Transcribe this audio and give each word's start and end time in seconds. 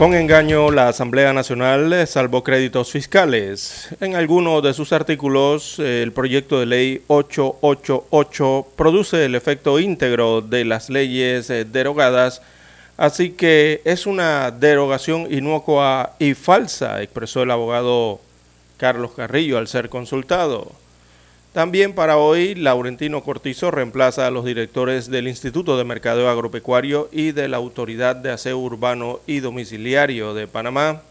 Con 0.00 0.14
engaño, 0.14 0.70
la 0.70 0.88
Asamblea 0.88 1.34
Nacional 1.34 2.06
salvó 2.06 2.42
créditos 2.42 2.90
fiscales. 2.90 3.90
En 4.00 4.16
algunos 4.16 4.62
de 4.62 4.72
sus 4.72 4.94
artículos, 4.94 5.78
el 5.78 6.12
proyecto 6.12 6.58
de 6.58 6.64
ley 6.64 7.02
888 7.08 8.66
produce 8.76 9.26
el 9.26 9.34
efecto 9.34 9.78
íntegro 9.78 10.40
de 10.40 10.64
las 10.64 10.88
leyes 10.88 11.50
eh, 11.50 11.66
derogadas, 11.66 12.40
así 12.96 13.32
que 13.32 13.82
es 13.84 14.06
una 14.06 14.50
derogación 14.50 15.30
inocua 15.30 16.14
y 16.18 16.32
falsa, 16.32 17.02
expresó 17.02 17.42
el 17.42 17.50
abogado 17.50 18.22
Carlos 18.78 19.10
Carrillo 19.14 19.58
al 19.58 19.68
ser 19.68 19.90
consultado. 19.90 20.79
También 21.52 21.94
para 21.94 22.16
hoy, 22.16 22.54
Laurentino 22.54 23.24
Cortizo 23.24 23.72
reemplaza 23.72 24.26
a 24.26 24.30
los 24.30 24.44
directores 24.44 25.10
del 25.10 25.26
Instituto 25.26 25.76
de 25.76 25.82
Mercadeo 25.82 26.30
Agropecuario 26.30 27.08
y 27.10 27.32
de 27.32 27.48
la 27.48 27.56
Autoridad 27.56 28.14
de 28.14 28.30
Aseo 28.30 28.56
Urbano 28.56 29.18
y 29.26 29.40
Domiciliario 29.40 30.32
de 30.32 30.46
Panamá. 30.46 31.02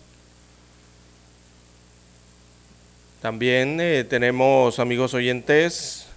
También 3.21 3.81
eh, 3.81 4.05
tenemos, 4.05 4.79
amigos 4.79 5.13
oyentes, 5.13 6.07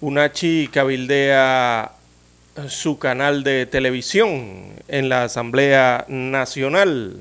Unachi 0.00 0.68
cabildea 0.72 1.90
su 2.68 3.00
canal 3.00 3.42
de 3.42 3.66
televisión 3.66 4.74
en 4.86 5.08
la 5.08 5.24
Asamblea 5.24 6.04
Nacional. 6.06 7.20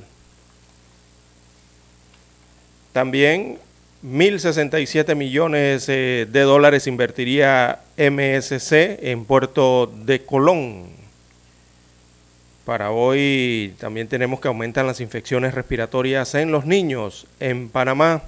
También 2.94 3.58
1.067 4.04 5.14
millones 5.14 5.90
eh, 5.90 6.26
de 6.32 6.42
dólares 6.42 6.88
invertiría 6.88 7.82
MSC 7.98 8.72
en 9.02 9.26
Puerto 9.26 9.88
de 9.88 10.24
Colón. 10.24 10.88
Para 12.64 12.92
hoy 12.92 13.76
también 13.78 14.08
tenemos 14.08 14.40
que 14.40 14.48
aumentan 14.48 14.88
las 14.88 15.02
infecciones 15.02 15.54
respiratorias 15.54 16.34
en 16.36 16.52
los 16.52 16.66
niños 16.66 17.28
en 17.42 17.68
Panamá. 17.68 18.22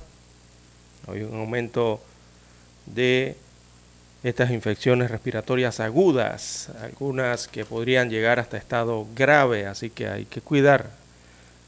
Hay 1.07 1.21
un 1.21 1.39
aumento 1.39 2.01
de 2.85 3.37
estas 4.23 4.51
infecciones 4.51 5.09
respiratorias 5.09 5.79
agudas, 5.79 6.69
algunas 6.81 7.47
que 7.47 7.63
podrían 7.63 8.09
llegar 8.09 8.39
hasta 8.39 8.57
estado 8.57 9.07
grave, 9.15 9.67
así 9.67 9.89
que 9.89 10.07
hay 10.07 10.25
que 10.25 10.41
cuidar 10.41 10.91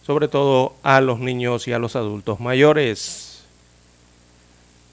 sobre 0.05 0.27
todo 0.27 0.75
a 0.83 0.99
los 0.99 1.19
niños 1.19 1.67
y 1.69 1.73
a 1.73 1.79
los 1.79 1.95
adultos 1.95 2.41
mayores. 2.41 3.22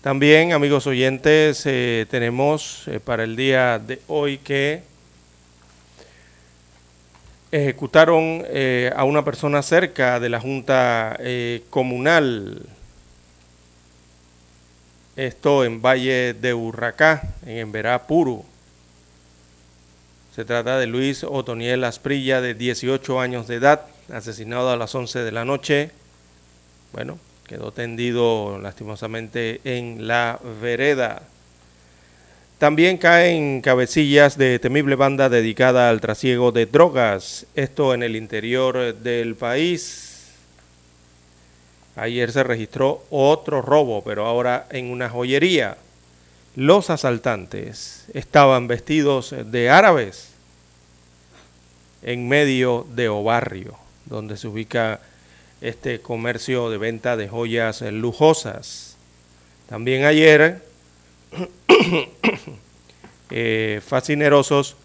También, 0.02 0.54
amigos 0.54 0.86
oyentes, 0.86 1.62
eh, 1.66 2.06
tenemos 2.08 2.88
eh, 2.88 3.00
para 3.00 3.22
el 3.22 3.36
día 3.36 3.78
de 3.78 4.00
hoy 4.08 4.38
que 4.38 4.82
ejecutaron 7.52 8.42
eh, 8.46 8.90
a 8.96 9.04
una 9.04 9.22
persona 9.26 9.60
cerca 9.60 10.18
de 10.18 10.30
la 10.30 10.40
Junta 10.40 11.18
Comunal. 11.68 12.62
Esto 15.16 15.66
en 15.66 15.82
Valle 15.82 16.32
de 16.32 16.54
Urracá, 16.54 17.34
en 17.44 17.58
Emberá 17.58 18.06
Puro. 18.06 18.46
Se 20.34 20.46
trata 20.46 20.78
de 20.78 20.86
Luis 20.86 21.24
Otoniel 21.24 21.84
Asprilla, 21.84 22.40
de 22.40 22.54
18 22.54 23.20
años 23.20 23.48
de 23.48 23.56
edad, 23.56 23.82
asesinado 24.10 24.70
a 24.70 24.78
las 24.78 24.94
11 24.94 25.18
de 25.18 25.32
la 25.32 25.44
noche. 25.44 25.90
Bueno, 26.94 27.18
quedó 27.50 27.72
tendido 27.72 28.60
lastimosamente 28.62 29.60
en 29.64 30.06
la 30.06 30.38
vereda. 30.62 31.22
También 32.58 32.96
caen 32.96 33.60
cabecillas 33.60 34.38
de 34.38 34.60
temible 34.60 34.94
banda 34.94 35.28
dedicada 35.28 35.90
al 35.90 36.00
trasiego 36.00 36.52
de 36.52 36.66
drogas, 36.66 37.46
esto 37.56 37.92
en 37.92 38.04
el 38.04 38.14
interior 38.14 38.94
del 38.94 39.34
país. 39.34 40.28
Ayer 41.96 42.30
se 42.30 42.44
registró 42.44 43.02
otro 43.10 43.62
robo, 43.62 44.04
pero 44.04 44.26
ahora 44.26 44.68
en 44.70 44.88
una 44.88 45.10
joyería. 45.10 45.76
Los 46.54 46.88
asaltantes 46.88 48.04
estaban 48.14 48.68
vestidos 48.68 49.34
de 49.46 49.70
árabes 49.70 50.28
en 52.02 52.28
medio 52.28 52.86
de 52.94 53.08
Obarrio, 53.08 53.76
donde 54.06 54.36
se 54.36 54.46
ubica 54.46 55.00
este 55.60 56.00
comercio 56.00 56.70
de 56.70 56.78
venta 56.78 57.16
de 57.16 57.28
joyas 57.28 57.82
lujosas. 57.82 58.96
También 59.68 60.04
ayer, 60.04 60.62
eh, 63.30 63.80
fascinerosos 63.86 64.76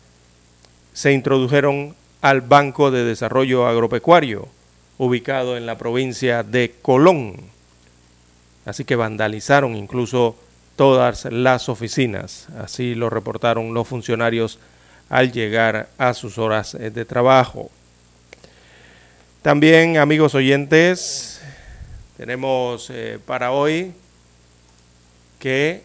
se 0.93 1.11
introdujeron 1.11 1.95
al 2.21 2.41
Banco 2.41 2.91
de 2.91 3.03
Desarrollo 3.03 3.67
Agropecuario, 3.67 4.47
ubicado 4.97 5.57
en 5.57 5.65
la 5.65 5.77
provincia 5.77 6.43
de 6.43 6.73
Colón. 6.81 7.35
Así 8.65 8.85
que 8.85 8.95
vandalizaron 8.95 9.75
incluso 9.75 10.35
todas 10.75 11.25
las 11.25 11.69
oficinas. 11.69 12.47
Así 12.57 12.95
lo 12.95 13.09
reportaron 13.09 13.73
los 13.73 13.87
funcionarios 13.87 14.59
al 15.09 15.31
llegar 15.31 15.89
a 15.97 16.13
sus 16.13 16.37
horas 16.37 16.77
de 16.79 17.05
trabajo. 17.05 17.69
También, 19.45 19.97
amigos 19.97 20.33
oyentes, 20.33 21.39
tenemos 22.17 22.89
eh, 22.89 23.19
para 23.27 23.51
hoy 23.51 23.93
que 25.37 25.83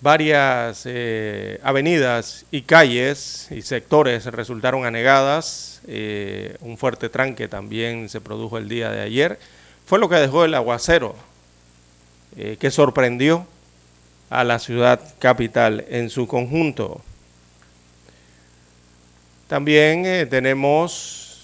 varias 0.00 0.84
eh, 0.84 1.58
avenidas 1.64 2.46
y 2.52 2.62
calles 2.62 3.48
y 3.50 3.62
sectores 3.62 4.26
resultaron 4.26 4.86
anegadas. 4.86 5.80
Eh, 5.88 6.58
un 6.60 6.78
fuerte 6.78 7.08
tranque 7.08 7.48
también 7.48 8.08
se 8.08 8.20
produjo 8.20 8.56
el 8.56 8.68
día 8.68 8.92
de 8.92 9.00
ayer. 9.00 9.40
Fue 9.84 9.98
lo 9.98 10.08
que 10.08 10.14
dejó 10.14 10.44
el 10.44 10.54
aguacero, 10.54 11.16
que 12.36 12.70
sorprendió 12.70 13.48
a 14.30 14.44
la 14.44 14.60
ciudad 14.60 15.00
capital 15.18 15.84
en 15.88 16.08
su 16.08 16.28
conjunto. 16.28 17.02
También 19.48 20.06
eh, 20.06 20.24
tenemos, 20.24 21.42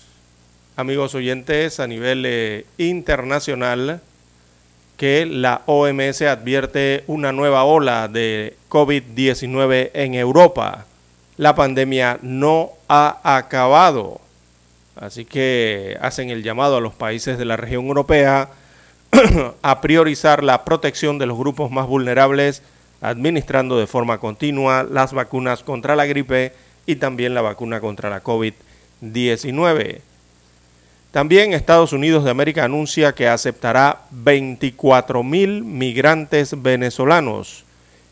amigos 0.75 1.15
oyentes, 1.15 1.81
a 1.81 1.87
nivel 1.87 2.25
eh, 2.27 2.65
internacional, 2.79 4.01
que 4.97 5.27
la 5.27 5.63
OMS 5.67 6.23
advierte 6.23 7.05
una 7.07 7.33
nueva 7.33 7.65
ola 7.65 8.09
de 8.09 8.57
COVID-19 8.71 9.91
en 9.93 10.15
Europa. 10.15 10.87
La 11.37 11.55
pandemia 11.55 12.19
no 12.23 12.71
ha 12.89 13.21
acabado. 13.37 14.21
Así 14.97 15.25
que 15.27 15.97
hacen 16.01 16.31
el 16.31 16.43
llamado 16.43 16.77
a 16.77 16.81
los 16.81 16.95
países 16.95 17.39
de 17.39 17.45
la 17.45 17.57
región 17.57 17.87
europea 17.87 18.49
a 19.63 19.81
priorizar 19.81 20.43
la 20.43 20.65
protección 20.65 21.19
de 21.19 21.27
los 21.27 21.39
grupos 21.39 21.71
más 21.71 21.87
vulnerables, 21.87 22.63
administrando 23.03 23.79
de 23.79 23.87
forma 23.87 24.19
continua 24.19 24.85
las 24.85 25.13
vacunas 25.13 25.63
contra 25.63 25.97
la 25.97 26.07
gripe 26.07 26.53
y 26.87 26.97
también 26.97 27.35
la 27.35 27.43
vacuna 27.43 27.81
contra 27.81 28.11
la 28.11 28.23
COVID-19. 28.23 30.01
También 31.11 31.53
Estados 31.53 31.93
Unidos 31.93 32.25
de 32.25 32.31
América 32.31 32.65
anuncia 32.65 33.15
que 33.15 33.27
aceptará 33.27 34.03
24 34.11 35.25
mil 35.25 35.65
migrantes 35.65 36.63
venezolanos 36.63 37.65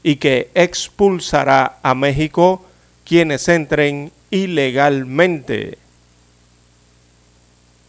y 0.02 0.16
que 0.16 0.50
expulsará 0.54 1.78
a 1.82 1.94
México 1.94 2.64
quienes 3.04 3.48
entren 3.48 4.10
ilegalmente. 4.30 5.78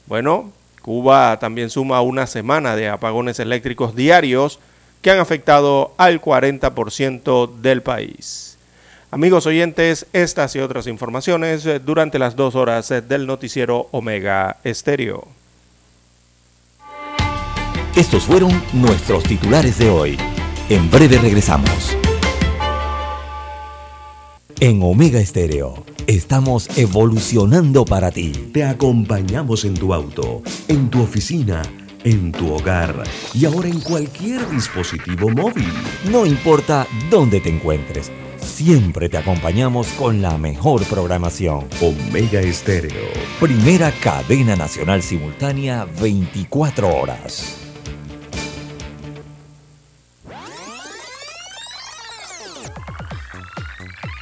Bueno, 0.05 0.51
Cuba 0.81 1.37
también 1.39 1.69
suma 1.69 2.01
una 2.01 2.27
semana 2.27 2.75
de 2.75 2.89
apagones 2.89 3.39
eléctricos 3.39 3.95
diarios 3.95 4.59
que 5.01 5.11
han 5.11 5.19
afectado 5.19 5.93
al 5.97 6.21
40% 6.21 7.55
del 7.61 7.81
país. 7.81 8.58
Amigos 9.11 9.47
oyentes, 9.47 10.05
estas 10.13 10.55
y 10.55 10.59
otras 10.59 10.85
informaciones 10.85 11.67
durante 11.83 12.19
las 12.19 12.35
dos 12.35 12.53
horas 12.53 12.93
del 13.07 13.25
noticiero 13.25 13.87
Omega 13.89 14.57
Estéreo. 14.63 15.27
Estos 17.95 18.23
fueron 18.23 18.51
nuestros 18.71 19.23
titulares 19.23 19.79
de 19.79 19.89
hoy. 19.89 20.17
En 20.69 20.91
breve 20.91 21.17
regresamos. 21.17 21.97
En 24.59 24.83
Omega 24.83 25.19
Estéreo 25.19 25.83
estamos 26.05 26.69
evolucionando 26.77 27.85
para 27.85 28.11
ti. 28.11 28.31
Te 28.53 28.63
acompañamos 28.63 29.65
en 29.65 29.73
tu 29.73 29.91
auto, 29.91 30.43
en 30.67 30.87
tu 30.91 31.01
oficina, 31.01 31.63
en 32.03 32.31
tu 32.31 32.53
hogar 32.53 33.03
y 33.33 33.45
ahora 33.45 33.69
en 33.69 33.79
cualquier 33.79 34.47
dispositivo 34.51 35.29
móvil. 35.29 35.73
No 36.11 36.27
importa 36.27 36.85
dónde 37.09 37.39
te 37.39 37.49
encuentres, 37.49 38.11
siempre 38.59 39.07
te 39.07 39.17
acompañamos 39.17 39.87
con 39.93 40.21
la 40.21 40.37
mejor 40.37 40.83
programación. 40.83 41.65
Omega 41.81 42.41
Estéreo. 42.41 43.07
Primera 43.39 43.89
cadena 44.03 44.57
nacional 44.57 45.01
simultánea 45.01 45.85
24 46.01 46.93
horas. 46.93 47.55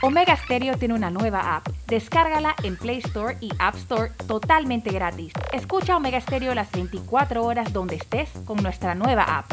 Omega 0.04 0.38
Stereo 0.38 0.78
tiene 0.78 0.94
una 0.94 1.10
nueva 1.10 1.56
app. 1.56 1.70
Descárgala 1.88 2.54
en 2.62 2.78
Play 2.78 3.00
Store 3.00 3.38
y 3.42 3.50
App 3.58 3.76
Store 3.78 4.12
totalmente 4.28 4.92
gratis. 4.92 5.34
Escucha 5.52 5.98
Omega 5.98 6.22
Stereo 6.22 6.54
las 6.54 6.72
24 6.72 7.44
horas 7.44 7.74
donde 7.74 7.96
estés 7.96 8.30
con 8.46 8.62
nuestra 8.62 8.94
nueva 8.94 9.24
app. 9.24 9.52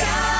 Noticias. 0.00 0.39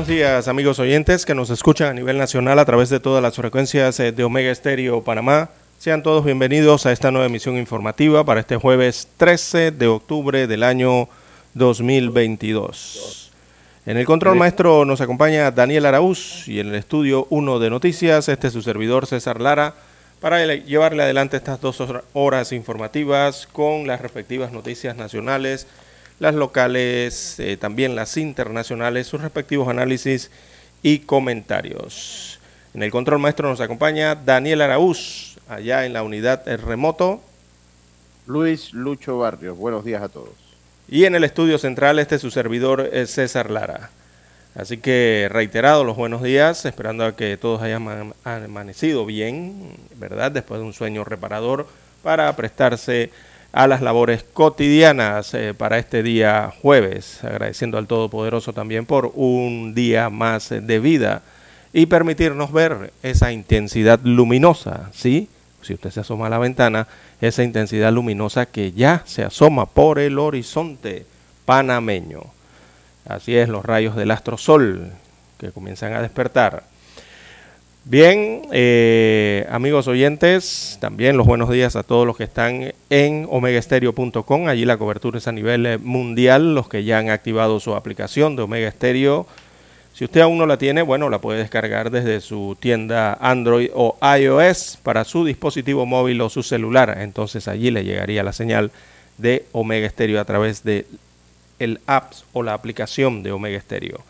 Buenos 0.00 0.16
días 0.16 0.48
amigos 0.48 0.78
oyentes 0.78 1.26
que 1.26 1.34
nos 1.34 1.50
escuchan 1.50 1.88
a 1.88 1.92
nivel 1.92 2.16
nacional 2.16 2.58
a 2.58 2.64
través 2.64 2.88
de 2.88 3.00
todas 3.00 3.22
las 3.22 3.36
frecuencias 3.36 4.00
eh, 4.00 4.12
de 4.12 4.24
Omega 4.24 4.50
Estéreo 4.50 5.04
Panamá. 5.04 5.50
Sean 5.78 6.02
todos 6.02 6.24
bienvenidos 6.24 6.86
a 6.86 6.92
esta 6.92 7.10
nueva 7.10 7.26
emisión 7.26 7.58
informativa 7.58 8.24
para 8.24 8.40
este 8.40 8.56
jueves 8.56 9.08
13 9.18 9.72
de 9.72 9.86
octubre 9.88 10.46
del 10.46 10.62
año 10.62 11.06
2022. 11.52 13.30
En 13.84 13.98
el 13.98 14.06
control 14.06 14.36
maestro 14.36 14.86
nos 14.86 15.02
acompaña 15.02 15.50
Daniel 15.50 15.84
Araúz 15.84 16.48
y 16.48 16.60
en 16.60 16.68
el 16.68 16.76
estudio 16.76 17.26
1 17.28 17.58
de 17.58 17.68
noticias, 17.68 18.30
este 18.30 18.46
es 18.46 18.54
su 18.54 18.62
servidor 18.62 19.06
César 19.06 19.38
Lara, 19.38 19.74
para 20.18 20.42
llevarle 20.54 21.02
adelante 21.02 21.36
estas 21.36 21.60
dos 21.60 21.78
hor- 21.78 22.04
horas 22.14 22.52
informativas 22.52 23.46
con 23.52 23.86
las 23.86 24.00
respectivas 24.00 24.50
noticias 24.50 24.96
nacionales, 24.96 25.66
las 26.20 26.34
locales, 26.36 27.40
eh, 27.40 27.56
también 27.56 27.96
las 27.96 28.16
internacionales, 28.16 29.08
sus 29.08 29.20
respectivos 29.20 29.66
análisis 29.68 30.30
y 30.82 31.00
comentarios. 31.00 32.38
En 32.74 32.82
el 32.84 32.90
control 32.92 33.18
maestro 33.18 33.48
nos 33.48 33.60
acompaña 33.60 34.14
Daniel 34.14 34.60
Araúz, 34.60 35.36
allá 35.48 35.84
en 35.86 35.92
la 35.92 36.02
unidad 36.04 36.46
remoto, 36.58 37.20
Luis 38.26 38.72
Lucho 38.72 39.18
Barrios, 39.18 39.58
buenos 39.58 39.84
días 39.84 40.02
a 40.02 40.08
todos. 40.08 40.28
y 40.88 41.04
en 41.04 41.14
el 41.14 41.24
estudio 41.24 41.58
central 41.58 41.98
este 41.98 42.16
es 42.16 42.20
su 42.20 42.30
servidor 42.30 42.88
eh, 42.92 43.06
César 43.06 43.50
Lara. 43.50 43.90
Así 44.54 44.78
que 44.78 45.28
reiterado 45.30 45.84
los 45.84 45.96
buenos 45.96 46.22
días, 46.22 46.64
esperando 46.66 47.04
a 47.04 47.14
que 47.16 47.36
todos 47.36 47.62
hayan 47.62 47.88
ama- 47.88 48.14
amanecido 48.24 49.06
bien, 49.06 49.72
¿verdad? 49.96 50.32
Después 50.32 50.60
de 50.60 50.66
un 50.66 50.72
sueño 50.72 51.04
reparador 51.04 51.68
para 52.02 52.34
prestarse 52.34 53.10
a 53.52 53.66
las 53.66 53.82
labores 53.82 54.24
cotidianas 54.32 55.34
eh, 55.34 55.54
para 55.54 55.78
este 55.78 56.02
día 56.02 56.52
jueves, 56.62 57.24
agradeciendo 57.24 57.78
al 57.78 57.86
Todopoderoso 57.86 58.52
también 58.52 58.86
por 58.86 59.12
un 59.14 59.74
día 59.74 60.08
más 60.08 60.52
eh, 60.52 60.60
de 60.60 60.78
vida 60.78 61.22
y 61.72 61.86
permitirnos 61.86 62.52
ver 62.52 62.92
esa 63.02 63.32
intensidad 63.32 64.00
luminosa, 64.02 64.90
¿sí? 64.92 65.28
Si 65.62 65.74
usted 65.74 65.90
se 65.90 66.00
asoma 66.00 66.26
a 66.26 66.30
la 66.30 66.38
ventana, 66.38 66.86
esa 67.20 67.42
intensidad 67.42 67.92
luminosa 67.92 68.46
que 68.46 68.72
ya 68.72 69.02
se 69.04 69.24
asoma 69.24 69.66
por 69.66 69.98
el 69.98 70.18
horizonte 70.18 71.04
panameño. 71.44 72.22
Así 73.06 73.36
es, 73.36 73.48
los 73.48 73.64
rayos 73.64 73.94
del 73.96 74.10
astro 74.10 74.38
sol 74.38 74.90
que 75.38 75.52
comienzan 75.52 75.92
a 75.92 76.02
despertar. 76.02 76.69
Bien, 77.84 78.42
eh, 78.52 79.46
amigos 79.50 79.88
oyentes, 79.88 80.76
también 80.80 81.16
los 81.16 81.26
buenos 81.26 81.48
días 81.48 81.76
a 81.76 81.82
todos 81.82 82.06
los 82.06 82.14
que 82.14 82.24
están 82.24 82.74
en 82.90 83.26
omegaestereo.com. 83.30 84.48
Allí 84.48 84.66
la 84.66 84.76
cobertura 84.76 85.16
es 85.16 85.26
a 85.26 85.32
nivel 85.32 85.64
eh, 85.64 85.78
mundial, 85.78 86.54
los 86.54 86.68
que 86.68 86.84
ya 86.84 86.98
han 86.98 87.08
activado 87.08 87.58
su 87.58 87.74
aplicación 87.74 88.36
de 88.36 88.42
Omega 88.42 88.70
Stereo. 88.70 89.26
Si 89.94 90.04
usted 90.04 90.20
aún 90.20 90.36
no 90.36 90.44
la 90.44 90.58
tiene, 90.58 90.82
bueno, 90.82 91.08
la 91.08 91.20
puede 91.20 91.38
descargar 91.38 91.90
desde 91.90 92.20
su 92.20 92.56
tienda 92.60 93.14
Android 93.18 93.70
o 93.74 93.96
iOS 94.18 94.78
para 94.82 95.04
su 95.04 95.24
dispositivo 95.24 95.86
móvil 95.86 96.20
o 96.20 96.28
su 96.28 96.42
celular. 96.42 96.98
Entonces 97.00 97.48
allí 97.48 97.70
le 97.70 97.82
llegaría 97.82 98.22
la 98.22 98.34
señal 98.34 98.70
de 99.16 99.46
Omega 99.52 99.88
Stereo 99.88 100.20
a 100.20 100.24
través 100.26 100.62
de 100.64 100.86
el 101.58 101.80
apps 101.86 102.24
o 102.34 102.42
la 102.42 102.52
aplicación 102.52 103.22
de 103.22 103.32
Omega 103.32 103.60
Stereo. 103.60 104.00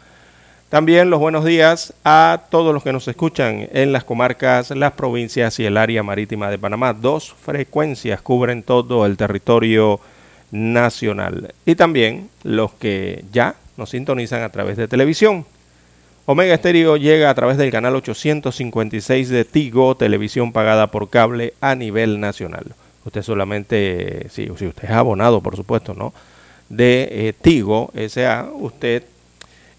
También 0.70 1.10
los 1.10 1.18
buenos 1.18 1.44
días 1.44 1.94
a 2.04 2.44
todos 2.48 2.72
los 2.72 2.84
que 2.84 2.92
nos 2.92 3.08
escuchan 3.08 3.68
en 3.72 3.90
las 3.90 4.04
comarcas, 4.04 4.70
las 4.70 4.92
provincias 4.92 5.58
y 5.58 5.66
el 5.66 5.76
área 5.76 6.04
marítima 6.04 6.48
de 6.48 6.60
Panamá. 6.60 6.92
Dos 6.92 7.34
frecuencias 7.42 8.22
cubren 8.22 8.62
todo 8.62 9.04
el 9.04 9.16
territorio 9.16 9.98
nacional. 10.52 11.54
Y 11.66 11.74
también 11.74 12.30
los 12.44 12.70
que 12.74 13.24
ya 13.32 13.56
nos 13.76 13.90
sintonizan 13.90 14.44
a 14.44 14.50
través 14.50 14.76
de 14.76 14.86
televisión. 14.86 15.44
Omega 16.24 16.56
Stereo 16.56 16.96
llega 16.96 17.30
a 17.30 17.34
través 17.34 17.56
del 17.56 17.72
canal 17.72 17.96
856 17.96 19.28
de 19.28 19.44
Tigo, 19.44 19.96
televisión 19.96 20.52
pagada 20.52 20.86
por 20.92 21.10
cable 21.10 21.52
a 21.60 21.74
nivel 21.74 22.20
nacional. 22.20 22.76
Usted 23.04 23.22
solamente, 23.22 24.28
si, 24.30 24.48
si 24.56 24.66
usted 24.66 24.84
es 24.84 24.90
abonado, 24.90 25.40
por 25.40 25.56
supuesto, 25.56 25.94
¿no? 25.94 26.14
De 26.68 27.08
eh, 27.10 27.32
Tigo 27.32 27.90
SA, 28.08 28.50
usted 28.54 29.02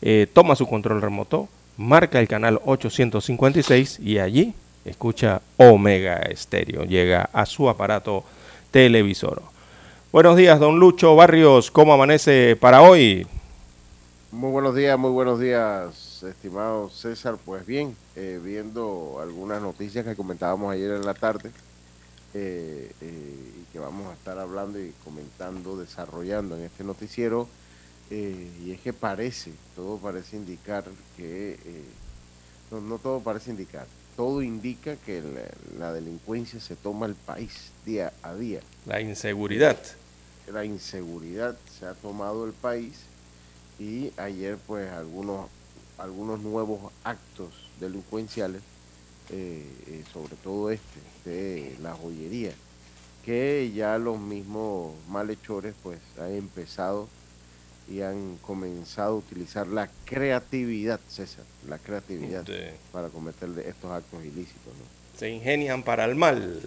eh, 0.02 0.28
toma 0.32 0.56
su 0.56 0.68
control 0.68 1.02
remoto, 1.02 1.48
marca 1.78 2.20
el 2.20 2.28
canal 2.28 2.60
856 2.66 4.00
y 4.00 4.20
allí 4.20 4.54
escucha 4.86 5.42
Omega 5.58 6.18
Estéreo. 6.18 6.84
Llega 6.84 7.30
a 7.34 7.46
su 7.46 7.70
aparato 7.70 8.24
televisor. 8.72 9.42
Buenos 10.12 10.36
días, 10.36 10.60
don 10.60 10.80
Lucho 10.80 11.16
Barrios. 11.16 11.72
¿Cómo 11.72 11.94
amanece 11.94 12.58
para 12.60 12.82
hoy? 12.82 13.28
Muy 14.32 14.52
buenos 14.52 14.76
días, 14.76 14.98
muy 14.98 15.12
buenos 15.12 15.40
días, 15.40 16.24
estimado 16.24 16.90
César. 16.90 17.38
Pues 17.44 17.66
bien, 17.66 17.96
eh, 18.16 18.40
viendo 18.44 19.20
algunas 19.22 19.62
noticias 19.62 20.06
que 20.06 20.16
comentábamos 20.16 20.74
ayer 20.74 20.92
en 20.92 21.06
la 21.06 21.14
tarde 21.14 21.52
eh, 22.34 22.92
y 23.02 23.72
que 23.74 23.80
vamos 23.80 24.10
a 24.10 24.14
estar 24.14 24.40
hablando 24.40 24.80
y 24.80 24.94
comentando, 25.04 25.78
desarrollando 25.78 26.56
en 26.56 26.64
este 26.64 26.84
noticiero, 26.84 27.48
eh, 28.12 28.48
y 28.64 28.72
es 28.72 28.80
que 28.82 28.94
parece, 28.94 29.52
todo 29.76 29.98
parece 29.98 30.38
indicar 30.38 30.84
que, 31.18 31.54
eh, 31.54 31.84
no, 32.70 32.82
no 32.82 33.00
todo 33.00 33.20
parece 33.22 33.50
indicar, 33.50 33.88
todo 34.16 34.44
indica 34.44 34.96
que 34.98 35.22
la, 35.22 35.88
la 35.88 35.94
delincuencia 35.94 36.60
se 36.60 36.76
toma 36.76 37.08
el 37.08 37.16
país 37.16 37.72
día 37.86 38.14
a 38.22 38.36
día. 38.36 38.60
La 38.86 39.02
inseguridad. 39.02 39.80
la 40.52 40.66
inseguridad 40.66 41.58
se 41.80 41.86
ha 41.86 41.94
tomado 41.94 42.46
el 42.46 42.54
país 42.54 43.00
y 43.80 44.12
ayer 44.18 44.58
pues 44.68 44.92
algunos 44.92 45.48
algunos 45.98 46.40
nuevos 46.42 46.92
actos 47.04 47.50
delincuenciales 47.80 48.62
eh, 49.34 49.64
eh, 49.88 50.04
sobre 50.12 50.36
todo 50.44 50.72
este, 50.72 51.00
de 51.24 51.78
la 51.82 51.94
joyería, 51.94 52.52
que 53.24 53.72
ya 53.74 53.98
los 53.98 54.20
mismos 54.20 54.94
malhechores 55.08 55.74
pues 55.84 56.00
han 56.20 56.34
empezado 56.34 57.08
y 57.92 58.02
han 58.02 58.38
comenzado 58.38 59.14
a 59.14 59.18
utilizar 59.18 59.68
la 59.68 59.90
creatividad, 60.06 61.00
César, 61.10 61.44
la 61.68 61.78
creatividad 61.78 62.46
Sí. 62.46 62.54
para 62.92 63.10
cometer 63.10 63.50
estos 63.68 63.92
actos 63.92 64.24
ilícitos. 64.24 64.68
¿no? 64.68 65.20
Se 65.20 65.30
ingenian 65.30 65.84
para 65.84 66.06
el 66.06 66.16
mal. 66.16 66.62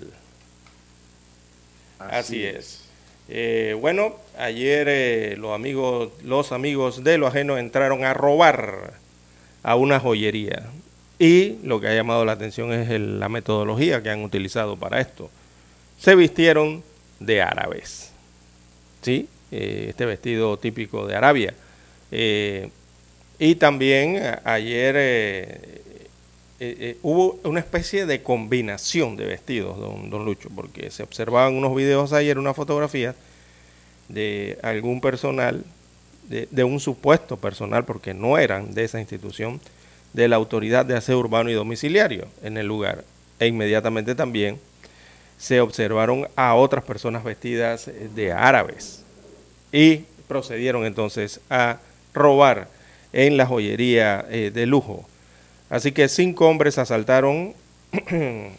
Así, 1.99 2.43
es. 2.45 2.81
Eh, 3.29 3.77
bueno, 3.81 4.15
ayer 4.39 4.87
eh, 4.91 5.37
los 5.39 5.55
amigos, 5.55 6.13
los 6.23 6.53
amigos 6.53 7.03
de 7.05 7.17
lo 7.17 7.27
ajeno 7.27 7.57
entraron 7.57 8.05
a 8.05 8.13
robar 8.13 8.95
a 9.63 9.77
una 9.77 9.99
joyería. 10.01 10.67
Y 11.19 11.59
lo 11.63 11.81
que 11.81 11.89
ha 11.89 11.95
llamado 11.95 12.25
la 12.25 12.33
atención 12.33 12.73
es 12.73 12.91
el- 12.91 13.19
la 13.21 13.29
metodología 13.29 14.03
que 14.03 14.11
han 14.11 14.23
utilizado 14.25 14.77
para 14.77 15.01
esto. 15.01 15.31
Se 15.99 16.15
vistieron 16.17 16.83
de 17.21 17.41
árabes. 17.41 18.11
¿Sí? 19.03 19.29
Eh, 19.57 19.87
este 19.91 20.05
vestido 20.05 20.57
típico 20.57 21.07
de 21.07 21.15
Arabia. 21.15 21.55
Eh, 22.11 22.71
y 23.39 23.55
también 23.55 24.21
ayer 24.43 24.97
eh, 24.99 25.81
eh, 26.59 26.99
hubo 27.03 27.39
una 27.45 27.61
especie 27.61 28.05
de 28.05 28.21
combinación 28.21 29.17
de 29.17 29.27
vestidos, 29.27 29.79
don, 29.79 30.11
don 30.11 30.25
Lucho, 30.25 30.49
porque 30.53 30.91
se 30.91 31.05
observaban 31.05 31.55
unos 31.55 31.73
videos 31.77 32.13
ayer, 32.13 32.37
una 32.37 32.53
fotografía 32.53 33.15
de 34.09 34.59
algún 34.63 35.01
personal, 35.01 35.65
de, 36.29 36.65
un 36.65 36.81
supuesto 36.81 37.37
personal, 37.37 37.85
porque 37.85 38.13
no 38.13 38.39
eran 38.39 38.75
de 38.75 38.83
esa 38.83 38.99
institución, 38.99 39.61
de 40.15 40.27
la 40.27 40.35
Autoridad 40.35 40.85
de 40.85 40.97
Aseo 40.97 41.21
Urbano 41.21 41.49
y 41.49 41.55
Domiciliario 41.55 42.27
en 42.43 42.57
el 42.57 42.67
lugar. 42.67 43.05
E 43.39 43.47
inmediatamente 43.47 44.17
también 44.17 44.59
se 45.39 45.61
observaron 45.61 46.27
a 46.35 46.57
otras 46.57 46.83
personas 46.83 47.23
vestidas 47.23 47.89
de 48.17 48.33
árabes 48.33 49.04
y 49.75 50.05
procedieron 50.29 50.87
entonces 50.87 51.41
a 51.51 51.79
robar 52.15 52.69
en 53.13 53.37
la 53.37 53.45
joyería 53.45 54.25
eh, 54.31 54.53
de 54.55 54.67
lujo. 54.67 55.05
Así 55.69 55.91
que 55.91 56.09
cinco 56.09 56.49
hombres 56.49 56.79
asaltaron 56.79 57.55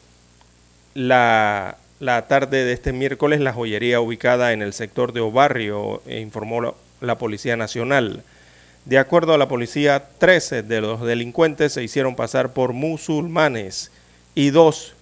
la, 0.94 1.78
la 2.02 2.28
tarde 2.28 2.66
de 2.66 2.74
este 2.74 2.92
miércoles 2.92 3.40
la 3.40 3.54
joyería 3.54 4.02
ubicada 4.02 4.52
en 4.52 4.62
el 4.62 4.74
sector 4.74 5.14
de 5.14 5.22
Obarrio, 5.22 6.02
eh, 6.06 6.20
informó 6.20 6.76
la, 7.00 7.18
Policía 7.18 7.56
Nacional. 7.56 8.24
De 8.84 8.98
acuerdo 8.98 9.34
a 9.34 9.38
la 9.38 9.48
policía, 9.48 10.04
13 10.18 10.64
de 10.64 10.82
los 10.82 11.02
delincuentes 11.02 11.72
se 11.72 11.84
hicieron 11.84 12.18
pasar 12.18 12.52
por 12.52 12.74
musulmanes 12.74 13.90
y 14.36 14.50
dos 14.50 14.96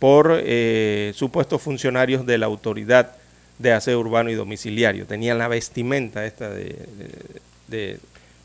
por 0.00 0.40
eh, 0.42 1.12
supuestos 1.14 1.62
funcionarios 1.62 2.26
de 2.26 2.38
la 2.38 2.46
autoridad 2.46 3.19
de 3.60 3.72
aseo 3.72 4.00
urbano 4.00 4.30
y 4.30 4.34
domiciliario. 4.34 5.06
Tenían 5.06 5.38
la 5.38 5.48
vestimenta 5.48 6.24
esta 6.26 6.48
de, 6.50 6.76
de- 7.68 7.98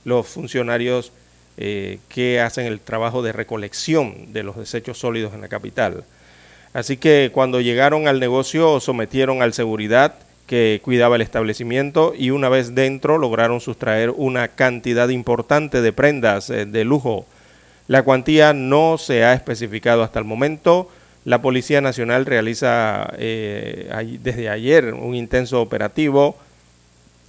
los 0.04 0.28
funcionarios 0.28 1.12
eh, 1.58 1.98
que 2.10 2.40
hacen 2.40 2.68
el 2.68 2.80
trabajo 2.80 3.24
de 3.24 3.32
recolección 3.32 4.34
de 4.34 4.44
los 4.44 4.56
desechos 4.56 5.00
sólidos 5.00 5.34
en 5.34 5.42
la 5.42 5.48
capital. 5.48 6.04
Así 6.74 6.98
que 6.98 7.32
cuando 7.34 7.60
llegaron 7.62 8.08
al 8.08 8.20
negocio 8.20 8.80
sometieron 8.80 9.42
al 9.42 9.54
seguridad 9.54 10.14
que 10.46 10.80
cuidaba 10.84 11.16
el 11.16 11.24
establecimiento 11.24 12.14
y 12.16 12.30
una 12.30 12.50
vez 12.50 12.76
dentro 12.76 13.18
lograron 13.18 13.62
sustraer 13.62 14.12
una 14.12 14.50
cantidad 14.50 15.10
importante 15.10 15.82
de 15.82 15.92
prendas 15.92 16.52
eh, 16.52 16.66
de 16.68 16.84
lujo. 16.84 17.26
La 17.88 18.04
cuantía 18.04 18.54
no 18.54 18.98
se 19.00 19.24
ha 19.24 19.34
especificado 19.34 20.04
hasta 20.04 20.20
el 20.20 20.26
momento. 20.26 20.90
La 21.26 21.42
Policía 21.42 21.82
Nacional 21.82 22.26
realiza 22.26 23.12
eh, 23.18 24.18
desde 24.22 24.48
ayer 24.48 24.94
un 24.94 25.16
intenso 25.16 25.60
operativo 25.60 26.38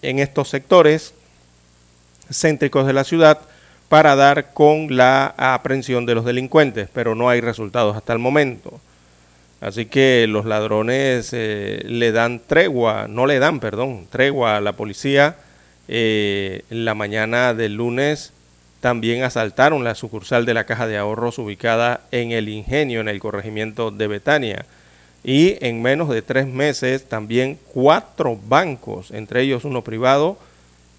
en 0.03 0.19
estos 0.19 0.50
sectores 0.50 1.15
céntricos 2.31 2.87
de 2.87 2.93
la 2.93 3.05
ciudad 3.05 3.41
para 3.88 4.15
dar 4.15 4.53
con 4.53 4.95
la 4.95 5.35
aprehensión 5.38 6.05
de 6.05 6.15
los 6.15 6.26
delincuentes, 6.26 6.91
pero 6.93 7.15
no 7.15 7.31
hay 7.31 7.41
resultados 7.41 7.97
hasta 7.97 8.12
el 8.12 8.19
momento. 8.19 8.81
Así 9.62 9.87
que 9.87 10.26
los 10.29 10.45
ladrones 10.45 11.31
eh, 11.33 11.83
le 11.87 12.12
dan 12.12 12.43
tregua, 12.47 13.07
no 13.09 13.25
le 13.25 13.38
dan, 13.38 13.61
perdón, 13.61 14.07
tregua 14.11 14.59
a 14.59 14.61
la 14.61 14.73
policía. 14.73 15.37
Eh, 15.88 16.65
en 16.69 16.85
la 16.85 16.95
mañana 16.95 17.55
del 17.55 17.75
lunes 17.75 18.33
también 18.87 19.25
asaltaron 19.25 19.83
la 19.83 19.97
sucursal 19.97 20.47
de 20.47 20.55
la 20.55 20.62
Caja 20.62 20.87
de 20.87 20.97
Ahorros 20.97 21.40
ubicada 21.40 22.02
en 22.12 22.31
el 22.31 22.49
Ingenio, 22.49 23.00
en 23.00 23.09
el 23.09 23.19
corregimiento 23.19 23.90
de 23.90 24.07
Betania. 24.07 24.64
Y 25.25 25.57
en 25.61 25.83
menos 25.83 26.09
de 26.09 26.23
tres 26.23 26.47
meses 26.47 27.09
también 27.09 27.59
cuatro 27.75 28.38
bancos, 28.47 29.11
entre 29.11 29.43
ellos 29.43 29.64
uno 29.64 29.83
privado 29.83 30.38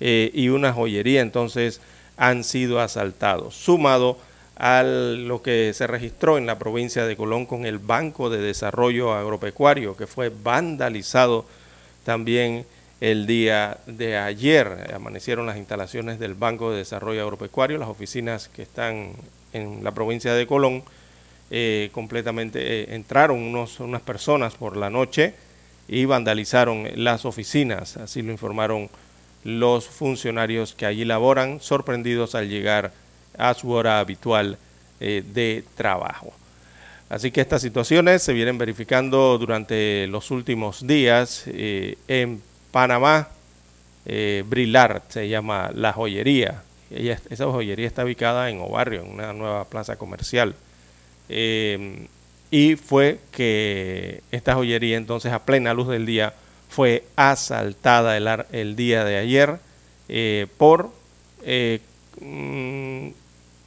eh, 0.02 0.32
y 0.34 0.50
una 0.50 0.74
joyería, 0.74 1.22
entonces 1.22 1.80
han 2.18 2.44
sido 2.44 2.82
asaltados. 2.82 3.56
Sumado 3.56 4.18
a 4.58 4.84
lo 4.84 5.42
que 5.42 5.72
se 5.74 5.88
registró 5.88 6.38
en 6.38 6.46
la 6.46 6.60
provincia 6.60 7.06
de 7.06 7.16
Colón 7.16 7.46
con 7.46 7.66
el 7.66 7.80
Banco 7.80 8.30
de 8.30 8.40
Desarrollo 8.40 9.14
Agropecuario, 9.14 9.96
que 9.96 10.08
fue 10.08 10.28
vandalizado 10.28 11.46
también 12.04 12.66
el 13.02 13.28
día 13.28 13.78
de 13.86 14.18
ayer. 14.18 14.92
Amanecieron 14.94 15.46
las 15.46 15.58
instalaciones 15.58 16.20
del 16.20 16.34
Banco 16.34 16.72
de 16.72 16.80
Desarrollo 16.80 17.22
Agropecuario, 17.22 17.78
las 17.78 17.90
oficinas 17.90 18.48
que 18.50 18.64
están 18.64 19.12
en 19.54 19.84
la 19.84 19.92
provincia 19.92 20.34
de 20.34 20.48
Colón, 20.48 20.84
eh, 21.50 21.90
completamente 21.94 22.60
eh, 22.62 22.96
entraron 22.96 23.40
unos, 23.40 23.80
unas 23.80 24.02
personas 24.02 24.56
por 24.56 24.76
la 24.76 24.90
noche 24.90 25.34
y 25.88 26.04
vandalizaron 26.04 26.90
las 26.96 27.24
oficinas, 27.24 27.96
así 27.96 28.22
lo 28.22 28.34
informaron 28.34 28.90
los 29.46 29.88
funcionarios 29.88 30.74
que 30.74 30.86
allí 30.86 31.06
laboran, 31.06 31.62
sorprendidos 31.62 32.36
al 32.36 32.50
llegar 32.50 32.92
a 33.38 33.54
su 33.54 33.72
hora 33.72 34.00
habitual 34.00 34.58
eh, 35.00 35.24
de 35.34 35.64
trabajo. 35.76 36.34
Así 37.08 37.32
que 37.32 37.40
estas 37.40 37.62
situaciones 37.62 38.22
se 38.22 38.34
vienen 38.34 38.58
verificando 38.58 39.38
durante 39.38 40.08
los 40.08 40.30
últimos 40.30 40.86
días 40.86 41.46
en 41.48 42.42
Panamá. 42.72 43.30
Eh, 44.06 44.44
se 45.10 45.28
llama 45.28 45.72
la 45.74 45.94
joyería. 45.94 46.64
Esa 46.90 47.46
joyería 47.46 47.88
está 47.88 48.06
ubicada 48.06 48.50
en 48.50 48.62
Obarrio, 48.62 49.02
en 49.02 49.12
una 49.12 49.34
nueva 49.34 49.66
plaza 49.66 49.98
comercial. 49.98 50.56
Eh, 51.30 52.08
y 52.50 52.76
fue 52.76 53.20
que 53.32 54.24
esta 54.32 54.56
joyería 54.56 54.98
entonces 54.98 55.34
a 55.34 55.44
plena 55.44 55.74
luz 55.74 55.90
del 55.90 56.06
día 56.06 56.34
fue 56.70 57.04
asaltada 57.16 58.18
el, 58.52 58.76
día 58.76 59.04
de 59.04 59.18
ayer 59.18 59.60
eh, 60.08 60.48
por 60.58 60.92
eh, 61.44 61.82
mm, 62.22 63.10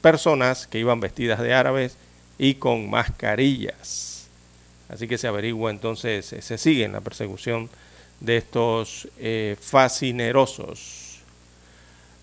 personas 0.01 0.65
que 0.65 0.79
iban 0.79 0.99
vestidas 0.99 1.39
de 1.39 1.53
árabes 1.53 1.97
y 2.39 2.55
con 2.55 2.89
mascarillas. 2.89 4.27
Así 4.89 5.07
que 5.07 5.17
se 5.17 5.27
averigua 5.27 5.71
entonces, 5.71 6.25
se 6.25 6.57
sigue 6.57 6.83
en 6.83 6.91
la 6.93 7.01
persecución 7.01 7.69
de 8.21 8.37
estos 8.37 9.07
eh, 9.19 9.57
fascinerosos. 9.59 11.19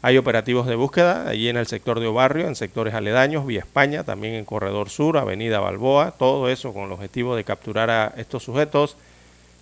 Hay 0.00 0.16
operativos 0.16 0.66
de 0.66 0.76
búsqueda 0.76 1.28
allí 1.28 1.48
en 1.48 1.56
el 1.56 1.66
sector 1.66 1.98
de 1.98 2.06
Obarrio, 2.06 2.46
en 2.46 2.54
sectores 2.54 2.94
aledaños, 2.94 3.44
vía 3.44 3.60
España, 3.60 4.04
también 4.04 4.34
en 4.34 4.44
Corredor 4.44 4.90
Sur, 4.90 5.18
Avenida 5.18 5.58
Balboa, 5.58 6.12
todo 6.12 6.48
eso 6.48 6.72
con 6.72 6.84
el 6.84 6.92
objetivo 6.92 7.34
de 7.34 7.42
capturar 7.42 7.90
a 7.90 8.14
estos 8.16 8.44
sujetos 8.44 8.96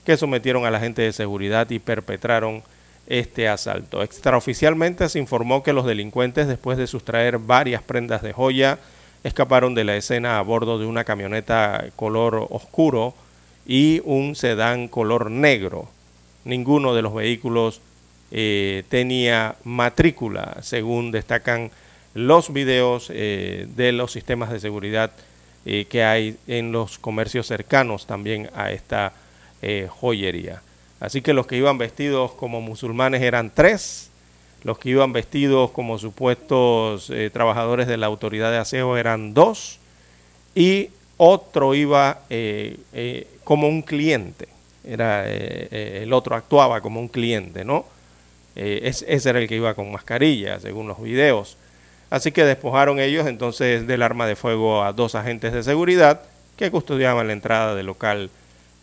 que 0.05 0.19
sometieron 0.19 0.67
a 0.67 0.71
la 0.71 0.79
gente 0.79 1.03
de 1.03 1.13
seguridad 1.13 1.69
y 1.71 1.79
perpetraron 1.79 2.63
este 3.07 3.49
asalto. 3.49 4.03
Extraoficialmente 4.03 5.09
se 5.09 5.19
informó 5.19 5.63
que 5.63 5.73
los 5.73 5.87
delincuentes, 5.87 6.49
después 6.49 6.77
de 6.77 6.87
sustraer 6.87 7.39
varias 7.39 7.83
prendas 7.83 8.21
de 8.21 8.35
joya, 8.35 8.79
escaparon 9.25 9.75
de 9.75 9.85
la 9.85 9.97
escena 9.97 10.39
a 10.39 10.43
bordo 10.43 10.79
de 10.79 10.87
una 10.87 11.05
camioneta 11.05 11.87
color 11.97 12.47
oscuro 12.51 13.15
y 13.67 14.03
un 14.05 14.37
sedán 14.37 14.89
color 14.89 15.31
negro. 15.31 15.89
Ninguno 16.47 16.95
de 16.95 17.03
los 17.03 17.13
vehículos 17.13 17.81
eh, 18.31 18.85
tenía 18.89 19.57
matrícula, 19.65 20.59
según 20.63 21.11
destacan 21.11 21.73
los 22.15 22.53
videos 22.53 23.11
eh, 23.13 23.67
de 23.75 23.91
los 23.91 24.13
sistemas 24.13 24.53
de 24.53 24.61
seguridad 24.61 25.11
eh, 25.65 25.87
que 25.91 26.05
hay 26.05 26.37
en 26.47 26.71
los 26.71 27.01
comercios 27.01 27.49
cercanos 27.49 28.07
también 28.07 28.49
a 28.55 28.71
esta 28.71 29.13
joyería. 29.89 30.63
Así 31.01 31.23
que 31.23 31.33
los 31.33 31.49
que 31.49 31.57
iban 31.57 31.79
vestidos 31.79 32.31
como 32.31 32.61
musulmanes 32.61 33.23
eran 33.23 33.51
tres, 33.53 34.13
los 34.63 34.79
que 34.79 34.91
iban 34.91 35.13
vestidos 35.13 35.73
como 35.73 35.99
supuestos 35.99 37.11
trabajadores 37.33 37.89
de 37.89 37.97
la 37.97 38.07
autoridad 38.07 38.53
de 38.53 38.59
aseo 38.59 38.97
eran 38.97 39.35
dos, 39.35 39.81
y 40.55 40.91
otro 41.17 41.75
iba 41.75 42.21
como 43.43 43.67
un 43.67 43.83
cliente. 43.83 44.56
Era, 44.87 45.25
eh, 45.27 45.69
eh, 45.71 46.01
el 46.05 46.13
otro 46.13 46.37
actuaba 46.37 46.81
como 46.81 47.01
un 47.01 47.09
cliente, 47.09 47.65
¿no? 47.65 47.87
Eh, 48.55 48.81
es- 48.85 49.05
ese 49.09 49.31
era 49.31 49.39
el 49.41 49.49
que 49.49 49.57
iba 49.57 49.75
con 49.75 49.91
mascarilla, 49.93 50.61
según 50.61 50.89
los 50.89 51.03
videos. 51.03 51.57
Así 52.11 52.33
que 52.33 52.45
despojaron 52.45 53.01
ellos 53.01 53.27
entonces 53.27 53.87
del 53.87 54.03
arma 54.03 54.27
de 54.27 54.37
fuego 54.37 54.83
a 54.85 54.93
dos 54.93 55.15
agentes 55.15 55.53
de 55.53 55.63
seguridad 55.63 56.21
que 56.57 56.71
custodiaban 56.71 57.27
la 57.27 57.33
entrada 57.33 57.75
del 57.75 57.87
local 57.87 58.31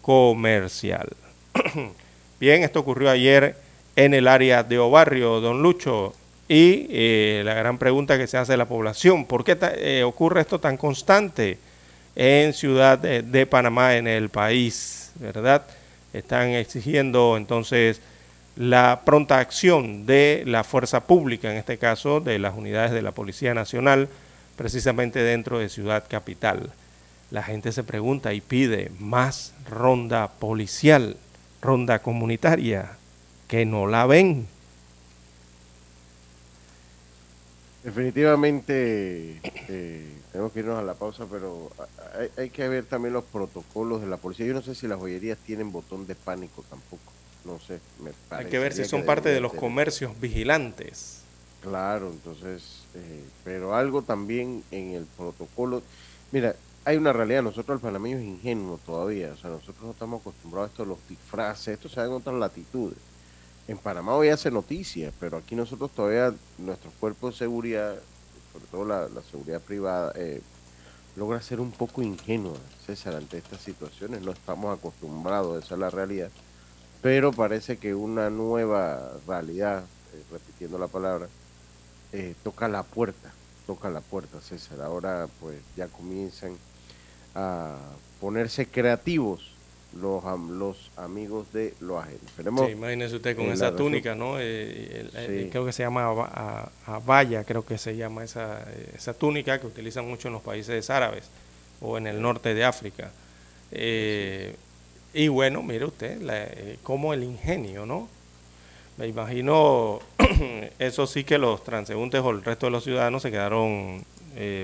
comercial. 0.02 1.08
Bien, 2.40 2.64
esto 2.64 2.80
ocurrió 2.82 3.10
ayer 3.10 3.56
en 3.96 4.14
el 4.14 4.28
área 4.28 4.64
de 4.64 4.80
Obarrio, 4.80 5.40
don 5.40 5.62
Lucho, 5.62 6.14
y 6.50 6.88
eh, 6.90 7.42
la 7.46 7.54
gran 7.54 7.78
pregunta 7.78 8.18
que 8.18 8.28
se 8.28 8.38
hace 8.38 8.58
la 8.58 8.66
población, 8.66 9.26
¿por 9.26 9.44
qué 9.46 10.04
ocurre 10.04 10.42
esto 10.42 10.60
tan 10.60 10.76
constante 10.78 11.58
en 12.16 12.54
Ciudad 12.54 12.98
de, 13.00 13.46
Panamá, 13.46 13.96
en 13.96 14.08
el 14.08 14.30
país? 14.30 15.12
¿Verdad? 15.16 15.64
Están 16.14 16.50
exigiendo 16.50 17.36
entonces 17.38 18.02
la 18.56 19.02
pronta 19.04 19.40
acción 19.40 20.06
de 20.06 20.44
la 20.46 20.64
fuerza 20.64 21.08
pública, 21.08 21.52
en 21.52 21.58
este 21.58 21.78
caso 21.78 22.20
de 22.20 22.38
las 22.40 22.56
unidades 22.56 22.92
de 22.92 23.02
la 23.02 23.12
Policía 23.12 23.54
Nacional, 23.54 24.10
precisamente 24.56 25.24
dentro 25.24 25.60
de 25.60 25.70
Ciudad 25.70 26.04
Capital. 26.08 26.70
La 27.32 27.42
gente 27.42 27.72
se 27.72 27.84
pregunta 27.84 28.34
y 28.34 28.42
pide 28.42 28.92
más 29.00 29.54
ronda 29.68 30.28
policial, 30.28 31.18
ronda 31.62 32.00
comunitaria, 32.00 32.92
que 33.48 33.66
no 33.66 33.88
la 33.88 34.06
ven. 34.06 34.48
Definitivamente 37.84 39.42
eh, 39.68 40.08
tenemos 40.32 40.54
que 40.54 40.60
irnos 40.60 40.80
a 40.80 40.84
la 40.84 40.94
pausa, 40.94 41.26
pero 41.30 41.70
hay, 42.38 42.50
que 42.50 42.66
ver 42.70 42.86
también 42.86 43.14
los 43.14 43.26
protocolos 43.26 44.00
de 44.00 44.08
la 44.08 44.16
policía. 44.16 44.46
Yo 44.46 44.54
no 44.54 44.62
sé 44.62 44.74
si 44.74 44.88
las 44.88 44.98
joyerías 44.98 45.38
tienen 45.40 45.72
botón 45.72 46.08
de 46.08 46.16
pánico 46.16 46.64
tampoco. 46.70 47.12
No 47.44 47.60
sé, 47.60 47.82
me 48.02 48.12
Hay 48.30 48.46
que 48.46 48.58
ver 48.58 48.72
si 48.72 48.86
son 48.86 49.04
parte 49.04 49.28
de 49.28 49.42
los 49.42 49.54
comercios 49.54 50.18
vigilantes. 50.22 51.24
Claro, 51.62 52.10
entonces, 52.10 52.84
eh, 52.96 53.24
pero 53.44 53.76
algo 53.76 54.02
también 54.02 54.64
en 54.72 54.94
el 54.94 55.06
protocolo. 55.06 55.84
Mira, 56.32 56.56
hay 56.86 56.96
una 56.96 57.12
realidad, 57.12 57.44
nosotros 57.44 57.78
el 57.78 57.82
panameño 57.82 58.18
es 58.18 58.24
ingenuo 58.24 58.80
todavía, 58.86 59.32
o 59.34 59.38
sea, 59.38 59.50
nosotros 59.50 59.84
no 59.84 59.92
estamos 59.92 60.22
acostumbrados 60.22 60.70
a 60.70 60.72
esto, 60.72 60.86
los 60.86 61.00
disfraces, 61.08 61.68
esto 61.70 61.90
se 61.90 62.00
da 62.00 62.06
en 62.06 62.14
otras 62.14 62.36
latitudes 62.36 62.98
en 63.68 63.78
Panamá 63.78 64.16
hoy 64.16 64.30
hace 64.30 64.52
noticias, 64.52 65.14
pero 65.20 65.38
aquí 65.38 65.56
nosotros 65.56 65.92
todavía, 65.92 66.34
nuestros 66.58 66.94
cuerpos 66.96 67.34
de 67.34 67.40
seguridad, 67.40 67.96
sobre 68.52 68.66
todo 68.66 68.86
la, 68.86 69.22
seguridad 69.32 69.62
privada, 69.62 70.12
eh, 70.16 70.42
logra 71.16 71.42
ser 71.42 71.60
un 71.60 71.72
poco 71.72 72.02
ingenua, 72.02 72.58
César, 72.86 73.16
ante 73.16 73.38
estas 73.38 73.62
situaciones. 73.62 74.22
No 74.22 74.32
estamos 74.32 74.78
acostumbrados, 74.78 75.64
esa 75.64 75.76
es 75.76 75.80
la 75.80 75.90
realidad. 75.90 76.30
Pero 77.02 77.32
parece 77.32 77.78
que 77.78 77.96
una 77.96 78.30
nueva 78.30 79.14
realidad, 79.28 79.84
eh, 80.14 80.24
repitiendo 80.32 80.78
la 80.78 80.88
palabra, 80.88 81.28
eh, 82.12 82.36
toca 82.44 82.68
la 82.68 82.84
puerta, 82.84 83.32
toca 83.66 83.90
la 83.90 84.02
puerta, 84.02 84.42
César. 84.42 84.82
Ahora 84.82 85.28
pues 85.40 85.58
ya 85.76 85.88
comienzan 85.88 86.58
a 87.34 87.78
ponerse 88.20 88.68
creativos 88.68 89.53
los, 90.00 90.24
los 90.50 90.92
amigos 90.98 91.52
de 91.54 91.74
los 91.80 92.04
agentes. 92.04 92.30
sí, 92.36 92.72
imagínese 92.72 93.16
usted 93.16 93.36
con 93.36 93.46
esa 93.48 93.76
túnica, 93.76 94.16
¿no? 94.16 94.40
Eh, 94.40 95.10
eh, 95.14 95.48
creo 95.52 95.66
que 95.66 95.72
se 95.72 95.84
llama 95.84 96.06
a, 96.06 97.00
valla, 97.06 97.44
creo 97.44 97.66
que 97.66 97.78
se 97.78 97.96
llama 97.96 98.24
esa, 98.24 98.66
esa 98.96 99.14
túnica 99.14 99.60
que 99.60 99.68
utilizan 99.68 100.08
mucho 100.08 100.28
en 100.28 100.34
los 100.34 100.42
países 100.42 100.90
árabes 100.90 101.26
o 101.82 101.98
en 101.98 102.08
el 102.08 102.22
norte 102.22 102.54
de 102.54 102.64
África. 102.64 103.12
Eh, 103.72 104.56
y 105.14 105.28
bueno, 105.28 105.62
mire 105.62 105.86
usted, 105.86 106.22
la, 106.22 106.48
como 106.82 107.14
el 107.14 107.24
ingenio, 107.24 107.86
¿no? 107.86 108.08
Me 108.98 109.08
imagino, 109.08 110.00
eso 110.80 111.08
sí 111.08 111.24
que 111.24 111.38
los 111.38 111.64
transeúntes 111.64 112.22
o 112.22 112.32
el 112.32 112.44
resto 112.44 112.68
de 112.68 112.72
los 112.72 112.84
ciudadanos 112.84 113.22
se 113.22 113.32
quedaron 113.32 114.04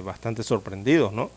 bastante 0.03 0.41
sorprendidos, 0.41 1.13
¿no? 1.13 1.29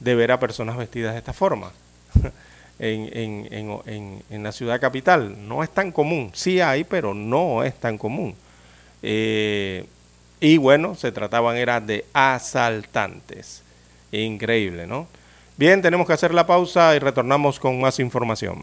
De 0.00 0.14
ver 0.14 0.32
a 0.32 0.40
personas 0.40 0.78
vestidas 0.78 1.12
de 1.12 1.18
esta 1.18 1.34
forma. 1.34 1.72
en, 2.78 3.08
en, 3.12 3.80
en, 3.86 4.22
en, 4.28 4.42
la 4.42 4.52
ciudad 4.52 4.80
capital. 4.80 5.48
No 5.48 5.62
es 5.62 5.70
tan 5.70 5.92
común, 5.92 6.30
sí 6.34 6.60
hay, 6.60 6.84
pero 6.84 7.14
no 7.14 7.64
es 7.64 7.74
tan 7.74 7.98
común. 7.98 8.34
Eh, 9.02 9.86
y 10.40 10.56
bueno, 10.58 10.94
se 10.94 11.12
trataban 11.12 11.56
era 11.56 11.80
de 11.80 12.04
asaltantes. 12.12 13.62
Increíble, 14.12 14.86
¿no? 14.86 15.06
Bien, 15.56 15.80
tenemos 15.80 16.06
que 16.06 16.12
hacer 16.12 16.34
la 16.34 16.46
pausa 16.46 16.94
y 16.94 16.98
retornamos 16.98 17.58
con 17.58 17.80
más 17.80 17.98
información. 17.98 18.62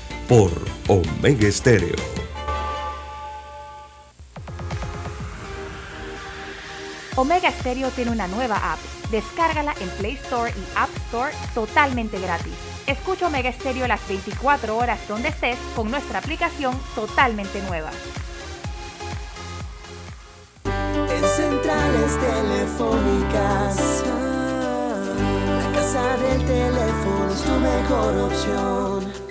por 0.31 0.49
Omega 0.87 1.45
Estéreo. 1.45 1.93
Omega 7.17 7.51
Stereo 7.51 7.89
tiene 7.89 8.11
una 8.11 8.29
nueva 8.29 8.55
app. 8.71 8.79
Descárgala 9.11 9.75
en 9.81 9.89
Play 9.89 10.13
Store 10.13 10.49
y 10.51 10.63
App 10.77 10.89
Store 11.07 11.33
totalmente 11.53 12.17
gratis. 12.17 12.53
Escucha 12.87 13.27
Omega 13.27 13.51
Stereo 13.51 13.89
las 13.89 14.07
24 14.07 14.77
horas 14.77 15.05
donde 15.09 15.27
estés 15.27 15.57
con 15.75 15.91
nuestra 15.91 16.19
aplicación 16.19 16.79
totalmente 16.95 17.61
nueva. 17.63 17.91
En 20.63 21.23
centrales 21.27 22.17
telefónicas, 22.21 24.03
la 25.57 25.71
casa 25.73 26.15
del 26.15 26.45
teléfono 26.45 27.33
es 27.33 27.41
tu 27.41 27.51
mejor 27.59 28.17
opción 28.17 29.30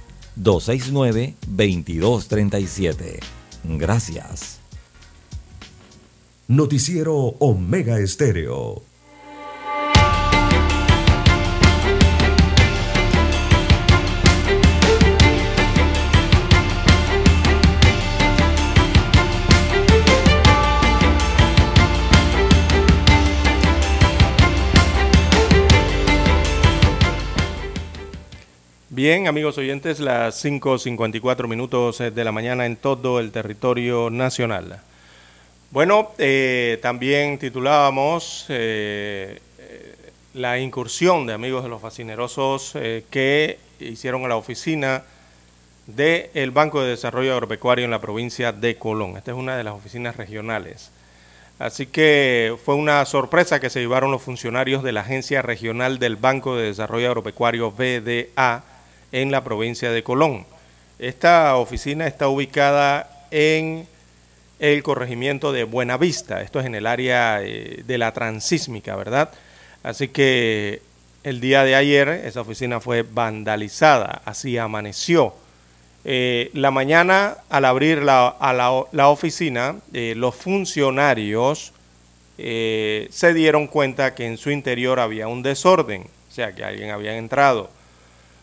269-2237. 0.37 3.19
Gracias. 3.63 4.59
Noticiero 6.47 7.15
Omega 7.39 7.99
Estéreo. 7.99 8.83
Bien, 28.93 29.29
amigos 29.29 29.57
oyentes, 29.57 30.01
las 30.01 30.43
5.54 30.43 31.47
minutos 31.47 31.99
de 31.99 32.23
la 32.25 32.33
mañana 32.33 32.65
en 32.65 32.75
todo 32.75 33.21
el 33.21 33.31
territorio 33.31 34.09
nacional. 34.09 34.81
Bueno, 35.69 36.11
eh, 36.17 36.77
también 36.81 37.39
titulábamos 37.39 38.47
eh, 38.49 39.39
eh, 39.59 39.95
la 40.33 40.59
incursión 40.59 41.25
de 41.25 41.31
amigos 41.31 41.63
de 41.63 41.69
los 41.69 41.81
fascinerosos 41.81 42.73
que 43.09 43.59
hicieron 43.79 44.25
a 44.25 44.27
la 44.27 44.35
oficina 44.35 45.03
del 45.87 46.51
Banco 46.51 46.81
de 46.81 46.89
Desarrollo 46.89 47.31
Agropecuario 47.31 47.85
en 47.85 47.91
la 47.91 48.01
provincia 48.01 48.51
de 48.51 48.75
Colón. 48.75 49.15
Esta 49.15 49.31
es 49.31 49.37
una 49.37 49.55
de 49.55 49.63
las 49.63 49.73
oficinas 49.73 50.17
regionales. 50.17 50.91
Así 51.59 51.85
que 51.85 52.57
fue 52.65 52.75
una 52.75 53.05
sorpresa 53.05 53.61
que 53.61 53.69
se 53.69 53.79
llevaron 53.79 54.11
los 54.11 54.21
funcionarios 54.21 54.83
de 54.83 54.91
la 54.91 54.99
Agencia 54.99 55.41
Regional 55.41 55.97
del 55.97 56.17
Banco 56.17 56.57
de 56.57 56.65
Desarrollo 56.65 57.07
Agropecuario 57.07 57.71
BDA 57.71 58.65
en 59.11 59.31
la 59.31 59.43
provincia 59.43 59.91
de 59.91 60.03
Colón. 60.03 60.45
Esta 60.99 61.55
oficina 61.55 62.07
está 62.07 62.27
ubicada 62.27 63.25
en 63.31 63.87
el 64.59 64.83
corregimiento 64.83 65.51
de 65.51 65.63
Buenavista. 65.63 66.41
Esto 66.41 66.59
es 66.59 66.67
en 66.67 66.75
el 66.75 66.85
área 66.85 67.41
eh, 67.41 67.81
de 67.85 67.97
la 67.97 68.13
transísmica, 68.13 68.95
¿verdad? 68.95 69.31
Así 69.81 70.09
que 70.09 70.81
el 71.23 71.41
día 71.41 71.63
de 71.63 71.75
ayer 71.75 72.07
esa 72.09 72.41
oficina 72.41 72.79
fue 72.79 73.01
vandalizada, 73.01 74.21
así 74.25 74.57
amaneció. 74.57 75.33
Eh, 76.03 76.51
la 76.53 76.71
mañana, 76.71 77.37
al 77.49 77.65
abrir 77.65 78.03
la, 78.03 78.35
oficina, 79.07 79.77
eh, 79.93 80.13
los 80.15 80.35
funcionarios 80.35 81.73
se 82.37 83.33
dieron 83.35 83.67
cuenta 83.67 84.15
que 84.15 84.25
en 84.25 84.37
su 84.37 84.49
interior 84.49 84.99
había 84.99 85.27
un 85.27 85.43
desorden, 85.43 86.07
o 86.27 86.33
sea, 86.33 86.55
que 86.55 86.63
alguien 86.63 86.89
había 86.89 87.15
entrado 87.15 87.69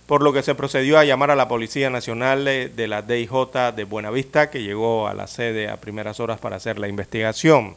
por 0.08 0.22
lo 0.22 0.32
que 0.32 0.42
se 0.42 0.54
procedió 0.54 0.98
a 0.98 1.04
llamar 1.04 1.30
a 1.30 1.36
la 1.36 1.48
Policía 1.48 1.90
Nacional 1.90 2.46
de 2.46 2.88
la 2.88 3.02
DIJ 3.02 3.74
de 3.76 3.84
Buenavista, 3.84 4.48
que 4.48 4.62
llegó 4.62 5.06
a 5.06 5.12
la 5.12 5.26
sede 5.26 5.68
a 5.68 5.76
primeras 5.76 6.18
horas 6.18 6.40
para 6.40 6.56
hacer 6.56 6.78
la 6.78 6.88
investigación. 6.88 7.74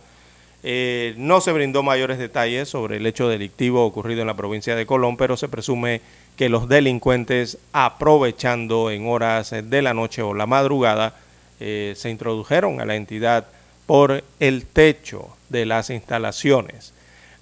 Eh, 0.64 1.14
no 1.18 1.42
se 1.42 1.52
brindó 1.52 1.84
mayores 1.84 2.20
detalles 2.20 2.70
sobre 2.70 2.98
el 2.98 3.06
hecho 3.06 3.28
delictivo 3.28 3.86
ocurrido 3.86 4.22
en 4.22 4.28
la 4.28 4.38
provincia 4.38 4.78
de 4.78 4.86
Colón, 4.86 5.18
pero 5.18 5.36
se 5.36 5.50
presume 5.50 6.00
que 6.38 6.48
los 6.48 6.70
delincuentes, 6.70 7.58
aprovechando 7.74 8.92
en 8.92 9.10
horas 9.10 9.52
de 9.52 9.82
la 9.82 9.94
noche 9.94 10.22
o 10.22 10.34
la 10.34 10.46
madrugada, 10.46 11.16
eh, 11.60 11.96
se 11.98 12.12
introdujeron 12.12 12.80
a 12.80 12.86
la 12.86 12.96
entidad 12.96 13.48
por 13.86 14.24
el 14.40 14.66
techo 14.68 15.28
de 15.50 15.66
las 15.66 15.90
instalaciones. 15.90 16.94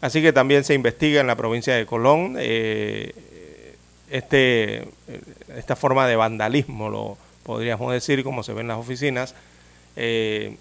Así 0.01 0.23
que 0.23 0.33
también 0.33 0.63
se 0.63 0.73
investiga 0.73 1.21
en 1.21 1.27
la 1.27 1.35
provincia 1.35 1.75
de 1.75 1.85
Colón. 1.85 2.37
Eh, 2.39 3.13
este, 4.09 4.87
esta 5.55 5.75
forma 5.75 6.07
de 6.07 6.15
vandalismo, 6.15 6.89
lo 6.89 7.17
podríamos 7.43 7.91
decir, 7.91 8.23
como 8.23 8.43
se 8.43 8.53
ve 8.53 8.61
en 8.61 8.67
las 8.67 8.77
oficinas 8.77 9.35
eh, 9.95 10.55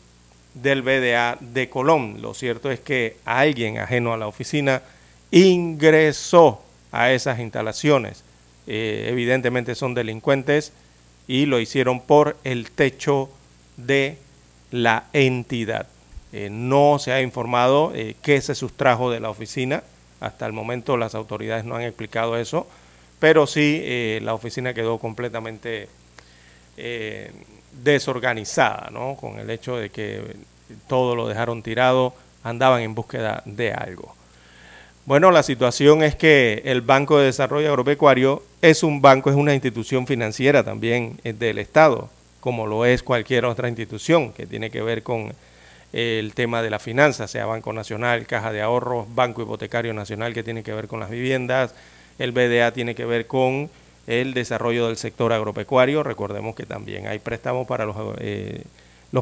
del 0.54 0.82
BDA 0.82 1.36
de 1.40 1.68
Colón. 1.68 2.20
Lo 2.20 2.34
cierto 2.34 2.70
es 2.70 2.80
que 2.80 3.16
alguien 3.24 3.78
ajeno 3.78 4.12
a 4.12 4.16
la 4.16 4.26
oficina 4.26 4.82
ingresó 5.30 6.62
a 6.92 7.12
esas 7.12 7.38
instalaciones. 7.38 8.24
Eh, 8.66 9.06
evidentemente 9.08 9.74
son 9.74 9.94
delincuentes 9.94 10.72
y 11.26 11.46
lo 11.46 11.60
hicieron 11.60 12.00
por 12.00 12.36
el 12.44 12.70
techo 12.70 13.30
de 13.76 14.18
la 14.70 15.04
entidad. 15.12 15.86
Eh, 16.32 16.48
no 16.50 16.98
se 16.98 17.12
ha 17.12 17.22
informado 17.22 17.92
qué 18.22 18.40
se 18.40 18.54
sustrajo 18.54 19.10
de 19.10 19.20
la 19.20 19.30
oficina. 19.30 19.82
Hasta 20.20 20.46
el 20.46 20.52
momento 20.52 20.96
las 20.96 21.14
autoridades 21.14 21.64
no 21.64 21.76
han 21.76 21.82
explicado 21.82 22.36
eso 22.36 22.66
pero 23.18 23.46
sí 23.46 23.80
eh, 23.82 24.20
la 24.22 24.34
oficina 24.34 24.74
quedó 24.74 24.98
completamente 24.98 25.88
eh, 26.76 27.32
desorganizada, 27.82 28.90
¿no? 28.90 29.16
Con 29.16 29.38
el 29.38 29.50
hecho 29.50 29.76
de 29.76 29.90
que 29.90 30.22
todo 30.86 31.16
lo 31.16 31.28
dejaron 31.28 31.62
tirado, 31.62 32.14
andaban 32.42 32.82
en 32.82 32.94
búsqueda 32.94 33.42
de 33.44 33.72
algo. 33.72 34.14
Bueno, 35.06 35.30
la 35.30 35.42
situación 35.42 36.02
es 36.02 36.14
que 36.14 36.62
el 36.66 36.82
Banco 36.82 37.18
de 37.18 37.26
Desarrollo 37.26 37.68
Agropecuario 37.68 38.42
es 38.60 38.82
un 38.82 39.00
banco, 39.00 39.30
es 39.30 39.36
una 39.36 39.54
institución 39.54 40.06
financiera 40.06 40.62
también 40.62 41.18
eh, 41.24 41.32
del 41.32 41.58
Estado, 41.58 42.10
como 42.40 42.66
lo 42.66 42.84
es 42.84 43.02
cualquier 43.02 43.46
otra 43.46 43.68
institución 43.68 44.32
que 44.32 44.46
tiene 44.46 44.70
que 44.70 44.82
ver 44.82 45.02
con 45.02 45.32
el 45.94 46.34
tema 46.34 46.60
de 46.60 46.68
la 46.68 46.78
finanza, 46.78 47.26
sea 47.26 47.46
Banco 47.46 47.72
Nacional, 47.72 48.26
Caja 48.26 48.52
de 48.52 48.60
Ahorros, 48.60 49.06
Banco 49.14 49.40
Hipotecario 49.42 49.94
Nacional, 49.94 50.34
que 50.34 50.42
tiene 50.42 50.62
que 50.62 50.74
ver 50.74 50.86
con 50.86 51.00
las 51.00 51.08
viviendas, 51.08 51.74
el 52.18 52.32
BDA 52.32 52.72
tiene 52.72 52.94
que 52.94 53.04
ver 53.04 53.26
con 53.26 53.70
el 54.06 54.34
desarrollo 54.34 54.86
del 54.86 54.96
sector 54.96 55.32
agropecuario. 55.32 56.02
Recordemos 56.02 56.56
que 56.56 56.66
también 56.66 57.06
hay 57.06 57.18
préstamos 57.18 57.66
para 57.66 57.84
los, 57.84 57.96
eh, 58.18 58.62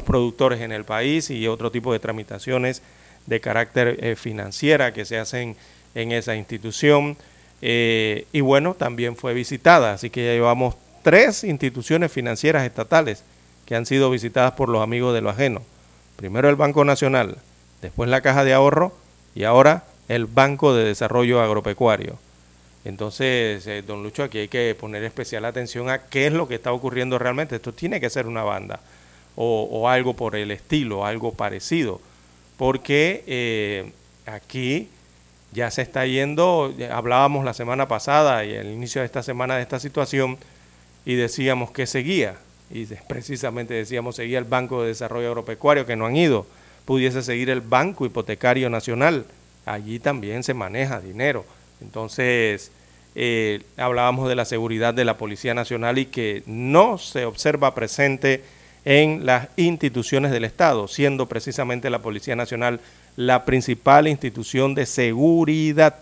productores 0.05 0.61
en 0.61 0.71
el 0.71 0.85
país 0.85 1.29
y 1.29 1.47
otro 1.47 1.71
tipo 1.71 1.93
de 1.93 1.99
tramitaciones 1.99 2.81
de 3.25 3.41
carácter 3.41 3.97
eh, 4.01 4.15
financiera 4.15 4.93
que 4.93 5.05
se 5.05 5.17
hacen 5.17 5.55
en 5.93 6.11
esa 6.11 6.35
institución. 6.35 7.17
Eh, 7.61 8.25
y 8.31 8.41
bueno, 8.41 8.75
también 8.75 9.15
fue 9.15 9.33
visitada, 9.33 9.93
así 9.93 10.09
que 10.09 10.25
ya 10.25 10.31
llevamos 10.31 10.75
tres 11.03 11.43
instituciones 11.43 12.11
financieras 12.11 12.65
estatales 12.65 13.23
que 13.65 13.75
han 13.75 13.85
sido 13.85 14.09
visitadas 14.09 14.53
por 14.53 14.69
los 14.69 14.81
amigos 14.81 15.13
de 15.13 15.21
lo 15.21 15.29
ajeno. 15.29 15.61
Primero 16.15 16.49
el 16.49 16.55
Banco 16.55 16.85
Nacional, 16.85 17.37
después 17.81 18.09
la 18.09 18.21
Caja 18.21 18.43
de 18.45 18.53
Ahorro 18.53 18.93
y 19.35 19.43
ahora 19.43 19.83
el 20.07 20.25
Banco 20.25 20.73
de 20.73 20.85
Desarrollo 20.85 21.41
Agropecuario. 21.41 22.17
Entonces, 22.87 23.67
eh, 23.67 23.83
don 23.85 24.01
Lucho, 24.01 24.23
aquí 24.23 24.37
hay 24.37 24.47
que 24.47 24.73
poner 24.73 25.03
especial 25.03 25.43
atención 25.43 25.89
a 25.89 26.03
qué 26.03 26.27
es 26.27 26.31
lo 26.31 26.47
que 26.47 26.55
está 26.55 26.71
ocurriendo 26.71 27.19
realmente. 27.19 27.57
Esto 27.57 27.73
tiene 27.73 27.99
que 27.99 28.09
ser 28.09 28.27
una 28.27 28.43
banda 28.43 28.79
o, 29.35 29.89
algo 29.89 30.13
por 30.13 30.37
el 30.37 30.51
estilo, 30.51 31.05
algo 31.05 31.33
parecido, 31.33 31.99
porque 32.55 33.25
eh, 33.27 33.91
aquí 34.25 34.87
ya 35.51 35.69
se 35.69 35.81
está 35.81 36.05
yendo, 36.05 36.73
hablábamos 36.89 37.43
la 37.43 37.53
semana 37.53 37.89
pasada 37.89 38.45
y 38.45 38.55
al 38.55 38.67
inicio 38.67 39.01
de 39.01 39.05
esta 39.05 39.21
semana 39.21 39.57
de 39.57 39.63
esta 39.63 39.81
situación 39.81 40.37
y 41.05 41.15
decíamos 41.15 41.71
que 41.71 41.87
seguía, 41.87 42.37
y 42.71 42.85
precisamente 43.09 43.73
decíamos 43.73 44.15
seguía 44.15 44.39
el 44.39 44.45
Banco 44.45 44.81
de 44.81 44.87
Desarrollo 44.87 45.27
Agropecuario 45.27 45.85
que 45.85 45.97
no 45.97 46.05
han 46.05 46.15
ido, 46.15 46.47
pudiese 46.85 47.21
seguir 47.21 47.49
el 47.49 47.61
Banco 47.61 48.05
Hipotecario 48.05 48.69
Nacional, 48.69 49.25
allí 49.65 49.99
también 49.99 50.41
se 50.43 50.53
maneja 50.53 51.01
dinero. 51.01 51.45
Entonces, 51.79 52.71
eh, 53.19 53.63
hablábamos 53.77 54.29
de 54.29 54.35
la 54.35 54.45
seguridad 54.45 54.93
de 54.93 55.03
la 55.03 55.17
Policía 55.17 55.55
Nacional 55.55 55.97
y 55.97 56.05
que 56.05 56.43
no 56.45 56.99
se 56.99 57.25
observa 57.25 57.73
presente 57.73 58.43
en 58.85 59.25
las 59.25 59.47
instituciones 59.55 60.31
del 60.31 60.43
Estado, 60.43 60.87
siendo 60.87 61.25
precisamente 61.25 61.89
la 61.89 62.03
Policía 62.03 62.35
Nacional 62.35 62.79
la 63.15 63.43
principal 63.43 64.07
institución 64.07 64.75
de 64.75 64.85
seguridad 64.85 65.95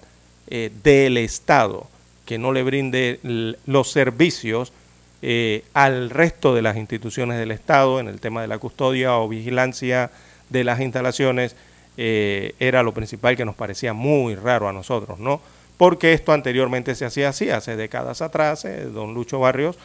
eh, 0.50 0.74
del 0.84 1.16
Estado, 1.16 1.88
que 2.26 2.38
no 2.38 2.52
le 2.52 2.64
brinde 2.64 3.22
los 3.66 3.92
servicios 3.92 4.74
eh, 5.22 5.64
al 5.74 6.10
resto 6.10 6.54
de 6.54 6.64
las 6.64 6.76
instituciones 6.76 7.40
del 7.40 7.52
Estado 7.52 8.02
en 8.02 8.10
el 8.10 8.20
tema 8.20 8.42
de 8.42 8.50
la 8.50 8.58
custodia 8.58 9.16
o 9.16 9.30
vigilancia 9.30 10.12
de 10.50 10.66
las 10.66 10.82
instalaciones, 10.82 11.56
era 11.98 12.84
lo 12.84 12.94
principal 12.94 13.38
que 13.38 13.46
nos 13.46 13.56
parecía 13.56 13.94
muy 13.94 14.36
raro 14.36 14.68
a 14.68 14.74
nosotros, 14.74 15.18
¿no? 15.18 15.40
Porque 15.78 16.14
esto 16.14 16.32
anteriormente 16.32 16.96
se 16.96 17.06
hacía 17.06 17.30
así, 17.30 17.50
hace 17.50 17.76
décadas 17.76 18.22
atrás, 18.22 18.66
eh, 18.66 18.86
don 18.86 19.14
Lucho 19.14 19.40
Barrios, 19.40 19.78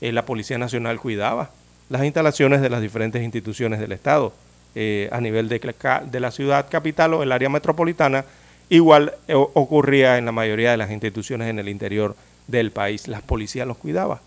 eh, 0.00 0.12
la 0.12 0.24
Policía 0.24 0.58
Nacional 0.58 1.00
cuidaba 1.00 1.50
las 1.88 2.04
instalaciones 2.04 2.60
de 2.60 2.70
las 2.70 2.80
diferentes 2.80 3.22
instituciones 3.22 3.78
del 3.80 3.92
Estado 3.92 4.32
eh, 4.74 5.08
a 5.12 5.20
nivel 5.20 5.48
de, 5.48 6.20
la 6.20 6.30
ciudad 6.30 6.66
capital 6.70 7.14
o 7.14 7.22
el 7.22 7.32
área 7.32 7.50
metropolitana, 7.50 8.24
igual 8.70 9.14
ocurría 9.28 10.16
en 10.16 10.24
la 10.24 10.32
mayoría 10.32 10.70
de 10.70 10.78
las 10.78 10.90
instituciones 10.90 11.48
en 11.48 11.58
el 11.58 11.68
interior 11.68 12.16
del 12.46 12.70
país, 12.70 13.08
las 13.08 13.20
policías 13.20 13.66
los 13.66 13.76
cuidaba. 13.76 14.22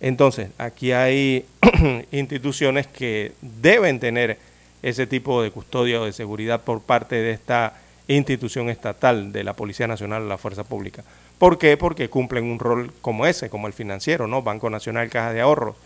Entonces, 0.00 0.48
aquí 0.58 0.90
hay 0.90 1.46
instituciones 2.10 2.88
que 2.88 3.32
deben 3.40 4.00
tener 4.00 4.38
ese 4.82 5.06
tipo 5.06 5.42
de 5.42 5.52
custodia 5.52 6.00
o 6.00 6.06
de 6.06 6.12
seguridad 6.12 6.62
por 6.62 6.80
parte 6.80 7.14
de 7.14 7.30
esta 7.30 7.74
institución 8.08 8.68
estatal 8.68 9.32
de 9.32 9.44
la 9.44 9.54
Policía 9.54 9.86
Nacional 9.86 10.28
la 10.28 10.38
Fuerza 10.38 10.64
Pública. 10.64 11.04
¿Por 11.38 11.58
qué? 11.58 11.76
Porque 11.76 12.08
cumplen 12.08 12.44
un 12.44 12.58
rol 12.58 12.92
como 13.00 13.26
ese, 13.26 13.48
como 13.48 13.66
el 13.66 13.72
financiero, 13.72 14.26
¿no? 14.26 14.42
Banco 14.42 14.70
Nacional, 14.70 15.10
Caja 15.10 15.32
de 15.32 15.40
Ahorros 15.40 15.76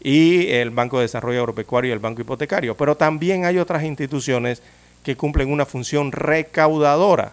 y 0.00 0.48
el 0.48 0.70
Banco 0.70 0.98
de 0.98 1.02
Desarrollo 1.02 1.40
Agropecuario 1.40 1.90
y 1.90 1.92
el 1.92 1.98
Banco 1.98 2.20
Hipotecario. 2.20 2.76
Pero 2.76 2.96
también 2.96 3.44
hay 3.44 3.58
otras 3.58 3.84
instituciones 3.84 4.62
que 5.02 5.16
cumplen 5.16 5.50
una 5.50 5.66
función 5.66 6.12
recaudadora. 6.12 7.32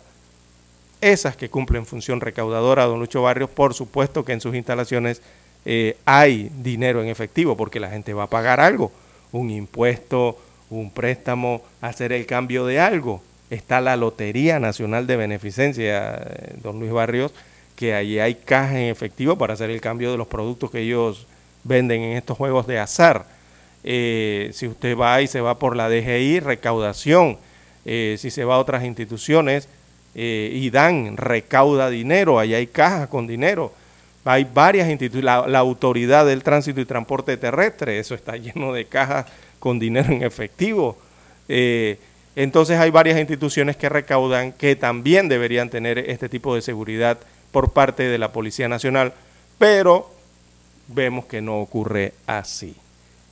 Esas 1.02 1.36
que 1.36 1.50
cumplen 1.50 1.86
función 1.86 2.22
recaudadora, 2.22 2.86
don 2.86 3.00
Lucho 3.00 3.22
Barrios, 3.22 3.50
por 3.50 3.74
supuesto 3.74 4.24
que 4.24 4.34
en 4.34 4.42
sus 4.42 4.56
instalaciones 4.56 5.22
eh, 5.66 5.98
hay 6.06 6.50
dinero 6.62 7.02
en 7.02 7.10
efectivo 7.10 7.58
porque 7.58 7.80
la 7.80 7.90
gente 7.90 8.14
va 8.14 8.24
a 8.24 8.30
pagar 8.30 8.60
algo, 8.60 8.92
un 9.32 9.50
impuesto, 9.50 10.40
un 10.70 10.92
préstamo, 10.92 11.62
hacer 11.82 12.14
el 12.14 12.26
cambio 12.26 12.66
de 12.66 12.80
algo 12.80 13.22
está 13.50 13.82
la 13.82 13.96
Lotería 13.96 14.60
Nacional 14.60 15.08
de 15.08 15.18
Beneficencia, 15.18 16.16
eh, 16.16 16.56
don 16.62 16.80
Luis 16.80 16.92
Barrios, 16.92 17.32
que 17.76 17.94
allí 17.94 18.20
hay 18.20 18.36
caja 18.36 18.80
en 18.80 18.90
efectivo 18.90 19.38
para 19.38 19.54
hacer 19.54 19.70
el 19.70 19.82
cambio 19.82 20.12
de 20.12 20.18
los 20.18 20.28
productos 20.28 20.72
que 20.72 20.80
ellos 20.80 21.28
venden 21.64 22.02
en 22.02 22.18
estos 22.18 22.38
juegos 22.38 22.68
de 22.68 22.80
azar. 22.80 23.26
eh, 23.88 24.50
si 24.54 24.68
usted 24.68 24.98
va 24.98 25.22
y 25.22 25.28
se 25.28 25.42
va 25.42 25.60
por 25.60 25.76
la 25.76 25.90
DGI, 25.90 26.40
recaudación. 26.40 27.38
Eh, 27.86 28.16
si 28.18 28.32
se 28.32 28.44
va 28.44 28.56
a 28.56 28.60
otras 28.60 28.84
instituciones 28.84 29.70
y 30.18 30.70
dan, 30.70 31.18
recauda 31.18 31.90
dinero, 31.90 32.40
ahí 32.40 32.54
hay 32.54 32.68
cajas 32.68 33.10
con 33.10 33.28
dinero. 33.28 33.74
Hay 34.24 34.48
varias 34.52 34.90
instituciones, 34.90 35.26
la, 35.26 35.60
autoridad 35.60 36.26
del 36.26 36.42
tránsito 36.42 36.80
y 36.82 36.86
transporte 36.86 37.38
terrestre, 37.38 38.00
eso 38.00 38.16
está 38.16 38.38
lleno 38.38 38.74
de 38.74 38.86
cajas 38.86 39.28
con 39.60 39.78
dinero 39.78 40.14
en 40.14 40.24
efectivo. 40.24 40.98
Entonces 42.36 42.80
hay 42.80 42.90
varias 42.90 43.20
instituciones 43.20 43.78
que 43.78 43.90
recaudan 43.90 44.52
que 44.52 44.76
también 44.76 45.30
deberían 45.30 45.70
tener 45.70 45.98
este 45.98 46.30
tipo 46.30 46.56
de 46.56 46.62
seguridad 46.62 47.18
por 47.52 47.72
parte 47.72 48.04
de 48.04 48.18
la 48.18 48.32
Policía 48.32 48.68
Nacional, 48.68 49.14
pero 49.58 50.12
vemos 50.88 51.26
que 51.26 51.42
no 51.42 51.60
ocurre 51.60 52.14
así. 52.28 52.76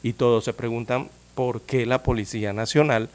Y 0.02 0.14
todos 0.14 0.46
se 0.46 0.54
preguntan 0.54 1.10
por 1.36 1.62
qué 1.62 1.86
la 1.86 2.04
Policía 2.04 2.54
Nacional 2.54 3.10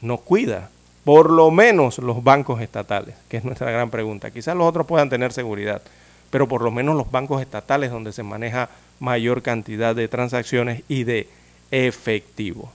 no 0.00 0.18
cuida 0.18 0.70
por 1.04 1.30
lo 1.30 1.50
menos 1.50 1.98
los 1.98 2.24
bancos 2.24 2.60
estatales, 2.62 3.14
que 3.28 3.36
es 3.36 3.44
nuestra 3.44 3.70
gran 3.70 3.90
pregunta. 3.90 4.30
Quizás 4.30 4.56
los 4.56 4.66
otros 4.66 4.86
puedan 4.86 5.10
tener 5.10 5.32
seguridad, 5.32 5.82
pero 6.30 6.48
por 6.48 6.62
lo 6.62 6.70
menos 6.70 6.96
los 6.96 7.10
bancos 7.10 7.42
estatales 7.42 7.90
donde 7.90 8.12
se 8.12 8.22
maneja 8.22 8.70
mayor 9.00 9.42
cantidad 9.42 9.94
de 9.94 10.08
transacciones 10.08 10.82
y 10.88 11.04
de 11.04 11.28
efectivo. 11.70 12.72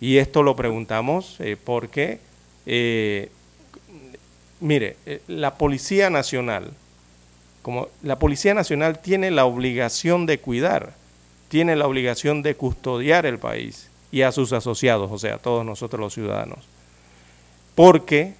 Y 0.00 0.18
esto 0.18 0.42
lo 0.42 0.54
preguntamos 0.54 1.36
eh, 1.40 1.56
porque, 1.62 2.20
eh, 2.66 3.30
mire, 4.60 4.96
eh, 5.06 5.20
la 5.26 5.54
Policía 5.54 6.08
Nacional, 6.08 6.70
como 7.62 7.88
la 8.02 8.18
Policía 8.18 8.54
Nacional 8.54 9.00
tiene 9.00 9.30
la 9.30 9.44
obligación 9.44 10.26
de 10.26 10.38
cuidar, 10.38 10.92
tiene 11.48 11.74
la 11.76 11.86
obligación 11.86 12.42
de 12.42 12.54
custodiar 12.54 13.26
el 13.26 13.38
país 13.38 13.90
y 14.12 14.22
a 14.22 14.32
sus 14.32 14.52
asociados, 14.52 15.10
o 15.10 15.18
sea, 15.18 15.36
a 15.36 15.38
todos 15.38 15.64
nosotros 15.66 16.00
los 16.00 16.14
ciudadanos. 16.14 16.60
Porque 17.74 18.34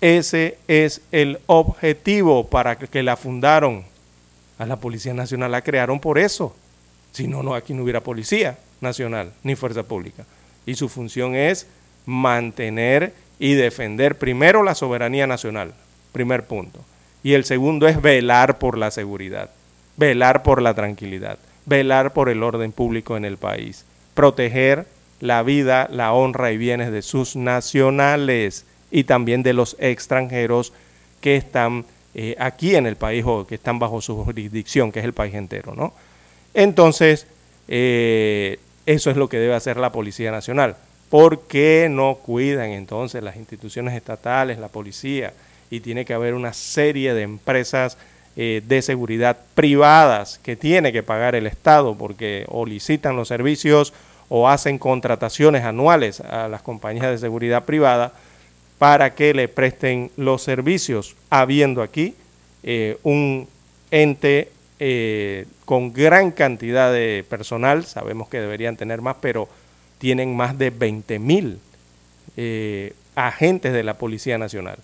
ese 0.00 0.58
es 0.66 1.02
el 1.12 1.38
objetivo 1.46 2.46
para 2.46 2.76
que 2.76 3.02
la 3.02 3.16
fundaron. 3.16 3.84
A 4.58 4.66
la 4.66 4.76
Policía 4.76 5.14
Nacional 5.14 5.52
la 5.52 5.62
crearon 5.62 6.00
por 6.00 6.18
eso. 6.18 6.54
Si 7.12 7.26
no, 7.26 7.42
no 7.42 7.54
aquí 7.54 7.72
no 7.72 7.82
hubiera 7.82 8.02
Policía 8.02 8.58
Nacional 8.80 9.32
ni 9.42 9.54
Fuerza 9.54 9.82
Pública. 9.82 10.24
Y 10.70 10.76
su 10.76 10.88
función 10.88 11.34
es 11.34 11.66
mantener 12.06 13.12
y 13.38 13.54
defender 13.54 14.18
primero 14.18 14.62
la 14.62 14.74
soberanía 14.74 15.26
nacional, 15.26 15.74
primer 16.12 16.44
punto 16.46 16.80
y 17.22 17.34
el 17.34 17.44
segundo 17.44 17.86
es 17.88 18.00
velar 18.00 18.58
por 18.58 18.78
la 18.78 18.90
seguridad, 18.90 19.50
velar 19.96 20.42
por 20.42 20.62
la 20.62 20.74
tranquilidad, 20.74 21.38
velar 21.66 22.12
por 22.12 22.28
el 22.28 22.42
orden 22.42 22.72
público 22.72 23.16
en 23.16 23.24
el 23.24 23.36
país, 23.36 23.84
proteger 24.14 24.86
la 25.20 25.42
vida, 25.42 25.88
la 25.90 26.12
honra 26.12 26.50
y 26.52 26.56
bienes 26.56 26.90
de 26.92 27.02
sus 27.02 27.36
nacionales 27.36 28.64
y 28.90 29.04
también 29.04 29.42
de 29.42 29.52
los 29.52 29.76
extranjeros 29.78 30.72
que 31.20 31.36
están 31.36 31.84
eh, 32.14 32.34
aquí 32.38 32.74
en 32.74 32.86
el 32.86 32.96
país 32.96 33.24
o 33.26 33.46
que 33.46 33.56
están 33.56 33.78
bajo 33.78 34.00
su 34.00 34.24
jurisdicción, 34.24 34.90
que 34.90 35.00
es 35.00 35.04
el 35.04 35.12
país 35.12 35.34
entero, 35.34 35.74
¿no? 35.76 35.92
Entonces, 36.54 37.26
eh, 37.68 38.58
eso 38.94 39.10
es 39.10 39.16
lo 39.16 39.28
que 39.28 39.38
debe 39.38 39.54
hacer 39.54 39.76
la 39.76 39.92
Policía 39.92 40.30
Nacional. 40.30 40.76
¿Por 41.10 41.42
qué 41.42 41.88
no 41.90 42.16
cuidan 42.16 42.70
entonces 42.70 43.22
las 43.22 43.36
instituciones 43.36 43.94
estatales, 43.94 44.58
la 44.58 44.68
policía, 44.68 45.32
y 45.70 45.80
tiene 45.80 46.04
que 46.04 46.14
haber 46.14 46.34
una 46.34 46.52
serie 46.52 47.14
de 47.14 47.22
empresas 47.22 47.96
eh, 48.36 48.62
de 48.66 48.82
seguridad 48.82 49.36
privadas 49.54 50.40
que 50.42 50.56
tiene 50.56 50.92
que 50.92 51.02
pagar 51.02 51.34
el 51.34 51.46
Estado 51.46 51.96
porque 51.96 52.44
o 52.48 52.66
licitan 52.66 53.16
los 53.16 53.28
servicios 53.28 53.92
o 54.28 54.48
hacen 54.48 54.78
contrataciones 54.78 55.64
anuales 55.64 56.20
a 56.20 56.48
las 56.48 56.62
compañías 56.62 57.10
de 57.10 57.18
seguridad 57.18 57.64
privada 57.64 58.12
para 58.78 59.14
que 59.14 59.34
le 59.34 59.46
presten 59.48 60.10
los 60.16 60.42
servicios, 60.42 61.16
habiendo 61.28 61.82
aquí 61.82 62.14
eh, 62.62 62.98
un 63.02 63.48
ente 63.90 64.50
eh, 64.80 65.46
con 65.64 65.92
gran 65.92 66.32
cantidad 66.32 66.92
de 66.92 67.24
personal, 67.28 67.84
sabemos 67.84 68.28
que 68.28 68.40
deberían 68.40 68.76
tener 68.76 69.00
más, 69.00 69.16
pero 69.20 69.48
tienen 69.98 70.34
más 70.34 70.58
de 70.58 70.70
20 70.70 71.18
mil 71.18 71.60
agentes 73.14 73.72
de 73.72 73.82
la 73.84 73.94
Policía 73.94 74.38
Nacional 74.38 74.78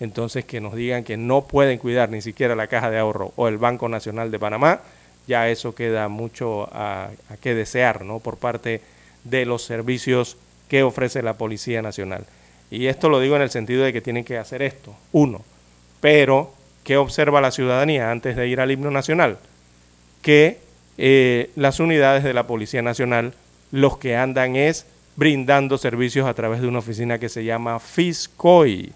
entonces 0.00 0.44
que 0.44 0.60
nos 0.60 0.74
digan 0.74 1.04
que 1.04 1.16
no 1.16 1.42
pueden 1.42 1.78
cuidar 1.78 2.10
ni 2.10 2.20
siquiera 2.20 2.54
la 2.54 2.66
caja 2.66 2.90
de 2.90 2.98
ahorro 2.98 3.32
o 3.36 3.48
el 3.48 3.58
Banco 3.58 3.88
Nacional 3.88 4.30
de 4.30 4.38
Panamá, 4.38 4.80
ya 5.26 5.48
eso 5.48 5.74
queda 5.74 6.08
mucho 6.08 6.68
a, 6.72 7.10
a 7.30 7.36
que 7.36 7.54
desear 7.54 8.04
¿no? 8.04 8.20
por 8.20 8.36
parte 8.36 8.80
de 9.24 9.46
los 9.46 9.64
servicios 9.64 10.36
que 10.68 10.82
ofrece 10.82 11.22
la 11.22 11.34
Policía 11.34 11.80
Nacional. 11.82 12.26
Y 12.70 12.86
esto 12.86 13.08
lo 13.08 13.20
digo 13.20 13.36
en 13.36 13.42
el 13.42 13.50
sentido 13.50 13.84
de 13.84 13.92
que 13.92 14.00
tienen 14.00 14.24
que 14.24 14.38
hacer 14.38 14.62
esto, 14.62 14.94
uno, 15.12 15.42
pero 16.00 16.52
¿qué 16.84 16.96
observa 16.96 17.40
la 17.40 17.50
ciudadanía 17.50 18.10
antes 18.10 18.36
de 18.36 18.46
ir 18.46 18.60
al 18.60 18.70
himno 18.70 18.90
nacional? 18.90 19.38
Que 20.22 20.58
eh, 20.96 21.50
las 21.56 21.80
unidades 21.80 22.22
de 22.22 22.34
la 22.34 22.46
Policía 22.46 22.82
Nacional 22.82 23.34
los 23.72 23.98
que 23.98 24.16
andan 24.16 24.54
es 24.54 24.86
brindando 25.16 25.78
servicios 25.78 26.26
a 26.28 26.34
través 26.34 26.60
de 26.60 26.68
una 26.68 26.78
oficina 26.78 27.18
que 27.18 27.28
se 27.28 27.44
llama 27.44 27.80
FISCOI, 27.80 28.92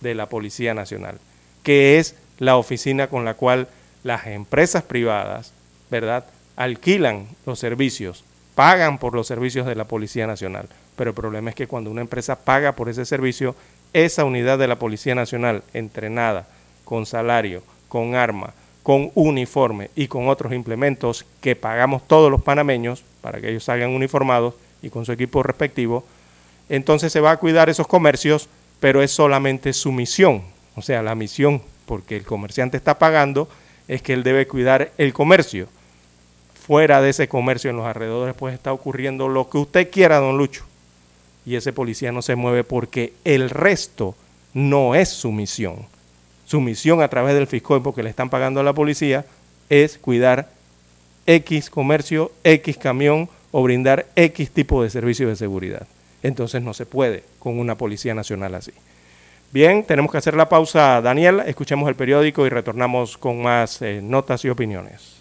de 0.00 0.14
la 0.14 0.28
Policía 0.28 0.74
Nacional, 0.74 1.18
que 1.62 1.98
es 1.98 2.14
la 2.38 2.56
oficina 2.56 3.08
con 3.08 3.24
la 3.24 3.34
cual 3.34 3.68
las 4.04 4.26
empresas 4.26 4.82
privadas, 4.82 5.52
¿verdad?, 5.90 6.24
alquilan 6.56 7.26
los 7.44 7.58
servicios, 7.58 8.24
pagan 8.54 8.98
por 8.98 9.14
los 9.14 9.26
servicios 9.26 9.66
de 9.66 9.74
la 9.74 9.84
Policía 9.84 10.26
Nacional. 10.26 10.68
Pero 10.96 11.10
el 11.10 11.16
problema 11.16 11.50
es 11.50 11.56
que 11.56 11.66
cuando 11.66 11.90
una 11.90 12.00
empresa 12.00 12.36
paga 12.36 12.72
por 12.72 12.88
ese 12.88 13.04
servicio, 13.04 13.54
esa 13.92 14.24
unidad 14.24 14.58
de 14.58 14.68
la 14.68 14.78
Policía 14.78 15.14
Nacional, 15.14 15.62
entrenada, 15.74 16.46
con 16.86 17.04
salario, 17.04 17.62
con 17.88 18.14
arma, 18.14 18.54
con 18.82 19.10
uniforme 19.14 19.90
y 19.94 20.08
con 20.08 20.28
otros 20.28 20.54
implementos 20.54 21.26
que 21.42 21.54
pagamos 21.54 22.08
todos 22.08 22.30
los 22.30 22.40
panameños 22.40 23.04
para 23.20 23.42
que 23.42 23.50
ellos 23.50 23.64
salgan 23.64 23.90
uniformados 23.90 24.54
y 24.80 24.88
con 24.88 25.04
su 25.04 25.12
equipo 25.12 25.42
respectivo, 25.42 26.04
entonces 26.70 27.12
se 27.12 27.20
va 27.20 27.32
a 27.32 27.36
cuidar 27.36 27.68
esos 27.68 27.86
comercios 27.86 28.48
pero 28.80 29.02
es 29.02 29.10
solamente 29.10 29.72
su 29.72 29.92
misión, 29.92 30.42
o 30.74 30.82
sea, 30.82 31.02
la 31.02 31.14
misión, 31.14 31.62
porque 31.86 32.16
el 32.16 32.24
comerciante 32.24 32.76
está 32.76 32.98
pagando, 32.98 33.48
es 33.88 34.02
que 34.02 34.12
él 34.12 34.22
debe 34.22 34.46
cuidar 34.46 34.92
el 34.98 35.12
comercio. 35.12 35.68
Fuera 36.66 37.00
de 37.00 37.10
ese 37.10 37.28
comercio, 37.28 37.70
en 37.70 37.76
los 37.76 37.86
alrededores, 37.86 38.34
pues 38.34 38.52
está 38.52 38.72
ocurriendo 38.72 39.28
lo 39.28 39.48
que 39.48 39.58
usted 39.58 39.90
quiera, 39.90 40.18
don 40.18 40.36
Lucho. 40.36 40.64
Y 41.44 41.54
ese 41.54 41.72
policía 41.72 42.10
no 42.10 42.22
se 42.22 42.34
mueve 42.34 42.64
porque 42.64 43.12
el 43.24 43.50
resto 43.50 44.16
no 44.52 44.94
es 44.96 45.08
su 45.08 45.30
misión. 45.30 45.86
Su 46.46 46.60
misión 46.60 47.02
a 47.02 47.08
través 47.08 47.34
del 47.34 47.46
fiscal, 47.46 47.82
porque 47.82 48.02
le 48.02 48.08
están 48.08 48.30
pagando 48.30 48.60
a 48.60 48.64
la 48.64 48.72
policía, 48.72 49.26
es 49.68 49.98
cuidar 49.98 50.48
X 51.26 51.68
comercio, 51.68 52.32
X 52.44 52.78
camión 52.78 53.28
o 53.52 53.62
brindar 53.62 54.06
X 54.16 54.50
tipo 54.50 54.82
de 54.82 54.88
servicio 54.90 55.28
de 55.28 55.36
seguridad 55.36 55.86
entonces 56.26 56.62
no 56.62 56.74
se 56.74 56.86
puede 56.86 57.22
con 57.38 57.58
una 57.58 57.76
Policía 57.76 58.14
Nacional 58.14 58.54
así. 58.54 58.72
Bien, 59.52 59.84
tenemos 59.84 60.10
que 60.10 60.18
hacer 60.18 60.34
la 60.34 60.48
pausa, 60.48 61.00
Daniel, 61.00 61.40
escuchemos 61.46 61.88
el 61.88 61.94
periódico 61.94 62.46
y 62.46 62.48
retornamos 62.48 63.16
con 63.16 63.42
más 63.42 63.80
eh, 63.80 64.00
notas 64.02 64.44
y 64.44 64.48
opiniones. 64.48 65.15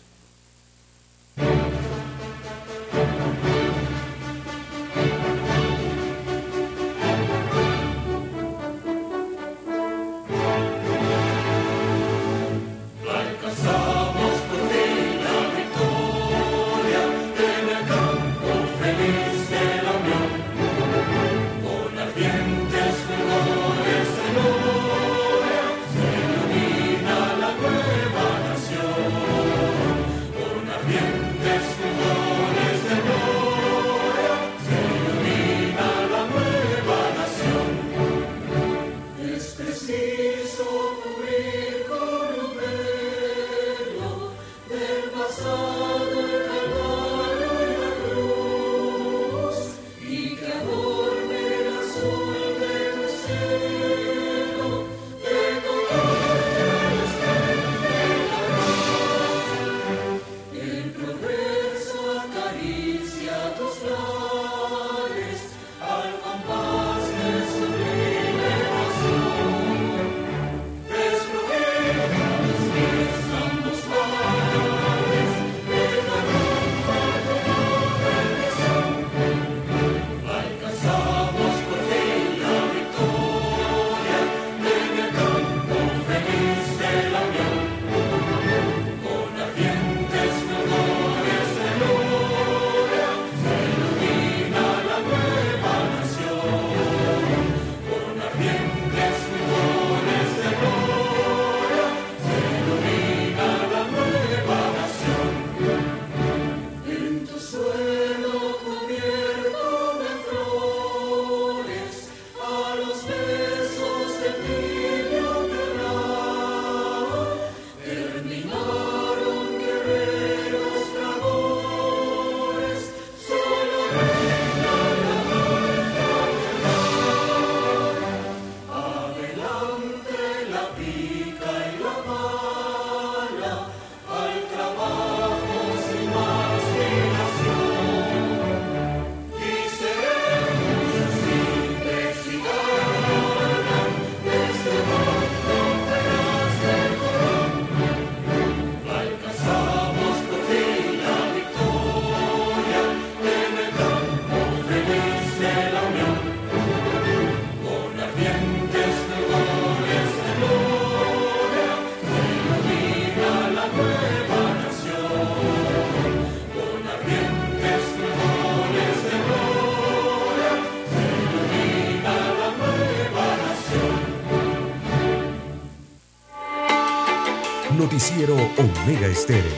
Omega 178.86 179.08
Estéreo. 179.08 179.52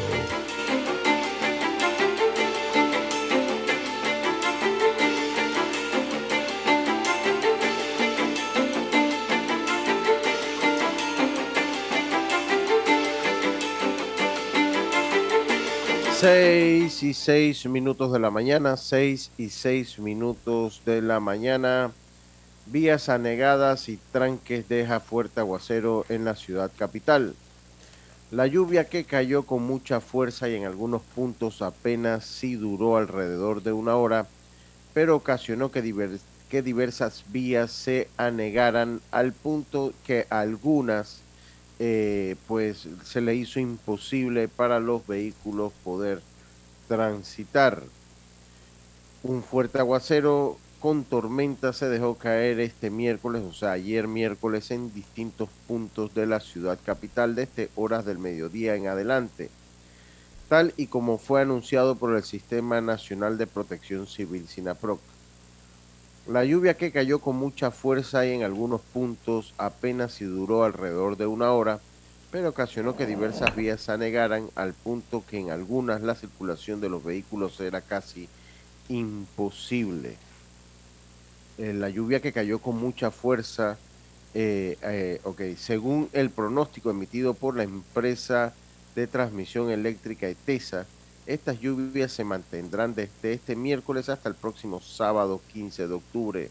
Seis 16.15 17.03
y 17.03 17.13
seis 17.13 17.65
minutos 17.65 18.13
de 18.13 18.19
la 18.19 18.31
mañana, 18.31 18.77
seis 18.77 19.31
y 19.37 19.49
seis 19.49 19.99
minutos 19.99 20.81
de 20.85 21.01
la 21.01 21.19
mañana. 21.19 21.91
Vías 22.67 23.09
anegadas 23.09 23.89
y 23.89 23.99
tranques 24.13 24.69
deja 24.69 25.01
fuerte 25.01 25.41
aguacero 25.41 26.05
en 26.07 26.23
la 26.23 26.37
ciudad 26.37 26.71
capital. 26.77 27.35
La 28.29 28.45
lluvia 28.45 28.89
que 28.89 29.05
cayó 29.05 29.43
con 29.43 29.63
mucha 29.63 30.01
fuerza 30.01 30.49
y 30.49 30.55
en 30.55 30.65
algunos 30.65 31.01
puntos 31.01 31.61
apenas 31.61 32.25
sí 32.25 32.55
duró 32.55 32.97
alrededor 32.97 33.63
de 33.63 33.71
una 33.71 33.95
hora, 33.95 34.27
pero 34.93 35.15
ocasionó 35.15 35.71
que, 35.71 36.19
que 36.49 36.61
diversas 36.61 37.23
vías 37.29 37.71
se 37.71 38.09
anegaran 38.17 38.99
al 39.11 39.31
punto 39.31 39.93
que 40.05 40.27
algunas 40.29 41.21
eh, 41.79 42.35
pues 42.47 42.89
se 43.05 43.21
le 43.21 43.35
hizo 43.35 43.61
imposible 43.61 44.49
para 44.49 44.81
los 44.81 45.07
vehículos 45.07 45.71
poder 45.85 46.21
transitar. 46.89 47.81
Un 49.23 49.41
fuerte 49.41 49.79
aguacero 49.79 50.57
con 50.79 51.03
tormenta 51.03 51.73
se 51.73 51.89
dejó 51.89 52.15
caer 52.15 52.59
este 52.59 52.91
miércoles, 52.91 53.41
o 53.43 53.53
sea, 53.53 53.71
ayer 53.71 54.07
miércoles 54.07 54.69
en 54.69 54.93
distintos 54.93 55.49
puntos 55.67 56.13
de 56.13 56.27
la 56.27 56.39
ciudad 56.39 56.77
capital 56.85 57.33
desde 57.33 57.69
horas 57.75 58.05
del 58.05 58.19
mediodía 58.19 58.75
en 58.75 58.87
adelante, 58.87 59.49
tal 60.49 60.73
y 60.77 60.87
como 60.87 61.17
fue 61.17 61.41
anunciado 61.41 61.95
por 61.95 62.15
el 62.15 62.23
Sistema 62.23 62.79
Nacional 62.79 63.37
de 63.37 63.47
Protección 63.47 64.05
Civil 64.05 64.47
SINAPROC. 64.47 64.99
La 66.27 66.45
lluvia 66.45 66.75
que 66.75 66.91
cayó 66.91 67.19
con 67.19 67.37
mucha 67.37 67.71
fuerza 67.71 68.25
y 68.25 68.33
en 68.33 68.43
algunos 68.43 68.81
puntos 68.81 69.53
apenas 69.57 70.11
si 70.13 70.25
duró 70.25 70.63
alrededor 70.63 71.17
de 71.17 71.25
una 71.25 71.53
hora, 71.53 71.79
pero 72.31 72.49
ocasionó 72.49 72.95
que 72.95 73.05
diversas 73.05 73.55
vías 73.55 73.81
se 73.81 73.93
anegaran 73.93 74.49
al 74.55 74.73
punto 74.73 75.23
que 75.27 75.39
en 75.39 75.49
algunas 75.49 76.01
la 76.01 76.15
circulación 76.15 76.81
de 76.81 76.89
los 76.89 77.03
vehículos 77.03 77.59
era 77.61 77.81
casi 77.81 78.29
imposible. 78.89 80.17
Eh, 81.57 81.73
la 81.73 81.89
lluvia 81.89 82.21
que 82.21 82.31
cayó 82.31 82.59
con 82.59 82.77
mucha 82.77 83.09
fuerza, 83.09 83.77
eh, 84.33 84.77
eh, 84.83 85.55
según 85.57 86.09
el 86.13 86.29
pronóstico 86.29 86.91
emitido 86.91 87.33
por 87.33 87.55
la 87.55 87.63
empresa 87.63 88.53
de 88.95 89.07
transmisión 89.07 89.71
eléctrica 89.71 90.27
ETESA, 90.27 90.85
estas 91.25 91.59
lluvias 91.59 92.11
se 92.11 92.23
mantendrán 92.23 92.93
desde 92.93 93.33
este 93.33 93.55
miércoles 93.55 94.07
hasta 94.07 94.29
el 94.29 94.35
próximo 94.35 94.79
sábado 94.81 95.41
15 95.51 95.87
de 95.87 95.93
octubre. 95.93 96.49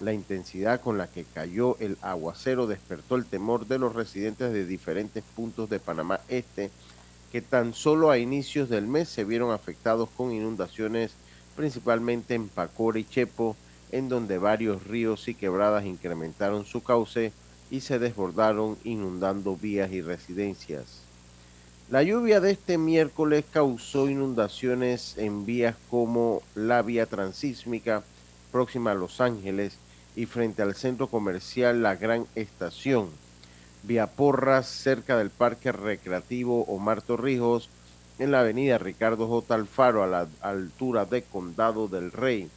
La 0.00 0.12
intensidad 0.12 0.80
con 0.80 0.96
la 0.96 1.08
que 1.08 1.24
cayó 1.24 1.76
el 1.80 1.96
aguacero 2.00 2.66
despertó 2.66 3.16
el 3.16 3.24
temor 3.24 3.66
de 3.66 3.78
los 3.78 3.94
residentes 3.94 4.52
de 4.52 4.64
diferentes 4.64 5.24
puntos 5.34 5.68
de 5.68 5.80
Panamá 5.80 6.20
Este, 6.28 6.70
que 7.32 7.42
tan 7.42 7.74
solo 7.74 8.10
a 8.10 8.18
inicios 8.18 8.68
del 8.68 8.86
mes 8.86 9.08
se 9.08 9.24
vieron 9.24 9.50
afectados 9.52 10.08
con 10.16 10.32
inundaciones 10.32 11.12
principalmente 11.56 12.34
en 12.34 12.48
Pacora 12.48 12.98
y 12.98 13.04
Chepo, 13.04 13.56
en 13.92 14.08
donde 14.08 14.38
varios 14.38 14.86
ríos 14.86 15.28
y 15.28 15.34
quebradas 15.34 15.84
incrementaron 15.84 16.64
su 16.64 16.82
cauce 16.82 17.32
y 17.70 17.80
se 17.80 17.98
desbordaron 17.98 18.76
inundando 18.84 19.56
vías 19.56 19.92
y 19.92 20.02
residencias. 20.02 21.02
La 21.90 22.02
lluvia 22.02 22.40
de 22.40 22.52
este 22.52 22.78
miércoles 22.78 23.44
causó 23.50 24.08
inundaciones 24.08 25.18
en 25.18 25.44
vías 25.44 25.74
como 25.90 26.42
la 26.54 26.82
vía 26.82 27.06
transísmica 27.06 28.04
próxima 28.52 28.92
a 28.92 28.94
Los 28.94 29.20
Ángeles 29.20 29.76
y 30.14 30.26
frente 30.26 30.62
al 30.62 30.74
centro 30.74 31.08
comercial 31.08 31.82
La 31.82 31.96
Gran 31.96 32.26
Estación, 32.34 33.08
vía 33.82 34.06
Porras 34.06 34.68
cerca 34.68 35.16
del 35.16 35.30
Parque 35.30 35.72
Recreativo 35.72 36.62
Omar 36.64 37.02
Torrijos, 37.02 37.68
en 38.20 38.32
la 38.32 38.40
avenida 38.40 38.78
Ricardo 38.78 39.26
J. 39.26 39.54
Alfaro 39.54 40.02
a 40.04 40.06
la 40.06 40.28
altura 40.42 41.06
de 41.06 41.22
Condado 41.22 41.88
del 41.88 42.12
Rey, 42.12 42.50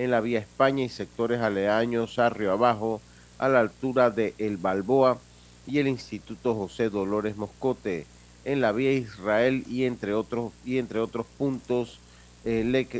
en 0.00 0.10
la 0.10 0.22
vía 0.22 0.38
España 0.38 0.82
y 0.82 0.88
sectores 0.88 1.42
aledaños 1.42 2.18
a 2.18 2.30
Río 2.30 2.52
Abajo, 2.52 3.02
a 3.36 3.50
la 3.50 3.60
altura 3.60 4.08
de 4.10 4.32
El 4.38 4.56
Balboa 4.56 5.18
y 5.66 5.78
el 5.78 5.88
Instituto 5.88 6.54
José 6.54 6.88
Dolores 6.88 7.36
Moscote, 7.36 8.06
en 8.46 8.62
la 8.62 8.72
vía 8.72 8.92
Israel 8.92 9.62
y 9.68 9.84
entre 9.84 10.14
otros, 10.14 10.52
y 10.64 10.78
entre 10.78 11.00
otros 11.00 11.26
puntos. 11.36 12.00
Eh, 12.46 12.98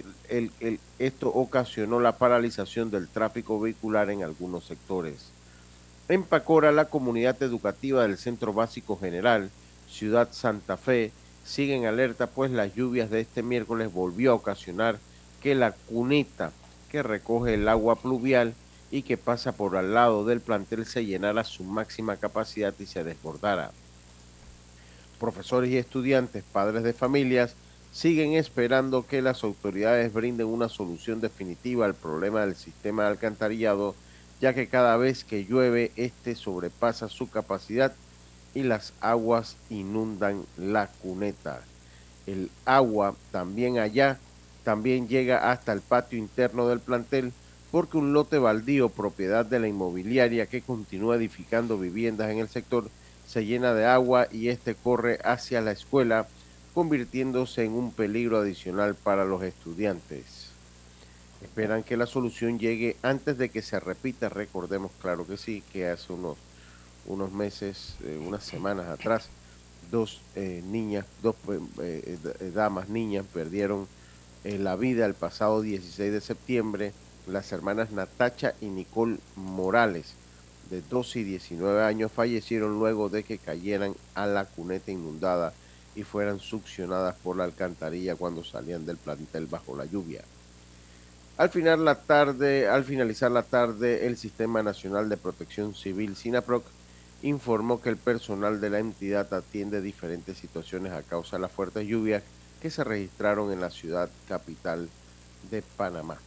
esto 0.99 1.29
ocasionó 1.29 2.01
la 2.01 2.19
paralización 2.19 2.91
del 2.91 3.09
tráfico 3.09 3.59
vehicular 3.59 4.11
en 4.11 4.23
algunos 4.23 4.65
sectores. 4.65 5.31
En 6.11 6.23
Pacora, 6.25 6.71
la 6.71 6.85
comunidad 6.85 7.43
educativa 7.43 8.03
del 8.03 8.19
Centro 8.19 8.53
Básico 8.53 8.99
General, 8.99 9.51
Ciudad 9.89 10.29
Santa 10.33 10.77
Fe, 10.77 11.13
sigue 11.47 11.75
en 11.75 11.87
alerta 11.87 12.27
pues 12.27 12.51
las 12.51 12.75
lluvias 12.75 13.09
de 13.09 13.21
este 13.21 13.43
miércoles 13.43 13.91
volvió 13.91 14.33
a 14.33 14.35
ocasionar 14.35 14.99
que 15.41 15.55
la 15.55 15.73
cuneta 15.73 16.53
que 16.91 17.03
recoge 17.03 17.55
el 17.55 17.69
agua 17.69 17.97
pluvial 17.97 18.55
y 18.91 19.03
que 19.03 19.17
pasa 19.17 19.53
por 19.53 19.77
al 19.77 19.95
lado 19.95 20.25
del 20.25 20.41
plantel 20.41 20.85
se 20.85 21.07
llenara 21.07 21.45
su 21.45 21.65
máxima 21.65 22.17
capacidad 22.17 22.75
y 22.79 22.87
se 22.87 23.05
desbordara. 23.05 23.71
Profesores 25.19 25.71
y 25.71 25.77
estudiantes, 25.77 26.43
padres 26.53 26.83
de 26.83 26.93
familias, 26.93 27.55
siguen 27.93 28.33
esperando 28.35 29.07
que 29.07 29.23
las 29.23 29.45
autoridades 29.45 30.13
brinden 30.13 30.47
una 30.47 30.69
solución 30.69 31.21
definitiva 31.21 31.87
al 31.87 31.95
problema 31.95 32.41
del 32.41 32.57
sistema 32.57 33.07
alcantarillado, 33.07 33.95
ya 34.41 34.55
que 34.55 34.69
cada 34.69 34.97
vez 34.97 35.25
que 35.25 35.45
llueve, 35.45 35.93
este 35.97 36.35
sobrepasa 36.35 37.09
su 37.09 37.31
capacidad 37.31 37.93
y 38.55 38.63
las 38.63 38.93
aguas 39.01 39.57
inundan 39.69 40.45
la 40.57 40.89
cuneta. 40.89 41.61
El 42.27 42.51
agua 42.65 43.15
también 43.31 43.79
allá 43.79 44.19
también 44.65 45.09
llega 45.09 45.51
hasta 45.51 45.73
el 45.73 45.81
patio 45.81 46.19
interno 46.19 46.69
del 46.69 46.81
plantel 46.81 47.33
porque 47.71 47.99
un 47.99 48.13
lote 48.13 48.39
baldío 48.39 48.89
propiedad 48.89 49.47
de 49.47 49.61
la 49.61 49.69
inmobiliaria 49.69 50.47
que 50.47 50.61
continúa 50.61 51.17
edificando 51.17 51.79
viviendas 51.79 52.31
en 52.31 52.39
el 52.39 52.49
sector 52.49 52.91
se 53.27 53.45
llena 53.45 53.75
de 53.75 53.87
agua 53.87 54.27
y 54.33 54.49
este 54.49 54.75
corre 54.75 55.21
hacia 55.25 55.61
la 55.61 55.71
escuela 55.71 56.27
convirtiéndose 56.75 57.65
en 57.65 57.73
un 57.73 57.93
peligro 57.93 58.39
adicional 58.39 58.97
para 58.97 59.25
los 59.25 59.43
estudiantes. 59.43 60.51
Esperan 61.43 61.85
que 61.85 61.97
la 61.97 62.07
solución 62.07 62.59
llegue 62.59 62.97
antes 63.03 63.39
de 63.39 63.49
que 63.49 63.63
se 63.63 63.79
repita, 63.81 64.29
recordemos 64.29 64.91
claro 65.01 65.27
que 65.27 65.37
sí, 65.37 65.63
que 65.73 65.89
hace 65.89 66.13
unos, 66.13 66.37
unos 67.07 67.33
meses, 67.33 67.95
eh, 68.05 68.21
unas 68.21 68.45
semanas 68.45 68.89
atrás, 68.89 69.29
dos 69.91 70.21
eh, 70.35 70.63
niñas, 70.67 71.07
dos 71.23 71.37
eh, 71.81 72.19
damas 72.53 72.89
niñas 72.89 73.25
perdieron 73.33 73.87
en 74.45 74.65
la 74.65 74.77
vida 74.77 75.07
el 75.07 75.15
pasado 75.15 75.63
16 75.63 76.13
de 76.13 76.21
septiembre 76.21 76.93
las 77.27 77.53
hermanas 77.53 77.91
Natacha 77.93 78.55
y 78.61 78.67
Nicole 78.67 79.19
Morales, 79.37 80.15
de 80.71 80.83
12 80.83 81.21
y 81.21 81.25
19 81.25 81.83
años, 81.83 82.13
fallecieron 82.13 82.79
luego 82.79 83.09
de 83.09 83.23
que 83.23 83.39
cayeran 83.39 83.95
a 84.15 84.27
la 84.27 84.45
cuneta 84.45 84.91
inundada 84.91 85.53
y 85.95 86.03
fueran 86.03 86.39
succionadas 86.39 87.17
por 87.17 87.37
la 87.37 87.45
alcantarilla 87.45 88.17
cuando 88.17 88.45
salían 88.45 88.87
del 88.87 88.97
plantel 88.97 89.47
bajo 89.47 89.77
la 89.77 89.85
lluvia. 89.85 90.23
Al, 91.37 91.51
final 91.51 91.85
la 91.85 91.97
tarde, 91.97 92.69
al 92.69 92.85
finalizar 92.85 93.31
la 93.31 93.43
tarde, 93.43 94.07
el 94.07 94.17
Sistema 94.17 94.63
Nacional 94.63 95.09
de 95.09 95.17
Protección 95.17 95.75
Civil, 95.75 96.17
SINAPROC, 96.17 96.65
informó 97.23 97.81
que 97.81 97.91
el 97.91 97.97
personal 97.97 98.61
de 98.61 98.71
la 98.71 98.79
entidad 98.79 99.33
atiende 99.33 99.81
diferentes 99.81 100.39
situaciones 100.39 100.93
a 100.93 101.03
causa 101.03 101.37
de 101.37 101.43
las 101.43 101.53
fuertes 101.53 101.87
lluvias 101.87 102.23
que 102.61 102.71
se 102.71 102.85
registraron 102.85 103.53
en 103.53 103.61
la 103.61 103.71
ciudad 103.71 104.09
capital 104.29 104.89
de 105.51 105.63
Panamá. 105.63 106.19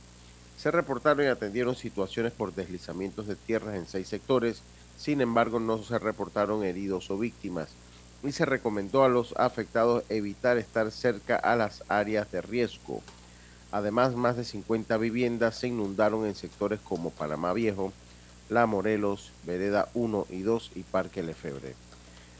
Se 0.57 0.71
reportaron 0.71 1.25
y 1.25 1.29
atendieron 1.29 1.75
situaciones 1.75 2.31
por 2.31 2.53
deslizamientos 2.53 3.27
de 3.27 3.35
tierras 3.35 3.75
en 3.75 3.87
seis 3.87 4.07
sectores, 4.07 4.61
sin 4.97 5.21
embargo 5.21 5.59
no 5.59 5.81
se 5.83 5.99
reportaron 5.99 6.63
heridos 6.63 7.09
o 7.11 7.17
víctimas 7.17 7.69
y 8.23 8.31
se 8.31 8.45
recomendó 8.45 9.03
a 9.03 9.09
los 9.09 9.33
afectados 9.37 10.03
evitar 10.09 10.57
estar 10.57 10.91
cerca 10.91 11.35
a 11.35 11.55
las 11.55 11.83
áreas 11.89 12.31
de 12.31 12.41
riesgo. 12.41 13.01
Además, 13.71 14.15
más 14.15 14.37
de 14.37 14.45
50 14.45 14.97
viviendas 14.97 15.57
se 15.57 15.67
inundaron 15.67 16.25
en 16.25 16.35
sectores 16.35 16.79
como 16.79 17.09
Panamá 17.09 17.53
Viejo, 17.53 17.91
La 18.49 18.65
Morelos, 18.65 19.31
Vereda 19.45 19.89
1 19.93 20.27
y 20.29 20.41
2 20.41 20.71
y 20.75 20.83
Parque 20.83 21.23
Lefebre. 21.23 21.75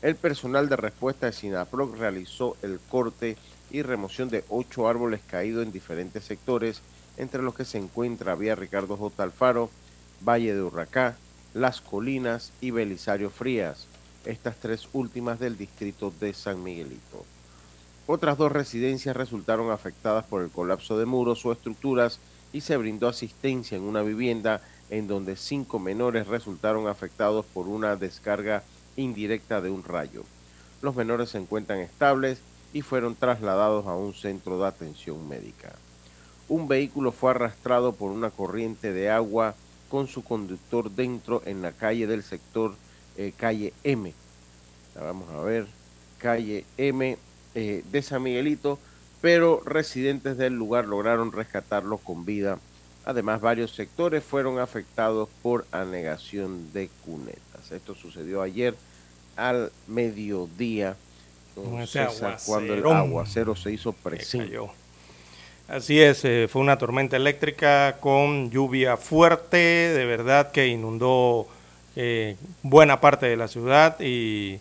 El 0.01 0.15
personal 0.15 0.69
de 0.69 0.75
respuesta 0.75 1.25
de 1.25 1.33
SINAPROC 1.33 1.97
realizó 1.97 2.55
el 2.61 2.79
corte 2.89 3.37
y 3.73 3.81
remoción 3.81 4.29
de 4.29 4.45
ocho 4.47 4.87
árboles 4.87 5.19
caídos 5.27 5.65
en 5.65 5.73
diferentes 5.73 6.23
sectores, 6.23 6.81
entre 7.17 7.41
los 7.41 7.55
que 7.55 7.65
se 7.65 7.79
encuentra 7.79 8.35
Vía 8.35 8.55
Ricardo 8.55 8.95
J. 8.95 9.21
Alfaro, 9.21 9.69
Valle 10.25 10.53
de 10.55 10.61
Urracá, 10.61 11.17
Las 11.53 11.81
Colinas 11.81 12.53
y 12.61 12.71
Belisario 12.71 13.29
Frías. 13.29 13.87
estas 14.25 14.55
tres 14.55 14.87
últimas 14.93 15.37
del 15.39 15.57
distrito 15.57 16.13
de 16.21 16.33
San 16.33 16.63
Miguelito. 16.63 17.25
Otras 18.07 18.37
dos 18.37 18.51
residencias 18.51 19.17
resultaron 19.17 19.69
afectadas 19.69 20.23
por 20.23 20.43
el 20.43 20.49
colapso 20.49 20.97
de 20.97 21.05
muros 21.05 21.45
o 21.45 21.51
estructuras 21.51 22.19
y 22.53 22.61
se 22.61 22.77
brindó 22.77 23.09
asistencia 23.09 23.75
en 23.75 23.83
una 23.83 24.01
vivienda 24.01 24.61
en 24.89 25.07
donde 25.07 25.35
cinco 25.35 25.79
menores 25.79 26.27
resultaron 26.27 26.87
afectados 26.87 27.45
por 27.45 27.67
una 27.67 27.95
descarga 27.97 28.63
indirecta 28.95 29.59
de 29.59 29.71
un 29.71 29.83
rayo. 29.83 30.23
Los 30.81 30.95
menores 30.95 31.31
se 31.31 31.39
encuentran 31.39 31.79
estables 31.79 32.39
y 32.73 32.81
fueron 32.81 33.15
trasladados 33.15 33.85
a 33.85 33.95
un 33.95 34.13
centro 34.13 34.59
de 34.59 34.67
atención 34.67 35.27
médica. 35.27 35.73
Un 36.49 36.67
vehículo 36.67 37.11
fue 37.11 37.31
arrastrado 37.31 37.93
por 37.93 38.11
una 38.11 38.29
corriente 38.29 38.91
de 38.91 39.09
agua 39.09 39.55
con 39.89 40.07
su 40.07 40.23
conductor 40.23 40.91
dentro 40.91 41.41
en 41.45 41.61
la 41.61 41.71
calle 41.71 42.07
del 42.07 42.23
sector 42.23 42.75
eh, 43.15 43.31
calle 43.37 43.73
M. 43.83 44.11
vamos 44.95 45.29
a 45.29 45.41
ver, 45.41 45.67
calle 46.17 46.65
M 46.77 47.17
eh, 47.53 47.83
de 47.91 48.01
San 48.01 48.23
Miguelito, 48.23 48.79
pero 49.21 49.61
residentes 49.63 50.37
del 50.37 50.53
lugar 50.53 50.85
lograron 50.85 51.31
rescatarlo 51.31 51.97
con 51.97 52.25
vida. 52.25 52.57
Además, 53.05 53.41
varios 53.41 53.75
sectores 53.75 54.23
fueron 54.23 54.59
afectados 54.59 55.29
por 55.41 55.67
anegación 55.71 56.73
de 56.73 56.89
cunetas. 57.05 57.71
Esto 57.71 57.93
sucedió 57.93 58.41
ayer 58.41 58.75
al 59.35 59.71
mediodía, 59.87 60.95
cuando 61.55 62.73
el 62.73 62.85
aguacero 62.85 63.55
se 63.55 63.71
hizo 63.71 63.93
presente. 63.93 64.57
Así 65.67 66.01
es, 66.01 66.25
eh, 66.25 66.47
fue 66.51 66.61
una 66.61 66.77
tormenta 66.77 67.15
eléctrica 67.15 67.97
con 67.99 68.51
lluvia 68.51 68.97
fuerte, 68.97 69.57
de 69.57 70.05
verdad 70.05 70.51
que 70.51 70.67
inundó 70.67 71.47
eh, 71.95 72.35
buena 72.63 72.99
parte 72.99 73.27
de 73.27 73.37
la 73.37 73.47
ciudad 73.47 73.95
y 74.01 74.59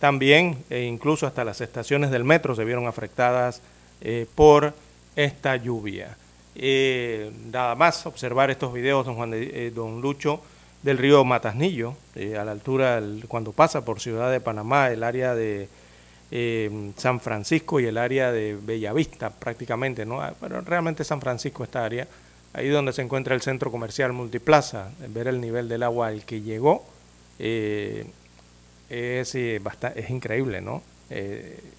también 0.00 0.58
e 0.68 0.82
incluso 0.82 1.28
hasta 1.28 1.44
las 1.44 1.60
estaciones 1.60 2.10
del 2.10 2.24
metro 2.24 2.56
se 2.56 2.64
vieron 2.64 2.88
afectadas 2.88 3.62
eh, 4.00 4.26
por 4.34 4.74
esta 5.14 5.56
lluvia. 5.56 6.16
nada 7.52 7.76
más 7.76 8.04
observar 8.04 8.50
estos 8.50 8.72
videos, 8.72 9.06
don, 9.06 9.14
Juan 9.14 9.30
de, 9.30 9.70
don 9.70 10.00
Lucho, 10.00 10.40
del 10.82 10.98
río 10.98 11.24
Matasnillo, 11.24 11.94
a 12.16 12.44
la 12.44 12.50
altura 12.50 13.00
cuando 13.28 13.52
pasa 13.52 13.84
por 13.84 14.00
Ciudad 14.00 14.32
de 14.32 14.40
Panamá, 14.40 14.90
el 14.90 15.04
área 15.04 15.36
de 15.36 15.68
eh, 16.34 16.92
San 16.96 17.20
Francisco 17.20 17.78
y 17.78 17.84
el 17.84 17.98
área 17.98 18.32
de 18.32 18.56
Bellavista 18.56 19.28
prácticamente, 19.28 20.06
¿no? 20.06 20.22
Ah, 20.22 20.32
pero 20.40 20.62
realmente 20.62 21.04
San 21.04 21.20
Francisco 21.20 21.62
esta 21.62 21.84
área, 21.84 22.08
ahí 22.54 22.70
donde 22.70 22.94
se 22.94 23.02
encuentra 23.02 23.34
el 23.34 23.42
centro 23.42 23.70
comercial 23.70 24.14
Multiplaza, 24.14 24.88
ver 25.08 25.28
el 25.28 25.42
nivel 25.42 25.68
del 25.68 25.82
agua 25.82 26.06
al 26.06 26.24
que 26.24 26.40
llegó 26.40 26.86
eh, 27.38 28.06
es, 28.88 29.34
eh, 29.34 29.60
es 29.94 30.10
increíble, 30.10 30.62
¿no? 30.62 30.82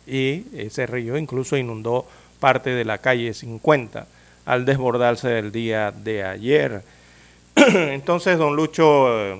y 0.06 0.46
ese 0.56 0.86
río 0.86 1.18
incluso 1.18 1.58
inundó 1.58 2.06
parte 2.40 2.70
de 2.70 2.86
la 2.86 3.00
calle 3.00 3.34
50 3.34 4.06
al 4.46 4.64
desbordarse 4.64 5.28
del 5.30 5.52
día 5.52 5.90
de 5.92 6.24
ayer. 6.24 6.84
Entonces, 7.56 8.38
don 8.38 8.56
Lucho, 8.56 9.40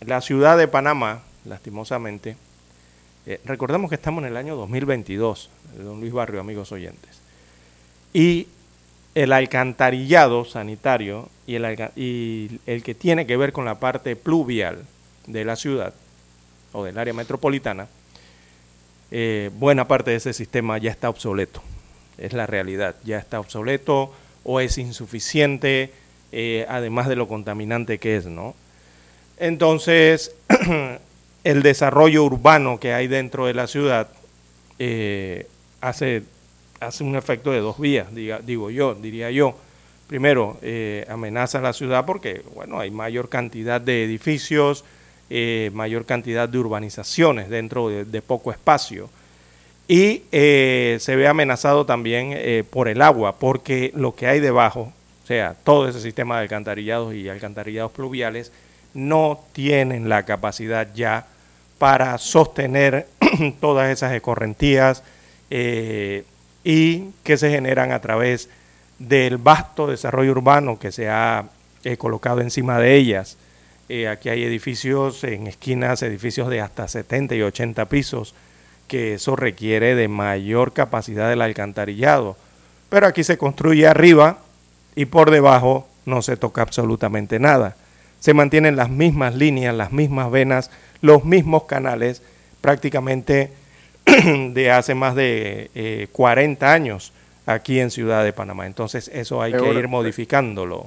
la 0.00 0.20
ciudad 0.20 0.58
de 0.58 0.68
Panamá, 0.68 1.22
lastimosamente, 1.46 2.36
eh, 3.30 3.40
recordemos 3.44 3.88
que 3.88 3.94
estamos 3.94 4.24
en 4.24 4.30
el 4.30 4.36
año 4.36 4.56
2022, 4.56 5.50
don 5.78 6.00
Luis 6.00 6.12
Barrio, 6.12 6.40
amigos 6.40 6.72
oyentes. 6.72 7.20
Y 8.12 8.48
el 9.14 9.32
alcantarillado 9.32 10.44
sanitario 10.44 11.28
y 11.46 11.54
el, 11.54 12.82
que 12.82 12.96
tiene 12.98 13.26
que 13.26 13.36
ver 13.36 13.52
con 13.52 13.64
la 13.64 13.78
parte 13.78 14.16
pluvial 14.16 14.82
de 15.28 15.44
la 15.44 15.54
ciudad 15.54 15.94
o 16.72 16.82
del 16.82 16.98
área 16.98 17.14
metropolitana, 17.14 17.86
eh, 19.12 19.50
buena 19.54 19.86
parte 19.86 20.10
de 20.10 20.16
ese 20.16 20.32
sistema 20.32 20.78
ya 20.78 20.90
está 20.90 21.08
obsoleto. 21.08 21.62
Es 22.18 22.32
la 22.32 22.48
realidad, 22.48 22.96
ya 23.04 23.18
está 23.18 23.38
obsoleto 23.38 24.12
o 24.42 24.58
es 24.58 24.76
insuficiente, 24.76 25.92
eh, 26.32 26.66
además 26.68 27.06
de 27.06 27.14
lo 27.14 27.28
contaminante 27.28 27.98
que 27.98 28.16
es, 28.16 28.26
¿no? 28.26 28.56
Entonces, 29.38 30.34
el 31.44 31.62
desarrollo 31.62 32.24
urbano 32.24 32.78
que 32.78 32.92
hay 32.92 33.08
dentro 33.08 33.46
de 33.46 33.54
la 33.54 33.66
ciudad 33.66 34.08
eh, 34.78 35.46
hace, 35.80 36.22
hace 36.80 37.04
un 37.04 37.16
efecto 37.16 37.50
de 37.50 37.60
dos 37.60 37.78
vías, 37.78 38.08
digo 38.14 38.70
yo, 38.70 38.94
diría 38.94 39.30
yo. 39.30 39.54
Primero, 40.06 40.58
eh, 40.60 41.06
amenaza 41.08 41.58
a 41.58 41.60
la 41.62 41.72
ciudad 41.72 42.04
porque, 42.04 42.42
bueno, 42.54 42.80
hay 42.80 42.90
mayor 42.90 43.28
cantidad 43.28 43.80
de 43.80 44.04
edificios, 44.04 44.84
eh, 45.30 45.70
mayor 45.72 46.04
cantidad 46.04 46.48
de 46.48 46.58
urbanizaciones 46.58 47.48
dentro 47.48 47.88
de, 47.88 48.22
poco 48.22 48.50
espacio. 48.50 49.08
Y 49.86 50.22
se 50.30 51.16
ve 51.16 51.26
amenazado 51.26 51.84
también 51.84 52.64
por 52.70 52.88
el 52.88 53.02
agua, 53.02 53.36
porque 53.36 53.92
lo 53.94 54.14
que 54.14 54.28
hay 54.28 54.38
debajo, 54.38 54.92
o 55.24 55.26
sea, 55.26 55.56
todo 55.64 55.88
ese 55.88 56.00
sistema 56.00 56.36
de 56.36 56.42
alcantarillados 56.42 57.12
y 57.14 57.28
alcantarillados 57.28 57.90
pluviales, 57.90 58.52
no 58.94 59.40
tienen 59.52 60.08
la 60.08 60.24
capacidad 60.24 60.88
ya 60.94 61.26
para 61.78 62.18
sostener 62.18 63.06
todas 63.60 63.90
esas 63.90 64.12
escorrentías 64.12 65.02
eh, 65.50 66.24
y 66.64 67.10
que 67.24 67.36
se 67.36 67.50
generan 67.50 67.92
a 67.92 68.00
través 68.00 68.48
del 68.98 69.38
vasto 69.38 69.86
desarrollo 69.86 70.32
urbano 70.32 70.78
que 70.78 70.92
se 70.92 71.08
ha 71.08 71.46
eh, 71.84 71.96
colocado 71.96 72.40
encima 72.40 72.78
de 72.78 72.96
ellas. 72.96 73.38
Eh, 73.88 74.08
aquí 74.08 74.28
hay 74.28 74.44
edificios 74.44 75.24
en 75.24 75.46
esquinas, 75.46 76.02
edificios 76.02 76.48
de 76.48 76.60
hasta 76.60 76.86
70 76.86 77.34
y 77.34 77.42
80 77.42 77.86
pisos, 77.86 78.34
que 78.86 79.14
eso 79.14 79.36
requiere 79.36 79.94
de 79.94 80.08
mayor 80.08 80.72
capacidad 80.72 81.30
del 81.30 81.42
alcantarillado. 81.42 82.36
Pero 82.88 83.06
aquí 83.06 83.24
se 83.24 83.38
construye 83.38 83.86
arriba 83.86 84.38
y 84.94 85.06
por 85.06 85.30
debajo 85.30 85.88
no 86.04 86.22
se 86.22 86.36
toca 86.36 86.62
absolutamente 86.62 87.38
nada 87.38 87.76
se 88.20 88.34
mantienen 88.34 88.76
las 88.76 88.90
mismas 88.90 89.34
líneas, 89.34 89.74
las 89.74 89.92
mismas 89.92 90.30
venas, 90.30 90.70
los 91.00 91.24
mismos 91.24 91.64
canales 91.64 92.22
prácticamente 92.60 93.50
de 94.04 94.70
hace 94.70 94.94
más 94.94 95.14
de 95.14 96.08
40 96.12 96.66
eh, 96.66 96.68
años 96.68 97.12
aquí 97.46 97.80
en 97.80 97.90
Ciudad 97.90 98.22
de 98.22 98.32
Panamá. 98.32 98.66
Entonces 98.66 99.10
eso 99.12 99.42
hay 99.42 99.52
que 99.52 99.72
ir 99.72 99.88
modificándolo. 99.88 100.86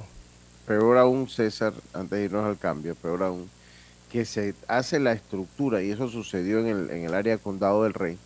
Peor 0.66 0.96
aún, 0.96 1.28
César, 1.28 1.74
antes 1.92 2.18
de 2.18 2.24
irnos 2.24 2.46
al 2.46 2.56
cambio, 2.56 2.94
peor 2.94 3.24
aún, 3.24 3.50
que 4.10 4.24
se 4.24 4.54
hace 4.68 5.00
la 5.00 5.12
estructura, 5.12 5.82
y 5.82 5.90
eso 5.90 6.08
sucedió 6.08 6.60
en 6.60 6.68
el, 6.68 6.90
en 6.90 7.04
el 7.04 7.14
área 7.14 7.36
Condado 7.36 7.82
del 7.82 7.92
Rey, 7.92 8.16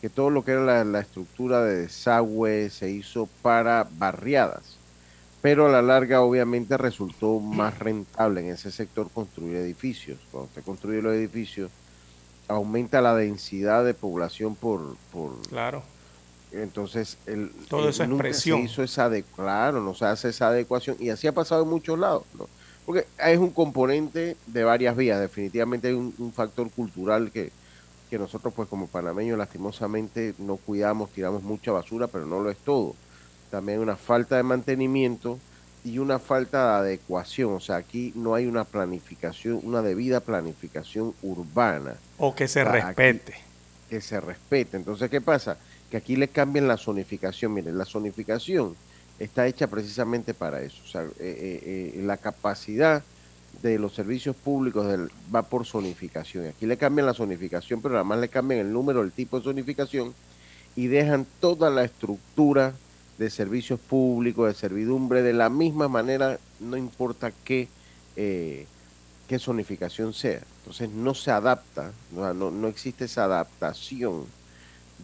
que 0.00 0.10
todo 0.10 0.28
lo 0.28 0.44
que 0.44 0.50
era 0.52 0.62
la, 0.62 0.84
la 0.84 1.00
estructura 1.00 1.62
de 1.62 1.82
desagüe 1.82 2.68
se 2.68 2.90
hizo 2.90 3.28
para 3.40 3.88
barriadas 3.98 4.79
pero 5.42 5.66
a 5.66 5.70
la 5.70 5.82
larga 5.82 6.20
obviamente 6.20 6.76
resultó 6.76 7.40
más 7.40 7.78
rentable 7.78 8.42
en 8.42 8.50
ese 8.50 8.70
sector 8.70 9.10
construir 9.10 9.56
edificios. 9.56 10.18
Cuando 10.30 10.48
usted 10.48 10.62
construye 10.62 11.00
los 11.00 11.14
edificios, 11.14 11.70
aumenta 12.46 13.00
la 13.00 13.14
densidad 13.14 13.84
de 13.84 13.94
población 13.94 14.54
por... 14.54 14.96
por 15.12 15.40
claro. 15.48 15.82
Entonces, 16.52 17.16
el, 17.26 17.52
Toda 17.68 17.90
esa 17.90 18.04
expresión. 18.04 18.60
hizo 18.62 18.82
esa 18.82 19.08
de, 19.08 19.22
claro, 19.22 19.80
no 19.80 19.94
se 19.94 20.04
hace 20.04 20.30
esa 20.30 20.48
adecuación 20.48 20.96
y 20.98 21.10
así 21.10 21.28
ha 21.28 21.32
pasado 21.32 21.62
en 21.62 21.68
muchos 21.68 21.96
lados, 21.96 22.24
¿no? 22.36 22.48
Porque 22.84 23.06
es 23.24 23.38
un 23.38 23.50
componente 23.50 24.36
de 24.48 24.64
varias 24.64 24.96
vías, 24.96 25.20
definitivamente 25.20 25.88
hay 25.88 25.94
un, 25.94 26.12
un 26.18 26.32
factor 26.32 26.68
cultural 26.72 27.30
que, 27.30 27.52
que 28.10 28.18
nosotros 28.18 28.52
pues 28.52 28.68
como 28.68 28.88
panameños 28.88 29.38
lastimosamente 29.38 30.34
no 30.38 30.56
cuidamos, 30.56 31.10
tiramos 31.10 31.44
mucha 31.44 31.70
basura, 31.70 32.08
pero 32.08 32.26
no 32.26 32.40
lo 32.40 32.50
es 32.50 32.58
todo 32.58 32.96
también 33.50 33.80
una 33.80 33.96
falta 33.96 34.36
de 34.36 34.42
mantenimiento 34.42 35.38
y 35.84 35.98
una 35.98 36.18
falta 36.18 36.82
de 36.82 36.88
adecuación. 36.88 37.54
O 37.54 37.60
sea, 37.60 37.76
aquí 37.76 38.12
no 38.14 38.34
hay 38.34 38.46
una 38.46 38.64
planificación, 38.64 39.60
una 39.62 39.82
debida 39.82 40.20
planificación 40.20 41.14
urbana. 41.22 41.94
O 42.18 42.34
que 42.34 42.48
se 42.48 42.64
respete. 42.64 43.34
que 43.88 44.00
se 44.00 44.20
respete. 44.20 44.76
Entonces, 44.76 45.10
¿qué 45.10 45.20
pasa? 45.20 45.56
Que 45.90 45.96
aquí 45.96 46.16
le 46.16 46.28
cambian 46.28 46.68
la 46.68 46.76
zonificación. 46.76 47.52
Miren, 47.52 47.76
la 47.76 47.84
zonificación 47.84 48.76
está 49.18 49.46
hecha 49.46 49.66
precisamente 49.66 50.34
para 50.34 50.62
eso. 50.62 50.82
O 50.84 50.88
sea, 50.88 51.02
eh, 51.02 51.08
eh, 51.18 51.92
eh, 51.96 52.02
la 52.02 52.16
capacidad 52.16 53.02
de 53.62 53.78
los 53.78 53.94
servicios 53.94 54.36
públicos 54.36 54.86
va 55.34 55.42
por 55.42 55.66
zonificación. 55.66 56.46
Aquí 56.46 56.66
le 56.66 56.76
cambian 56.76 57.06
la 57.06 57.14
zonificación, 57.14 57.82
pero 57.82 57.96
además 57.96 58.20
le 58.20 58.28
cambian 58.28 58.60
el 58.60 58.72
número, 58.72 59.02
el 59.02 59.12
tipo 59.12 59.38
de 59.38 59.44
zonificación 59.44 60.14
y 60.76 60.86
dejan 60.86 61.26
toda 61.40 61.68
la 61.68 61.84
estructura 61.84 62.74
de 63.20 63.28
servicios 63.28 63.78
públicos, 63.78 64.48
de 64.48 64.58
servidumbre, 64.58 65.20
de 65.20 65.34
la 65.34 65.50
misma 65.50 65.88
manera, 65.88 66.38
no 66.58 66.78
importa 66.78 67.32
qué, 67.44 67.68
eh, 68.16 68.66
qué 69.28 69.38
zonificación 69.38 70.14
sea. 70.14 70.40
Entonces 70.60 70.88
no 70.88 71.12
se 71.12 71.30
adapta, 71.30 71.92
no, 72.12 72.32
no, 72.32 72.68
existe 72.68 73.04
esa 73.04 73.24
adaptación 73.24 74.24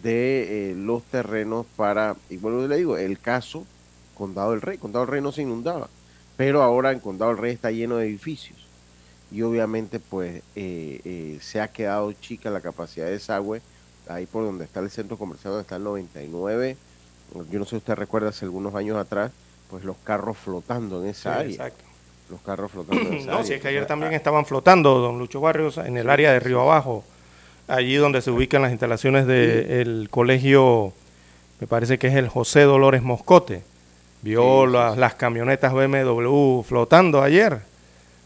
de 0.02 0.70
eh, 0.70 0.74
los 0.74 1.02
terrenos 1.02 1.66
para, 1.76 2.16
y 2.30 2.38
vuelvo 2.38 2.66
le 2.66 2.78
digo, 2.78 2.96
el 2.96 3.18
caso 3.18 3.66
Condado 4.14 4.52
del 4.52 4.62
Rey, 4.62 4.78
Condado 4.78 5.04
del 5.04 5.12
Rey 5.12 5.20
no 5.20 5.30
se 5.30 5.42
inundaba, 5.42 5.90
pero 6.38 6.62
ahora 6.62 6.92
en 6.92 7.00
Condado 7.00 7.32
del 7.32 7.40
Rey 7.42 7.52
está 7.52 7.70
lleno 7.70 7.98
de 7.98 8.06
edificios. 8.06 8.66
y 9.30 9.42
obviamente 9.42 10.00
pues 10.00 10.42
eh, 10.54 11.00
eh, 11.04 11.38
se 11.42 11.60
ha 11.60 11.68
quedado 11.68 12.10
chica 12.12 12.48
la 12.48 12.62
capacidad 12.62 13.04
de 13.04 13.12
desagüe 13.12 13.60
ahí 14.08 14.24
por 14.24 14.44
donde 14.44 14.64
está 14.64 14.80
el 14.80 14.88
centro 14.88 15.18
comercial 15.18 15.52
donde 15.52 15.64
está 15.64 15.76
el 15.76 15.82
99 15.82 16.78
yo 17.50 17.58
no 17.58 17.64
sé 17.64 17.70
si 17.70 17.76
usted 17.76 17.94
recuerda 17.94 18.28
hace 18.30 18.44
algunos 18.44 18.74
años 18.74 18.96
atrás 18.96 19.30
pues 19.70 19.84
los 19.84 19.96
carros 20.04 20.36
flotando 20.38 21.02
en 21.02 21.10
esa 21.10 21.38
área 21.38 21.50
Exacto. 21.50 21.84
los 22.30 22.40
carros 22.40 22.70
flotando 22.70 23.08
en 23.10 23.14
esa 23.18 23.26
No, 23.26 23.32
área. 23.38 23.46
si 23.46 23.52
es 23.54 23.60
que 23.60 23.68
ayer 23.68 23.86
también 23.86 24.12
ah, 24.12 24.16
estaban 24.16 24.46
flotando, 24.46 24.98
don 24.98 25.18
Lucho 25.18 25.40
Barrios, 25.40 25.78
en 25.78 25.96
el 25.96 26.08
área 26.08 26.32
de 26.32 26.40
Río 26.40 26.60
Abajo, 26.60 27.04
allí 27.68 27.96
donde 27.96 28.22
se 28.22 28.30
ubican 28.30 28.62
las 28.62 28.70
instalaciones 28.70 29.26
del 29.26 30.08
colegio, 30.10 30.92
me 31.60 31.66
parece 31.66 31.98
que 31.98 32.06
es 32.08 32.14
el 32.14 32.28
José 32.28 32.62
Dolores 32.62 33.02
Moscote. 33.02 33.62
Vio 34.22 34.62
Sí, 34.62 34.66
sí, 34.66 34.72
la- 34.72 34.94
sí. 34.94 35.00
las 35.00 35.14
camionetas 35.14 35.72
BMW 35.72 36.62
flotando 36.62 37.22
ayer. 37.22 37.58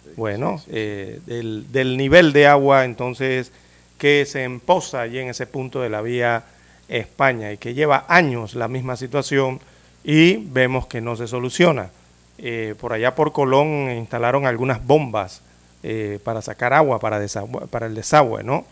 sí, 0.05 0.11
Bueno, 0.17 0.59
sí, 0.59 0.65
sí. 0.67 0.71
eh, 0.75 1.21
del, 1.27 1.71
del 1.73 1.97
nivel 1.97 2.33
de 2.33 2.47
agua 2.47 2.85
entonces 2.85 3.51
que 3.99 4.25
se 4.27 4.45
empoza 4.45 5.01
allí 5.03 5.19
en 5.19 5.29
ese 5.29 5.47
punto 5.47 5.81
de 5.83 5.91
la 5.91 6.01
vía 6.01 6.43
España 6.91 7.53
y 7.53 7.59
que 7.59 7.73
lleva 7.73 8.05
años 8.09 8.55
la 8.55 8.69
misma 8.69 8.97
situación 8.97 9.61
y 10.05 10.37
vemos 10.37 10.87
que 10.87 11.01
no 11.01 11.17
se 11.17 11.27
soluciona. 11.27 11.91
Eh, 12.39 12.75
por 12.81 12.93
allá 12.93 13.15
por 13.15 13.33
Colón 13.33 13.91
instalaron 13.91 14.47
algunas 14.47 14.85
bombas 14.85 15.43
eh, 15.83 16.19
para 16.25 16.43
sacar 16.43 16.73
agua 16.73 16.99
para, 16.99 17.21
para 17.71 17.87
el 17.87 17.95
desagüe, 17.95 18.43
¿no? 18.43 18.65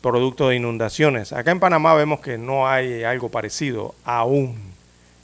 Producto 0.00 0.48
de 0.48 0.56
inundaciones. 0.56 1.32
Acá 1.32 1.50
en 1.50 1.60
Panamá 1.60 1.94
vemos 1.94 2.20
que 2.20 2.38
no 2.38 2.68
hay 2.68 3.04
algo 3.04 3.30
parecido 3.30 3.94
aún 4.04 4.56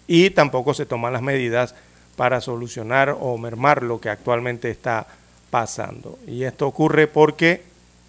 y 0.07 0.31
tampoco 0.31 0.75
se 0.75 0.87
toman 0.87 1.13
las 1.13 1.23
medidas 1.23 1.75
para 2.17 2.41
solucionar 2.41 3.17
o 3.19 3.39
mermar 3.39 3.83
lo 3.83 4.01
que 4.01 4.09
actualmente 4.09 4.71
está 4.71 5.07
pasando. 5.51 6.19
Y 6.27 6.45
esto 6.45 6.67
ocurre 6.67 7.07
porque 7.07 7.63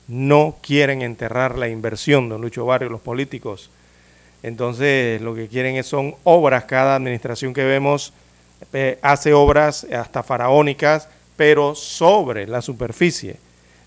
no 0.07 0.55
quieren 0.61 1.01
enterrar 1.01 1.57
la 1.57 1.69
inversión, 1.69 2.29
don 2.29 2.41
Lucho 2.41 2.65
Barrio, 2.65 2.89
los 2.89 3.01
políticos. 3.01 3.69
Entonces, 4.43 5.21
lo 5.21 5.35
que 5.35 5.47
quieren 5.47 5.75
es- 5.75 5.87
son 5.87 6.15
obras, 6.23 6.65
cada 6.65 6.95
administración 6.95 7.53
que 7.53 7.63
vemos 7.63 8.13
eh, 8.73 8.99
hace 9.01 9.33
obras 9.33 9.85
hasta 9.91 10.21
faraónicas, 10.23 11.07
pero 11.35 11.73
sobre 11.73 12.45
la 12.47 12.61
superficie, 12.61 13.37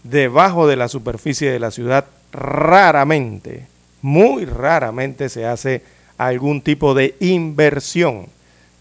debajo 0.03 0.67
de 0.67 0.75
la 0.77 0.89
superficie 0.89 1.51
de 1.51 1.61
la 1.61 1.71
ciudad, 1.71 2.07
raramente, 2.33 3.67
muy 4.03 4.45
raramente 4.45 5.29
se 5.29 5.47
hace 5.47 5.83
algún 6.19 6.61
tipo 6.61 6.93
de 6.95 7.15
inversión. 7.21 8.27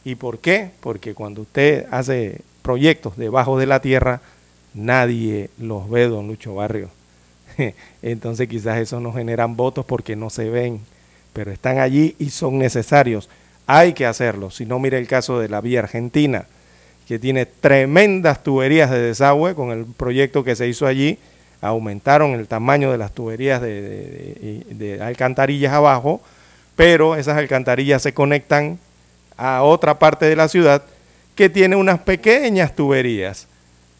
¿Y 0.03 0.15
por 0.15 0.39
qué? 0.39 0.71
Porque 0.79 1.13
cuando 1.13 1.41
usted 1.43 1.85
hace 1.91 2.41
proyectos 2.63 3.15
debajo 3.15 3.57
de 3.59 3.67
la 3.67 3.79
tierra, 3.79 4.21
nadie 4.73 5.49
los 5.59 5.89
ve, 5.89 6.07
don 6.07 6.27
Lucho 6.27 6.55
Barrio. 6.55 6.89
Entonces 8.01 8.47
quizás 8.47 8.79
eso 8.79 8.99
no 8.99 9.13
generan 9.13 9.55
votos 9.55 9.85
porque 9.85 10.15
no 10.15 10.29
se 10.29 10.49
ven, 10.49 10.81
pero 11.33 11.51
están 11.51 11.79
allí 11.79 12.15
y 12.19 12.29
son 12.29 12.57
necesarios. 12.57 13.29
Hay 13.65 13.93
que 13.93 14.05
hacerlo. 14.05 14.51
Si 14.51 14.65
no, 14.65 14.79
mire 14.79 14.97
el 14.97 15.07
caso 15.07 15.39
de 15.39 15.49
la 15.49 15.61
vía 15.61 15.79
argentina, 15.79 16.45
que 17.07 17.19
tiene 17.19 17.45
tremendas 17.45 18.43
tuberías 18.43 18.89
de 18.91 18.99
desagüe 18.99 19.55
con 19.55 19.71
el 19.71 19.85
proyecto 19.85 20.43
que 20.43 20.55
se 20.55 20.67
hizo 20.67 20.85
allí. 20.85 21.17
Aumentaron 21.61 22.31
el 22.31 22.47
tamaño 22.47 22.91
de 22.91 22.97
las 22.97 23.13
tuberías 23.13 23.61
de, 23.61 24.99
alcantarillas 25.01 25.73
abajo, 25.73 26.21
pero 26.75 27.15
esas 27.15 27.37
alcantarillas 27.37 28.01
se 28.01 28.13
conectan 28.13 28.79
a 29.37 29.63
otra 29.63 29.97
parte 29.97 30.25
de 30.25 30.35
la 30.35 30.47
ciudad 30.47 30.83
que 31.35 31.49
tiene 31.49 31.75
unas 31.75 31.99
pequeñas 31.99 32.75
tuberías. 32.75 33.47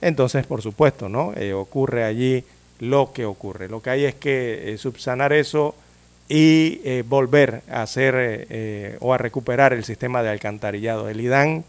Entonces, 0.02 0.46
por 0.46 0.62
supuesto, 0.62 1.08
¿no? 1.08 1.34
Eh, 1.36 1.54
ocurre 1.54 2.04
allí 2.04 2.44
lo 2.80 3.14
que 3.14 3.26
ocurre. 3.26 3.70
Lo 3.70 3.82
que 3.82 3.90
hay 3.90 4.06
es 4.06 4.16
que 4.16 4.74
eh, 4.74 4.78
subsanar 4.78 5.32
eso 5.32 5.74
y 6.30 6.82
eh, 6.84 7.03
volver 7.05 7.61
a 7.69 7.82
hacer 7.82 8.15
eh, 8.15 8.47
eh, 8.49 8.97
o 8.99 9.13
a 9.13 9.17
recuperar 9.17 9.74
el 9.74 9.84
sistema 9.84 10.24
de 10.24 10.30
alcantarillado. 10.30 11.09
El 11.09 11.21
IDAN, 11.21 11.63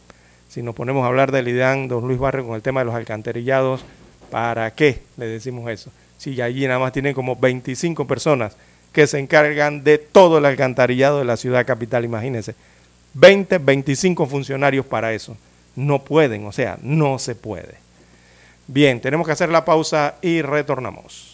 si 0.48 0.62
nos 0.62 0.74
ponemos 0.74 1.04
a 1.04 1.08
hablar 1.08 1.32
del 1.32 1.48
IDAN, 1.48 1.88
don 1.88 2.06
Luis 2.06 2.18
Barrio, 2.18 2.46
con 2.46 2.54
el 2.54 2.62
tema 2.62 2.80
de 2.80 2.86
los 2.86 2.94
alcantarillados, 2.94 3.84
¿para 4.30 4.70
qué 4.72 5.02
le 5.16 5.26
decimos 5.26 5.70
eso? 5.70 5.90
Si 6.18 6.40
allí 6.40 6.66
nada 6.66 6.78
más 6.78 6.92
tienen 6.92 7.14
como 7.14 7.36
25 7.36 8.06
personas 8.06 8.56
que 8.92 9.06
se 9.06 9.18
encargan 9.18 9.82
de 9.82 9.98
todo 9.98 10.38
el 10.38 10.44
alcantarillado 10.44 11.18
de 11.18 11.24
la 11.24 11.36
ciudad 11.36 11.66
capital, 11.66 12.04
imagínense. 12.04 12.54
20, 13.14 13.58
25 13.58 14.26
funcionarios 14.26 14.86
para 14.86 15.12
eso. 15.12 15.36
No 15.76 16.04
pueden, 16.04 16.46
o 16.46 16.52
sea, 16.52 16.78
no 16.82 17.18
se 17.18 17.34
puede. 17.34 17.74
Bien, 18.66 19.00
tenemos 19.00 19.26
que 19.26 19.32
hacer 19.32 19.48
la 19.48 19.64
pausa 19.64 20.14
y 20.22 20.42
retornamos. 20.42 21.33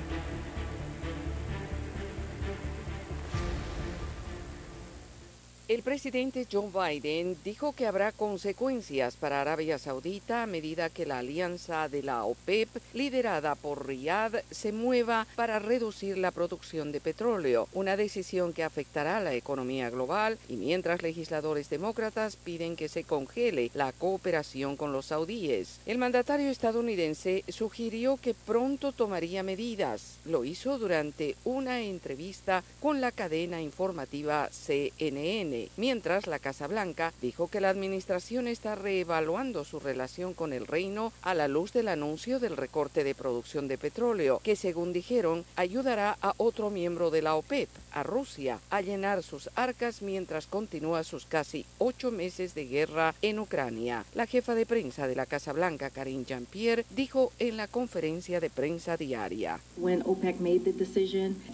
El 5.71 5.83
presidente 5.83 6.45
Joe 6.51 6.69
Biden 6.69 7.37
dijo 7.45 7.71
que 7.71 7.87
habrá 7.87 8.11
consecuencias 8.11 9.15
para 9.15 9.39
Arabia 9.39 9.79
Saudita 9.79 10.43
a 10.43 10.45
medida 10.45 10.89
que 10.89 11.05
la 11.05 11.19
alianza 11.19 11.87
de 11.87 12.03
la 12.03 12.25
OPEP, 12.25 12.67
liderada 12.93 13.55
por 13.55 13.87
Riyadh, 13.87 14.43
se 14.51 14.73
mueva 14.73 15.25
para 15.37 15.59
reducir 15.59 16.17
la 16.17 16.31
producción 16.31 16.91
de 16.91 16.99
petróleo, 16.99 17.69
una 17.71 17.95
decisión 17.95 18.51
que 18.51 18.65
afectará 18.65 19.15
a 19.15 19.21
la 19.21 19.33
economía 19.33 19.89
global 19.89 20.37
y 20.49 20.57
mientras 20.57 21.03
legisladores 21.03 21.69
demócratas 21.69 22.35
piden 22.35 22.75
que 22.75 22.89
se 22.89 23.05
congele 23.05 23.71
la 23.73 23.93
cooperación 23.93 24.75
con 24.75 24.91
los 24.91 25.05
saudíes. 25.05 25.79
El 25.85 25.99
mandatario 25.99 26.49
estadounidense 26.49 27.45
sugirió 27.47 28.17
que 28.17 28.33
pronto 28.33 28.91
tomaría 28.91 29.41
medidas. 29.41 30.19
Lo 30.25 30.43
hizo 30.43 30.77
durante 30.77 31.37
una 31.45 31.79
entrevista 31.79 32.61
con 32.81 32.99
la 32.99 33.13
cadena 33.13 33.61
informativa 33.61 34.49
CNN 34.51 35.60
mientras 35.77 36.27
la 36.27 36.39
Casa 36.39 36.67
Blanca 36.67 37.13
dijo 37.21 37.47
que 37.47 37.61
la 37.61 37.69
administración 37.69 38.47
está 38.47 38.75
reevaluando 38.75 39.63
su 39.65 39.79
relación 39.79 40.33
con 40.33 40.53
el 40.53 40.67
reino 40.67 41.13
a 41.21 41.33
la 41.33 41.47
luz 41.47 41.73
del 41.73 41.87
anuncio 41.87 42.39
del 42.39 42.57
recorte 42.57 43.03
de 43.03 43.15
producción 43.15 43.67
de 43.67 43.77
petróleo, 43.77 44.41
que 44.43 44.55
según 44.55 44.93
dijeron 44.93 45.45
ayudará 45.55 46.17
a 46.21 46.33
otro 46.37 46.69
miembro 46.69 47.11
de 47.11 47.21
la 47.21 47.35
OPEP, 47.35 47.69
a 47.93 48.03
Rusia, 48.03 48.59
a 48.69 48.81
llenar 48.81 49.23
sus 49.23 49.49
arcas 49.55 50.01
mientras 50.01 50.47
continúa 50.47 51.03
sus 51.03 51.25
casi 51.25 51.65
ocho 51.77 52.11
meses 52.11 52.53
de 52.55 52.65
guerra 52.65 53.13
en 53.21 53.39
Ucrania. 53.39 54.05
La 54.13 54.25
jefa 54.25 54.55
de 54.55 54.65
prensa 54.65 55.07
de 55.07 55.15
la 55.15 55.25
Casa 55.25 55.53
Blanca, 55.53 55.89
Karine 55.89 56.25
Jean-Pierre, 56.25 56.85
dijo 56.89 57.31
en 57.39 57.57
la 57.57 57.67
conferencia 57.67 58.39
de 58.39 58.49
prensa 58.49 58.97
diaria. 58.97 59.59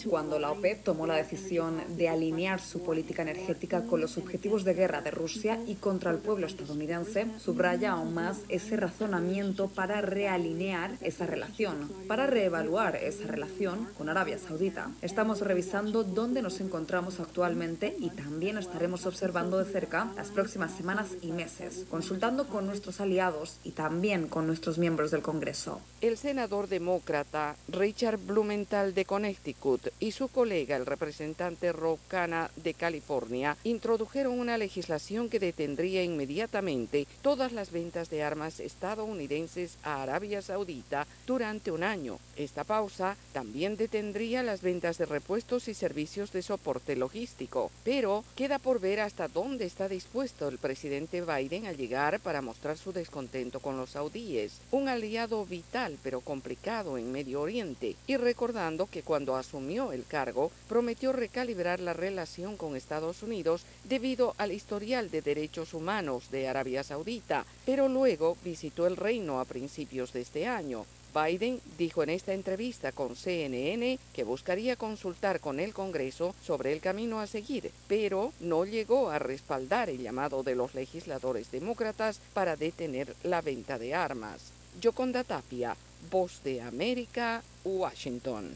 Cuando 0.10 0.40
la 0.40 0.52
OPEP 0.52 0.84
tomó 0.84 1.08
la 1.08 1.16
decisión 1.16 1.82
de 1.98 2.10
alinear 2.10 2.62
su 2.62 2.82
política 2.82 3.22
energética 3.22 3.84
con 3.84 3.97
los 3.98 4.18
objetivos 4.18 4.64
de 4.64 4.74
guerra 4.74 5.02
de 5.02 5.12
Rusia 5.12 5.60
y 5.68 5.76
contra 5.76 6.12
el 6.12 6.18
pueblo 6.18 6.48
estadounidense, 6.48 7.28
subraya 7.40 7.92
aún 7.92 8.14
más 8.14 8.40
ese 8.50 8.78
razonamiento 8.78 9.68
para 9.68 10.02
realinear 10.02 10.92
esa 11.02 11.26
relación, 11.26 11.92
para 12.08 12.28
reevaluar 12.28 12.96
esa 12.96 13.28
relación 13.28 13.88
con 13.98 14.10
Arabia 14.10 14.38
Saudita. 14.38 14.92
Estamos 15.02 15.42
revisando 15.42 16.04
dónde 16.04 16.42
nos 16.42 16.60
encontramos 16.60 17.20
actualmente 17.20 17.96
y 18.00 18.10
también 18.10 18.58
estaremos 18.58 19.06
observando 19.06 19.58
de 19.58 19.72
cerca 19.72 20.12
las 20.16 20.30
próximas 20.30 20.72
semanas 20.72 21.10
y 21.22 21.32
meses, 21.32 21.86
consultando 21.90 22.48
con 22.48 22.66
nuestros 22.66 23.02
aliados 23.02 23.60
y 23.64 23.72
también 23.72 24.28
con 24.28 24.48
nuestros 24.48 24.78
miembros 24.78 25.12
del 25.12 25.22
Congreso. 25.22 25.82
El 26.02 26.18
senador 26.18 26.68
demócrata 26.68 27.56
Richard 27.68 28.18
Blumenthal 28.18 28.94
de 28.94 29.06
Connecticut 29.06 29.90
y 30.00 30.12
su 30.12 30.28
colega 30.28 30.76
el 30.76 30.86
representante 30.86 31.72
Rob 31.72 32.00
Khanna 32.08 32.50
de 32.56 32.74
California 32.74 33.58
introdujeron 33.88 34.38
una 34.38 34.58
legislación 34.58 35.30
que 35.30 35.40
detendría 35.40 36.04
inmediatamente 36.04 37.08
todas 37.22 37.54
las 37.54 37.72
ventas 37.72 38.10
de 38.10 38.22
armas 38.22 38.60
estadounidenses 38.60 39.78
a 39.82 40.04
Arabia 40.04 40.42
Saudita 40.42 41.08
durante 41.26 41.72
un 41.72 41.84
año. 41.84 42.20
Esta 42.36 42.66
pausa 42.66 43.16
también 43.32 43.78
detendría 43.78 44.44
las 44.44 44.62
ventas 44.62 44.98
de 44.98 45.06
repuestos 45.06 45.70
y 45.70 45.74
servicios 45.74 46.34
de 46.34 46.42
soporte 46.42 46.98
logístico, 46.98 47.72
pero 47.86 48.26
queda 48.36 48.60
por 48.60 48.82
ver 48.82 49.00
hasta 49.00 49.30
dónde 49.30 49.64
está 49.64 49.88
dispuesto 49.88 50.50
el 50.50 50.58
presidente 50.58 51.22
Biden 51.22 51.66
a 51.66 51.72
llegar 51.72 52.20
para 52.20 52.42
mostrar 52.42 52.78
su 52.78 52.92
descontento 52.92 53.62
con 53.62 53.78
los 53.78 53.92
saudíes, 53.92 54.60
un 54.70 54.90
aliado 54.90 55.46
vital 55.46 55.98
pero 56.04 56.20
complicado 56.20 56.98
en 56.98 57.14
Medio 57.14 57.40
Oriente, 57.40 57.96
y 58.06 58.18
recordando 58.18 58.88
que 58.88 59.02
cuando 59.02 59.38
asumió 59.38 59.94
el 59.94 60.06
cargo 60.06 60.52
prometió 60.68 61.14
recalibrar 61.14 61.80
la 61.80 61.94
relación 61.94 62.58
con 62.58 62.76
Estados 62.76 63.24
Unidos 63.24 63.64
debido 63.84 64.36
al 64.38 64.52
historial 64.52 65.10
de 65.10 65.22
derechos 65.22 65.74
humanos 65.74 66.30
de 66.32 66.48
Arabia 66.48 66.84
Saudita, 66.84 67.46
pero 67.66 67.88
luego 67.88 68.38
visitó 68.44 68.88
el 68.88 68.98
reino 68.98 69.40
a 69.40 69.46
principios 69.46 70.14
de 70.14 70.22
este 70.22 70.48
año. 70.48 70.86
Biden 71.14 71.60
dijo 71.78 72.04
en 72.04 72.10
esta 72.10 72.34
entrevista 72.34 72.92
con 72.92 73.16
CNN 73.16 73.98
que 74.14 74.24
buscaría 74.24 74.76
consultar 74.76 75.40
con 75.40 75.60
el 75.60 75.74
Congreso 75.74 76.36
sobre 76.44 76.74
el 76.74 76.80
camino 76.80 77.20
a 77.20 77.28
seguir, 77.28 77.72
pero 77.88 78.34
no 78.40 78.66
llegó 78.66 79.10
a 79.10 79.20
respaldar 79.20 79.90
el 79.90 80.00
llamado 80.00 80.44
de 80.44 80.56
los 80.56 80.76
legisladores 80.76 81.50
demócratas 81.50 82.20
para 82.34 82.56
detener 82.56 83.16
la 83.24 83.42
venta 83.42 83.80
de 83.80 83.96
armas. 83.96 84.52
Yoconda 84.80 85.24
Tapia, 85.24 85.76
Voz 86.12 86.44
de 86.44 86.62
América, 86.62 87.42
Washington. 87.64 88.56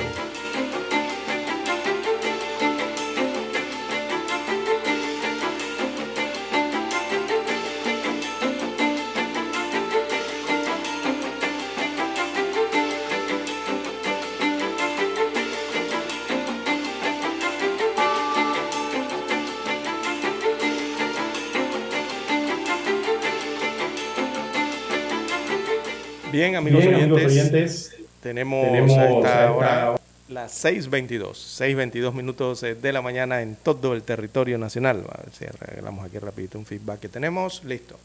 Bien, 26.51 26.57
amigos, 26.57 26.83
Bien, 26.83 26.95
amigos 26.95 27.17
oyentes, 27.17 27.31
oyentes, 27.31 27.95
tenemos, 28.21 28.65
tenemos 28.65 28.97
a 28.97 29.09
esta 29.09 29.51
hora 29.53 29.95
las 30.27 30.65
6.22, 30.65 31.31
6.22 31.31 32.13
minutos 32.13 32.63
eh, 32.63 32.75
de 32.75 32.91
la 32.91 33.01
mañana 33.01 33.41
en 33.41 33.55
todo 33.55 33.93
el 33.93 34.03
territorio 34.03 34.57
nacional. 34.57 35.05
A 35.09 35.21
ver 35.21 35.31
si 35.31 35.45
arreglamos 35.45 36.05
aquí 36.05 36.19
rapidito 36.19 36.59
un 36.59 36.65
feedback 36.65 36.99
que 36.99 37.07
tenemos. 37.07 37.63
Listo. 37.63 37.97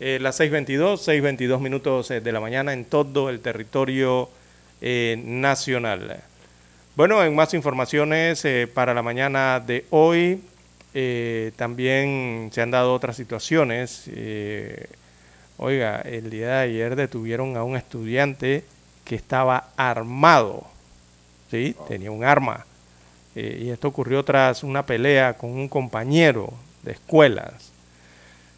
Eh, 0.00 0.18
las 0.18 0.40
6.22, 0.40 0.96
6.22 0.96 1.60
minutos 1.60 2.10
eh, 2.10 2.22
de 2.22 2.32
la 2.32 2.40
mañana 2.40 2.72
en 2.72 2.86
todo 2.86 3.28
el 3.28 3.40
territorio 3.40 4.30
eh, 4.80 5.22
nacional. 5.22 6.22
Bueno, 6.96 7.22
en 7.22 7.34
más 7.34 7.52
informaciones 7.52 8.46
eh, 8.46 8.66
para 8.72 8.94
la 8.94 9.02
mañana 9.02 9.60
de 9.60 9.84
hoy, 9.90 10.40
también 11.56 12.50
se 12.50 12.62
han 12.62 12.70
dado 12.70 12.94
otras 12.94 13.16
situaciones. 13.16 14.08
Oiga, 15.56 16.00
el 16.00 16.30
día 16.30 16.48
de 16.48 16.62
ayer 16.64 16.96
detuvieron 16.96 17.56
a 17.56 17.64
un 17.64 17.76
estudiante 17.76 18.64
que 19.04 19.14
estaba 19.14 19.68
armado, 19.76 20.66
¿sí? 21.50 21.76
Tenía 21.88 22.10
un 22.10 22.24
arma. 22.24 22.64
Eh, 23.34 23.62
y 23.64 23.70
esto 23.70 23.88
ocurrió 23.88 24.24
tras 24.24 24.62
una 24.62 24.86
pelea 24.86 25.34
con 25.34 25.50
un 25.50 25.68
compañero 25.68 26.52
de 26.82 26.92
escuelas. 26.92 27.72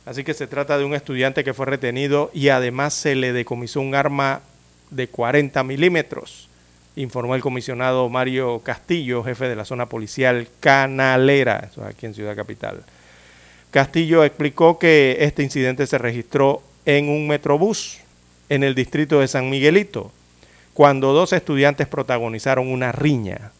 Así 0.04 0.22
que 0.22 0.34
se 0.34 0.46
trata 0.46 0.78
de 0.78 0.84
un 0.84 0.94
estudiante 0.94 1.42
que 1.42 1.54
fue 1.54 1.66
retenido 1.66 2.30
y 2.32 2.48
además 2.48 2.94
se 2.94 3.16
le 3.16 3.32
decomisó 3.32 3.80
un 3.80 3.94
arma 3.94 4.40
de 4.90 5.08
40 5.08 5.64
milímetros, 5.64 6.48
informó 6.94 7.34
el 7.34 7.42
comisionado 7.42 8.08
Mario 8.08 8.60
Castillo, 8.60 9.24
jefe 9.24 9.48
de 9.48 9.56
la 9.56 9.64
zona 9.64 9.86
policial 9.86 10.46
Canalera, 10.60 11.68
eso 11.70 11.82
es 11.82 11.88
aquí 11.88 12.06
en 12.06 12.14
Ciudad 12.14 12.36
Capital. 12.36 12.84
Castillo 13.72 14.22
explicó 14.22 14.78
que 14.78 15.16
este 15.20 15.42
incidente 15.42 15.88
se 15.88 15.98
registró 15.98 16.62
en 16.86 17.08
un 17.08 17.28
metrobús 17.28 17.98
en 18.48 18.62
el 18.62 18.74
distrito 18.74 19.20
de 19.20 19.28
San 19.28 19.50
Miguelito, 19.50 20.12
cuando 20.72 21.12
dos 21.12 21.32
estudiantes 21.32 21.88
protagonizaron 21.88 22.68
una 22.68 22.92
riña. 22.92 23.50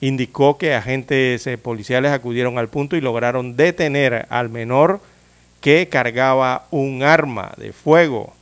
Indicó 0.00 0.58
que 0.58 0.74
agentes 0.74 1.46
eh, 1.46 1.58
policiales 1.58 2.10
acudieron 2.10 2.58
al 2.58 2.68
punto 2.68 2.96
y 2.96 3.00
lograron 3.00 3.56
detener 3.56 4.26
al 4.30 4.48
menor 4.48 5.00
que 5.60 5.88
cargaba 5.88 6.66
un 6.70 7.02
arma 7.02 7.52
de 7.56 7.72
fuego. 7.72 8.34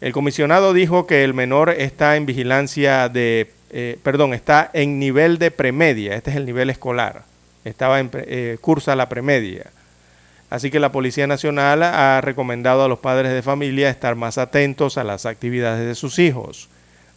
El 0.00 0.12
comisionado 0.12 0.72
dijo 0.72 1.06
que 1.06 1.24
el 1.24 1.34
menor 1.34 1.70
está 1.70 2.16
en 2.16 2.26
vigilancia 2.26 3.08
de, 3.08 3.50
eh, 3.70 3.98
perdón, 4.02 4.32
está 4.32 4.70
en 4.72 4.98
nivel 4.98 5.38
de 5.38 5.50
premedia, 5.50 6.14
este 6.14 6.30
es 6.30 6.36
el 6.36 6.46
nivel 6.46 6.70
escolar, 6.70 7.24
estaba 7.64 8.00
en, 8.00 8.10
eh, 8.12 8.58
cursa 8.60 8.96
la 8.96 9.08
premedia. 9.08 9.70
Así 10.54 10.70
que 10.70 10.78
la 10.78 10.92
Policía 10.92 11.26
Nacional 11.26 11.82
ha 11.82 12.20
recomendado 12.20 12.84
a 12.84 12.88
los 12.88 13.00
padres 13.00 13.32
de 13.32 13.42
familia 13.42 13.90
estar 13.90 14.14
más 14.14 14.38
atentos 14.38 14.96
a 14.98 15.02
las 15.02 15.26
actividades 15.26 15.84
de 15.84 15.96
sus 15.96 16.20
hijos. 16.20 16.68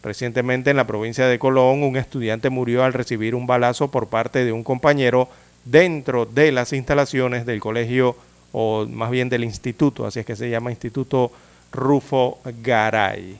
Recientemente 0.01 0.71
en 0.71 0.75
la 0.75 0.87
provincia 0.87 1.27
de 1.27 1.37
Colón, 1.37 1.83
un 1.83 1.97
estudiante 1.97 2.49
murió 2.49 2.83
al 2.83 2.93
recibir 2.93 3.35
un 3.35 3.45
balazo 3.45 3.91
por 3.91 4.07
parte 4.07 4.43
de 4.43 4.51
un 4.51 4.63
compañero 4.63 5.29
dentro 5.65 6.25
de 6.25 6.51
las 6.51 6.73
instalaciones 6.73 7.45
del 7.45 7.59
colegio, 7.59 8.15
o 8.53 8.87
más 8.87 9.11
bien 9.11 9.29
del 9.29 9.43
instituto, 9.43 10.07
así 10.07 10.21
es 10.21 10.25
que 10.25 10.35
se 10.35 10.49
llama 10.49 10.71
Instituto 10.71 11.31
Rufo 11.71 12.39
Garay. 12.63 13.37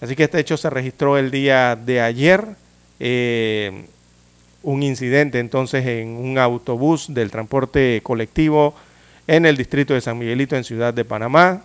Así 0.00 0.14
que 0.14 0.22
este 0.22 0.38
hecho 0.38 0.56
se 0.56 0.70
registró 0.70 1.18
el 1.18 1.32
día 1.32 1.74
de 1.74 2.00
ayer. 2.00 2.44
eh, 3.00 3.86
un 4.62 4.84
incidente 4.84 5.40
entonces 5.40 5.84
en 5.84 6.08
un 6.08 6.38
autobús 6.38 7.12
del 7.12 7.32
transporte 7.32 8.00
colectivo 8.02 8.74
en 9.26 9.46
el 9.46 9.56
distrito 9.56 9.94
de 9.94 10.00
San 10.00 10.18
Miguelito, 10.18 10.56
en 10.56 10.64
Ciudad 10.64 10.92
de 10.92 11.04
Panamá, 11.04 11.64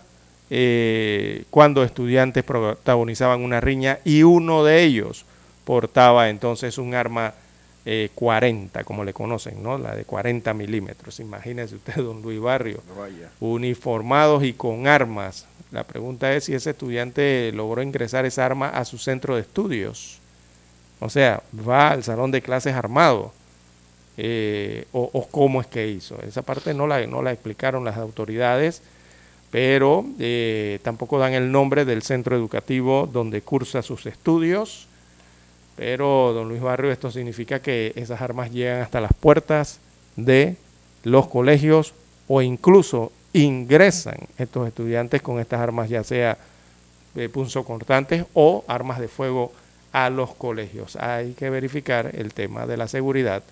eh, 0.50 1.44
cuando 1.50 1.84
estudiantes 1.84 2.42
protagonizaban 2.42 3.42
una 3.42 3.60
riña 3.60 4.00
y 4.04 4.22
uno 4.24 4.64
de 4.64 4.82
ellos 4.82 5.24
portaba 5.64 6.28
entonces 6.28 6.78
un 6.78 6.94
arma 6.94 7.34
eh, 7.86 8.10
40, 8.14 8.84
como 8.84 9.04
le 9.04 9.12
conocen, 9.12 9.62
¿no? 9.62 9.78
La 9.78 9.94
de 9.94 10.04
40 10.04 10.52
milímetros. 10.54 11.20
Imagínese 11.20 11.76
usted, 11.76 11.94
don 11.96 12.20
Luis 12.20 12.40
Barrio, 12.40 12.82
vaya. 12.98 13.30
uniformados 13.40 14.44
y 14.44 14.52
con 14.52 14.86
armas. 14.86 15.46
La 15.70 15.84
pregunta 15.84 16.32
es 16.34 16.44
si 16.44 16.54
ese 16.54 16.70
estudiante 16.70 17.52
logró 17.54 17.82
ingresar 17.82 18.26
esa 18.26 18.44
arma 18.44 18.68
a 18.68 18.84
su 18.84 18.98
centro 18.98 19.36
de 19.36 19.42
estudios. 19.42 20.18
O 20.98 21.08
sea, 21.08 21.42
va 21.66 21.90
al 21.90 22.02
salón 22.02 22.30
de 22.30 22.42
clases 22.42 22.74
armado. 22.74 23.32
Eh, 24.16 24.86
o, 24.92 25.28
cómo 25.30 25.60
es 25.60 25.66
que 25.66 25.88
hizo. 25.88 26.20
Esa 26.22 26.42
parte 26.42 26.74
no 26.74 26.86
la, 26.86 27.06
no 27.06 27.22
la 27.22 27.32
explicaron 27.32 27.84
las 27.84 27.96
autoridades, 27.96 28.82
pero 29.50 30.04
eh, 30.18 30.78
tampoco 30.82 31.18
dan 31.18 31.34
el 31.34 31.50
nombre 31.50 31.84
del 31.84 32.02
centro 32.02 32.36
educativo 32.36 33.08
donde 33.10 33.42
cursa 33.42 33.82
sus 33.82 34.06
estudios. 34.06 34.86
Pero, 35.76 36.32
don 36.34 36.48
Luis 36.48 36.60
Barrio, 36.60 36.92
esto 36.92 37.10
significa 37.10 37.60
que 37.60 37.92
esas 37.96 38.20
armas 38.20 38.52
llegan 38.52 38.82
hasta 38.82 39.00
las 39.00 39.12
puertas 39.14 39.80
de 40.16 40.56
los 41.04 41.26
colegios 41.28 41.94
o 42.28 42.42
incluso 42.42 43.12
ingresan 43.32 44.18
estos 44.38 44.68
estudiantes 44.68 45.22
con 45.22 45.40
estas 45.40 45.60
armas, 45.60 45.88
ya 45.88 46.04
sea 46.04 46.36
de 47.14 47.28
punzocortantes 47.28 48.24
o 48.34 48.64
armas 48.68 49.00
de 49.00 49.08
fuego 49.08 49.52
a 49.92 50.10
los 50.10 50.34
colegios. 50.34 50.96
Hay 50.96 51.32
que 51.32 51.50
verificar 51.50 52.10
el 52.14 52.34
tema 52.34 52.66
de 52.66 52.76
la 52.76 52.88
seguridad 52.88 53.42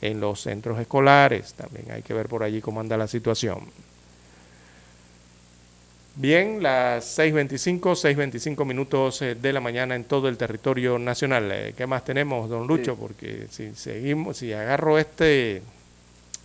en 0.00 0.20
los 0.20 0.40
centros 0.40 0.78
escolares. 0.78 1.54
También 1.54 1.90
hay 1.90 2.02
que 2.02 2.14
ver 2.14 2.28
por 2.28 2.42
allí 2.42 2.60
cómo 2.60 2.80
anda 2.80 2.96
la 2.96 3.08
situación. 3.08 3.70
Bien, 6.18 6.62
las 6.62 7.18
6.25, 7.18 7.78
6.25 7.80 8.64
minutos 8.64 9.20
eh, 9.20 9.34
de 9.34 9.52
la 9.52 9.60
mañana 9.60 9.94
en 9.94 10.04
todo 10.04 10.28
el 10.28 10.38
territorio 10.38 10.98
nacional. 10.98 11.50
Eh, 11.52 11.74
¿Qué 11.76 11.86
más 11.86 12.06
tenemos, 12.06 12.48
don 12.48 12.66
Lucho? 12.66 12.94
Sí. 12.94 12.98
Porque 12.98 13.46
si 13.50 13.74
seguimos, 13.74 14.38
si 14.38 14.50
agarro 14.54 14.98
este, 14.98 15.62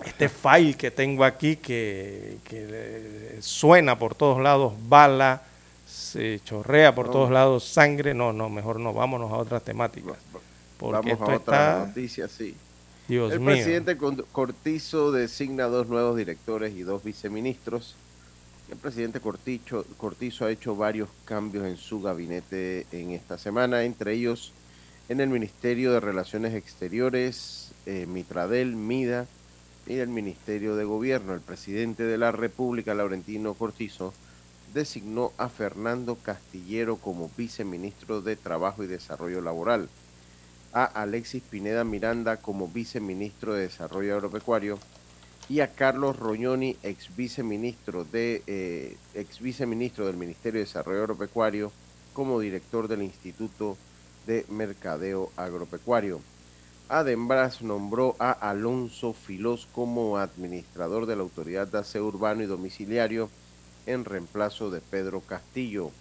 este 0.04 0.28
file 0.28 0.74
que 0.74 0.92
tengo 0.92 1.24
aquí 1.24 1.56
que, 1.56 2.40
que 2.44 3.38
suena 3.40 3.98
por 3.98 4.14
todos 4.14 4.42
lados, 4.42 4.74
bala, 4.90 5.42
se 5.88 6.42
chorrea 6.44 6.94
por 6.94 7.10
todos 7.10 7.32
lados 7.32 7.64
sangre. 7.64 8.14
No, 8.14 8.34
no, 8.34 8.50
mejor 8.50 8.78
no, 8.78 8.92
vámonos 8.92 9.32
a 9.32 9.38
otras 9.38 9.64
temáticas. 9.64 10.18
Porque 10.78 11.14
Vamos 11.14 11.30
a 11.30 11.36
otra 11.36 11.86
noticia, 11.88 12.28
sí. 12.28 12.58
Dios 13.12 13.34
el 13.34 13.42
presidente 13.42 13.98
Cortizo 14.32 15.12
designa 15.12 15.66
dos 15.66 15.90
nuevos 15.90 16.16
directores 16.16 16.74
y 16.78 16.84
dos 16.84 17.04
viceministros. 17.04 17.98
El 18.72 18.78
presidente 18.78 19.20
Cortizo, 19.20 19.86
Cortizo 19.98 20.46
ha 20.46 20.52
hecho 20.52 20.78
varios 20.78 21.10
cambios 21.26 21.66
en 21.66 21.76
su 21.76 22.02
gabinete 22.02 22.88
en 22.94 23.12
esta 23.12 23.38
semana, 23.38 23.84
entre 23.84 24.14
ellos 24.14 24.54
en 25.10 25.20
el 25.20 25.28
Ministerio 25.28 25.92
de 25.92 26.00
Relaciones 26.00 26.54
Exteriores, 26.54 27.74
eh, 27.86 28.06
Mitradel, 28.08 28.78
MIDA 28.78 29.28
y 29.88 29.96
el 29.96 30.08
Ministerio 30.08 30.78
de 30.78 30.86
Gobierno. 30.86 31.34
El 31.34 31.42
presidente 31.42 32.04
de 32.04 32.18
la 32.18 32.32
República, 32.32 32.94
Laurentino 32.94 33.56
Cortizo, 33.56 34.14
designó 34.74 35.34
a 35.38 35.50
Fernando 35.50 36.16
Castillero 36.16 36.96
como 36.96 37.30
viceministro 37.36 38.22
de 38.22 38.38
Trabajo 38.38 38.86
y 38.86 38.88
Desarrollo 38.88 39.42
Laboral, 39.42 39.90
a 40.74 40.86
Alexis 40.86 41.44
Pineda 41.44 41.84
Miranda 41.84 42.38
como 42.38 42.68
viceministro 42.68 43.54
de 43.54 43.64
Desarrollo 43.64 44.16
Agropecuario 44.16 44.80
y 45.50 45.60
a 45.60 45.68
Carlos 45.68 46.18
Roñoni, 46.18 46.78
ex 46.82 47.16
viceministro, 47.16 48.06
de, 48.06 48.42
eh, 48.48 48.98
ex 49.14 49.40
viceministro 49.40 50.06
del 50.06 50.16
Ministerio 50.16 50.60
de 50.60 50.66
Desarrollo 50.66 51.02
Agropecuario, 51.02 51.72
como 52.14 52.40
director 52.40 52.88
del 52.88 53.02
Instituto 53.02 53.78
de 54.28 54.46
Mercadeo 54.50 55.32
Agropecuario. 55.36 56.22
Además, 56.88 57.62
nombró 57.62 58.16
a 58.20 58.32
Alonso 58.32 59.14
Filós 59.14 59.68
como 59.72 60.18
administrador 60.18 61.06
de 61.06 61.16
la 61.16 61.22
Autoridad 61.24 61.68
de 61.68 61.80
Aseo 61.80 62.06
Urbano 62.06 62.44
y 62.44 62.48
Domiciliario 62.48 63.30
en 63.86 64.06
reemplazo 64.06 64.70
de 64.72 64.82
Pedro 64.82 65.22
Castillo. 65.22 65.92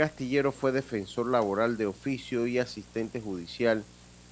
Castillero 0.00 0.50
fue 0.50 0.72
defensor 0.72 1.26
laboral 1.26 1.76
de 1.76 1.84
oficio 1.84 2.46
y 2.46 2.58
asistente 2.58 3.20
judicial 3.20 3.84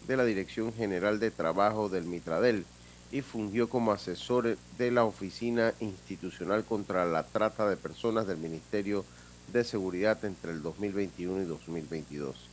de 0.07 0.17
la 0.17 0.25
Dirección 0.25 0.73
General 0.73 1.21
de 1.21 1.31
Trabajo 1.31 1.91
del 1.91 2.05
Mitradel 2.05 2.65
y 3.13 3.21
fungió 3.21 3.69
como 3.69 3.93
asesor 3.93 4.57
de 4.79 4.91
la 4.91 5.05
Oficina 5.05 5.75
Institucional 5.81 6.65
contra 6.65 7.05
la 7.05 7.23
Trata 7.23 7.69
de 7.69 7.77
Personas 7.77 8.27
del 8.27 8.39
Ministerio 8.39 9.05
de 9.53 9.63
Seguridad 9.63 10.25
entre 10.25 10.53
el 10.53 10.63
2021 10.63 11.43
y 11.43 11.45
2022. 11.45 12.49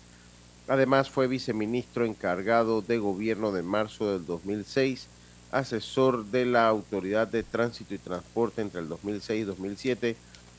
Además 0.68 1.10
fue 1.10 1.28
viceministro 1.28 2.04
encargado 2.04 2.82
de 2.82 2.98
gobierno 2.98 3.54
de 3.54 3.64
marzo 3.64 4.12
del 4.12 4.26
2006, 4.26 5.08
asesor 5.54 6.26
de 6.26 6.46
la 6.48 6.68
Autoridad 6.68 7.30
de 7.30 7.44
Tránsito 7.44 7.94
y 7.94 7.98
Transporte 7.98 8.62
entre 8.62 8.82
el 8.82 8.90
2006 8.90 9.42
y 9.42 9.46
2007 9.46 10.18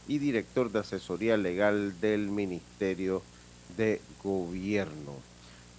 y 0.08 0.18
director 0.18 0.70
de 0.70 0.80
asesoría 0.80 1.36
legal 1.36 2.00
del 2.00 2.28
Ministerio 2.28 3.22
de 3.76 4.00
Gobierno. 4.22 5.14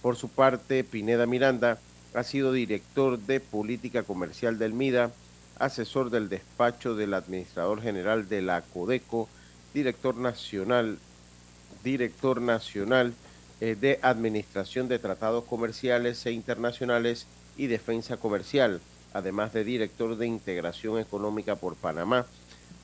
Por 0.02 0.16
su 0.16 0.28
parte, 0.28 0.84
Pineda 0.84 1.26
Miranda 1.26 1.78
ha 2.14 2.22
sido 2.22 2.52
director 2.52 3.18
de 3.18 3.40
política 3.40 4.02
comercial 4.02 4.58
del 4.58 4.72
MIDA, 4.72 5.10
asesor 5.58 6.10
del 6.10 6.28
despacho 6.28 6.94
del 6.94 7.14
administrador 7.14 7.82
general 7.82 8.28
de 8.28 8.42
la 8.42 8.62
Codeco, 8.62 9.28
director 9.74 10.16
nacional, 10.16 10.98
director 11.82 12.40
nacional 12.40 13.14
eh, 13.60 13.76
de 13.78 13.98
Administración 14.02 14.88
de 14.88 14.98
Tratados 14.98 15.44
Comerciales 15.44 16.24
e 16.26 16.32
Internacionales 16.32 17.26
y 17.56 17.66
Defensa 17.66 18.16
Comercial, 18.16 18.80
además 19.12 19.52
de 19.52 19.64
director 19.64 20.16
de 20.16 20.26
Integración 20.26 20.98
Económica 21.00 21.56
por 21.56 21.74
Panamá, 21.74 22.26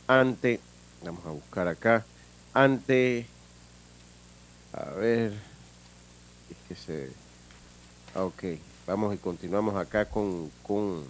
ante, 0.08 0.60
vamos 1.04 1.26
a 1.26 1.30
buscar 1.30 1.68
acá, 1.68 2.04
ante, 2.52 3.26
a 4.72 4.90
ver, 4.90 5.32
es 6.50 6.56
que 6.68 6.74
se, 6.74 7.10
ah, 8.14 8.24
ok, 8.24 8.44
vamos 8.86 9.14
y 9.14 9.18
continuamos 9.18 9.76
acá 9.76 10.06
con, 10.06 10.50
con 10.62 11.04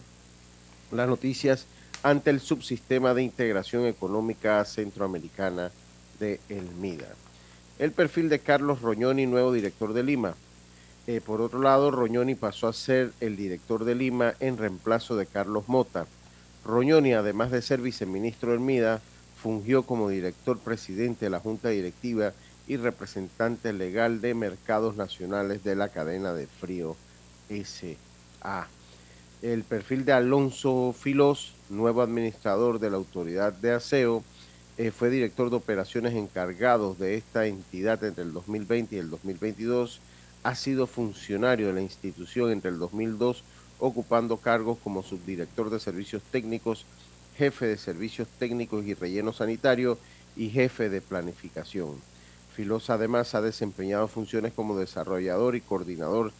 las 0.90 1.08
noticias 1.08 1.66
ante 2.02 2.30
el 2.30 2.40
subsistema 2.40 3.14
de 3.14 3.22
integración 3.22 3.86
económica 3.86 4.64
centroamericana 4.64 5.70
de 6.20 6.40
El 6.48 6.68
MIDA. 6.76 7.08
El 7.78 7.92
perfil 7.92 8.28
de 8.28 8.38
Carlos 8.38 8.82
Roñoni, 8.82 9.26
nuevo 9.26 9.52
director 9.52 9.92
de 9.92 10.02
Lima. 10.02 10.34
Eh, 11.06 11.20
por 11.20 11.40
otro 11.40 11.60
lado, 11.60 11.90
Roñoni 11.90 12.34
pasó 12.34 12.68
a 12.68 12.72
ser 12.72 13.12
el 13.20 13.36
director 13.36 13.84
de 13.84 13.94
Lima 13.94 14.34
en 14.40 14.56
reemplazo 14.56 15.16
de 15.16 15.26
Carlos 15.26 15.68
Mota. 15.68 16.06
Roñoni, 16.64 17.12
además 17.12 17.50
de 17.50 17.62
ser 17.62 17.80
viceministro 17.80 18.52
del 18.52 18.60
MIDA, 18.60 19.00
fungió 19.44 19.82
como 19.82 20.08
director 20.08 20.58
presidente 20.58 21.26
de 21.26 21.30
la 21.30 21.38
Junta 21.38 21.68
Directiva 21.68 22.32
y 22.66 22.78
representante 22.78 23.74
legal 23.74 24.22
de 24.22 24.32
mercados 24.32 24.96
nacionales 24.96 25.62
de 25.62 25.76
la 25.76 25.90
cadena 25.90 26.32
de 26.32 26.46
frío 26.46 26.96
SA. 27.50 28.68
El 29.42 29.64
perfil 29.64 30.06
de 30.06 30.14
Alonso 30.14 30.94
Filos, 30.98 31.52
nuevo 31.68 32.00
administrador 32.00 32.78
de 32.78 32.88
la 32.88 32.96
Autoridad 32.96 33.52
de 33.52 33.72
Aseo, 33.72 34.24
eh, 34.78 34.90
fue 34.90 35.10
director 35.10 35.50
de 35.50 35.56
operaciones 35.56 36.14
encargados 36.14 36.98
de 36.98 37.16
esta 37.16 37.46
entidad 37.46 38.02
entre 38.02 38.24
el 38.24 38.32
2020 38.32 38.96
y 38.96 38.98
el 38.98 39.10
2022. 39.10 40.00
Ha 40.42 40.54
sido 40.54 40.86
funcionario 40.86 41.66
de 41.66 41.74
la 41.74 41.82
institución 41.82 42.50
entre 42.50 42.70
el 42.70 42.78
2002, 42.78 43.44
ocupando 43.78 44.38
cargos 44.38 44.78
como 44.82 45.02
subdirector 45.02 45.68
de 45.68 45.80
servicios 45.80 46.22
técnicos, 46.30 46.86
jefe 47.36 47.66
de 47.66 47.76
servicios 47.76 48.28
técnicos 48.38 48.84
y 48.84 48.94
relleno 48.94 49.32
sanitario 49.32 49.98
y 50.36 50.50
jefe 50.50 50.88
de 50.88 51.00
planificación. 51.00 51.96
Filosa 52.54 52.94
además 52.94 53.34
ha 53.34 53.40
desempeñado 53.40 54.06
funciones 54.06 54.52
como 54.52 54.78
desarrollador 54.78 55.56
y 55.56 55.60
coordinador 55.60 56.32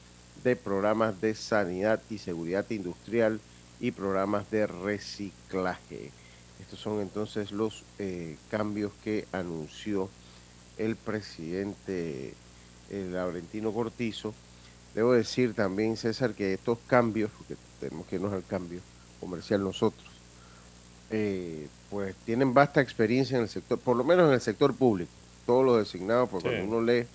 de 0.45 0.57
programas 0.57 1.21
de 1.21 1.35
sanidad 1.35 2.01
y 2.11 2.19
seguridad 2.19 2.69
industrial 2.71 3.41
y 3.81 3.91
programas 3.91 4.51
de 4.51 4.67
reciclaje. 4.67 6.13
Estos 6.61 6.79
son 6.79 7.01
entonces 7.01 7.51
los 7.51 7.85
eh, 7.99 8.37
cambios 8.51 8.93
que 9.03 9.27
anunció 9.33 10.09
el 10.79 10.97
presidente 10.97 12.35
eh, 12.91 13.09
Laurentino 13.11 13.73
Cortizo. 13.73 14.35
Debo 14.95 15.13
decir 15.13 15.55
también, 15.55 15.97
César, 15.97 16.35
que 16.35 16.55
estos 16.55 16.79
cambios, 16.87 17.31
porque 17.37 17.57
tenemos 17.81 18.07
que 18.07 18.17
irnos 18.17 18.33
al 18.33 18.45
cambio 18.45 18.81
comercial 19.19 19.65
nosotros, 19.65 20.14
eh, 21.11 21.69
pues 21.91 22.15
tienen 22.25 22.55
vasta 22.55 22.81
experiencia 22.81 23.37
en 23.37 23.45
el 23.45 23.49
sector, 23.49 23.79
por 23.79 23.97
lo 23.97 24.05
menos 24.05 24.29
en 24.29 24.35
el 24.35 24.41
sector 24.41 24.75
público. 24.75 25.11
Todos 25.47 25.65
los 25.65 25.79
designados, 25.79 26.29
porque 26.29 26.49
cuando 26.49 26.79
uno 26.79 26.87
lee 26.87 27.07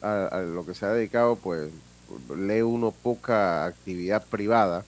a, 0.00 0.42
lo 0.46 0.64
que 0.64 0.74
se 0.74 0.86
ha 0.86 0.90
dedicado, 0.90 1.36
pues 1.36 1.70
lee 2.36 2.62
uno 2.62 2.90
poca 2.90 3.66
actividad 3.66 4.24
privada 4.26 4.84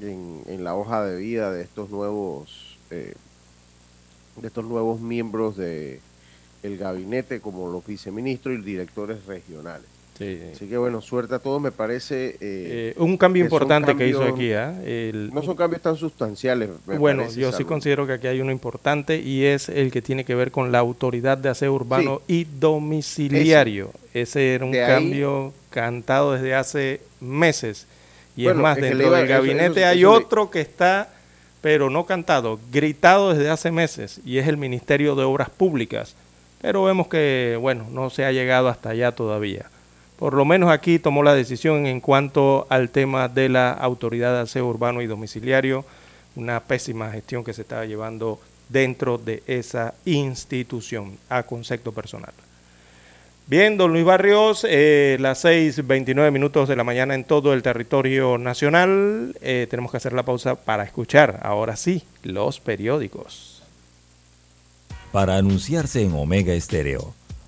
en, 0.00 0.42
en 0.46 0.64
la 0.64 0.74
hoja 0.74 1.04
de 1.04 1.16
vida 1.16 1.52
de 1.52 1.62
estos 1.62 1.90
nuevos 1.90 2.78
eh, 2.90 3.14
de 4.36 4.48
estos 4.48 4.64
nuevos 4.64 5.00
miembros 5.00 5.56
de 5.56 6.00
el 6.62 6.78
gabinete 6.78 7.40
como 7.40 7.68
los 7.70 7.86
viceministros 7.86 8.58
y 8.58 8.62
directores 8.62 9.26
regionales. 9.26 9.86
Así 10.14 10.68
que 10.68 10.76
bueno, 10.76 11.00
suerte 11.00 11.34
a 11.34 11.38
todos, 11.40 11.60
me 11.60 11.72
parece... 11.72 12.30
Eh, 12.30 12.36
eh, 12.40 12.94
un 12.98 13.16
cambio 13.16 13.42
importante 13.42 13.96
que 13.96 14.08
hizo 14.08 14.22
aquí. 14.22 14.52
¿ah? 14.52 14.72
no 15.32 15.42
son 15.42 15.56
cambios 15.56 15.82
tan 15.82 15.96
sustanciales. 15.96 16.70
bueno, 16.86 17.28
yo 17.30 17.50
sí 17.50 17.64
considero 17.64 18.06
que 18.06 18.12
aquí 18.12 18.28
hay 18.28 18.40
uno 18.40 18.52
importante 18.52 19.18
y 19.18 19.44
es 19.44 19.68
el 19.68 19.90
que 19.90 20.02
tiene 20.02 20.24
que 20.24 20.34
ver 20.34 20.52
con 20.52 20.70
la 20.70 20.78
autoridad 20.78 21.36
de 21.38 21.48
aseo 21.48 21.72
urbano 21.72 22.22
y 22.28 22.44
domiciliario. 22.44 23.90
Ese, 24.12 24.54
era 24.54 24.64
un 24.64 24.72
cambio 24.72 25.52
cantado 25.70 26.32
desde 26.32 26.54
hace 26.54 27.00
meses. 27.20 27.86
Y 28.36 28.46
es 28.46 28.54
más, 28.54 28.76
dentro 28.76 29.10
del 29.10 29.26
gabinete 29.26 29.84
hay 29.84 30.04
otro 30.04 30.50
que 30.50 30.60
está 30.60 31.10
pero 31.64 31.88
no 31.88 32.04
cantado, 32.04 32.60
gritado 32.70 33.32
desde 33.32 33.48
hace 33.48 33.70
meses, 33.70 34.20
y 34.22 34.36
es 34.36 34.48
el 34.48 34.58
Ministerio 34.58 35.14
de 35.14 35.24
Obras 35.24 35.48
Públicas. 35.48 36.14
Pero 36.60 36.84
vemos 36.84 37.08
que, 37.08 37.56
bueno, 37.58 37.86
no 37.90 38.10
se 38.10 38.26
ha 38.26 38.32
llegado 38.32 38.68
hasta 38.68 38.90
allá 38.90 39.12
todavía. 39.12 39.70
Por 40.24 40.32
lo 40.32 40.46
menos 40.46 40.70
aquí 40.70 40.98
tomó 40.98 41.22
la 41.22 41.34
decisión 41.34 41.84
en 41.84 42.00
cuanto 42.00 42.66
al 42.70 42.88
tema 42.88 43.28
de 43.28 43.50
la 43.50 43.72
autoridad 43.72 44.32
de 44.32 44.40
aseo 44.40 44.66
urbano 44.66 45.02
y 45.02 45.06
domiciliario, 45.06 45.84
una 46.34 46.60
pésima 46.60 47.10
gestión 47.10 47.44
que 47.44 47.52
se 47.52 47.60
estaba 47.60 47.84
llevando 47.84 48.40
dentro 48.70 49.18
de 49.18 49.42
esa 49.46 49.92
institución, 50.06 51.18
a 51.28 51.42
concepto 51.42 51.92
personal. 51.92 52.32
Bien, 53.48 53.76
don 53.76 53.92
Luis 53.92 54.06
Barrios, 54.06 54.66
eh, 54.66 55.18
las 55.20 55.44
6.29 55.44 56.30
minutos 56.32 56.70
de 56.70 56.76
la 56.76 56.84
mañana 56.84 57.14
en 57.14 57.24
todo 57.24 57.52
el 57.52 57.62
territorio 57.62 58.38
nacional. 58.38 59.36
Eh, 59.42 59.66
tenemos 59.68 59.90
que 59.90 59.98
hacer 59.98 60.14
la 60.14 60.22
pausa 60.22 60.54
para 60.54 60.84
escuchar, 60.84 61.40
ahora 61.42 61.76
sí, 61.76 62.02
los 62.22 62.60
periódicos. 62.60 63.62
Para 65.12 65.36
anunciarse 65.36 66.00
en 66.00 66.14
Omega 66.14 66.54
Estéreo, 66.54 67.12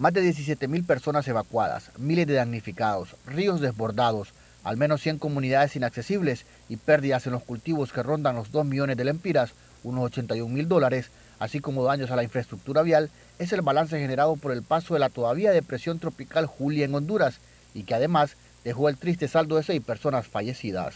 Más 0.00 0.14
de 0.14 0.22
17.000 0.22 0.86
personas 0.86 1.28
evacuadas, 1.28 1.90
miles 1.98 2.26
de 2.26 2.32
damnificados, 2.32 3.16
ríos 3.26 3.60
desbordados, 3.60 4.32
al 4.64 4.78
menos 4.78 5.02
100 5.02 5.18
comunidades 5.18 5.76
inaccesibles 5.76 6.46
y 6.70 6.78
pérdidas 6.78 7.26
en 7.26 7.32
los 7.32 7.42
cultivos 7.42 7.92
que 7.92 8.02
rondan 8.02 8.34
los 8.34 8.50
2 8.50 8.64
millones 8.64 8.96
de 8.96 9.04
lempiras, 9.04 9.52
unos 9.84 10.04
81 10.04 10.48
mil 10.48 10.68
dólares, 10.68 11.10
así 11.38 11.60
como 11.60 11.84
daños 11.84 12.10
a 12.10 12.16
la 12.16 12.22
infraestructura 12.22 12.80
vial, 12.80 13.10
es 13.38 13.52
el 13.52 13.60
balance 13.60 14.00
generado 14.00 14.36
por 14.36 14.52
el 14.52 14.62
paso 14.62 14.94
de 14.94 15.00
la 15.00 15.10
todavía 15.10 15.50
depresión 15.50 15.98
tropical 15.98 16.46
Julia 16.46 16.86
en 16.86 16.94
Honduras 16.94 17.36
y 17.74 17.82
que 17.82 17.94
además 17.94 18.36
dejó 18.64 18.88
el 18.88 18.96
triste 18.96 19.28
saldo 19.28 19.56
de 19.56 19.64
seis 19.64 19.82
personas 19.82 20.26
fallecidas. 20.26 20.94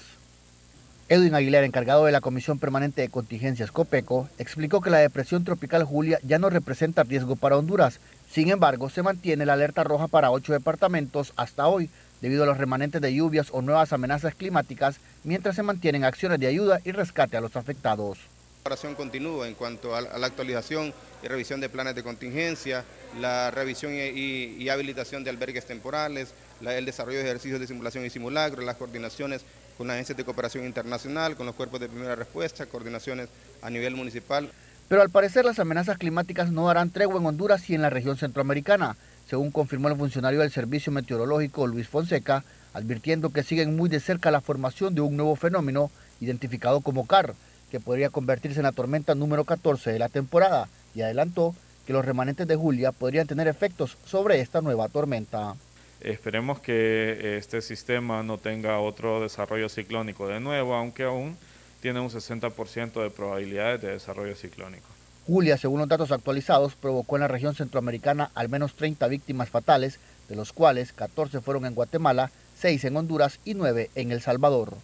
Edwin 1.11 1.35
Aguilera, 1.35 1.67
encargado 1.67 2.07
de 2.07 2.13
la 2.13 2.23
Comisión 2.23 2.59
Permanente 2.59 3.03
de 3.03 3.11
Contingencias 3.11 3.71
COPECO, 3.71 4.31
explicó 4.39 4.81
que 4.81 4.89
la 4.89 4.97
depresión 4.97 5.45
tropical 5.45 5.85
Julia 5.85 6.19
ya 6.23 6.39
no 6.39 6.49
representa 6.49 7.03
riesgo 7.03 7.37
para 7.37 7.59
Honduras. 7.59 8.01
Sin 8.31 8.49
embargo, 8.49 8.89
se 8.89 9.03
mantiene 9.03 9.45
la 9.45 9.53
alerta 9.53 9.85
roja 9.85 10.09
para 10.09 10.31
ocho 10.31 10.55
departamentos 10.55 11.35
hasta 11.37 11.67
hoy, 11.67 11.91
debido 12.23 12.45
a 12.45 12.47
los 12.47 12.57
remanentes 12.57 13.03
de 13.03 13.15
lluvias 13.15 13.49
o 13.53 13.61
nuevas 13.61 13.93
amenazas 13.93 14.35
climáticas, 14.35 14.97
mientras 15.25 15.57
se 15.57 15.63
mantienen 15.63 16.05
acciones 16.05 16.41
de 16.41 16.47
ayuda 16.47 16.81
y 16.87 16.93
rescate 16.93 17.37
a 17.37 17.43
los 17.43 17.55
afectados. 17.55 18.17
La 18.17 18.71
operación 18.71 18.95
continúa 18.95 19.47
en 19.47 19.53
cuanto 19.53 19.95
a 19.95 20.01
la 20.01 20.27
actualización 20.27 20.95
y 21.23 21.29
revisión 21.29 21.61
de 21.61 21.69
planes 21.69 21.95
de 21.97 22.03
contingencia, 22.03 22.83
la 23.21 23.51
revisión 23.51 23.93
y, 23.93 24.71
habilitación 24.71 25.23
de 25.23 25.29
albergues 25.29 25.67
temporales, 25.67 26.33
el 26.63 26.87
desarrollo 26.87 27.19
de 27.19 27.25
ejercicios 27.25 27.61
de 27.61 27.67
simulación 27.67 28.07
y 28.07 28.11
simulacro, 28.11 28.63
las 28.63 28.77
coordinaciones 28.77 29.45
con 29.77 29.91
agencias 29.91 30.17
de 30.17 30.25
cooperación 30.25 30.65
internacional, 30.65 31.37
con 31.37 31.47
los 31.47 31.55
cuerpos 31.55 31.81
de 31.81 31.89
primera 31.89 32.15
respuesta, 32.15 32.67
coordinaciones 32.67 33.29
a 33.63 33.71
nivel 33.71 33.97
municipal. 33.97 34.51
Pero 34.89 35.03
al 35.03 35.11
parecer 35.11 35.45
las 35.45 35.59
amenazas 35.59 35.99
climáticas 35.99 36.51
no 36.51 36.67
darán 36.67 36.91
tregua 36.91 37.19
en 37.19 37.27
Honduras 37.27 37.69
y 37.71 37.75
en 37.75 37.83
la 37.83 37.91
región 37.91 38.17
centroamericana, 38.17 38.97
según 39.29 39.51
confirmó 39.51 39.89
el 39.89 39.97
funcionario 39.97 40.41
del 40.41 40.51
Servicio 40.51 40.93
Meteorológico 40.93 41.67
Luis 41.67 41.89
Fonseca, 41.89 42.45
advirtiendo 42.75 43.31
que 43.31 43.43
siguen 43.43 43.77
muy 43.77 43.89
de 43.89 44.01
cerca 44.01 44.31
la 44.31 44.41
formación 44.41 44.95
de 44.95 45.01
un 45.01 45.17
nuevo 45.17 45.37
fenómeno 45.37 45.91
identificado 46.21 46.81
como 46.81 47.07
CAR, 47.07 47.35
que 47.71 47.81
podría 47.81 48.11
convertirse 48.11 48.61
en 48.61 48.65
la 48.65 48.73
tormenta 48.73 49.15
número 49.15 49.45
14 49.45 49.93
de 49.93 49.99
la 49.99 50.09
temporada, 50.09 50.69
y 50.95 51.03
adelantó 51.03 51.55
que 51.87 51.93
los 51.93 52.05
remanentes 52.05 52.47
de 52.47 52.57
Julia 52.57 52.93
podrían 52.93 53.27
tener 53.27 53.49
efectos 53.49 53.97
sobre 54.05 54.41
esta 54.41 54.61
nueva 54.61 54.89
tormenta. 54.89 55.55
Esperemos 56.01 56.61
que 56.61 57.39
este 57.39 57.63
sistema 57.63 58.23
no 58.23 58.39
tenga 58.39 58.79
otro 58.79 59.21
desarrollo 59.21 59.69
ciclónico 59.69 60.29
de 60.29 60.41
nuevo, 60.41 60.75
aunque 60.75 61.05
aún 61.05 61.37
tiene 61.81 62.01
un 62.01 62.11
60% 62.11 63.03
de 63.03 63.11
probabilidades 63.11 63.83
de 63.83 63.91
desarrollo 63.91 64.35
ciclónico. 64.35 64.87
Julia, 65.27 65.57
según 65.57 65.81
los 65.81 65.89
datos 65.89 66.13
actualizados, 66.13 66.75
provocó 66.75 67.17
en 67.17 67.21
la 67.21 67.29
región 67.29 67.55
centroamericana 67.55 68.31
al 68.35 68.49
menos 68.49 68.75
30 68.75 69.09
víctimas 69.09 69.49
fatales, 69.49 69.99
de 70.29 70.37
los 70.37 70.53
cuales 70.53 70.93
14 70.93 71.41
fueron 71.41 71.65
en 71.65 71.75
Guatemala, 71.75 72.31
6 72.59 72.85
en 72.85 72.97
Honduras 72.97 73.41
y 73.45 73.55
9 73.55 73.91
en 73.95 74.13
El 74.13 74.21
Salvador. 74.21 74.75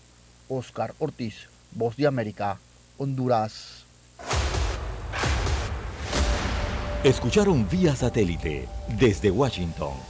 Oscar 0.49 0.95
Ortiz, 0.99 1.49
Voz 1.73 1.97
de 1.97 2.07
América, 2.07 2.59
Honduras. 2.99 3.85
Escucharon 7.05 7.69
vía 7.69 7.95
satélite 7.95 8.69
desde 8.99 9.31
Washington 9.31 10.10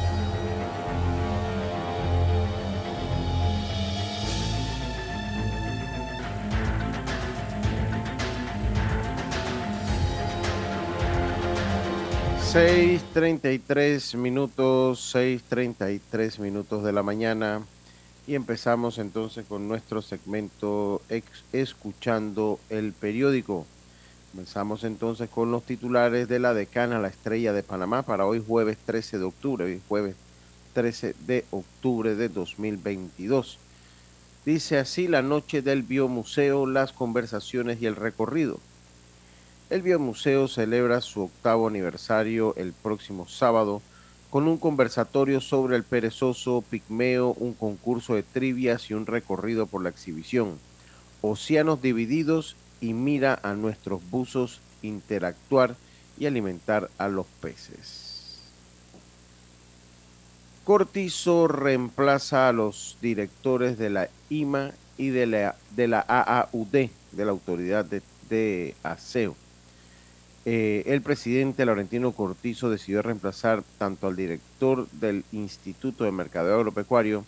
Seis 12.51 13.01
treinta 13.13 13.49
y 13.49 13.59
tres 13.59 14.13
minutos, 14.13 14.99
seis 14.99 15.41
treinta 15.47 15.89
y 15.89 15.99
tres 15.99 16.37
minutos 16.37 16.83
de 16.83 16.91
la 16.91 17.01
mañana 17.01 17.61
y 18.27 18.35
empezamos 18.35 18.97
entonces 18.97 19.45
con 19.47 19.69
nuestro 19.69 20.01
segmento 20.01 21.01
Escuchando 21.53 22.59
el 22.69 22.91
periódico. 22.91 23.65
Comenzamos 24.31 24.83
entonces 24.83 25.29
con 25.29 25.49
los 25.49 25.63
titulares 25.63 26.27
de 26.27 26.39
la 26.39 26.53
decana 26.53 26.99
La 26.99 27.07
Estrella 27.07 27.53
de 27.53 27.63
Panamá 27.63 28.01
para 28.01 28.25
hoy 28.25 28.43
jueves 28.45 28.77
13 28.85 29.19
de 29.19 29.23
octubre, 29.23 29.63
hoy 29.63 29.81
jueves 29.87 30.17
13 30.73 31.15
de 31.25 31.45
octubre 31.51 32.15
de 32.15 32.27
2022. 32.27 33.59
Dice 34.45 34.77
así 34.77 35.07
la 35.07 35.21
noche 35.21 35.61
del 35.61 35.83
Biomuseo, 35.83 36.67
las 36.67 36.91
conversaciones 36.91 37.81
y 37.81 37.85
el 37.85 37.95
recorrido. 37.95 38.59
El 39.71 39.83
Biomuseo 39.83 40.49
celebra 40.49 40.99
su 40.99 41.21
octavo 41.21 41.69
aniversario 41.69 42.53
el 42.57 42.73
próximo 42.73 43.25
sábado 43.29 43.81
con 44.29 44.49
un 44.49 44.57
conversatorio 44.57 45.39
sobre 45.39 45.77
el 45.77 45.83
perezoso 45.83 46.61
pigmeo, 46.69 47.29
un 47.39 47.53
concurso 47.53 48.15
de 48.15 48.23
trivias 48.23 48.89
y 48.89 48.95
un 48.95 49.05
recorrido 49.05 49.67
por 49.67 49.81
la 49.81 49.87
exhibición. 49.87 50.59
Océanos 51.21 51.81
divididos 51.81 52.57
y 52.81 52.91
mira 52.91 53.39
a 53.43 53.53
nuestros 53.53 54.01
buzos 54.11 54.59
interactuar 54.81 55.77
y 56.19 56.25
alimentar 56.25 56.89
a 56.97 57.07
los 57.07 57.27
peces. 57.39 58.41
Cortizo 60.65 61.47
reemplaza 61.47 62.49
a 62.49 62.51
los 62.51 62.97
directores 63.01 63.77
de 63.77 63.89
la 63.89 64.09
IMA 64.29 64.71
y 64.97 65.11
de 65.11 65.27
la, 65.27 65.55
de 65.77 65.87
la 65.87 66.03
AAUD, 66.09 66.89
de 67.13 67.25
la 67.25 67.31
Autoridad 67.31 67.85
de, 67.85 68.01
de 68.29 68.75
Aseo. 68.83 69.37
Eh, 70.43 70.83
el 70.87 71.03
presidente 71.03 71.65
Laurentino 71.65 72.13
Cortizo 72.13 72.71
decidió 72.71 73.03
reemplazar 73.03 73.63
tanto 73.77 74.07
al 74.07 74.15
director 74.15 74.89
del 74.89 75.23
Instituto 75.31 76.03
de 76.03 76.11
Mercadeo 76.11 76.55
Agropecuario 76.55 77.23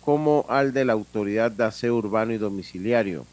como 0.00 0.44
al 0.48 0.72
de 0.72 0.84
la 0.84 0.94
Autoridad 0.94 1.52
de 1.52 1.64
Aseo 1.64 1.94
Urbano 1.94 2.32
y 2.32 2.38
Domiciliario, 2.38 3.24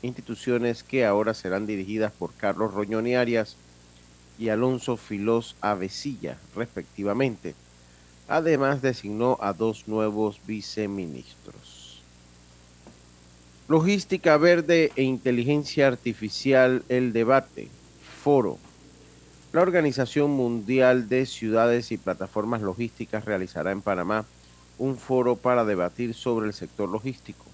instituciones 0.00 0.82
que 0.82 1.04
ahora 1.04 1.34
serán 1.34 1.66
dirigidas 1.66 2.12
por 2.12 2.32
Carlos 2.32 2.72
Roñoni 2.72 3.14
Arias 3.14 3.56
y 4.38 4.48
Alonso 4.48 4.96
Filós 4.96 5.56
Avesilla, 5.60 6.38
respectivamente. 6.56 7.54
Además, 8.28 8.80
designó 8.80 9.36
a 9.42 9.52
dos 9.52 9.86
nuevos 9.86 10.40
viceministros. 10.46 12.02
Logística 13.68 14.38
verde 14.38 14.90
e 14.96 15.02
inteligencia 15.02 15.86
artificial, 15.86 16.82
el 16.88 17.12
debate 17.12 17.68
foro. 18.24 18.58
La 19.52 19.60
Organización 19.60 20.30
Mundial 20.30 21.10
de 21.10 21.26
Ciudades 21.26 21.92
y 21.92 21.98
Plataformas 21.98 22.62
Logísticas 22.62 23.26
realizará 23.26 23.70
en 23.70 23.82
Panamá 23.82 24.24
un 24.78 24.96
foro 24.96 25.36
para 25.36 25.66
debatir 25.66 26.14
sobre 26.14 26.46
el 26.46 26.54
sector 26.54 26.88
logístico. 26.88 27.44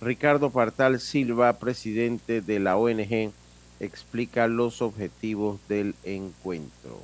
Ricardo 0.00 0.50
Partal 0.50 0.98
Silva, 0.98 1.60
presidente 1.60 2.40
de 2.40 2.58
la 2.58 2.76
ONG, 2.76 3.30
explica 3.78 4.48
los 4.48 4.82
objetivos 4.82 5.60
del 5.68 5.94
encuentro. 6.02 7.00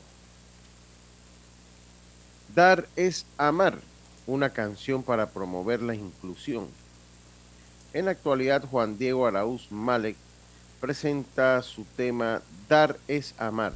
Dar 2.57 2.89
es 2.97 3.25
amar. 3.39 3.79
una 4.27 4.51
canción 4.51 5.05
para 5.05 5.29
promover 5.29 5.81
la 5.81 5.95
inclusión. 5.95 6.66
En 7.93 8.07
la 8.07 8.12
actualidad, 8.12 8.64
Juan 8.64 8.99
Diego 8.99 9.27
Araúz 9.29 9.70
Malek 9.70 10.16
presenta 10.85 11.62
su 11.62 11.87
tema 11.97 12.43
Dar 12.68 12.99
es 13.09 13.35
Amar, 13.39 13.72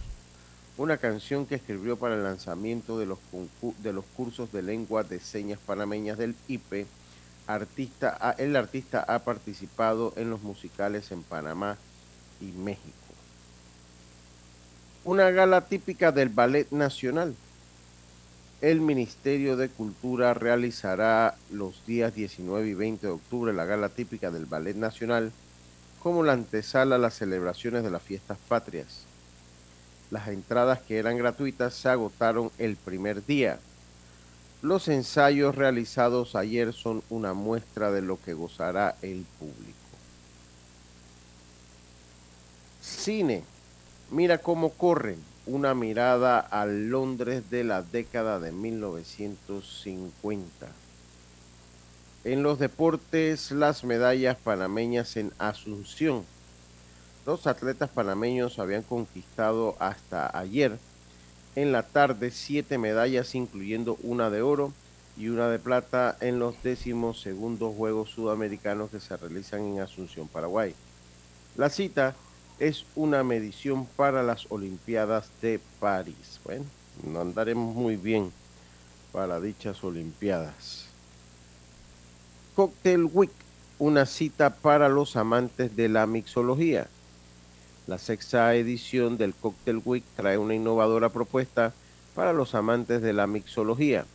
una 0.77 0.99
canción 0.99 1.47
que 1.47 1.55
escribió 1.55 1.97
para 1.97 2.17
el 2.17 2.23
lanzamiento 2.23 2.99
de 2.99 3.07
los, 3.07 3.19
de 3.79 3.95
los 3.95 4.05
cursos 4.15 4.53
de 4.53 4.61
lengua 4.61 5.05
de 5.05 5.19
señas 5.19 5.59
panameñas 5.59 6.19
del 6.19 6.35
IPE. 6.49 6.87
Artista, 7.47 8.35
el 8.37 8.55
artista 8.57 9.07
ha 9.09 9.21
participado 9.21 10.13
en 10.17 10.29
los 10.29 10.43
musicales 10.43 11.11
en 11.11 11.23
Panamá 11.23 11.79
y 12.43 12.53
México. 12.53 12.93
Una 15.03 15.31
gala 15.31 15.63
típica 15.63 16.13
del 16.13 16.29
Ballet 16.29 16.71
Nacional 16.73 17.35
el 18.61 18.83
Ministerio 18.83 19.57
de 19.57 19.71
Cultura 19.71 20.35
realizará 20.35 21.37
los 21.51 21.87
días 21.87 22.15
19 22.15 22.69
y 22.69 22.75
20 22.75 23.07
de 23.07 23.13
octubre 23.15 23.55
la 23.55 23.65
gala 23.65 23.89
típica 23.89 24.31
del 24.31 24.45
Ballet 24.45 24.77
Nacional 24.77 25.33
como 26.03 26.23
la 26.23 26.33
antesala 26.33 26.97
a 26.97 26.99
las 26.99 27.15
celebraciones 27.15 27.83
de 27.83 27.91
las 27.91 28.03
fiestas 28.03 28.39
patrias. 28.49 29.05
Las 30.11 30.29
entradas 30.29 30.81
que 30.81 30.99
eran 30.99 31.19
gratuitas 31.19 31.75
se 31.75 31.89
agotaron 31.89 32.51
el 32.59 32.77
primer 32.77 33.25
día. 33.27 33.59
Los 34.63 34.89
ensayos 34.89 35.55
realizados 35.55 36.35
ayer 36.35 36.73
son 36.73 37.03
una 37.11 37.35
muestra 37.35 37.93
de 37.93 38.03
lo 38.03 38.21
que 38.21 38.35
gozará 38.35 38.97
el 39.03 39.25
público. 39.39 39.79
Cine. 42.83 43.45
Mira 44.11 44.39
cómo 44.39 44.71
corren 44.71 45.19
una 45.45 45.75
mirada 45.75 46.41
al 46.41 46.89
Londres 46.89 47.51
de 47.51 47.65
la 47.65 47.83
década 47.83 48.41
de 48.41 48.53
1950. 48.53 50.67
En 52.25 52.43
los 52.43 52.59
deportes, 52.59 53.53
las 53.53 53.85
medallas 53.85 54.37
panameñas 54.37 55.16
en 55.16 55.33
Asunción. 55.39 56.25
Los 57.25 57.47
atletas 57.47 57.91
panameños 57.91 58.59
habían 58.59 58.83
conquistado 58.83 59.77
hasta 59.79 60.37
ayer 60.37 60.79
en 61.55 61.71
la 61.71 61.85
tarde 61.85 62.33
siete 62.33 62.77
medallas, 62.77 63.37
incluyendo 63.37 63.99
una 64.03 64.31
de 64.31 64.43
oro 64.43 64.73
y 65.16 65.29
una 65.29 65.49
de 65.49 65.61
plata 65.61 66.16
en 66.21 66.41
los 66.41 66.61
décimos 66.62 67.21
segundos 67.21 67.77
Juegos 67.77 68.11
Sudamericanos 68.11 68.91
que 68.91 68.99
se 69.01 69.16
realizan 69.16 69.64
en 69.64 69.81
Asunción, 69.81 70.27
Paraguay. 70.27 70.75
La 71.57 71.71
cita 71.71 72.16
es 72.59 72.85
una 72.97 73.23
medición 73.23 73.87
para 73.87 74.25
las 74.25 74.47
Olimpiadas 74.51 75.31
de 75.41 75.61
París. 75.79 76.41
Bueno, 76.45 76.64
no 77.05 77.21
andaremos 77.21 77.75
muy 77.77 77.97
bien 77.97 78.33
para 79.12 79.41
dichas 79.41 79.85
Olimpiadas. 79.85 80.88
Cocktail 82.59 83.05
Week, 83.13 83.31
una 83.79 84.05
cita 84.05 84.51
para 84.51 84.89
los 84.89 85.15
amantes 85.15 85.77
de 85.77 85.89
la 85.89 86.09
mixología. 86.09 86.89
La 87.87 87.99
sexta 87.99 88.53
edición 88.57 89.17
del 89.17 89.33
Cocktail 89.33 89.81
Week 89.85 90.03
trae 90.17 90.39
una 90.39 90.57
innovadora 90.57 91.09
propuesta 91.09 91.73
para 92.17 92.33
los 92.33 92.57
amantes 92.57 93.01
de 93.01 93.13
la 93.13 93.29
mixología. 93.29 94.07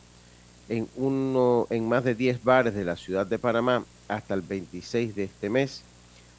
En, 0.67 0.89
uno, 0.97 1.67
en 1.69 1.87
más 1.87 2.03
de 2.03 2.15
10 2.15 2.43
bares 2.43 2.75
de 2.75 2.83
la 2.83 2.97
ciudad 2.97 3.25
de 3.25 3.39
Panamá 3.39 3.85
hasta 4.09 4.33
el 4.33 4.41
26 4.41 5.15
de 5.15 5.23
este 5.23 5.49
mes 5.49 5.83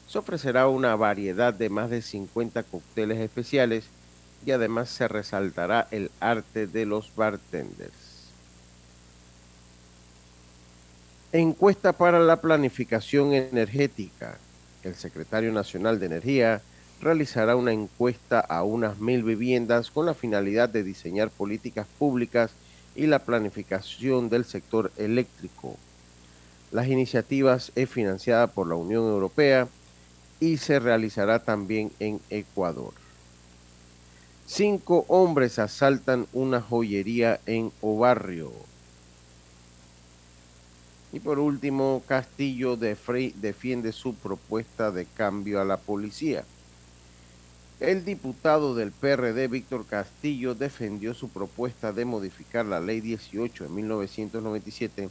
se 0.07 0.19
ofrecerá 0.19 0.67
una 0.67 0.95
variedad 0.95 1.55
de 1.55 1.69
más 1.71 1.89
de 1.89 2.03
50 2.03 2.61
cócteles 2.61 3.17
especiales 3.17 3.85
y 4.45 4.51
además 4.51 4.89
se 4.89 5.07
resaltará 5.07 5.87
el 5.89 6.11
arte 6.19 6.67
de 6.67 6.85
los 6.85 7.15
bartenders. 7.15 8.04
Encuesta 11.37 11.91
para 11.91 12.21
la 12.21 12.39
planificación 12.39 13.33
energética. 13.33 14.37
El 14.83 14.95
secretario 14.95 15.51
nacional 15.51 15.99
de 15.99 16.05
Energía 16.05 16.61
realizará 17.01 17.57
una 17.57 17.73
encuesta 17.73 18.39
a 18.39 18.63
unas 18.63 18.99
mil 18.99 19.21
viviendas 19.21 19.91
con 19.91 20.05
la 20.05 20.13
finalidad 20.13 20.69
de 20.69 20.81
diseñar 20.81 21.29
políticas 21.29 21.87
públicas 21.99 22.51
y 22.95 23.07
la 23.07 23.19
planificación 23.19 24.29
del 24.29 24.45
sector 24.45 24.93
eléctrico. 24.95 25.75
Las 26.71 26.87
iniciativas 26.87 27.73
es 27.75 27.89
financiada 27.89 28.47
por 28.47 28.67
la 28.67 28.75
Unión 28.75 29.03
Europea 29.03 29.67
y 30.39 30.55
se 30.55 30.79
realizará 30.79 31.39
también 31.39 31.91
en 31.99 32.21
Ecuador. 32.29 32.93
Cinco 34.47 35.03
hombres 35.09 35.59
asaltan 35.59 36.27
una 36.31 36.61
joyería 36.61 37.41
en 37.45 37.73
Obarrio. 37.81 38.53
Y 41.11 41.19
por 41.19 41.39
último, 41.39 42.03
Castillo 42.07 42.75
de 42.75 42.95
Frey 42.95 43.33
defiende 43.37 43.91
su 43.91 44.15
propuesta 44.15 44.91
de 44.91 45.05
cambio 45.05 45.61
a 45.61 45.65
la 45.65 45.77
policía. 45.77 46.43
El 47.79 48.05
diputado 48.05 48.73
del 48.73 48.91
PRD, 48.91 49.47
Víctor 49.47 49.85
Castillo, 49.85 50.55
defendió 50.55 51.13
su 51.13 51.29
propuesta 51.29 51.91
de 51.91 52.05
modificar 52.05 52.65
la 52.65 52.79
Ley 52.79 53.01
18 53.01 53.65
de 53.65 53.69
1997 53.69 55.09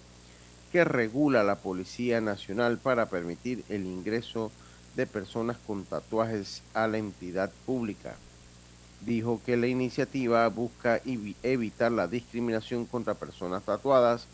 que 0.73 0.85
regula 0.85 1.45
la 1.45 1.55
Policía 1.57 2.21
Nacional 2.21 2.79
para 2.79 3.07
permitir 3.07 3.63
el 3.69 3.87
ingreso 3.87 4.51
de 4.97 5.07
personas 5.07 5.57
con 5.67 5.85
tatuajes 5.85 6.63
a 6.75 6.89
la 6.89 6.99
entidad 6.99 7.53
pública. 7.65 8.17
Dijo 9.07 9.41
que 9.47 9.57
la 9.57 9.67
iniciativa 9.67 10.49
busca 10.49 11.01
evitar 11.05 11.93
la 11.93 12.09
discriminación 12.09 12.87
contra 12.87 13.15
personas 13.15 13.63
tatuadas 13.63 14.27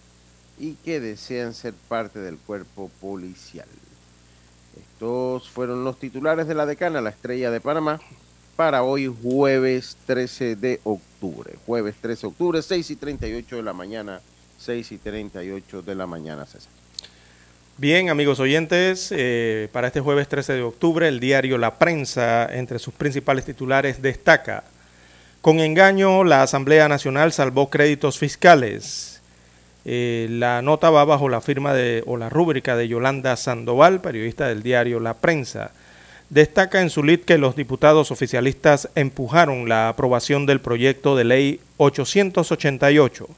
y 0.60 0.74
que 0.84 1.00
desean 1.00 1.54
ser 1.54 1.74
parte 1.88 2.20
del 2.20 2.36
cuerpo 2.36 2.90
policial. 3.00 3.66
Estos 4.78 5.48
fueron 5.48 5.82
los 5.82 5.98
titulares 5.98 6.46
de 6.46 6.54
la 6.54 6.66
decana, 6.66 7.00
la 7.00 7.10
estrella 7.10 7.50
de 7.50 7.60
Panamá, 7.60 7.98
para 8.56 8.82
hoy 8.82 9.12
jueves 9.22 9.96
13 10.06 10.56
de 10.56 10.80
octubre. 10.84 11.54
Jueves 11.66 11.96
13 12.00 12.20
de 12.20 12.26
octubre, 12.28 12.62
6 12.62 12.90
y 12.90 12.96
38 12.96 13.56
de 13.56 13.62
la 13.62 13.72
mañana, 13.72 14.20
6 14.58 14.92
y 14.92 14.98
38 14.98 15.82
de 15.82 15.94
la 15.94 16.06
mañana, 16.06 16.44
César. 16.44 16.70
Bien, 17.78 18.10
amigos 18.10 18.38
oyentes, 18.40 19.08
eh, 19.10 19.70
para 19.72 19.86
este 19.86 20.00
jueves 20.00 20.28
13 20.28 20.52
de 20.52 20.62
octubre, 20.62 21.08
el 21.08 21.18
diario 21.18 21.56
La 21.56 21.78
Prensa, 21.78 22.46
entre 22.54 22.78
sus 22.78 22.92
principales 22.92 23.46
titulares, 23.46 24.02
destaca, 24.02 24.64
con 25.40 25.58
engaño, 25.58 26.22
la 26.22 26.42
Asamblea 26.42 26.86
Nacional 26.86 27.32
salvó 27.32 27.70
créditos 27.70 28.18
fiscales. 28.18 29.09
Eh, 29.84 30.26
la 30.30 30.62
nota 30.62 30.90
va 30.90 31.04
bajo 31.04 31.28
la 31.28 31.40
firma 31.40 31.72
de, 31.72 32.02
o 32.06 32.16
la 32.16 32.28
rúbrica 32.28 32.76
de 32.76 32.88
Yolanda 32.88 33.36
Sandoval, 33.36 34.00
periodista 34.00 34.48
del 34.48 34.62
diario 34.62 35.00
La 35.00 35.14
Prensa. 35.14 35.70
Destaca 36.28 36.80
en 36.80 36.90
su 36.90 37.02
lid 37.02 37.20
que 37.20 37.38
los 37.38 37.56
diputados 37.56 38.10
oficialistas 38.10 38.88
empujaron 38.94 39.68
la 39.68 39.88
aprobación 39.88 40.46
del 40.46 40.60
proyecto 40.60 41.16
de 41.16 41.24
ley 41.24 41.60
888 41.78 43.28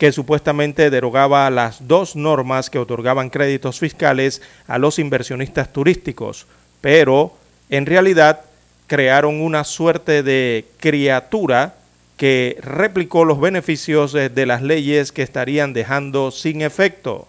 que 0.00 0.12
supuestamente 0.12 0.88
derogaba 0.88 1.50
las 1.50 1.86
dos 1.86 2.16
normas 2.16 2.70
que 2.70 2.78
otorgaban 2.78 3.28
créditos 3.28 3.78
fiscales 3.78 4.40
a 4.66 4.78
los 4.78 4.98
inversionistas 4.98 5.70
turísticos, 5.74 6.46
pero 6.80 7.36
en 7.68 7.84
realidad 7.84 8.40
crearon 8.86 9.42
una 9.42 9.62
suerte 9.62 10.22
de 10.22 10.64
criatura 10.78 11.74
que 12.20 12.58
replicó 12.60 13.24
los 13.24 13.40
beneficios 13.40 14.12
de 14.12 14.44
las 14.44 14.60
leyes 14.60 15.10
que 15.10 15.22
estarían 15.22 15.72
dejando 15.72 16.30
sin 16.30 16.60
efecto. 16.60 17.26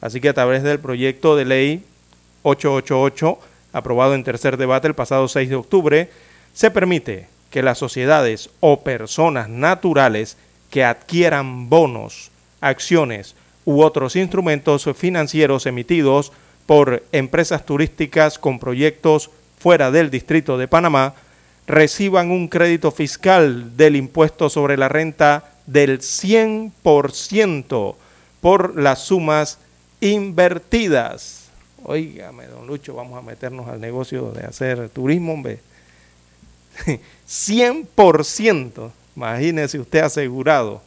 Así 0.00 0.22
que 0.22 0.30
a 0.30 0.32
través 0.32 0.62
del 0.62 0.80
proyecto 0.80 1.36
de 1.36 1.44
ley 1.44 1.84
888, 2.40 3.38
aprobado 3.74 4.14
en 4.14 4.24
tercer 4.24 4.56
debate 4.56 4.88
el 4.88 4.94
pasado 4.94 5.28
6 5.28 5.50
de 5.50 5.54
octubre, 5.54 6.10
se 6.54 6.70
permite 6.70 7.28
que 7.50 7.62
las 7.62 7.76
sociedades 7.76 8.48
o 8.60 8.80
personas 8.80 9.50
naturales 9.50 10.38
que 10.70 10.82
adquieran 10.82 11.68
bonos, 11.68 12.30
acciones 12.62 13.34
u 13.66 13.82
otros 13.82 14.16
instrumentos 14.16 14.88
financieros 14.96 15.66
emitidos 15.66 16.32
por 16.64 17.02
empresas 17.12 17.66
turísticas 17.66 18.38
con 18.38 18.58
proyectos 18.58 19.28
fuera 19.58 19.90
del 19.90 20.10
Distrito 20.10 20.56
de 20.56 20.68
Panamá 20.68 21.12
reciban 21.66 22.30
un 22.30 22.48
crédito 22.48 22.90
fiscal 22.90 23.76
del 23.76 23.96
impuesto 23.96 24.50
sobre 24.50 24.76
la 24.76 24.88
renta 24.88 25.52
del 25.66 26.00
100% 26.00 27.94
por 28.40 28.78
las 28.78 29.00
sumas 29.00 29.58
invertidas. 30.00 31.48
Óigame, 31.84 32.46
don 32.46 32.66
Lucho, 32.66 32.94
vamos 32.94 33.18
a 33.18 33.22
meternos 33.22 33.68
al 33.68 33.80
negocio 33.80 34.32
de 34.32 34.44
hacer 34.44 34.88
turismo, 34.90 35.32
hombre. 35.34 35.60
100%. 37.28 38.90
Imagínese 39.16 39.78
usted 39.78 40.00
asegurado. 40.00 40.80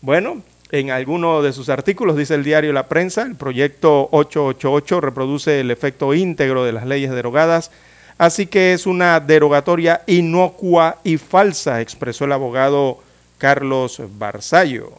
Bueno, 0.00 0.42
en 0.72 0.90
alguno 0.90 1.42
de 1.42 1.52
sus 1.52 1.68
artículos 1.68 2.16
dice 2.16 2.34
el 2.34 2.44
diario 2.44 2.72
La 2.72 2.88
Prensa, 2.88 3.22
el 3.22 3.36
proyecto 3.36 4.08
888 4.10 5.00
reproduce 5.00 5.60
el 5.60 5.70
efecto 5.70 6.12
íntegro 6.12 6.64
de 6.64 6.72
las 6.72 6.86
leyes 6.86 7.12
derogadas, 7.12 7.70
así 8.18 8.46
que 8.46 8.72
es 8.72 8.86
una 8.86 9.20
derogatoria 9.20 10.02
inocua 10.06 10.98
y 11.04 11.16
falsa, 11.18 11.80
expresó 11.80 12.24
el 12.24 12.32
abogado 12.32 12.98
Carlos 13.38 14.00
Barzallo. 14.18 14.92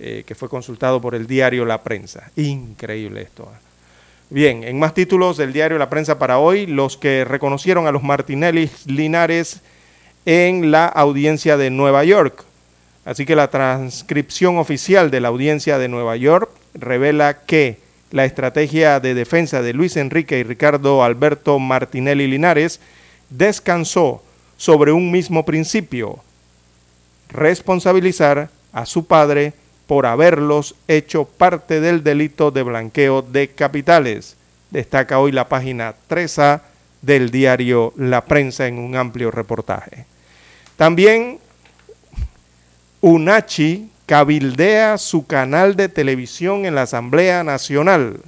eh, 0.00 0.24
que 0.26 0.34
fue 0.34 0.48
consultado 0.48 1.00
por 1.00 1.14
el 1.14 1.26
diario 1.26 1.64
La 1.64 1.82
Prensa. 1.82 2.30
Increíble 2.34 3.22
esto. 3.22 3.48
¿ah? 3.50 3.58
Bien, 4.28 4.64
en 4.64 4.78
más 4.78 4.92
títulos 4.92 5.36
del 5.36 5.52
diario 5.52 5.78
La 5.78 5.88
Prensa 5.88 6.18
para 6.18 6.38
hoy, 6.38 6.66
los 6.66 6.96
que 6.96 7.24
reconocieron 7.24 7.86
a 7.86 7.92
los 7.92 8.02
Martinelli 8.02 8.68
Linares 8.86 9.60
en 10.26 10.72
la 10.72 10.86
audiencia 10.86 11.56
de 11.56 11.70
Nueva 11.70 12.04
York. 12.04 12.44
Así 13.04 13.24
que 13.24 13.36
la 13.36 13.50
transcripción 13.50 14.58
oficial 14.58 15.10
de 15.10 15.20
la 15.20 15.28
audiencia 15.28 15.78
de 15.78 15.88
Nueva 15.88 16.16
York 16.16 16.50
revela 16.74 17.44
que 17.46 17.78
la 18.14 18.24
estrategia 18.24 19.00
de 19.00 19.12
defensa 19.12 19.60
de 19.60 19.72
Luis 19.72 19.96
Enrique 19.96 20.38
y 20.38 20.44
Ricardo 20.44 21.02
Alberto 21.02 21.58
Martinelli 21.58 22.28
Linares 22.28 22.78
descansó 23.28 24.22
sobre 24.56 24.92
un 24.92 25.10
mismo 25.10 25.44
principio, 25.44 26.20
responsabilizar 27.30 28.50
a 28.72 28.86
su 28.86 29.06
padre 29.06 29.52
por 29.88 30.06
haberlos 30.06 30.76
hecho 30.86 31.24
parte 31.24 31.80
del 31.80 32.04
delito 32.04 32.52
de 32.52 32.62
blanqueo 32.62 33.20
de 33.20 33.48
capitales. 33.48 34.36
Destaca 34.70 35.18
hoy 35.18 35.32
la 35.32 35.48
página 35.48 35.96
3A 36.08 36.60
del 37.02 37.32
diario 37.32 37.92
La 37.96 38.24
Prensa 38.26 38.68
en 38.68 38.78
un 38.78 38.94
amplio 38.94 39.32
reportaje. 39.32 40.06
También 40.76 41.40
UNACHI 43.00 43.90
cabildea 44.06 44.98
su 44.98 45.26
canal 45.26 45.76
de 45.76 45.88
televisión 45.88 46.66
en 46.66 46.74
la 46.74 46.82
Asamblea 46.82 47.42
Nacional. 47.44 48.20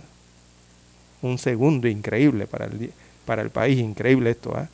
Un 1.22 1.38
segundo 1.38 1.88
increíble 1.88 2.46
para 2.46 2.66
el, 2.66 2.92
para 3.24 3.42
el 3.42 3.50
país, 3.50 3.78
increíble 3.78 4.30
esto. 4.30 4.56
¿eh? 4.58 4.66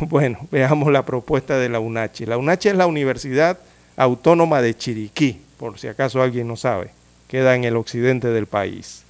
Bueno, 0.06 0.38
veamos 0.50 0.92
la 0.92 1.04
propuesta 1.04 1.58
de 1.58 1.68
la 1.68 1.80
UNACHI. 1.80 2.26
La 2.26 2.38
UNACHI 2.38 2.68
es 2.68 2.76
la 2.76 2.86
Universidad 2.86 3.58
Autónoma 3.96 4.62
de 4.62 4.76
Chiriquí, 4.76 5.40
por 5.58 5.78
si 5.78 5.88
acaso 5.88 6.22
alguien 6.22 6.46
no 6.46 6.56
sabe. 6.56 6.90
Queda 7.26 7.56
en 7.56 7.64
el 7.64 7.76
occidente 7.76 8.28
del 8.28 8.46
país. 8.46 9.02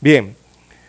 Bien, 0.00 0.34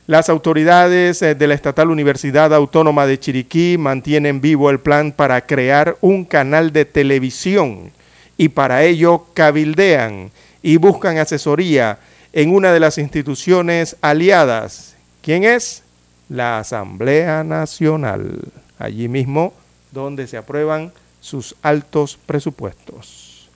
las 0.07 0.29
autoridades 0.29 1.21
eh, 1.21 1.35
de 1.35 1.47
la 1.47 1.53
Estatal 1.53 1.89
Universidad 1.89 2.53
Autónoma 2.53 3.05
de 3.05 3.19
Chiriquí 3.19 3.77
mantienen 3.77 4.39
vivo 4.39 4.69
el 4.69 4.79
plan 4.79 5.11
para 5.11 5.41
crear 5.45 5.97
un 5.99 6.23
canal 6.23 6.71
de 6.71 6.85
televisión 6.85 7.91
y 8.37 8.49
para 8.49 8.83
ello 8.83 9.25
cabildean 9.33 10.31
y 10.61 10.77
buscan 10.77 11.17
asesoría 11.17 11.99
en 12.33 12.53
una 12.53 12.73
de 12.73 12.79
las 12.79 12.97
instituciones 12.97 13.95
aliadas. 14.01 14.95
¿Quién 15.21 15.43
es? 15.43 15.83
La 16.27 16.59
Asamblea 16.59 17.43
Nacional 17.43 18.39
allí 18.79 19.07
mismo 19.07 19.53
donde 19.91 20.27
se 20.27 20.37
aprueban 20.37 20.91
sus 21.21 21.55
altos 21.61 22.19
presupuestos. 22.25 23.49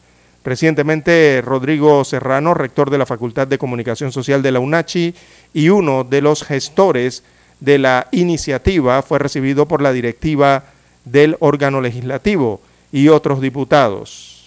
Recientemente, 0.44 1.42
Rodrigo 1.44 2.04
Serrano, 2.06 2.54
rector 2.54 2.90
de 2.90 2.98
la 2.98 3.06
Facultad 3.06 3.46
de 3.46 3.58
Comunicación 3.58 4.12
Social 4.12 4.42
de 4.42 4.54
la 4.54 4.60
UNACHI 4.60 5.14
y 5.54 5.70
uno 5.70 6.06
de 6.06 6.22
los 6.22 6.44
gestores 6.44 7.24
de 7.60 7.78
la 7.78 8.08
iniciativa, 8.12 9.02
fue 9.02 9.20
recibido 9.20 9.68
por 9.68 9.82
la 9.82 9.92
directiva 9.92 10.64
del 11.04 11.36
órgano 11.40 11.82
legislativo 11.82 12.62
y 12.92 13.10
otros 13.10 13.42
diputados. 13.42 14.39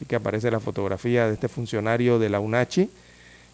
Así 0.00 0.06
que 0.06 0.16
aparece 0.16 0.50
la 0.50 0.60
fotografía 0.60 1.26
de 1.26 1.34
este 1.34 1.48
funcionario 1.48 2.18
de 2.18 2.30
la 2.30 2.40
UNACHI 2.40 2.88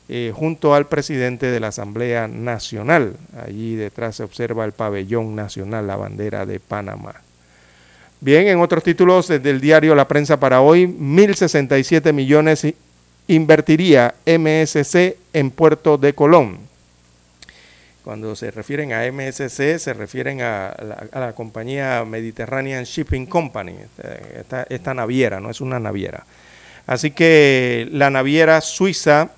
eh, 0.09 0.32
junto 0.32 0.76
al 0.76 0.86
presidente 0.86 1.47
de 1.47 1.59
la 1.59 1.68
Asamblea 1.68 2.28
Nacional. 2.28 3.16
Allí 3.44 3.74
detrás 3.74 4.14
se 4.14 4.22
observa 4.22 4.64
el 4.64 4.70
pabellón 4.70 5.34
nacional, 5.34 5.88
la 5.88 5.97
bandera 5.97 6.47
de 6.47 6.61
Panamá. 6.61 7.16
Bien, 8.20 8.47
en 8.47 8.61
otros 8.61 8.84
títulos 8.84 9.26
del 9.26 9.61
diario 9.61 9.97
La 9.97 10.07
Prensa 10.07 10.38
para 10.38 10.61
hoy, 10.61 10.86
1.067 10.86 12.12
millones 12.12 12.64
invertiría 13.26 14.14
MSC 14.24 15.16
en 15.32 15.51
Puerto 15.51 15.98
de 15.98 16.12
Colón. 16.12 16.59
Cuando 18.07 18.37
se 18.37 18.53
refieren 18.53 18.93
a 18.93 19.03
MSC, 19.11 19.81
se 19.81 19.93
refieren 19.93 20.41
a 20.41 20.73
la, 21.12 21.33
compañía 21.33 22.05
Mediterranean 22.05 22.85
Shipping 22.85 23.27
Company, 23.27 23.74
esta, 24.69 24.95
naviera, 24.95 25.41
no 25.41 25.51
es 25.51 25.61
una 25.61 25.81
naviera. 25.81 26.24
Así 26.87 27.11
que 27.11 27.89
la 27.91 28.09
naviera 28.11 28.61
suiza 28.61 29.31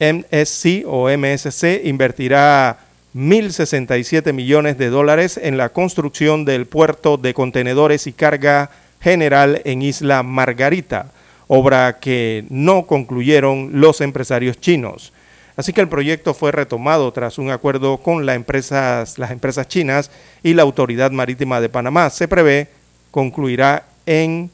MSC 0.00 0.84
o 0.86 1.10
MSC 1.10 1.82
invertirá 1.84 2.78
1.067 3.14 4.32
millones 4.32 4.78
de 4.78 4.88
dólares 4.88 5.36
en 5.36 5.58
la 5.58 5.68
construcción 5.68 6.46
del 6.46 6.64
puerto 6.64 7.18
de 7.18 7.34
contenedores 7.34 8.06
y 8.06 8.14
carga 8.14 8.70
general 9.02 9.60
en 9.66 9.82
Isla 9.82 10.22
Margarita, 10.22 11.12
obra 11.46 11.98
que 12.00 12.46
no 12.48 12.86
concluyeron 12.86 13.68
los 13.82 14.00
empresarios 14.00 14.58
chinos. 14.58 15.12
Así 15.56 15.72
que 15.72 15.80
el 15.80 15.88
proyecto 15.88 16.34
fue 16.34 16.52
retomado 16.52 17.12
tras 17.12 17.38
un 17.38 17.50
acuerdo 17.50 17.98
con 17.98 18.24
las 18.24 18.36
empresas, 18.36 19.68
chinas 19.68 20.10
y 20.42 20.54
la 20.54 20.62
Autoridad 20.62 21.10
Marítima 21.10 21.60
de 21.60 21.68
Panamá. 21.68 22.08
Se 22.10 22.28
prevé 22.28 22.68
concluirá 23.10 23.84
en 24.06 24.50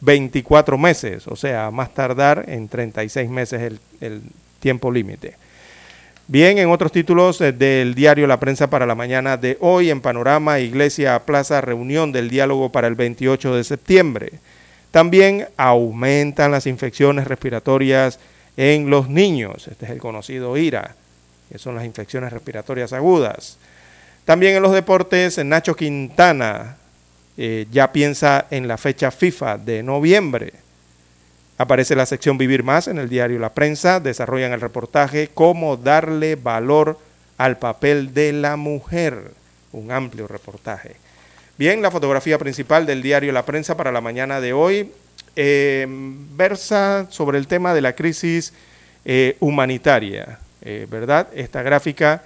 24 0.00 0.76
meses, 0.76 1.26
o 1.26 1.36
sea, 1.36 1.70
más 1.70 1.94
tardar 1.94 2.44
en 2.48 2.68
36 2.68 3.30
meses 3.30 3.62
el, 3.62 3.80
el 4.00 4.22
tiempo 4.60 4.90
límite. 4.90 5.36
Bien, 6.28 6.56
en 6.58 6.70
otros 6.70 6.92
títulos 6.92 7.40
eh, 7.40 7.52
del 7.52 7.94
diario 7.94 8.26
La 8.26 8.38
Prensa 8.40 8.70
para 8.70 8.86
la 8.86 8.94
mañana 8.94 9.36
de 9.36 9.58
hoy, 9.60 9.90
en 9.90 10.00
Panorama, 10.00 10.60
Iglesia 10.60 11.18
Plaza, 11.26 11.60
reunión 11.60 12.12
del 12.12 12.30
diálogo 12.30 12.70
para 12.70 12.86
el 12.86 12.94
28 12.94 13.56
de 13.56 13.64
septiembre. 13.64 14.32
También 14.92 15.48
aumentan 15.56 16.52
las 16.52 16.66
infecciones 16.66 17.26
respiratorias 17.26 18.20
en 18.56 18.90
los 18.90 19.08
niños. 19.08 19.68
Este 19.68 19.86
es 19.86 19.90
el 19.90 19.98
conocido 19.98 20.56
IRA, 20.56 20.94
que 21.50 21.58
son 21.58 21.74
las 21.74 21.84
infecciones 21.84 22.32
respiratorias 22.32 22.92
agudas. 22.92 23.58
También 24.24 24.56
en 24.56 24.62
los 24.62 24.72
deportes, 24.72 25.38
Nacho 25.44 25.74
Quintana 25.74 26.76
eh, 27.36 27.66
ya 27.70 27.92
piensa 27.92 28.46
en 28.50 28.68
la 28.68 28.78
fecha 28.78 29.10
FIFA 29.10 29.58
de 29.58 29.82
noviembre. 29.82 30.52
Aparece 31.58 31.96
la 31.96 32.06
sección 32.06 32.38
Vivir 32.38 32.62
Más 32.62 32.88
en 32.88 32.98
el 32.98 33.08
diario 33.08 33.38
La 33.38 33.52
Prensa, 33.52 34.00
desarrollan 34.00 34.52
el 34.52 34.60
reportaje 34.60 35.30
Cómo 35.32 35.76
darle 35.76 36.36
valor 36.36 36.98
al 37.38 37.58
papel 37.58 38.14
de 38.14 38.32
la 38.32 38.56
mujer, 38.56 39.32
un 39.72 39.90
amplio 39.90 40.28
reportaje. 40.28 40.96
Bien, 41.58 41.82
la 41.82 41.90
fotografía 41.90 42.38
principal 42.38 42.86
del 42.86 43.02
diario 43.02 43.32
La 43.32 43.44
Prensa 43.44 43.76
para 43.76 43.92
la 43.92 44.00
mañana 44.00 44.40
de 44.40 44.52
hoy 44.52 44.92
eh, 45.34 45.86
versa 45.88 47.06
sobre 47.10 47.38
el 47.38 47.46
tema 47.46 47.72
de 47.74 47.80
la 47.80 47.94
crisis 47.94 48.52
eh, 49.04 49.36
humanitaria, 49.40 50.38
eh, 50.60 50.86
¿verdad? 50.90 51.28
Esta 51.34 51.62
gráfica, 51.62 52.22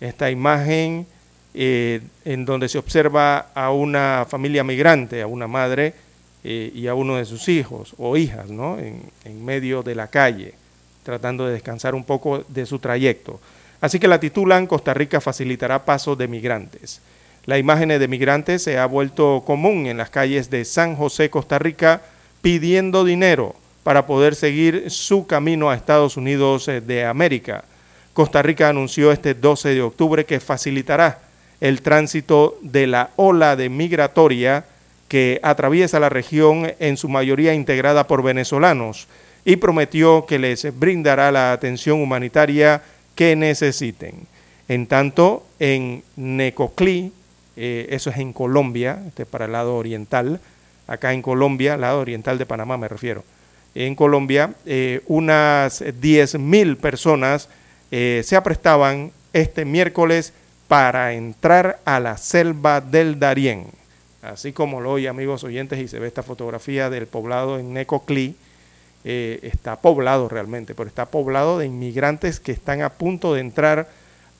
esta 0.00 0.30
imagen 0.30 1.06
en 1.52 2.44
donde 2.44 2.68
se 2.68 2.78
observa 2.78 3.48
a 3.54 3.72
una 3.72 4.24
familia 4.28 4.62
migrante, 4.62 5.20
a 5.20 5.26
una 5.26 5.48
madre, 5.48 5.94
y 6.42 6.86
a 6.86 6.94
uno 6.94 7.16
de 7.16 7.26
sus 7.26 7.48
hijos 7.48 7.92
o 7.98 8.16
hijas, 8.16 8.48
¿no? 8.48 8.78
En, 8.78 9.02
en, 9.26 9.44
medio 9.44 9.82
de 9.82 9.94
la 9.94 10.06
calle, 10.06 10.54
tratando 11.02 11.46
de 11.46 11.52
descansar 11.52 11.94
un 11.94 12.04
poco 12.04 12.44
de 12.48 12.64
su 12.64 12.78
trayecto. 12.78 13.40
Así 13.80 13.98
que 13.98 14.08
la 14.08 14.20
titulan 14.20 14.66
Costa 14.66 14.94
Rica 14.94 15.20
facilitará 15.20 15.84
paso 15.84 16.16
de 16.16 16.28
migrantes. 16.28 17.02
La 17.46 17.58
imagen 17.58 17.88
de 17.88 18.08
migrantes 18.08 18.62
se 18.62 18.78
ha 18.78 18.86
vuelto 18.86 19.42
común 19.46 19.86
en 19.86 19.96
las 19.96 20.10
calles 20.10 20.50
de 20.50 20.64
San 20.64 20.94
José, 20.94 21.30
Costa 21.30 21.58
Rica, 21.58 22.02
pidiendo 22.42 23.04
dinero 23.04 23.54
para 23.82 24.06
poder 24.06 24.34
seguir 24.34 24.90
su 24.90 25.26
camino 25.26 25.70
a 25.70 25.74
Estados 25.74 26.16
Unidos 26.16 26.68
eh, 26.68 26.80
de 26.80 27.04
América. 27.04 27.64
Costa 28.12 28.42
Rica 28.42 28.68
anunció 28.68 29.12
este 29.12 29.34
12 29.34 29.70
de 29.70 29.82
octubre 29.82 30.24
que 30.24 30.40
facilitará 30.40 31.20
el 31.60 31.82
tránsito 31.82 32.58
de 32.62 32.86
la 32.86 33.10
ola 33.16 33.56
de 33.56 33.68
migratoria 33.68 34.64
que 35.08 35.40
atraviesa 35.42 36.00
la 36.00 36.08
región 36.08 36.72
en 36.78 36.96
su 36.96 37.08
mayoría 37.08 37.54
integrada 37.54 38.06
por 38.06 38.22
venezolanos 38.22 39.08
y 39.44 39.56
prometió 39.56 40.26
que 40.26 40.38
les 40.38 40.78
brindará 40.78 41.32
la 41.32 41.52
atención 41.52 42.00
humanitaria 42.00 42.82
que 43.14 43.36
necesiten. 43.36 44.26
En 44.68 44.86
tanto, 44.86 45.44
en 45.58 46.04
Necoclí, 46.16 47.12
eh, 47.56 47.88
eso 47.90 48.10
es 48.10 48.18
en 48.18 48.32
Colombia, 48.32 49.02
este 49.08 49.26
para 49.26 49.46
el 49.46 49.52
lado 49.52 49.76
oriental, 49.76 50.40
acá 50.90 51.14
en 51.14 51.22
Colombia, 51.22 51.78
lado 51.78 52.00
oriental 52.00 52.36
de 52.36 52.44
Panamá 52.44 52.76
me 52.76 52.88
refiero, 52.88 53.24
en 53.74 53.94
Colombia, 53.94 54.52
eh, 54.66 55.00
unas 55.06 55.80
10.000 55.80 56.76
personas 56.76 57.48
eh, 57.90 58.20
se 58.24 58.36
aprestaban 58.36 59.12
este 59.32 59.64
miércoles 59.64 60.32
para 60.68 61.14
entrar 61.14 61.80
a 61.84 61.98
la 62.00 62.16
selva 62.16 62.80
del 62.80 63.18
Darién 63.18 63.80
así 64.22 64.52
como 64.52 64.80
lo 64.80 64.92
oye 64.92 65.08
amigos 65.08 65.44
oyentes 65.44 65.78
y 65.78 65.88
se 65.88 65.98
ve 65.98 66.06
esta 66.06 66.22
fotografía 66.22 66.90
del 66.90 67.06
poblado 67.06 67.58
en 67.58 67.72
Necoclí, 67.72 68.36
eh, 69.04 69.40
está 69.42 69.76
poblado 69.76 70.28
realmente, 70.28 70.74
pero 70.74 70.88
está 70.88 71.06
poblado 71.06 71.58
de 71.58 71.66
inmigrantes 71.66 72.38
que 72.38 72.52
están 72.52 72.82
a 72.82 72.90
punto 72.90 73.34
de 73.34 73.40
entrar 73.40 73.88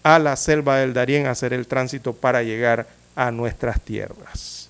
a 0.02 0.18
la 0.18 0.36
selva 0.36 0.78
del 0.78 0.92
Darién 0.92 1.26
a 1.26 1.30
hacer 1.30 1.52
el 1.52 1.66
tránsito 1.66 2.12
para 2.12 2.42
llegar 2.42 2.86
a 3.16 3.30
nuestras 3.30 3.80
tierras. 3.80 4.69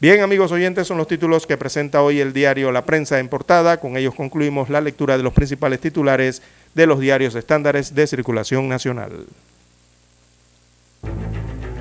Bien, 0.00 0.22
amigos 0.22 0.50
oyentes, 0.50 0.86
son 0.86 0.96
los 0.96 1.08
títulos 1.08 1.46
que 1.46 1.58
presenta 1.58 2.00
hoy 2.00 2.20
el 2.20 2.32
diario 2.32 2.72
La 2.72 2.86
Prensa 2.86 3.18
en 3.18 3.28
portada. 3.28 3.78
Con 3.78 3.98
ellos 3.98 4.14
concluimos 4.14 4.70
la 4.70 4.80
lectura 4.80 5.18
de 5.18 5.22
los 5.22 5.34
principales 5.34 5.78
titulares 5.78 6.40
de 6.74 6.86
los 6.86 7.00
diarios 7.00 7.34
estándares 7.34 7.94
de 7.94 8.06
circulación 8.06 8.66
nacional. 8.66 9.26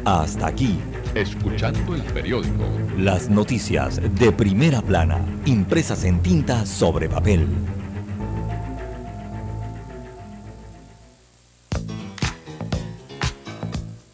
Hasta 0.03 0.47
aquí, 0.47 0.77
Escuchando 1.15 1.95
el 1.95 2.01
periódico. 2.03 2.65
las 2.97 3.29
noticias 3.29 4.01
de 4.19 4.31
primera 4.33 4.81
plana, 4.81 5.25
impresas 5.45 6.03
en 6.03 6.21
tinta 6.21 6.65
sobre 6.65 7.07
papel. 7.07 7.47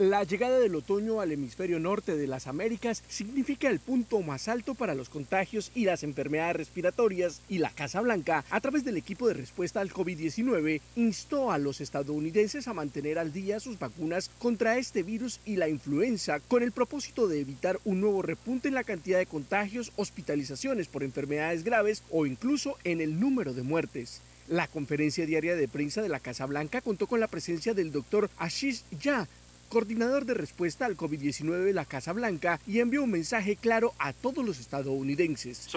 La 0.00 0.24
llegada 0.24 0.58
del 0.58 0.76
otoño 0.76 1.20
al 1.20 1.30
hemisferio 1.30 1.78
norte 1.78 2.16
de 2.16 2.26
las 2.26 2.46
Américas 2.46 3.04
significa 3.06 3.68
el 3.68 3.80
punto 3.80 4.22
más 4.22 4.48
alto 4.48 4.74
para 4.74 4.94
los 4.94 5.10
contagios 5.10 5.70
y 5.74 5.84
las 5.84 6.04
enfermedades 6.04 6.56
respiratorias 6.56 7.42
y 7.50 7.58
la 7.58 7.68
Casa 7.68 8.00
Blanca, 8.00 8.42
a 8.48 8.60
través 8.62 8.82
del 8.82 8.96
equipo 8.96 9.28
de 9.28 9.34
respuesta 9.34 9.82
al 9.82 9.92
COVID-19, 9.92 10.80
instó 10.96 11.52
a 11.52 11.58
los 11.58 11.82
estadounidenses 11.82 12.66
a 12.66 12.72
mantener 12.72 13.18
al 13.18 13.34
día 13.34 13.60
sus 13.60 13.78
vacunas 13.78 14.30
contra 14.38 14.78
este 14.78 15.02
virus 15.02 15.38
y 15.44 15.56
la 15.56 15.68
influenza 15.68 16.40
con 16.40 16.62
el 16.62 16.72
propósito 16.72 17.28
de 17.28 17.40
evitar 17.40 17.78
un 17.84 18.00
nuevo 18.00 18.22
repunte 18.22 18.68
en 18.68 18.76
la 18.76 18.84
cantidad 18.84 19.18
de 19.18 19.26
contagios, 19.26 19.92
hospitalizaciones 19.96 20.88
por 20.88 21.02
enfermedades 21.02 21.62
graves 21.62 22.04
o 22.08 22.24
incluso 22.24 22.78
en 22.84 23.02
el 23.02 23.20
número 23.20 23.52
de 23.52 23.64
muertes. 23.64 24.22
La 24.50 24.66
conferencia 24.66 25.26
diaria 25.26 25.54
de 25.54 25.68
prensa 25.68 26.02
de 26.02 26.08
la 26.08 26.18
Casa 26.18 26.44
Blanca 26.44 26.80
contó 26.80 27.06
con 27.06 27.20
la 27.20 27.28
presencia 27.28 27.72
del 27.72 27.92
doctor 27.92 28.30
Ashish 28.36 28.82
Jha, 29.00 29.28
coordinador 29.70 30.26
de 30.26 30.34
respuesta 30.34 30.84
al 30.84 30.96
COVID-19 30.96 31.64
de 31.64 31.72
la 31.72 31.86
Casa 31.86 32.12
Blanca, 32.12 32.60
y 32.66 32.80
envió 32.80 33.04
un 33.04 33.12
mensaje 33.12 33.56
claro 33.56 33.94
a 33.98 34.12
todos 34.12 34.44
los 34.44 34.58
estadounidenses. 34.58 35.68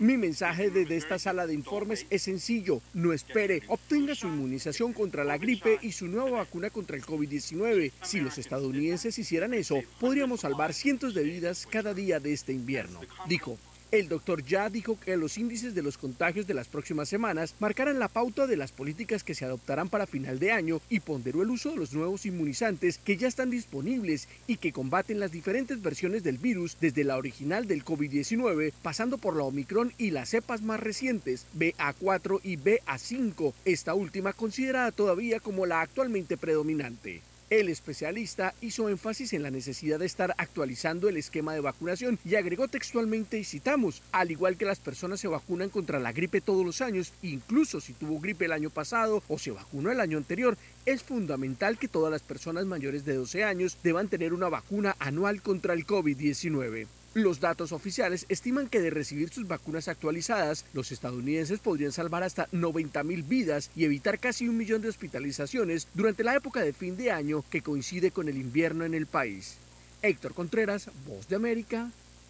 Mi 0.00 0.16
mensaje 0.18 0.68
desde 0.68 0.96
esta 0.96 1.18
sala 1.18 1.46
de 1.46 1.54
informes 1.54 2.04
es 2.10 2.22
sencillo. 2.22 2.82
No 2.92 3.12
espere, 3.12 3.62
obtenga 3.68 4.14
su 4.14 4.26
inmunización 4.26 4.92
contra 4.92 5.24
la 5.24 5.38
gripe 5.38 5.78
y 5.80 5.92
su 5.92 6.08
nueva 6.08 6.38
vacuna 6.38 6.68
contra 6.68 6.96
el 6.96 7.04
COVID-19. 7.04 7.92
Si 8.02 8.20
los 8.20 8.36
estadounidenses 8.36 9.18
hicieran 9.18 9.54
eso, 9.54 9.80
podríamos 10.00 10.40
salvar 10.40 10.74
cientos 10.74 11.14
de 11.14 11.22
vidas 11.22 11.66
cada 11.70 11.94
día 11.94 12.20
de 12.20 12.32
este 12.32 12.52
invierno, 12.52 13.00
dijo. 13.28 13.56
El 13.90 14.08
doctor 14.08 14.44
ya 14.44 14.68
dijo 14.70 14.98
que 14.98 15.16
los 15.16 15.38
índices 15.38 15.74
de 15.74 15.82
los 15.82 15.98
contagios 15.98 16.46
de 16.46 16.54
las 16.54 16.66
próximas 16.68 17.08
semanas 17.08 17.54
marcarán 17.60 17.98
la 17.98 18.08
pauta 18.08 18.46
de 18.46 18.56
las 18.56 18.72
políticas 18.72 19.22
que 19.22 19.34
se 19.34 19.44
adoptarán 19.44 19.88
para 19.88 20.06
final 20.06 20.38
de 20.38 20.50
año 20.50 20.80
y 20.88 21.00
ponderó 21.00 21.42
el 21.42 21.50
uso 21.50 21.70
de 21.70 21.76
los 21.76 21.92
nuevos 21.92 22.26
inmunizantes 22.26 22.98
que 22.98 23.16
ya 23.16 23.28
están 23.28 23.50
disponibles 23.50 24.28
y 24.46 24.56
que 24.56 24.72
combaten 24.72 25.20
las 25.20 25.30
diferentes 25.30 25.80
versiones 25.80 26.24
del 26.24 26.38
virus 26.38 26.76
desde 26.80 27.04
la 27.04 27.16
original 27.16 27.68
del 27.68 27.84
COVID-19 27.84 28.72
pasando 28.82 29.18
por 29.18 29.36
la 29.36 29.44
Omicron 29.44 29.92
y 29.96 30.10
las 30.10 30.30
cepas 30.30 30.62
más 30.62 30.80
recientes 30.80 31.46
BA4 31.56 32.40
y 32.42 32.56
BA5, 32.56 33.52
esta 33.64 33.94
última 33.94 34.32
considerada 34.32 34.90
todavía 34.90 35.40
como 35.40 35.66
la 35.66 35.80
actualmente 35.82 36.36
predominante. 36.36 37.22
El 37.50 37.68
especialista 37.68 38.54
hizo 38.62 38.88
énfasis 38.88 39.34
en 39.34 39.42
la 39.42 39.50
necesidad 39.50 39.98
de 39.98 40.06
estar 40.06 40.34
actualizando 40.38 41.10
el 41.10 41.18
esquema 41.18 41.52
de 41.52 41.60
vacunación 41.60 42.18
y 42.24 42.36
agregó 42.36 42.68
textualmente 42.68 43.38
y 43.38 43.44
citamos, 43.44 44.02
al 44.12 44.30
igual 44.30 44.56
que 44.56 44.64
las 44.64 44.80
personas 44.80 45.20
se 45.20 45.28
vacunan 45.28 45.68
contra 45.68 46.00
la 46.00 46.12
gripe 46.12 46.40
todos 46.40 46.64
los 46.64 46.80
años, 46.80 47.12
incluso 47.20 47.82
si 47.82 47.92
tuvo 47.92 48.18
gripe 48.18 48.46
el 48.46 48.52
año 48.52 48.70
pasado 48.70 49.22
o 49.28 49.38
se 49.38 49.50
vacunó 49.50 49.92
el 49.92 50.00
año 50.00 50.16
anterior, 50.16 50.56
es 50.86 51.02
fundamental 51.02 51.78
que 51.78 51.86
todas 51.86 52.10
las 52.10 52.22
personas 52.22 52.64
mayores 52.64 53.04
de 53.04 53.14
12 53.14 53.44
años 53.44 53.76
deban 53.82 54.08
tener 54.08 54.32
una 54.32 54.48
vacuna 54.48 54.96
anual 54.98 55.42
contra 55.42 55.74
el 55.74 55.86
COVID-19. 55.86 56.86
Los 57.14 57.38
datos 57.38 57.70
oficiales 57.70 58.26
estiman 58.28 58.68
que 58.68 58.80
de 58.80 58.90
recibir 58.90 59.30
sus 59.30 59.46
vacunas 59.46 59.86
actualizadas, 59.86 60.64
los 60.72 60.90
estadounidenses 60.90 61.60
podrían 61.60 61.92
salvar 61.92 62.24
hasta 62.24 62.48
90 62.50 63.04
mil 63.04 63.22
vidas 63.22 63.70
y 63.76 63.84
evitar 63.84 64.18
casi 64.18 64.48
un 64.48 64.56
millón 64.56 64.82
de 64.82 64.88
hospitalizaciones 64.88 65.86
durante 65.94 66.24
la 66.24 66.34
época 66.34 66.62
de 66.62 66.72
fin 66.72 66.96
de 66.96 67.12
año 67.12 67.44
que 67.50 67.62
coincide 67.62 68.10
con 68.10 68.28
el 68.28 68.36
invierno 68.36 68.84
en 68.84 68.94
el 68.94 69.06
país. 69.06 69.58
Héctor 70.02 70.34
Contreras, 70.34 70.90
Voz 71.06 71.28
de 71.28 71.36
América, 71.36 71.88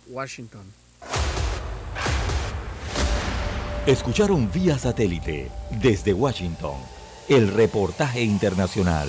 Washington. 0.08 0.64
Escucharon 3.86 4.52
vía 4.52 4.78
satélite 4.78 5.50
desde 5.80 6.12
Washington 6.12 6.76
el 7.28 7.48
reportaje 7.48 8.22
internacional. 8.22 9.08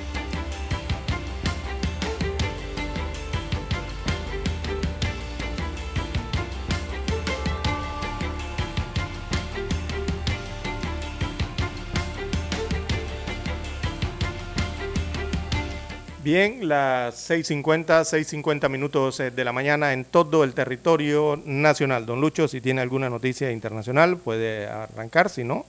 Bien, 16.33 16.65
las 16.69 17.29
6.50, 17.29 17.83
6.50 18.05 18.69
minutos 18.69 19.19
eh, 19.19 19.31
de 19.31 19.43
la 19.43 19.51
mañana 19.51 19.91
en 19.91 20.05
todo 20.05 20.45
el 20.45 20.53
territorio 20.53 21.37
nacional. 21.45 22.05
Don 22.05 22.21
Lucho, 22.21 22.47
si 22.47 22.61
tiene 22.61 22.79
alguna 22.79 23.09
noticia 23.09 23.51
internacional, 23.51 24.15
puede 24.15 24.65
arrancar, 24.65 25.29
si 25.29 25.43
no, 25.43 25.65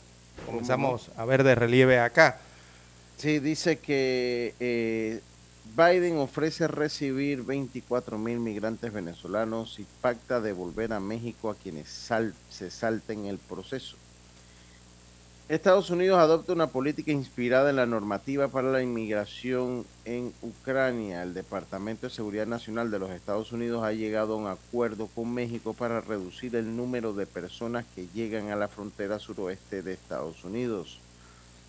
comenzamos 0.47 1.11
a 1.17 1.25
ver 1.25 1.43
de 1.43 1.57
relieve 1.57 1.99
acá. 1.99 2.39
Sí, 3.17 3.41
dice 3.41 3.79
que 3.81 4.55
eh, 4.61 5.21
Biden 5.77 6.19
ofrece 6.19 6.69
recibir 6.69 7.43
24 7.43 8.17
mil 8.17 8.39
migrantes 8.39 8.93
venezolanos 8.93 9.81
y 9.81 9.87
pacta 10.01 10.41
devolver 10.41 10.93
a 10.93 11.01
México 11.01 11.51
a 11.51 11.57
quienes 11.57 11.89
se 11.89 12.71
salten 12.71 13.27
el 13.27 13.39
proceso. 13.39 13.97
Estados 15.53 15.91
Unidos 15.91 16.19
adopta 16.19 16.55
una 16.55 16.69
política 16.69 17.13
inspirada 17.13 17.69
en 17.69 17.77
la 17.77 17.85
normativa 17.85 18.49
para 18.49 18.73
la 18.73 18.83
inmigración 18.83 19.85
en 20.07 20.33
Ucrania. 20.41 21.23
El 21.23 21.35
Departamento 21.35 22.07
de 22.07 22.15
Seguridad 22.15 22.47
Nacional 22.47 22.91
de 22.91 22.99
los 22.99 23.11
Estados 23.11 23.53
Unidos 23.53 23.85
ha 23.85 23.93
llegado 23.93 24.33
a 24.33 24.37
un 24.37 24.47
acuerdo 24.47 25.09
con 25.15 25.35
México 25.35 25.75
para 25.75 26.01
reducir 26.01 26.57
el 26.57 26.75
número 26.75 27.13
de 27.13 27.27
personas 27.27 27.85
que 27.95 28.09
llegan 28.15 28.49
a 28.49 28.57
la 28.57 28.69
frontera 28.69 29.19
suroeste 29.19 29.83
de 29.83 29.93
Estados 29.93 30.43
Unidos. 30.43 31.01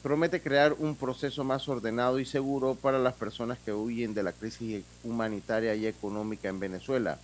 Promete 0.02 0.42
crear 0.42 0.72
un 0.80 0.96
proceso 0.96 1.44
más 1.44 1.68
ordenado 1.68 2.22
y 2.22 2.26
seguro 2.26 2.76
para 2.76 3.00
las 3.00 3.16
personas 3.16 3.58
que 3.66 3.74
huyen 3.74 4.14
de 4.14 4.24
la 4.24 4.32
crisis 4.32 4.86
humanitaria 5.04 5.76
y 5.76 5.88
económica 5.88 6.48
en 6.48 6.62
Venezuela 6.62 7.20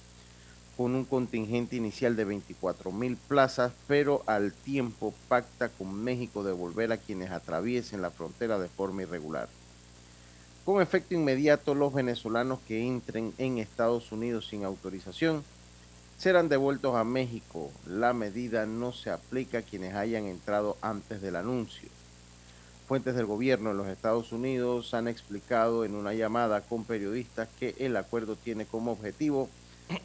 con 0.80 0.96
un 0.96 1.04
contingente 1.04 1.76
inicial 1.76 2.16
de 2.16 2.24
24 2.24 2.94
mil 2.94 3.18
plazas, 3.18 3.74
pero 3.86 4.24
al 4.28 4.54
tiempo 4.54 5.14
pacta 5.28 5.68
con 5.68 5.94
México 5.94 6.42
devolver 6.42 6.94
a 6.94 6.98
quienes 6.98 7.32
atraviesen 7.32 8.02
la 8.02 8.12
frontera 8.12 8.58
de 8.60 8.70
forma 8.70 9.02
irregular. 9.02 9.50
Con 10.64 10.82
efecto 10.82 11.16
inmediato, 11.16 11.76
los 11.76 11.94
venezolanos 11.94 12.60
que 12.66 12.88
entren 12.88 13.34
en 13.38 13.58
Estados 13.58 14.14
Unidos 14.14 14.48
sin 14.48 14.64
autorización 14.64 15.44
serán 16.18 16.48
devueltos 16.48 16.96
a 16.96 17.04
México. 17.04 17.72
La 17.86 18.14
medida 18.14 18.66
no 18.66 18.94
se 18.94 19.10
aplica 19.10 19.58
a 19.58 19.64
quienes 19.64 19.96
hayan 19.96 20.28
entrado 20.28 20.78
antes 20.82 21.22
del 21.22 21.36
anuncio. 21.36 21.90
Fuentes 22.88 23.16
del 23.16 23.26
gobierno 23.26 23.72
en 23.72 23.78
los 23.78 23.88
Estados 23.88 24.32
Unidos 24.32 24.94
han 24.94 25.10
explicado 25.10 25.84
en 25.84 25.94
una 25.94 26.14
llamada 26.14 26.62
con 26.62 26.86
periodistas 26.86 27.50
que 27.60 27.76
el 27.80 27.98
acuerdo 27.98 28.38
tiene 28.38 28.66
como 28.66 28.94
objetivo 28.94 29.50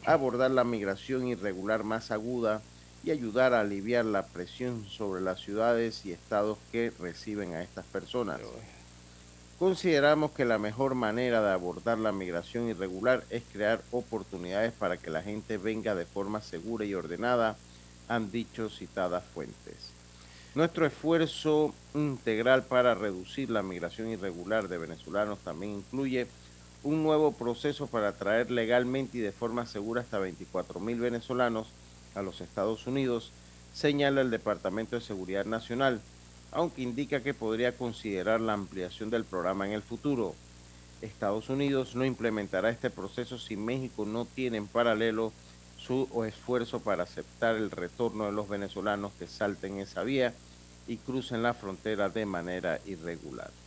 abordar 0.05 0.51
la 0.51 0.63
migración 0.63 1.27
irregular 1.27 1.83
más 1.83 2.11
aguda 2.11 2.61
y 3.03 3.11
ayudar 3.11 3.53
a 3.53 3.61
aliviar 3.61 4.05
la 4.05 4.25
presión 4.25 4.85
sobre 4.89 5.21
las 5.21 5.39
ciudades 5.39 6.05
y 6.05 6.11
estados 6.11 6.57
que 6.71 6.91
reciben 6.99 7.53
a 7.53 7.61
estas 7.61 7.85
personas. 7.85 8.39
Consideramos 9.59 10.31
que 10.31 10.43
la 10.43 10.57
mejor 10.57 10.95
manera 10.95 11.41
de 11.41 11.51
abordar 11.51 11.97
la 11.97 12.11
migración 12.11 12.67
irregular 12.67 13.23
es 13.29 13.43
crear 13.53 13.81
oportunidades 13.91 14.73
para 14.73 14.97
que 14.97 15.09
la 15.09 15.21
gente 15.21 15.57
venga 15.57 15.95
de 15.95 16.05
forma 16.05 16.41
segura 16.41 16.83
y 16.83 16.93
ordenada, 16.93 17.55
han 18.07 18.31
dicho 18.31 18.69
citadas 18.69 19.23
fuentes. 19.33 19.91
Nuestro 20.55 20.85
esfuerzo 20.85 21.73
integral 21.93 22.63
para 22.63 22.95
reducir 22.95 23.49
la 23.49 23.61
migración 23.63 24.09
irregular 24.09 24.67
de 24.67 24.77
venezolanos 24.77 25.39
también 25.39 25.73
incluye 25.73 26.27
un 26.85 27.01
nuevo 27.01 27.31
proceso 27.31 27.87
para 27.87 28.11
traer 28.11 28.51
legalmente 28.51 29.17
y 29.17 29.21
de 29.21 29.31
forma 29.31 29.65
segura 29.65 30.01
hasta 30.01 30.19
24 30.19 30.79
mil 30.79 30.99
venezolanos 30.99 31.65
a 32.13 32.21
los 32.21 32.41
Estados 32.41 32.85
Unidos, 32.85 33.31
señala 33.73 34.21
el 34.21 34.29
Departamento 34.29 34.95
de 34.95 35.01
Seguridad 35.01 35.45
Nacional, 35.45 35.99
aunque 36.51 36.83
indica 36.83 37.23
que 37.23 37.33
podría 37.33 37.75
considerar 37.75 38.39
la 38.39 38.53
ampliación 38.53 39.09
del 39.09 39.25
programa 39.25 39.65
en 39.65 39.73
el 39.73 39.81
futuro. 39.81 40.35
Estados 41.01 41.49
Unidos 41.49 41.95
no 41.95 42.05
implementará 42.05 42.69
este 42.69 42.91
proceso 42.91 43.39
si 43.39 43.57
México 43.57 44.05
no 44.05 44.25
tiene 44.25 44.57
en 44.57 44.67
paralelo 44.67 45.33
su 45.79 46.07
esfuerzo 46.23 46.81
para 46.81 47.03
aceptar 47.03 47.55
el 47.55 47.71
retorno 47.71 48.25
de 48.25 48.31
los 48.31 48.47
venezolanos 48.47 49.11
que 49.17 49.25
salten 49.25 49.79
esa 49.79 50.03
vía 50.03 50.35
y 50.87 50.97
crucen 50.97 51.41
la 51.41 51.55
frontera 51.55 52.09
de 52.09 52.27
manera 52.27 52.79
irregular. 52.85 53.64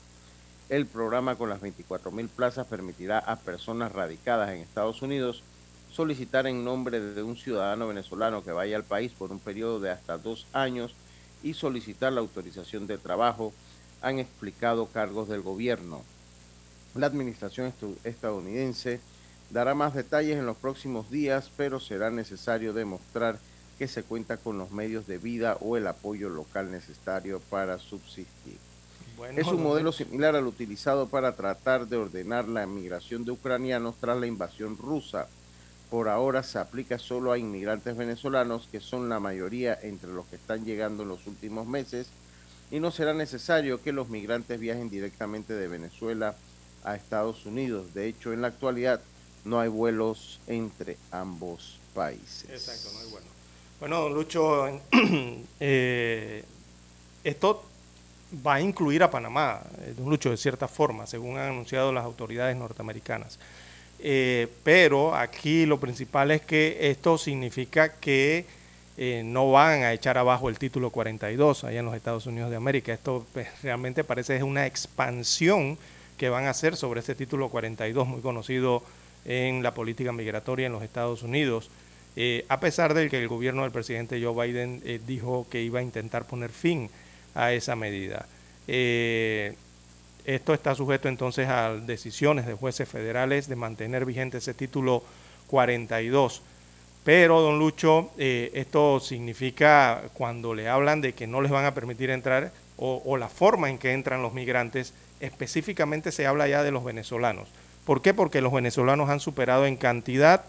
El 0.68 0.84
programa 0.84 1.36
con 1.36 1.48
las 1.48 1.62
24.000 1.62 2.28
plazas 2.28 2.66
permitirá 2.66 3.20
a 3.20 3.36
personas 3.36 3.90
radicadas 3.90 4.50
en 4.50 4.58
Estados 4.58 5.00
Unidos 5.00 5.42
solicitar 5.90 6.46
en 6.46 6.62
nombre 6.62 7.00
de 7.00 7.22
un 7.22 7.38
ciudadano 7.38 7.88
venezolano 7.88 8.44
que 8.44 8.52
vaya 8.52 8.76
al 8.76 8.84
país 8.84 9.12
por 9.12 9.32
un 9.32 9.40
periodo 9.40 9.80
de 9.80 9.90
hasta 9.90 10.18
dos 10.18 10.46
años 10.52 10.94
y 11.42 11.54
solicitar 11.54 12.12
la 12.12 12.20
autorización 12.20 12.86
de 12.86 12.98
trabajo, 12.98 13.54
han 14.02 14.18
explicado 14.18 14.88
cargos 14.88 15.28
del 15.28 15.40
gobierno. 15.40 16.02
La 16.94 17.06
administración 17.06 17.72
estadounidense 18.04 19.00
dará 19.48 19.74
más 19.74 19.94
detalles 19.94 20.36
en 20.36 20.44
los 20.44 20.58
próximos 20.58 21.10
días, 21.10 21.50
pero 21.56 21.80
será 21.80 22.10
necesario 22.10 22.74
demostrar 22.74 23.38
que 23.78 23.88
se 23.88 24.02
cuenta 24.02 24.36
con 24.36 24.58
los 24.58 24.70
medios 24.70 25.06
de 25.06 25.16
vida 25.16 25.56
o 25.62 25.78
el 25.78 25.86
apoyo 25.86 26.28
local 26.28 26.70
necesario 26.70 27.40
para 27.48 27.78
subsistir 27.78 28.67
es 29.36 29.46
un 29.46 29.62
modelo 29.62 29.92
similar 29.92 30.36
al 30.36 30.46
utilizado 30.46 31.08
para 31.08 31.34
tratar 31.34 31.86
de 31.86 31.96
ordenar 31.96 32.48
la 32.48 32.66
migración 32.66 33.24
de 33.24 33.32
ucranianos 33.32 33.96
tras 34.00 34.18
la 34.18 34.26
invasión 34.26 34.76
rusa. 34.76 35.28
Por 35.90 36.08
ahora 36.08 36.42
se 36.42 36.58
aplica 36.58 36.98
solo 36.98 37.32
a 37.32 37.38
inmigrantes 37.38 37.96
venezolanos, 37.96 38.68
que 38.70 38.80
son 38.80 39.08
la 39.08 39.20
mayoría 39.20 39.78
entre 39.82 40.10
los 40.10 40.26
que 40.26 40.36
están 40.36 40.64
llegando 40.64 41.02
en 41.02 41.08
los 41.08 41.26
últimos 41.26 41.66
meses, 41.66 42.08
y 42.70 42.80
no 42.80 42.90
será 42.90 43.14
necesario 43.14 43.82
que 43.82 43.92
los 43.92 44.08
migrantes 44.08 44.60
viajen 44.60 44.90
directamente 44.90 45.54
de 45.54 45.68
Venezuela 45.68 46.34
a 46.84 46.94
Estados 46.94 47.46
Unidos. 47.46 47.94
De 47.94 48.06
hecho, 48.06 48.32
en 48.32 48.42
la 48.42 48.48
actualidad 48.48 49.00
no 49.44 49.60
hay 49.60 49.68
vuelos 49.68 50.40
entre 50.46 50.98
ambos 51.10 51.78
países. 51.94 52.50
Exacto, 52.50 52.90
no 52.92 53.00
hay 53.00 53.10
vuelos. 53.10 53.28
Bueno, 53.80 54.08
Lucho, 54.10 54.66
eh, 55.60 56.44
esto 57.24 57.64
va 58.32 58.54
a 58.54 58.60
incluir 58.60 59.02
a 59.02 59.10
Panamá, 59.10 59.62
eh, 59.80 59.94
don 59.96 60.08
Lucho, 60.08 60.30
de 60.30 60.36
cierta 60.36 60.68
forma, 60.68 61.06
según 61.06 61.38
han 61.38 61.50
anunciado 61.50 61.92
las 61.92 62.04
autoridades 62.04 62.56
norteamericanas. 62.56 63.38
Eh, 64.00 64.48
pero 64.62 65.14
aquí 65.14 65.66
lo 65.66 65.80
principal 65.80 66.30
es 66.30 66.42
que 66.42 66.90
esto 66.90 67.18
significa 67.18 67.94
que 67.94 68.46
eh, 68.96 69.22
no 69.24 69.50
van 69.50 69.82
a 69.82 69.92
echar 69.92 70.18
abajo 70.18 70.48
el 70.48 70.58
título 70.58 70.90
42 70.90 71.64
allá 71.64 71.80
en 71.80 71.86
los 71.86 71.94
Estados 71.94 72.26
Unidos 72.26 72.50
de 72.50 72.56
América. 72.56 72.92
Esto 72.92 73.26
pues, 73.32 73.48
realmente 73.62 74.04
parece 74.04 74.36
es 74.36 74.42
una 74.42 74.66
expansión 74.66 75.78
que 76.16 76.28
van 76.28 76.44
a 76.44 76.50
hacer 76.50 76.76
sobre 76.76 77.00
ese 77.00 77.14
título 77.14 77.48
42, 77.48 78.06
muy 78.06 78.20
conocido 78.20 78.82
en 79.24 79.62
la 79.62 79.72
política 79.74 80.12
migratoria 80.12 80.66
en 80.66 80.72
los 80.72 80.82
Estados 80.82 81.22
Unidos. 81.22 81.70
a 82.48 82.60
pesar 82.60 82.94
de 82.94 83.08
que 83.08 83.20
el 83.20 83.28
gobierno 83.28 83.62
del 83.62 83.70
presidente 83.70 84.20
Joe 84.20 84.48
Biden 84.48 84.82
dijo 85.06 85.46
que 85.48 85.62
iba 85.62 85.78
a 85.78 85.82
intentar 85.82 86.24
poner 86.24 86.50
fin 86.50 86.90
esa 87.52 87.76
medida. 87.76 88.26
Eh, 88.66 89.54
esto 90.24 90.52
está 90.52 90.74
sujeto 90.74 91.08
entonces 91.08 91.48
a 91.48 91.74
decisiones 91.74 92.46
de 92.46 92.54
jueces 92.54 92.88
federales 92.88 93.48
de 93.48 93.56
mantener 93.56 94.04
vigente 94.04 94.38
ese 94.38 94.54
título 94.54 95.02
42. 95.46 96.42
Pero, 97.04 97.40
don 97.40 97.58
Lucho, 97.58 98.10
eh, 98.18 98.50
esto 98.52 99.00
significa 99.00 100.02
cuando 100.12 100.54
le 100.54 100.68
hablan 100.68 101.00
de 101.00 101.14
que 101.14 101.26
no 101.26 101.40
les 101.40 101.50
van 101.50 101.64
a 101.64 101.72
permitir 101.72 102.10
entrar 102.10 102.52
o, 102.76 103.00
o, 103.04 103.16
la 103.16 103.28
forma 103.28 103.70
en 103.70 103.78
que 103.78 103.92
entran 103.92 104.20
los 104.20 104.34
migrantes, 104.34 104.92
específicamente 105.20 106.12
se 106.12 106.26
habla 106.26 106.46
ya 106.48 106.62
de 106.62 106.70
los 106.70 106.84
venezolanos. 106.84 107.48
¿Por 107.86 108.02
qué? 108.02 108.12
Porque 108.12 108.42
los 108.42 108.52
venezolanos 108.52 109.08
han 109.08 109.20
superado 109.20 109.64
en 109.64 109.76
cantidad 109.76 110.44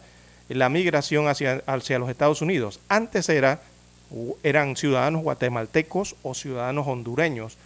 la 0.50 0.68
migración 0.68 1.28
hacia, 1.28 1.64
hacia 1.68 2.00
los 2.00 2.10
Estados 2.10 2.42
Unidos. 2.42 2.80
Antes 2.90 3.30
era 3.30 3.62
eran 4.44 4.76
ciudadanos 4.76 5.24
guatemaltecos 5.24 6.16
o 6.24 6.34
ciudadanos 6.34 6.88
hondureños 6.88 7.58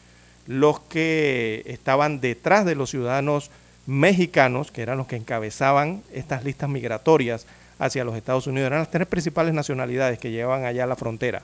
los 0.46 0.80
que 0.82 1.64
estaban 1.66 2.20
detrás 2.20 2.66
de 2.66 2.76
los 2.76 2.90
ciudadanos 2.90 3.50
mexicanos, 3.86 4.72
que 4.72 4.82
eran 4.82 4.98
los 4.98 5.08
que 5.08 5.16
encabezaban 5.16 6.04
estas 6.14 6.44
listas 6.44 6.70
migratorias 6.70 7.46
hacia 7.80 8.04
los 8.04 8.16
Estados 8.16 8.48
Unidos. 8.48 8.68
Eran 8.68 8.80
las 8.80 8.92
tres 8.92 9.08
principales 9.08 9.54
nacionalidades 9.54 10.20
que 10.20 10.32
llevaban 10.32 10.66
allá 10.66 10.84
a 10.84 10.88
la 10.88 10.96
frontera, 10.96 11.42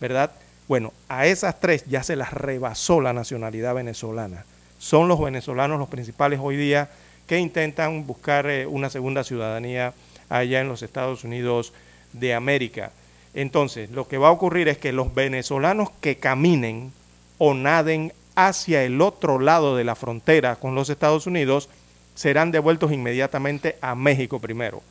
¿verdad? 0.00 0.30
Bueno, 0.68 0.92
a 1.08 1.26
esas 1.26 1.60
tres 1.60 1.84
ya 1.86 2.02
se 2.02 2.16
las 2.16 2.32
rebasó 2.32 3.00
la 3.00 3.12
nacionalidad 3.12 3.74
venezolana. 3.74 4.44
Son 4.78 5.08
los 5.08 5.20
venezolanos 5.20 5.78
los 5.78 5.88
principales 5.88 6.40
hoy 6.42 6.56
día 6.56 6.90
que 7.26 7.38
intentan 7.38 8.06
buscar 8.06 8.46
eh, 8.48 8.66
una 8.66 8.90
segunda 8.90 9.24
ciudadanía 9.24 9.94
allá 10.28 10.60
en 10.60 10.68
los 10.68 10.82
Estados 10.82 11.24
Unidos 11.24 11.72
de 12.12 12.34
América. 12.34 12.90
Entonces, 13.36 13.90
lo 13.90 14.08
que 14.08 14.16
va 14.16 14.28
a 14.28 14.32
ocurrir 14.32 14.66
es 14.66 14.78
que 14.78 14.92
los 14.92 15.14
venezolanos 15.14 15.90
que 16.00 16.16
caminen 16.16 16.90
o 17.36 17.52
naden 17.52 18.14
hacia 18.34 18.82
el 18.82 19.02
otro 19.02 19.38
lado 19.38 19.76
de 19.76 19.84
la 19.84 19.94
frontera 19.94 20.56
con 20.56 20.74
los 20.74 20.88
Estados 20.88 21.26
Unidos 21.26 21.68
serán 22.14 22.50
devueltos 22.50 22.92
inmediatamente 22.92 23.76
a 23.82 23.94
México 23.94 24.40
primero, 24.40 24.82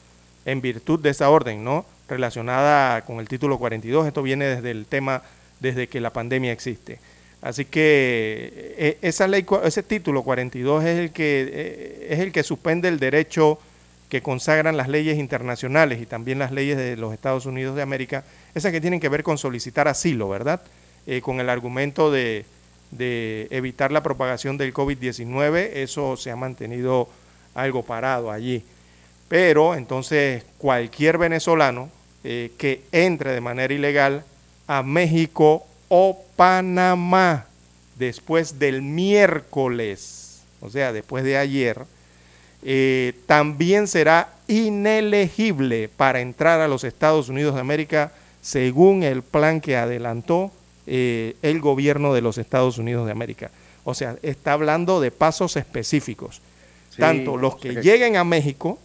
en 0.45 0.61
virtud 0.61 0.99
de 0.99 1.09
esa 1.09 1.31
orden, 1.31 1.63
¿no? 1.63 1.87
Relacionada 2.07 3.01
con 3.01 3.19
el 3.19 3.27
título 3.27 3.57
42, 3.57 4.05
esto 4.05 4.21
viene 4.21 4.45
desde 4.45 4.69
el 4.69 4.85
tema, 4.85 5.23
desde 5.59 5.87
que 5.87 5.99
la 5.99 6.13
pandemia 6.13 6.51
existe. 6.51 6.99
Así 7.41 7.65
que 7.65 8.75
eh, 8.77 8.97
esa 9.01 9.27
ley, 9.27 9.43
ese 9.63 9.81
título 9.81 10.21
42 10.21 10.83
es 10.83 10.99
el 10.99 11.11
que 11.11 11.49
eh, 11.51 12.07
es 12.11 12.19
el 12.19 12.31
que 12.31 12.43
suspende 12.43 12.89
el 12.89 12.99
derecho 12.99 13.57
que 14.09 14.21
consagran 14.21 14.77
las 14.77 14.87
leyes 14.87 15.17
internacionales 15.17 16.01
y 16.01 16.05
también 16.05 16.39
las 16.39 16.51
leyes 16.51 16.77
de 16.77 16.95
los 16.95 17.13
Estados 17.13 17.45
Unidos 17.45 17.75
de 17.75 17.81
América, 17.81 18.23
esas 18.53 18.71
que 18.71 18.81
tienen 18.81 18.99
que 18.99 19.09
ver 19.09 19.23
con 19.23 19.37
solicitar 19.37 19.87
asilo, 19.87 20.29
¿verdad? 20.29 20.61
Eh, 21.07 21.21
con 21.21 21.39
el 21.39 21.49
argumento 21.49 22.11
de, 22.11 22.45
de 22.91 23.47
evitar 23.49 23.91
la 23.91 24.03
propagación 24.03 24.57
del 24.57 24.73
COVID-19, 24.73 25.71
eso 25.73 26.17
se 26.17 26.31
ha 26.31 26.35
mantenido 26.35 27.09
algo 27.53 27.83
parado 27.83 28.31
allí. 28.31 28.63
Pero 29.27 29.73
entonces 29.75 30.45
cualquier 30.57 31.17
venezolano 31.17 31.89
eh, 32.23 32.51
que 32.57 32.83
entre 32.91 33.31
de 33.31 33.41
manera 33.41 33.73
ilegal 33.73 34.23
a 34.67 34.83
México 34.83 35.65
o 35.89 36.23
Panamá 36.35 37.45
después 37.97 38.59
del 38.59 38.81
miércoles, 38.81 40.41
o 40.61 40.69
sea, 40.69 40.91
después 40.91 41.23
de 41.23 41.37
ayer, 41.37 41.85
eh, 42.67 43.13
también 43.27 43.87
será 43.87 44.33
inelegible 44.47 45.87
para 45.87 46.19
entrar 46.19 46.61
a 46.61 46.67
los 46.67 46.83
Estados 46.83 47.29
Unidos 47.29 47.53
de 47.53 47.61
América 47.61 48.11
según 48.41 49.03
el 49.03 49.21
plan 49.21 49.61
que 49.61 49.77
adelantó 49.77 50.51
eh, 50.87 51.35
el 51.43 51.61
gobierno 51.61 52.13
de 52.15 52.21
los 52.21 52.39
Estados 52.39 52.79
Unidos 52.79 53.05
de 53.05 53.11
América. 53.11 53.51
O 53.83 53.93
sea, 53.93 54.15
está 54.23 54.53
hablando 54.53 54.99
de 54.99 55.11
pasos 55.11 55.57
específicos. 55.57 56.41
tanto 56.97 57.37
los 57.37 57.57
que 57.57 57.81
lleguen 57.83 58.15
a 58.15 58.23
México 58.23 58.79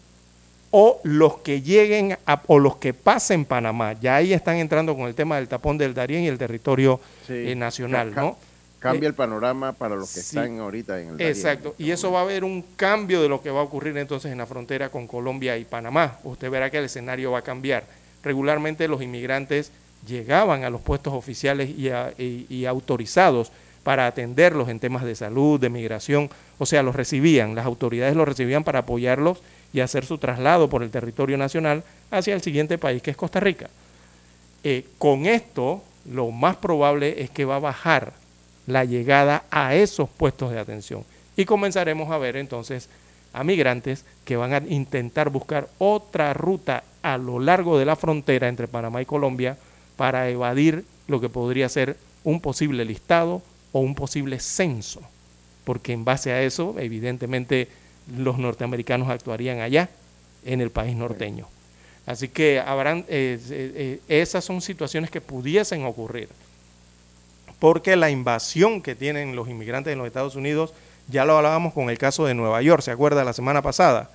o 0.70 1.00
los 1.04 1.38
que 1.38 1.62
lleguen 1.62 2.18
a, 2.26 2.42
o 2.48 2.58
los 2.58 2.76
que 2.76 2.92
pasen 2.92 3.46
Panamá. 3.46 3.94
Ya 3.94 4.16
ahí 4.16 4.34
están 4.34 4.56
entrando 4.56 4.94
con 4.94 5.06
el 5.06 5.14
tema 5.14 5.36
del 5.36 5.48
tapón 5.48 5.78
del 5.78 5.94
Darién 5.94 6.24
y 6.24 6.28
el 6.28 6.36
territorio 6.36 7.00
eh, 7.28 7.54
nacional, 7.56 8.14
¿no? 8.14 8.36
Cambia 8.80 9.08
el 9.08 9.14
panorama 9.14 9.72
para 9.74 9.94
los 9.94 10.14
que 10.14 10.20
están 10.20 10.58
ahorita 10.58 10.98
en 11.00 11.10
el 11.10 11.18
Darién. 11.18 11.28
Exacto, 11.28 11.74
y 11.76 11.90
eso 11.90 12.10
va 12.10 12.20
a 12.20 12.22
haber 12.22 12.44
un 12.44 12.62
cambio 12.76 13.20
de 13.20 13.28
lo 13.28 13.42
que 13.42 13.50
va 13.50 13.60
a 13.60 13.62
ocurrir 13.62 13.94
entonces 13.98 14.32
en 14.32 14.38
la 14.38 14.46
frontera 14.46 14.88
con 14.88 15.06
Colombia 15.06 15.58
y 15.58 15.66
Panamá. 15.66 16.18
Usted 16.24 16.50
verá 16.50 16.70
que 16.70 16.78
el 16.78 16.86
escenario 16.86 17.30
va 17.30 17.40
a 17.40 17.42
cambiar. 17.42 17.84
Regularmente 18.24 18.88
los 18.88 19.02
inmigrantes 19.02 19.70
llegaban 20.06 20.64
a 20.64 20.70
los 20.70 20.80
puestos 20.80 21.12
oficiales 21.12 21.68
y, 21.68 22.64
autorizados 22.64 23.52
para 23.82 24.06
atenderlos 24.06 24.70
en 24.70 24.80
temas 24.80 25.04
de 25.04 25.14
salud, 25.14 25.60
de 25.60 25.68
migración, 25.68 26.30
o 26.58 26.64
sea, 26.64 26.82
los 26.82 26.96
recibían, 26.96 27.54
las 27.54 27.66
autoridades 27.66 28.16
los 28.16 28.26
recibían 28.26 28.64
para 28.64 28.80
apoyarlos 28.80 29.42
y 29.74 29.80
hacer 29.80 30.06
su 30.06 30.16
traslado 30.16 30.70
por 30.70 30.82
el 30.82 30.90
territorio 30.90 31.36
nacional 31.36 31.84
hacia 32.10 32.34
el 32.34 32.40
siguiente 32.40 32.78
país, 32.78 33.02
que 33.02 33.10
es 33.10 33.16
Costa 33.16 33.40
Rica. 33.40 33.68
Eh, 34.64 34.86
con 34.96 35.26
esto, 35.26 35.82
lo 36.10 36.30
más 36.30 36.56
probable 36.56 37.22
es 37.22 37.28
que 37.28 37.44
va 37.44 37.56
a 37.56 37.60
bajar 37.60 38.19
la 38.70 38.84
llegada 38.84 39.44
a 39.50 39.74
esos 39.74 40.08
puestos 40.08 40.50
de 40.50 40.58
atención. 40.58 41.04
Y 41.36 41.44
comenzaremos 41.44 42.10
a 42.10 42.18
ver 42.18 42.36
entonces 42.36 42.88
a 43.32 43.44
migrantes 43.44 44.04
que 44.24 44.36
van 44.36 44.52
a 44.52 44.58
intentar 44.58 45.30
buscar 45.30 45.68
otra 45.78 46.34
ruta 46.34 46.84
a 47.02 47.18
lo 47.18 47.38
largo 47.38 47.78
de 47.78 47.84
la 47.84 47.96
frontera 47.96 48.48
entre 48.48 48.68
Panamá 48.68 49.02
y 49.02 49.06
Colombia 49.06 49.56
para 49.96 50.28
evadir 50.28 50.84
lo 51.06 51.20
que 51.20 51.28
podría 51.28 51.68
ser 51.68 51.96
un 52.24 52.40
posible 52.40 52.84
listado 52.84 53.42
o 53.72 53.80
un 53.80 53.94
posible 53.94 54.40
censo, 54.40 55.00
porque 55.64 55.92
en 55.92 56.04
base 56.04 56.32
a 56.32 56.42
eso, 56.42 56.74
evidentemente, 56.78 57.68
los 58.16 58.38
norteamericanos 58.38 59.08
actuarían 59.08 59.60
allá, 59.60 59.88
en 60.44 60.60
el 60.60 60.70
país 60.70 60.96
norteño. 60.96 61.46
Así 62.06 62.28
que 62.28 62.60
habrán, 62.60 63.04
eh, 63.08 63.38
eh, 63.50 64.00
eh, 64.08 64.20
esas 64.20 64.44
son 64.44 64.60
situaciones 64.60 65.10
que 65.10 65.20
pudiesen 65.20 65.84
ocurrir, 65.84 66.28
porque 67.60 67.94
la 67.94 68.10
invasión 68.10 68.82
que 68.82 68.96
tienen 68.96 69.36
los 69.36 69.48
inmigrantes 69.48 69.92
en 69.92 69.98
los 69.98 70.06
Estados 70.08 70.34
Unidos, 70.34 70.72
ya 71.08 71.24
lo 71.24 71.36
hablábamos 71.36 71.74
con 71.74 71.90
el 71.90 71.98
caso 71.98 72.24
de 72.24 72.34
Nueva 72.34 72.60
York, 72.62 72.82
¿se 72.82 72.90
acuerda 72.90 73.22
la 73.22 73.34
semana 73.34 73.62
pasada? 73.62 74.10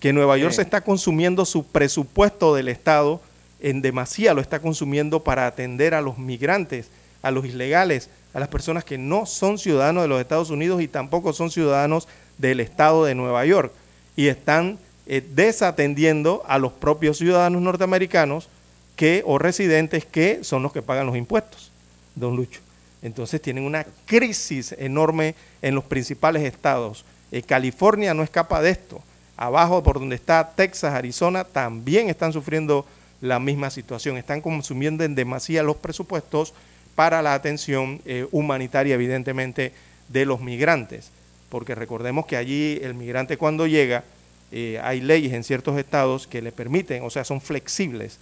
Que 0.00 0.12
Nueva 0.12 0.36
York 0.36 0.52
se 0.52 0.62
está 0.62 0.80
consumiendo 0.80 1.44
su 1.44 1.64
presupuesto 1.64 2.54
del 2.54 2.68
Estado, 2.68 3.20
en 3.60 3.80
demasía 3.80 4.34
lo 4.34 4.40
está 4.40 4.58
consumiendo 4.60 5.22
para 5.22 5.46
atender 5.46 5.94
a 5.94 6.00
los 6.00 6.18
migrantes, 6.18 6.88
a 7.22 7.30
los 7.30 7.44
ilegales, 7.44 8.10
a 8.34 8.40
las 8.40 8.48
personas 8.48 8.84
que 8.84 8.98
no 8.98 9.24
son 9.24 9.58
ciudadanos 9.58 10.02
de 10.02 10.08
los 10.08 10.20
Estados 10.20 10.50
Unidos 10.50 10.82
y 10.82 10.88
tampoco 10.88 11.32
son 11.32 11.50
ciudadanos 11.50 12.08
del 12.38 12.60
estado 12.60 13.04
de 13.04 13.14
Nueva 13.14 13.44
York 13.44 13.72
y 14.16 14.28
están 14.28 14.78
eh, 15.06 15.22
desatendiendo 15.34 16.42
a 16.46 16.58
los 16.58 16.72
propios 16.72 17.18
ciudadanos 17.18 17.62
norteamericanos 17.62 18.48
que 18.96 19.22
o 19.26 19.38
residentes 19.38 20.04
que 20.04 20.42
son 20.42 20.62
los 20.62 20.72
que 20.72 20.82
pagan 20.82 21.06
los 21.06 21.16
impuestos, 21.16 21.70
don 22.14 22.34
Lucho. 22.36 22.60
Entonces 23.02 23.40
tienen 23.40 23.64
una 23.64 23.86
crisis 24.06 24.74
enorme 24.78 25.34
en 25.62 25.74
los 25.74 25.84
principales 25.84 26.42
estados. 26.42 27.04
Eh, 27.32 27.42
California 27.42 28.14
no 28.14 28.22
escapa 28.22 28.60
de 28.60 28.70
esto. 28.70 29.00
Abajo 29.36 29.82
por 29.82 29.98
donde 29.98 30.16
está 30.16 30.52
Texas, 30.54 30.92
Arizona, 30.92 31.44
también 31.44 32.10
están 32.10 32.32
sufriendo 32.32 32.84
la 33.20 33.38
misma 33.38 33.70
situación. 33.70 34.16
Están 34.16 34.42
consumiendo 34.42 35.02
en 35.04 35.14
demasía 35.14 35.62
los 35.62 35.76
presupuestos 35.76 36.52
para 36.94 37.22
la 37.22 37.34
atención 37.34 38.00
eh, 38.04 38.26
humanitaria, 38.32 38.94
evidentemente, 38.94 39.72
de 40.08 40.26
los 40.26 40.40
migrantes 40.40 41.10
porque 41.50 41.74
recordemos 41.74 42.26
que 42.26 42.36
allí 42.36 42.78
el 42.80 42.94
migrante 42.94 43.36
cuando 43.36 43.66
llega, 43.66 44.04
eh, 44.52 44.80
hay 44.84 45.00
leyes 45.00 45.32
en 45.32 45.42
ciertos 45.42 45.76
estados 45.76 46.28
que 46.28 46.40
le 46.40 46.52
permiten, 46.52 47.02
o 47.02 47.10
sea, 47.10 47.24
son 47.24 47.40
flexibles, 47.40 48.20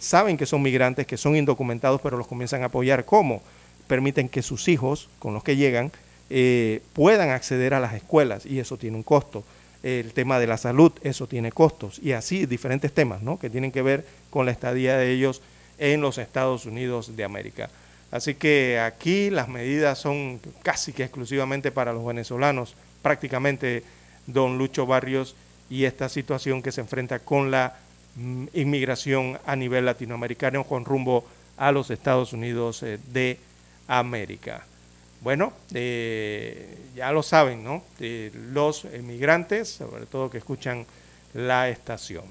saben 0.00 0.36
que 0.36 0.46
son 0.46 0.62
migrantes, 0.62 1.06
que 1.06 1.16
son 1.16 1.36
indocumentados, 1.36 2.00
pero 2.00 2.16
los 2.16 2.26
comienzan 2.26 2.62
a 2.62 2.66
apoyar. 2.66 3.04
¿Cómo? 3.04 3.42
Permiten 3.86 4.28
que 4.28 4.42
sus 4.42 4.68
hijos, 4.68 5.08
con 5.18 5.34
los 5.34 5.44
que 5.44 5.56
llegan, 5.56 5.92
eh, 6.30 6.82
puedan 6.92 7.30
acceder 7.30 7.74
a 7.74 7.80
las 7.80 7.94
escuelas 7.94 8.46
y 8.46 8.58
eso 8.58 8.76
tiene 8.76 8.96
un 8.96 9.02
costo. 9.02 9.44
El 9.82 10.12
tema 10.14 10.38
de 10.38 10.46
la 10.46 10.56
salud, 10.56 10.92
eso 11.02 11.26
tiene 11.26 11.52
costos. 11.52 11.98
Y 12.02 12.12
así 12.12 12.46
diferentes 12.46 12.92
temas 12.92 13.22
¿no? 13.22 13.38
que 13.38 13.50
tienen 13.50 13.70
que 13.70 13.82
ver 13.82 14.06
con 14.30 14.46
la 14.46 14.52
estadía 14.52 14.96
de 14.96 15.12
ellos 15.12 15.42
en 15.78 16.00
los 16.00 16.18
Estados 16.18 16.64
Unidos 16.64 17.16
de 17.16 17.24
América. 17.24 17.68
Así 18.10 18.34
que 18.34 18.78
aquí 18.78 19.28
las 19.28 19.48
medidas 19.48 19.98
son 19.98 20.40
casi 20.62 20.92
que 20.92 21.02
exclusivamente 21.02 21.72
para 21.72 21.92
los 21.92 22.06
venezolanos, 22.06 22.76
prácticamente 23.02 23.82
don 24.26 24.56
Lucho 24.56 24.86
Barrios 24.86 25.34
y 25.68 25.84
esta 25.84 26.08
situación 26.08 26.62
que 26.62 26.72
se 26.72 26.80
enfrenta 26.80 27.18
con 27.18 27.50
la 27.50 27.76
mm, 28.16 28.46
inmigración 28.54 29.38
a 29.44 29.56
nivel 29.56 29.84
latinoamericano 29.84 30.64
con 30.64 30.84
rumbo 30.84 31.24
a 31.56 31.72
los 31.72 31.90
Estados 31.90 32.32
Unidos 32.32 32.82
eh, 32.82 32.98
de 33.12 33.30
América. 33.30 33.53
Bueno, 35.20 35.52
eh, 35.72 36.76
ya 36.94 37.10
lo 37.12 37.22
saben, 37.22 37.64
¿no? 37.64 37.82
los 38.52 38.84
inmigrantes, 38.84 39.68
sobre 39.68 40.06
todo 40.06 40.30
que 40.30 40.38
escuchan 40.38 40.84
la 41.32 41.68
estación. 41.68 42.24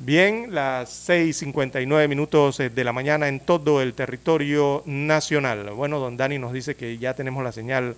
Bien, 0.00 0.54
las 0.54 1.08
6.59 1.08 2.08
minutos 2.08 2.60
eh, 2.60 2.70
de 2.70 2.84
la 2.84 2.92
mañana 2.92 3.26
en 3.26 3.40
todo 3.40 3.82
el 3.82 3.94
territorio 3.94 4.84
nacional. 4.86 5.70
Bueno, 5.70 5.98
don 5.98 6.16
Dani 6.16 6.38
nos 6.38 6.52
dice 6.52 6.76
que 6.76 6.98
ya 6.98 7.14
tenemos 7.14 7.42
la 7.42 7.50
señal 7.50 7.96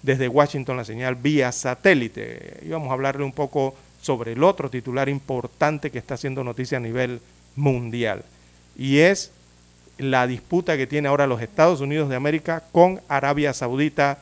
desde 0.00 0.28
Washington, 0.28 0.78
la 0.78 0.86
señal 0.86 1.14
vía 1.14 1.52
satélite. 1.52 2.60
Y 2.62 2.68
vamos 2.68 2.88
a 2.88 2.94
hablarle 2.94 3.22
un 3.22 3.32
poco 3.32 3.74
sobre 4.00 4.32
el 4.32 4.42
otro 4.44 4.70
titular 4.70 5.10
importante 5.10 5.90
que 5.90 5.98
está 5.98 6.14
haciendo 6.14 6.42
noticia 6.42 6.78
a 6.78 6.80
nivel 6.80 7.20
mundial. 7.54 8.24
Y 8.74 9.00
es 9.00 9.30
la 9.98 10.26
disputa 10.26 10.76
que 10.76 10.86
tiene 10.86 11.08
ahora 11.08 11.26
los 11.26 11.42
Estados 11.42 11.80
Unidos 11.80 12.08
de 12.08 12.16
América 12.16 12.62
con 12.72 13.00
Arabia 13.08 13.52
Saudita 13.52 14.18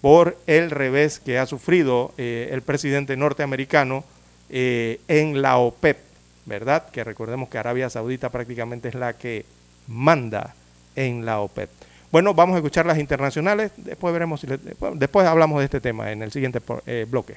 por 0.00 0.36
el 0.46 0.70
revés 0.70 1.18
que 1.18 1.38
ha 1.38 1.46
sufrido 1.46 2.12
eh, 2.18 2.50
el 2.52 2.62
presidente 2.62 3.16
norteamericano 3.16 4.04
eh, 4.50 5.00
en 5.08 5.40
la 5.40 5.56
OPEP 5.56 5.98
¿verdad? 6.46 6.90
Que 6.90 7.04
recordemos 7.04 7.48
que 7.48 7.58
Arabia 7.58 7.90
Saudita 7.90 8.30
prácticamente 8.30 8.88
es 8.88 8.94
la 8.94 9.14
que 9.14 9.44
manda 9.86 10.54
en 10.96 11.24
la 11.24 11.40
OPEP. 11.40 11.70
Bueno, 12.12 12.34
vamos 12.34 12.54
a 12.54 12.58
escuchar 12.58 12.86
las 12.86 12.98
internacionales, 12.98 13.72
después 13.76 14.12
veremos 14.12 14.40
si 14.40 14.46
después 14.94 15.26
hablamos 15.26 15.58
de 15.58 15.64
este 15.64 15.80
tema 15.80 16.12
en 16.12 16.22
el 16.22 16.30
siguiente 16.30 16.60
eh, 16.86 17.06
bloque. 17.10 17.36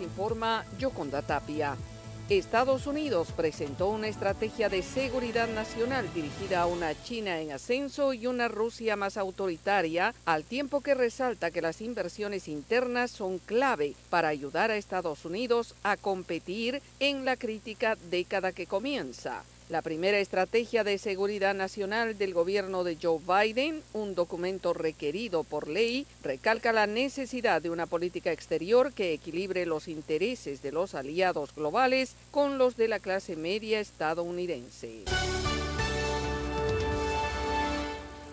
Informa 0.00 0.64
Yoconda 0.78 1.22
Tapia. 1.22 1.76
Estados 2.28 2.86
Unidos 2.86 3.32
presentó 3.36 3.88
una 3.88 4.06
estrategia 4.06 4.68
de 4.68 4.82
seguridad 4.82 5.48
nacional 5.48 6.08
dirigida 6.14 6.62
a 6.62 6.66
una 6.66 6.94
China 7.02 7.40
en 7.40 7.50
ascenso 7.50 8.12
y 8.12 8.28
una 8.28 8.46
Rusia 8.46 8.94
más 8.94 9.16
autoritaria, 9.16 10.14
al 10.26 10.44
tiempo 10.44 10.80
que 10.80 10.94
resalta 10.94 11.50
que 11.50 11.60
las 11.60 11.80
inversiones 11.80 12.46
internas 12.46 13.10
son 13.10 13.38
clave 13.38 13.96
para 14.10 14.28
ayudar 14.28 14.70
a 14.70 14.76
Estados 14.76 15.24
Unidos 15.24 15.74
a 15.82 15.96
competir 15.96 16.80
en 17.00 17.24
la 17.24 17.36
crítica 17.36 17.96
década 18.10 18.52
que 18.52 18.66
comienza. 18.66 19.42
La 19.70 19.82
primera 19.82 20.18
estrategia 20.18 20.82
de 20.82 20.98
seguridad 20.98 21.54
nacional 21.54 22.18
del 22.18 22.34
gobierno 22.34 22.82
de 22.82 22.98
Joe 23.00 23.20
Biden, 23.24 23.84
un 23.92 24.16
documento 24.16 24.74
requerido 24.74 25.44
por 25.44 25.68
ley, 25.68 26.08
recalca 26.24 26.72
la 26.72 26.88
necesidad 26.88 27.62
de 27.62 27.70
una 27.70 27.86
política 27.86 28.32
exterior 28.32 28.92
que 28.92 29.12
equilibre 29.12 29.66
los 29.66 29.86
intereses 29.86 30.60
de 30.60 30.72
los 30.72 30.96
aliados 30.96 31.54
globales 31.54 32.16
con 32.32 32.58
los 32.58 32.76
de 32.76 32.88
la 32.88 32.98
clase 32.98 33.36
media 33.36 33.78
estadounidense. 33.78 35.04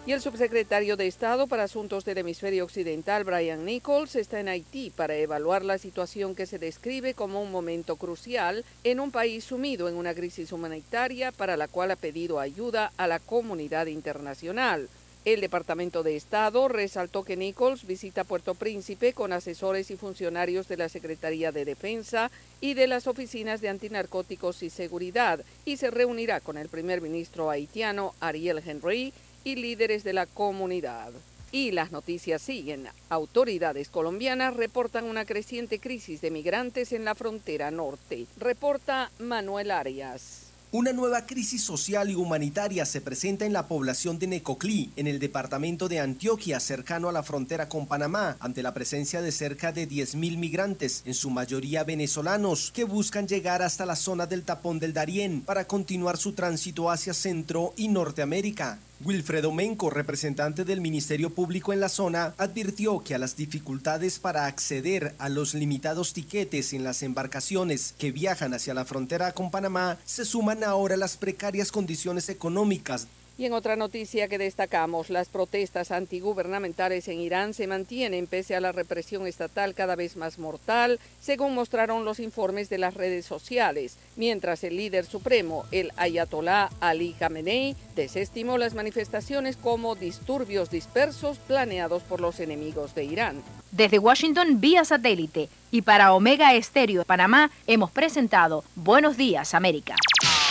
Y 0.08 0.14
el 0.14 0.22
subsecretario 0.22 0.96
de 0.96 1.06
Estado 1.06 1.48
para 1.48 1.64
Asuntos 1.64 2.06
del 2.06 2.20
Hemisferio 2.20 2.64
Occidental, 2.64 3.26
Brian 3.26 3.66
Nichols, 3.66 4.16
está 4.16 4.40
en 4.40 4.48
Haití 4.48 4.90
para 4.90 5.18
evaluar 5.18 5.66
la 5.66 5.78
situación 5.78 6.34
que 6.34 6.46
se 6.46 6.60
describe 6.60 7.14
como 7.14 7.42
un 7.42 7.52
momento 7.52 7.98
crucial 7.98 8.64
en 8.86 9.02
un 9.02 9.12
país 9.12 9.44
sumido 9.44 9.90
en 9.90 9.96
una 9.96 10.14
crisis 10.14 10.54
humanitaria 10.54 11.34
para 11.34 11.58
la 11.58 11.68
cual 11.68 11.92
ha 11.92 11.98
pedido 11.98 12.40
ayuda 12.40 12.94
a 12.96 13.06
la 13.08 13.20
comunidad 13.20 13.88
internacional. 13.88 14.88
El 15.26 15.42
Departamento 15.42 16.04
de 16.04 16.16
Estado 16.16 16.70
resaltó 16.70 17.26
que 17.26 17.36
Nichols 17.36 17.86
visita 17.86 18.24
Puerto 18.24 18.56
Príncipe 18.56 19.12
con 19.12 19.34
asesores 19.34 19.92
y 19.92 19.98
funcionarios 19.98 20.70
de 20.70 20.78
la 20.78 20.88
Secretaría 20.88 21.52
de 21.52 21.66
Defensa 21.66 22.32
y 22.62 22.76
de 22.76 22.88
las 22.88 23.08
oficinas 23.08 23.60
de 23.60 23.68
antinarcóticos 23.68 24.64
y 24.64 24.70
seguridad 24.70 25.44
y 25.66 25.76
se 25.76 25.92
reunirá 25.92 26.40
con 26.40 26.58
el 26.58 26.70
primer 26.70 27.02
ministro 27.02 27.50
haitiano 27.50 28.16
Ariel 28.22 28.64
Henry 28.66 29.12
y 29.44 29.56
líderes 29.56 30.04
de 30.04 30.14
la 30.14 30.26
comunidad. 30.26 31.12
Y 31.52 31.72
las 31.72 31.92
noticias 31.92 32.42
siguen. 32.42 32.88
Autoridades 33.10 33.90
colombianas 33.90 34.56
reportan 34.56 35.06
una 35.06 35.26
creciente 35.26 35.80
crisis 35.80 36.20
de 36.22 36.32
migrantes 36.32 36.92
en 36.92 37.06
la 37.06 37.16
frontera 37.16 37.72
norte. 37.72 38.28
Reporta 38.38 39.12
Manuel 39.20 39.72
Arias. 39.72 40.48
Una 40.74 40.92
nueva 40.92 41.26
crisis 41.26 41.64
social 41.64 42.10
y 42.10 42.16
humanitaria 42.16 42.86
se 42.86 43.00
presenta 43.00 43.46
en 43.46 43.54
la 43.54 43.70
población 43.70 44.20
de 44.20 44.28
Necoclí, 44.28 44.92
en 44.98 45.08
el 45.08 45.18
departamento 45.18 45.88
de 45.88 46.02
Antioquia, 46.02 46.60
cercano 46.60 47.08
a 47.08 47.14
la 47.14 47.24
frontera 47.24 47.70
con 47.70 47.88
Panamá, 47.88 48.36
ante 48.42 48.62
la 48.62 48.74
presencia 48.74 49.22
de 49.22 49.32
cerca 49.32 49.72
de 49.72 49.88
10.000 49.88 50.38
migrantes, 50.38 51.04
en 51.06 51.14
su 51.14 51.30
mayoría 51.30 51.86
venezolanos, 51.86 52.72
que 52.72 52.84
buscan 52.84 53.30
llegar 53.30 53.62
hasta 53.62 53.86
la 53.86 53.96
zona 53.96 54.26
del 54.26 54.44
tapón 54.44 54.78
del 54.78 54.92
Darién 54.92 55.40
para 55.40 55.66
continuar 55.66 56.18
su 56.18 56.34
tránsito 56.34 56.92
hacia 56.92 57.14
Centro 57.14 57.74
y 57.78 57.88
Norteamérica. 57.88 58.78
Wilfredo 59.06 59.52
Menco, 59.52 59.92
representante 59.92 60.66
del 60.66 60.82
Ministerio 60.82 61.30
Público 61.30 61.72
en 61.72 61.80
la 61.80 61.88
zona, 61.88 62.34
advirtió 62.40 63.04
que 63.04 63.14
a 63.14 63.20
las 63.20 63.36
dificultades 63.36 64.18
para 64.18 64.48
acceder 64.48 65.14
a 65.20 65.30
los 65.30 65.54
limitados 65.54 66.14
tiquetes 66.14 66.74
en 66.74 66.84
las 66.84 67.04
embarcaciones 67.04 67.94
que 68.00 68.12
viajan 68.12 68.56
hacia 68.56 68.74
la 68.74 68.86
frontera 68.86 69.34
con 69.34 69.52
Panamá 69.52 70.00
se 70.04 70.26
suman 70.26 70.64
ahora 70.64 70.98
las 70.98 71.16
precarias 71.16 71.72
condiciones 71.72 72.28
económicas 72.30 73.08
Y 73.40 73.46
en 73.46 73.54
otra 73.54 73.76
noticia 73.76 74.28
que 74.28 74.40
destacamos, 74.40 75.12
las 75.12 75.30
protestas 75.30 75.92
antigubernamentales 75.92 77.08
en 77.08 77.20
Irán 77.20 77.54
se 77.54 77.68
mantienen 77.68 78.26
pese 78.26 78.56
a 78.56 78.60
la 78.60 78.72
represión 78.72 79.28
estatal 79.28 79.76
cada 79.76 79.96
vez 79.96 80.16
más 80.16 80.40
mortal, 80.40 81.00
según 81.22 81.54
mostraron 81.54 82.04
los 82.04 82.20
informes 82.20 82.68
de 82.70 82.80
las 82.80 82.96
redes 82.96 83.28
sociales, 83.28 83.98
mientras 84.16 84.64
el 84.64 84.78
líder 84.78 85.06
supremo, 85.06 85.66
el 85.72 85.92
ayatolá 85.98 86.72
Ali 86.80 87.14
Khamenei, 87.14 87.76
desestimó 87.96 88.58
las 88.58 88.74
manifestaciones 88.74 89.56
como 89.56 89.94
disturbios 89.94 90.72
dispersos 90.72 91.38
planeados 91.38 92.02
por 92.02 92.22
los 92.22 92.40
enemigos 92.40 92.96
de 92.96 93.04
Irán. 93.04 93.44
Desde 93.72 94.00
Washington 94.00 94.60
vía 94.60 94.84
satélite 94.84 95.50
y 95.70 95.84
para 95.84 96.14
Omega 96.14 96.56
Estéreo 96.56 97.02
de 97.02 97.06
Panamá 97.06 97.52
hemos 97.68 97.92
presentado 97.92 98.64
Buenos 98.76 99.16
Días 99.16 99.54
América. 99.54 99.96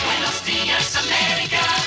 Buenos 0.05 0.45
días, 0.45 0.95
América. 0.95 1.86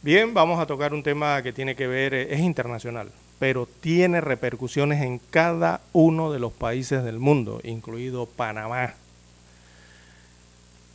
Bien, 0.00 0.32
vamos 0.32 0.60
a 0.60 0.66
tocar 0.66 0.94
un 0.94 1.02
tema 1.02 1.42
que 1.42 1.52
tiene 1.52 1.74
que 1.74 1.88
ver, 1.88 2.14
eh, 2.14 2.28
es 2.32 2.38
internacional, 2.38 3.10
pero 3.40 3.66
tiene 3.80 4.20
repercusiones 4.20 5.02
en 5.02 5.18
cada 5.18 5.80
uno 5.92 6.30
de 6.30 6.38
los 6.38 6.52
países 6.52 7.02
del 7.02 7.18
mundo, 7.18 7.60
incluido 7.64 8.26
Panamá. 8.26 8.94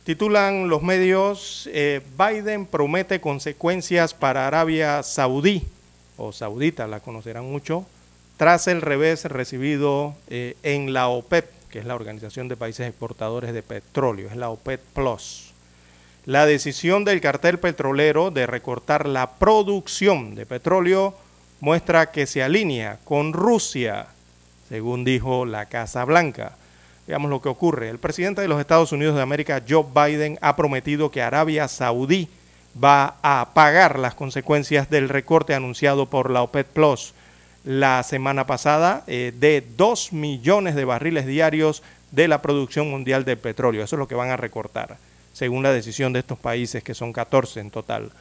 Titulan 0.04 0.68
los 0.70 0.82
medios, 0.82 1.68
eh, 1.70 2.00
Biden 2.16 2.64
promete 2.64 3.20
consecuencias 3.20 4.14
para 4.14 4.46
Arabia 4.46 5.02
Saudí, 5.02 5.64
o 6.16 6.32
Saudita, 6.32 6.86
la 6.86 7.00
conocerán 7.00 7.44
mucho, 7.44 7.84
tras 8.38 8.68
el 8.68 8.80
revés 8.80 9.26
recibido 9.26 10.14
en 10.28 10.94
la 10.94 11.08
OPEP, 11.08 11.44
que 11.74 11.80
es 11.80 11.86
la 11.86 11.96
Organización 11.96 12.46
de 12.46 12.56
Países 12.56 12.86
Exportadores 12.86 13.52
de 13.52 13.60
Petróleo, 13.64 14.28
es 14.30 14.36
la 14.36 14.48
OPEP 14.48 14.80
Plus. 14.94 15.50
La 16.24 16.46
decisión 16.46 17.04
del 17.04 17.20
cartel 17.20 17.58
petrolero 17.58 18.30
de 18.30 18.46
recortar 18.46 19.08
la 19.08 19.32
producción 19.32 20.36
de 20.36 20.46
petróleo 20.46 21.16
muestra 21.58 22.12
que 22.12 22.26
se 22.26 22.44
alinea 22.44 23.00
con 23.02 23.32
Rusia, 23.32 24.06
según 24.68 25.04
dijo 25.04 25.46
la 25.46 25.66
Casa 25.66 26.04
Blanca. 26.04 26.52
Veamos 27.08 27.28
lo 27.28 27.42
que 27.42 27.48
ocurre. 27.48 27.88
El 27.88 27.98
presidente 27.98 28.40
de 28.40 28.46
los 28.46 28.60
Estados 28.60 28.92
Unidos 28.92 29.16
de 29.16 29.22
América, 29.22 29.60
Joe 29.68 29.84
Biden, 29.92 30.38
ha 30.42 30.54
prometido 30.54 31.10
que 31.10 31.22
Arabia 31.22 31.66
Saudí 31.66 32.28
va 32.82 33.16
a 33.20 33.48
pagar 33.52 33.98
las 33.98 34.14
consecuencias 34.14 34.90
del 34.90 35.08
recorte 35.08 35.54
anunciado 35.54 36.06
por 36.06 36.30
la 36.30 36.42
OPEP 36.42 36.68
Plus 36.68 37.14
la 37.64 38.02
semana 38.02 38.46
pasada 38.46 39.02
eh, 39.06 39.32
de 39.38 39.64
2 39.76 40.12
millones 40.12 40.74
de 40.74 40.84
barriles 40.84 41.26
diarios 41.26 41.82
de 42.10 42.28
la 42.28 42.42
producción 42.42 42.90
mundial 42.90 43.24
de 43.24 43.36
petróleo. 43.36 43.82
Eso 43.82 43.96
es 43.96 43.98
lo 43.98 44.08
que 44.08 44.14
van 44.14 44.30
a 44.30 44.36
recortar, 44.36 44.98
según 45.32 45.62
la 45.62 45.72
decisión 45.72 46.12
de 46.12 46.20
estos 46.20 46.38
países, 46.38 46.84
que 46.84 46.94
son 46.94 47.12
14 47.12 47.60
en 47.60 47.70
total. 47.70 48.12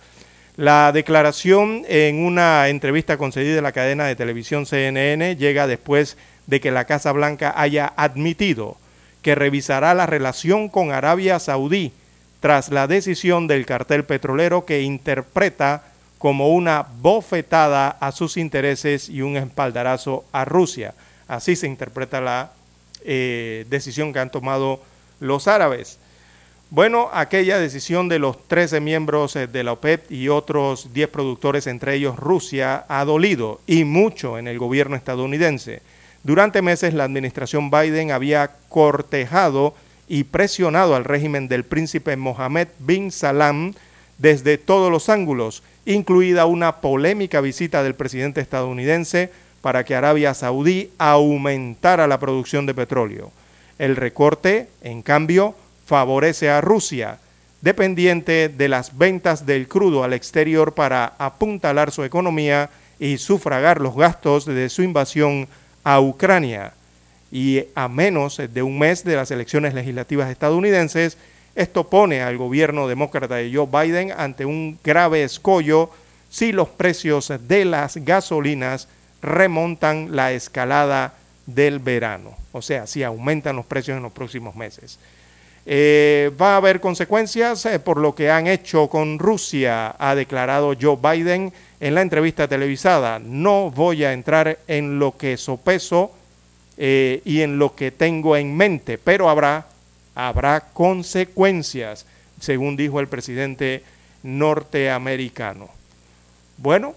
La 0.55 0.91
declaración 0.91 1.83
en 1.87 2.23
una 2.23 2.69
entrevista 2.69 3.17
concedida 3.17 3.57
en 3.57 3.63
la 3.63 3.71
cadena 3.71 4.05
de 4.05 4.15
televisión 4.15 4.65
CNN 4.65 5.35
llega 5.35 5.67
después 5.67 6.15
de 6.47 6.61
que 6.61 6.71
la 6.71 6.85
Casa 6.85 7.11
Blanca 7.11 7.53
haya 7.55 7.91
admitido 7.95 8.77
que 9.21 9.35
revisará 9.35 9.93
la 9.93 10.05
relación 10.05 10.69
con 10.69 10.91
Arabia 10.91 11.39
Saudí 11.39 11.91
tras 12.39 12.69
la 12.69 12.87
decisión 12.87 13.47
del 13.47 13.65
cartel 13.65 14.03
petrolero 14.03 14.65
que 14.65 14.81
interpreta 14.81 15.85
como 16.23 16.51
una 16.51 16.87
bofetada 17.01 17.89
a 17.89 18.13
sus 18.13 18.37
intereses 18.37 19.09
y 19.09 19.21
un 19.21 19.35
espaldarazo 19.35 20.23
a 20.31 20.45
Rusia. 20.45 20.93
Así 21.27 21.57
se 21.57 21.67
interpreta 21.67 22.21
la 22.21 22.53
eh, 23.03 23.65
decisión 23.69 24.13
que 24.13 24.19
han 24.19 24.31
tomado 24.31 24.79
los 25.19 25.49
árabes. 25.49 25.99
Bueno, 26.69 27.09
aquella 27.11 27.59
decisión 27.59 28.07
de 28.07 28.19
los 28.19 28.41
13 28.47 28.79
miembros 28.79 29.35
eh, 29.35 29.47
de 29.47 29.65
la 29.65 29.73
OPEP 29.73 30.09
y 30.13 30.29
otros 30.29 30.93
10 30.93 31.09
productores, 31.09 31.67
entre 31.67 31.95
ellos 31.95 32.15
Rusia, 32.15 32.85
ha 32.87 33.03
dolido 33.03 33.59
y 33.67 33.83
mucho 33.83 34.37
en 34.37 34.47
el 34.47 34.59
gobierno 34.59 34.95
estadounidense. 34.95 35.81
Durante 36.23 36.61
meses 36.61 36.93
la 36.93 37.03
administración 37.03 37.69
Biden 37.69 38.11
había 38.11 38.51
cortejado 38.69 39.75
y 40.07 40.23
presionado 40.23 40.95
al 40.95 41.03
régimen 41.03 41.49
del 41.49 41.65
príncipe 41.65 42.15
Mohammed 42.15 42.69
bin 42.79 43.11
Salam 43.11 43.73
desde 44.17 44.57
todos 44.57 44.91
los 44.91 45.09
ángulos, 45.09 45.63
incluida 45.85 46.45
una 46.45 46.77
polémica 46.77 47.41
visita 47.41 47.83
del 47.83 47.95
presidente 47.95 48.41
estadounidense 48.41 49.31
para 49.61 49.83
que 49.85 49.95
Arabia 49.95 50.33
Saudí 50.33 50.91
aumentara 50.97 52.07
la 52.07 52.19
producción 52.19 52.65
de 52.65 52.73
petróleo. 52.73 53.31
El 53.79 53.95
recorte, 53.95 54.67
en 54.81 55.01
cambio, 55.01 55.55
favorece 55.85 56.49
a 56.49 56.61
Rusia, 56.61 57.19
dependiente 57.61 58.49
de 58.49 58.67
las 58.67 58.97
ventas 58.97 59.45
del 59.45 59.67
crudo 59.67 60.03
al 60.03 60.13
exterior 60.13 60.73
para 60.73 61.13
apuntalar 61.17 61.91
su 61.91 62.03
economía 62.03 62.69
y 62.99 63.17
sufragar 63.17 63.79
los 63.79 63.95
gastos 63.95 64.45
de 64.45 64.69
su 64.69 64.83
invasión 64.83 65.47
a 65.83 66.01
Ucrania. 66.01 66.73
Y 67.31 67.63
a 67.73 67.87
menos 67.87 68.37
de 68.37 68.63
un 68.63 68.77
mes 68.77 69.03
de 69.03 69.15
las 69.15 69.31
elecciones 69.31 69.73
legislativas 69.73 70.29
estadounidenses, 70.29 71.17
esto 71.55 71.83
pone 71.85 72.21
al 72.21 72.37
gobierno 72.37 72.87
demócrata 72.87 73.35
de 73.35 73.51
Joe 73.53 73.67
Biden 73.67 74.11
ante 74.15 74.45
un 74.45 74.79
grave 74.83 75.23
escollo 75.23 75.89
si 76.29 76.51
los 76.51 76.69
precios 76.69 77.31
de 77.47 77.65
las 77.65 77.97
gasolinas 77.97 78.87
remontan 79.21 80.15
la 80.15 80.31
escalada 80.31 81.13
del 81.45 81.79
verano, 81.79 82.35
o 82.51 82.61
sea, 82.61 82.87
si 82.87 83.03
aumentan 83.03 83.55
los 83.55 83.65
precios 83.65 83.97
en 83.97 84.03
los 84.03 84.11
próximos 84.11 84.55
meses. 84.55 84.99
Eh, 85.65 86.29
va 86.41 86.55
a 86.55 86.57
haber 86.57 86.81
consecuencias 86.81 87.65
eh, 87.65 87.79
por 87.79 87.97
lo 87.97 88.13
que 88.13 88.29
han 88.29 88.47
hecho 88.47 88.89
con 88.89 89.17
Rusia, 89.17 89.95
ha 89.97 90.13
declarado 90.13 90.73
Joe 90.79 90.97
Biden 91.01 91.53
en 91.79 91.95
la 91.95 92.01
entrevista 92.01 92.49
televisada. 92.49 93.19
No 93.19 93.71
voy 93.71 94.03
a 94.03 94.11
entrar 94.11 94.59
en 94.67 94.99
lo 94.99 95.15
que 95.15 95.37
sopeso 95.37 96.11
eh, 96.77 97.21
y 97.23 97.41
en 97.41 97.59
lo 97.59 97.75
que 97.75 97.91
tengo 97.91 98.35
en 98.35 98.57
mente, 98.57 98.97
pero 98.97 99.29
habrá, 99.29 99.67
habrá 100.15 100.61
consecuencias, 100.73 102.05
según 102.39 102.75
dijo 102.75 102.99
el 102.99 103.07
presidente 103.07 103.83
norteamericano. 104.23 105.69
Bueno, 106.57 106.95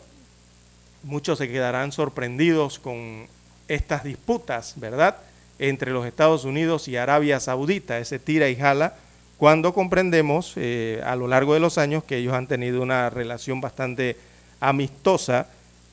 muchos 1.03 1.39
se 1.39 1.49
quedarán 1.49 1.93
sorprendidos 1.93 2.79
con 2.79 3.27
estas 3.69 4.05
disputas, 4.05 4.75
¿verdad? 4.77 5.17
entre 5.59 5.93
los 5.93 6.07
Estados 6.07 6.45
Unidos 6.45 6.89
y 6.89 6.97
Arabia 6.97 7.41
Saudita, 7.41 7.99
ese 7.99 8.19
tira 8.19 8.49
y 8.49 8.57
jala, 8.57 8.95
cuando 9.39 9.75
comprendemos 9.75 10.53
eh, 10.57 11.01
a 11.05 11.17
lo 11.17 11.29
largo 11.29 11.55
de 11.55 11.61
los 11.61 11.79
años 11.79 12.05
que 12.05 12.19
ellos 12.19 12.35
han 12.35 12.47
tenido 12.47 12.83
una 12.83 13.11
relación 13.11 13.61
bastante 13.61 14.17
amistosa 14.61 15.49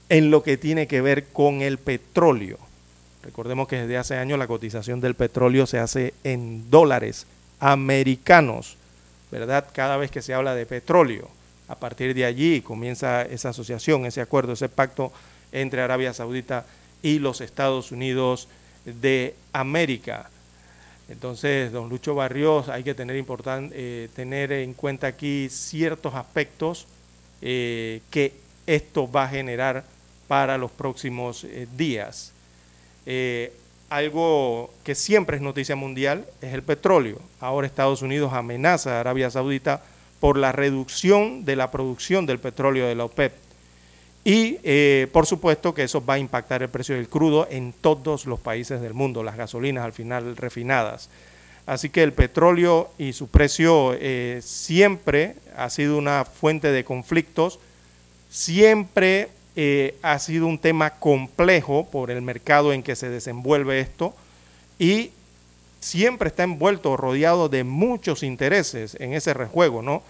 en 0.09 0.31
lo 0.31 0.43
que 0.43 0.57
tiene 0.57 0.87
que 0.87 1.01
ver 1.01 1.25
con 1.27 1.61
el 1.61 1.77
petróleo. 1.77 2.57
Recordemos 3.23 3.67
que 3.67 3.77
desde 3.77 3.97
hace 3.97 4.17
años 4.17 4.37
la 4.37 4.47
cotización 4.47 4.99
del 4.99 5.15
petróleo 5.15 5.65
se 5.65 5.79
hace 5.79 6.13
en 6.23 6.69
dólares 6.69 7.25
americanos, 7.59 8.75
¿verdad? 9.31 9.65
Cada 9.73 9.95
vez 9.95 10.11
que 10.11 10.21
se 10.21 10.33
habla 10.33 10.53
de 10.55 10.65
petróleo. 10.65 11.29
A 11.69 11.75
partir 11.75 12.13
de 12.13 12.25
allí 12.25 12.61
comienza 12.61 13.21
esa 13.21 13.49
asociación, 13.49 14.05
ese 14.05 14.19
acuerdo, 14.19 14.53
ese 14.53 14.67
pacto 14.67 15.13
entre 15.53 15.81
Arabia 15.81 16.13
Saudita 16.13 16.65
y 17.01 17.19
los 17.19 17.39
Estados 17.39 17.93
Unidos 17.93 18.49
de 18.85 19.35
América. 19.53 20.29
Entonces, 21.07 21.71
don 21.71 21.87
Lucho 21.87 22.15
Barrios, 22.15 22.67
hay 22.67 22.83
que 22.83 22.93
tener, 22.93 23.23
eh, 23.71 24.09
tener 24.15 24.51
en 24.51 24.73
cuenta 24.73 25.07
aquí 25.07 25.47
ciertos 25.49 26.13
aspectos 26.15 26.87
eh, 27.41 28.01
que 28.09 28.33
esto 28.67 29.09
va 29.09 29.25
a 29.25 29.29
generar 29.29 29.85
para 30.27 30.57
los 30.57 30.71
próximos 30.71 31.45
eh, 31.45 31.67
días. 31.77 32.32
Algo 33.89 34.73
que 34.83 34.95
siempre 34.95 35.37
es 35.37 35.41
noticia 35.41 35.75
mundial 35.75 36.25
es 36.41 36.53
el 36.53 36.63
petróleo. 36.63 37.19
Ahora 37.39 37.67
Estados 37.67 38.01
Unidos 38.01 38.33
amenaza 38.33 38.97
a 38.97 38.99
Arabia 39.01 39.29
Saudita 39.29 39.83
por 40.19 40.37
la 40.37 40.51
reducción 40.51 41.43
de 41.43 41.55
la 41.55 41.69
producción 41.69 42.25
del 42.25 42.39
petróleo 42.39 42.87
de 42.87 42.95
la 42.95 43.05
OPEP. 43.05 43.33
Y 44.23 44.57
eh, 44.63 45.07
por 45.11 45.25
supuesto 45.25 45.73
que 45.73 45.83
eso 45.83 46.03
va 46.03 46.13
a 46.13 46.19
impactar 46.19 46.63
el 46.63 46.69
precio 46.69 46.95
del 46.95 47.09
crudo 47.09 47.45
en 47.51 47.73
todos 47.73 48.25
los 48.25 48.39
países 48.39 48.79
del 48.79 48.93
mundo, 48.93 49.21
las 49.21 49.35
gasolinas 49.35 49.83
al 49.83 49.91
final 49.91 50.37
refinadas. 50.37 51.09
Así 51.65 51.89
que 51.89 52.03
el 52.03 52.13
petróleo 52.13 52.89
y 52.97 53.13
su 53.13 53.27
precio 53.27 53.95
eh, 53.99 54.39
siempre 54.41 55.35
ha 55.55 55.69
sido 55.69 55.97
una 55.97 56.25
fuente 56.25 56.71
de 56.71 56.83
conflictos, 56.83 57.59
siempre 58.29 59.29
eh, 59.55 59.95
ha 60.01 60.19
sido 60.19 60.47
un 60.47 60.57
tema 60.57 60.91
complejo 60.91 61.87
por 61.91 62.11
el 62.11 62.21
mercado 62.21 62.73
en 62.73 62.83
que 62.83 62.95
se 62.95 63.09
desenvuelve 63.09 63.79
esto 63.79 64.13
y 64.79 65.11
siempre 65.79 66.29
está 66.29 66.43
envuelto, 66.43 66.97
rodeado 66.97 67.49
de 67.49 67.63
muchos 67.63 68.23
intereses 68.23 68.95
en 68.99 69.13
ese 69.13 69.33
rejuego, 69.33 69.81
¿no? 69.81 70.03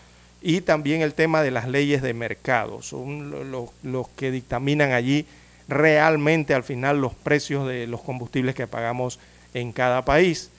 y 0.43 0.59
también 0.59 1.01
el 1.01 1.13
tema 1.13 1.41
de 1.41 1.51
las 1.51 1.69
leyes 1.69 2.01
de 2.01 2.13
mercado. 2.13 2.81
Son 2.81 3.49
los, 3.81 4.07
que 4.09 4.29
dictaminan 4.29 4.91
allí 4.91 5.25
realmente 5.69 6.53
al 6.53 6.63
final 6.63 6.99
los 6.99 7.13
precios 7.13 7.65
de 7.65 7.87
los 7.87 8.01
combustibles 8.01 8.53
que 8.53 8.67
pagamos 8.67 9.19
en 9.53 9.71
cada 9.71 10.03
país. 10.03 10.49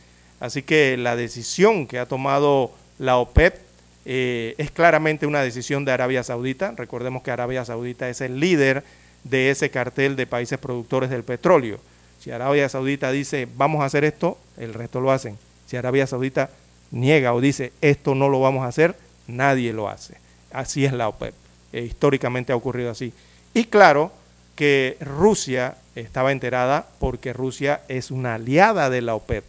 Así 0.40 0.62
que 0.62 0.97
la 0.97 1.16
decisión 1.16 1.86
que 1.86 1.98
ha 1.98 2.06
tomado 2.06 2.73
la 2.98 3.19
OPEP 3.19 3.59
eh, 4.05 4.55
es 4.59 4.70
claramente 4.70 5.26
una 5.26 5.43
decisión 5.43 5.85
de 5.85 5.93
Arabia 5.93 6.22
Saudita. 6.22 6.74
Recordemos 6.76 7.22
que 7.22 7.31
Arabia 7.31 7.64
Saudita 7.64 8.09
es 8.09 8.20
el 8.20 8.39
líder 8.40 8.85
de 9.24 9.51
ese 9.51 9.70
cartel 9.70 10.16
de 10.16 10.26
países 10.26 10.59
productores 10.59 11.10
del 11.10 11.24
petróleo. 11.24 11.78
Si 12.20 12.31
Arabia 12.31 12.68
Saudita 12.68 13.10
dice 13.10 13.48
vamos 13.56 13.82
a 13.82 13.86
hacer 13.86 14.05
esto, 14.05 14.39
el 14.59 14.74
resto 14.74 15.01
lo 15.01 15.10
hacen. 15.10 15.39
Si 15.66 15.76
Arabia 15.76 16.06
Saudita 16.06 16.51
niega 16.90 17.35
o 17.35 17.40
dice 17.40 17.72
esto 17.81 18.14
no 18.14 18.28
lo 18.28 18.40
vamos 18.40 18.64
a 18.64 18.68
hacer, 18.68 18.94
nadie 19.26 19.72
lo 19.72 19.89
hace. 19.89 20.16
Así 20.52 20.85
es 20.85 20.93
la 20.93 21.09
OPEP. 21.09 21.35
E 21.72 21.82
históricamente 21.82 22.52
ha 22.52 22.56
ocurrido 22.56 22.90
así. 22.90 23.12
Y 23.55 23.64
claro 23.64 24.12
que 24.55 24.97
Rusia 25.01 25.76
estaba 25.97 26.32
enterada 26.32 26.86
porque 26.98 27.32
Rusia 27.32 27.81
es 27.89 28.10
una 28.10 28.35
aliada 28.35 28.90
de 28.90 29.02
la 29.02 29.14
OPEP. 29.14 29.44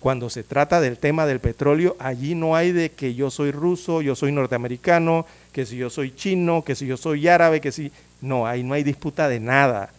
Cuando 0.00 0.30
se 0.30 0.42
trata 0.42 0.80
del 0.80 0.96
tema 0.96 1.26
del 1.26 1.40
petróleo, 1.40 1.94
allí 1.98 2.34
no 2.34 2.56
hay 2.56 2.72
de 2.72 2.90
que 2.90 3.14
yo 3.14 3.30
soy 3.30 3.52
ruso, 3.52 4.00
yo 4.00 4.16
soy 4.16 4.32
norteamericano, 4.32 5.26
que 5.52 5.66
si 5.66 5.76
yo 5.76 5.90
soy 5.90 6.14
chino, 6.14 6.64
que 6.64 6.74
si 6.74 6.86
yo 6.86 6.96
soy 6.96 7.28
árabe, 7.28 7.60
que 7.60 7.70
si... 7.70 7.92
No, 8.22 8.46
ahí 8.46 8.62
no 8.62 8.74
hay 8.74 8.82
disputa 8.82 9.28
de 9.28 9.40
nada. 9.40 9.90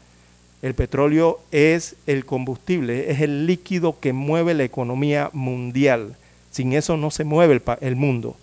El 0.61 0.73
petróleo 0.73 1.39
es 1.51 1.95
el 2.07 2.25
combustible, 2.25 3.11
es 3.11 3.21
el 3.21 3.45
líquido 3.45 3.99
que 3.99 4.13
mueve 4.13 4.53
la 4.53 4.63
economía 4.63 5.29
mundial. 5.33 6.15
Sin 6.51 6.73
eso 6.73 6.97
no 6.97 7.11
se 7.11 7.23
mueve 7.23 7.61
el, 7.81 7.95
mundo 7.95 8.35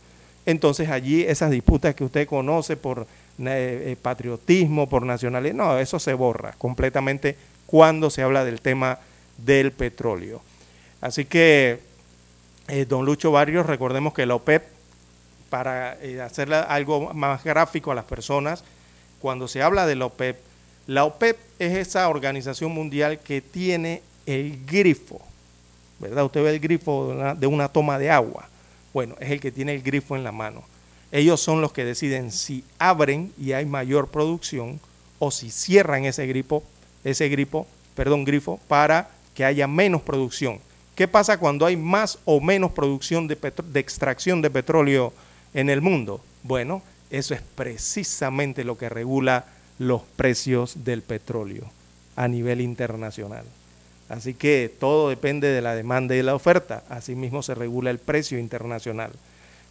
entonces 0.47 0.89
allí 0.89 1.25
esas 1.25 1.51
disputas 1.51 1.95
que 1.95 2.05
usted 2.05 2.27
conoce 2.27 2.77
por 2.79 3.03
eh, 3.39 3.83
eh, 3.87 3.97
patriotismo, 4.01 4.89
por 4.89 5.05
nacionalidad, 5.05 5.55
no, 5.55 5.79
eso 5.79 5.99
se 5.99 6.15
borra 6.15 6.55
completamente 6.57 7.37
cuando 7.67 8.09
se 8.09 8.23
habla 8.23 8.47
del 8.47 8.63
tema 8.63 8.99
del 9.37 9.73
petróleo. 9.73 10.41
Así 11.01 11.25
que, 11.25 11.81
eh, 12.69 12.85
don 12.87 13.05
Lucho 13.05 13.31
Barrios, 13.31 13.67
recordemos 13.67 14.15
que 14.15 14.27
la 14.27 14.35
OPEP, 14.35 14.65
para 15.51 15.97
hacerle 16.25 16.57
algo 16.57 17.15
más 17.15 17.43
gráfico 17.43 17.93
a 17.93 17.95
las 17.95 18.05
personas, 18.05 18.65
cuando 19.21 19.49
se 19.49 19.63
habla 19.63 19.87
de 19.87 19.97
la 19.97 20.07
OPEP, 20.07 20.39
la 20.87 21.05
OPEP 21.05 21.39
es 21.59 21.77
esa 21.77 22.09
organización 22.09 22.73
mundial 22.73 23.19
que 23.21 23.41
tiene 23.41 24.03
el 24.27 24.65
grifo, 24.67 25.21
¿verdad? 25.99 26.25
Usted 26.25 26.43
ve 26.43 26.51
el 26.51 26.61
grifo 26.61 27.15
de 27.37 27.47
una 27.47 27.69
toma 27.69 27.99
de 27.99 28.11
agua 28.11 28.49
bueno, 28.93 29.15
es 29.21 29.31
el 29.31 29.41
que 29.41 29.53
tiene 29.53 29.75
el 29.75 29.83
grifo 29.83 30.17
en 30.17 30.25
la 30.25 30.33
mano. 30.33 30.65
Ellos 31.13 31.41
son 31.41 31.61
los 31.61 31.73
que 31.73 31.85
deciden 31.85 32.33
si 32.33 32.65
abren 32.79 33.33
y 33.39 33.53
hay 33.53 33.65
mayor 33.65 34.09
producción 34.09 34.81
o 35.19 35.31
si 35.31 35.51
cierran 35.51 36.05
ese 36.05 36.27
grifo, 36.27 36.63
ese 37.05 37.29
grifo, 37.29 37.67
perdón, 37.95 38.25
grifo 38.25 38.59
para 38.69 39.11
que 39.35 39.45
haya 39.45 39.67
menos 39.67 40.03
producción. 40.03 40.59
¿Qué 40.99 41.07
pasa 41.07 41.39
cuando 41.39 41.65
hay 41.65 41.77
más 41.77 42.19
o 42.25 42.41
menos 42.41 42.73
producción 42.73 43.29
de, 43.29 43.39
extracción 43.75 44.43
de 44.43 44.51
petróleo 44.51 45.13
en 45.55 45.71
el 45.71 45.81
mundo? 45.81 46.21
Bueno, 46.43 46.83
eso 47.09 47.35
es 47.35 47.41
precisamente 47.55 48.65
lo 48.65 48.77
que 48.77 48.89
regula 48.89 49.45
los 49.79 50.03
precios 50.17 50.83
del 50.83 51.03
petróleo 51.03 51.71
a 52.17 52.27
nivel 52.27 52.61
internacional. 52.61 53.45
Así 54.09 54.35
que 54.35 54.75
todo 54.81 55.09
depende 55.09 55.47
de 55.47 55.63
la 55.63 55.77
demanda 55.77 56.15
y 56.15 56.17
de 56.17 56.25
la 56.25 56.35
oferta. 56.35 56.83
Asimismo 56.89 57.45
se 57.45 57.55
regula 57.55 57.91
el 57.91 58.01
precio 58.01 58.37
internacional. 58.37 59.13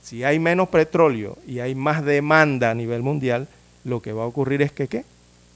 Si 0.02 0.24
hay 0.24 0.40
menos 0.40 0.70
petróleo 0.70 1.38
y 1.45 1.60
hay 1.60 1.76
más 1.76 2.06
demanda 2.06 2.72
a 2.72 2.74
nivel 2.74 3.02
mundial, 3.02 3.49
lo 3.84 4.02
que 4.02 4.14
va 4.14 4.24
a 4.24 4.28
ocurrir 4.28 4.62
es 4.62 4.72
que 4.72 4.88
¿qué? 4.88 5.04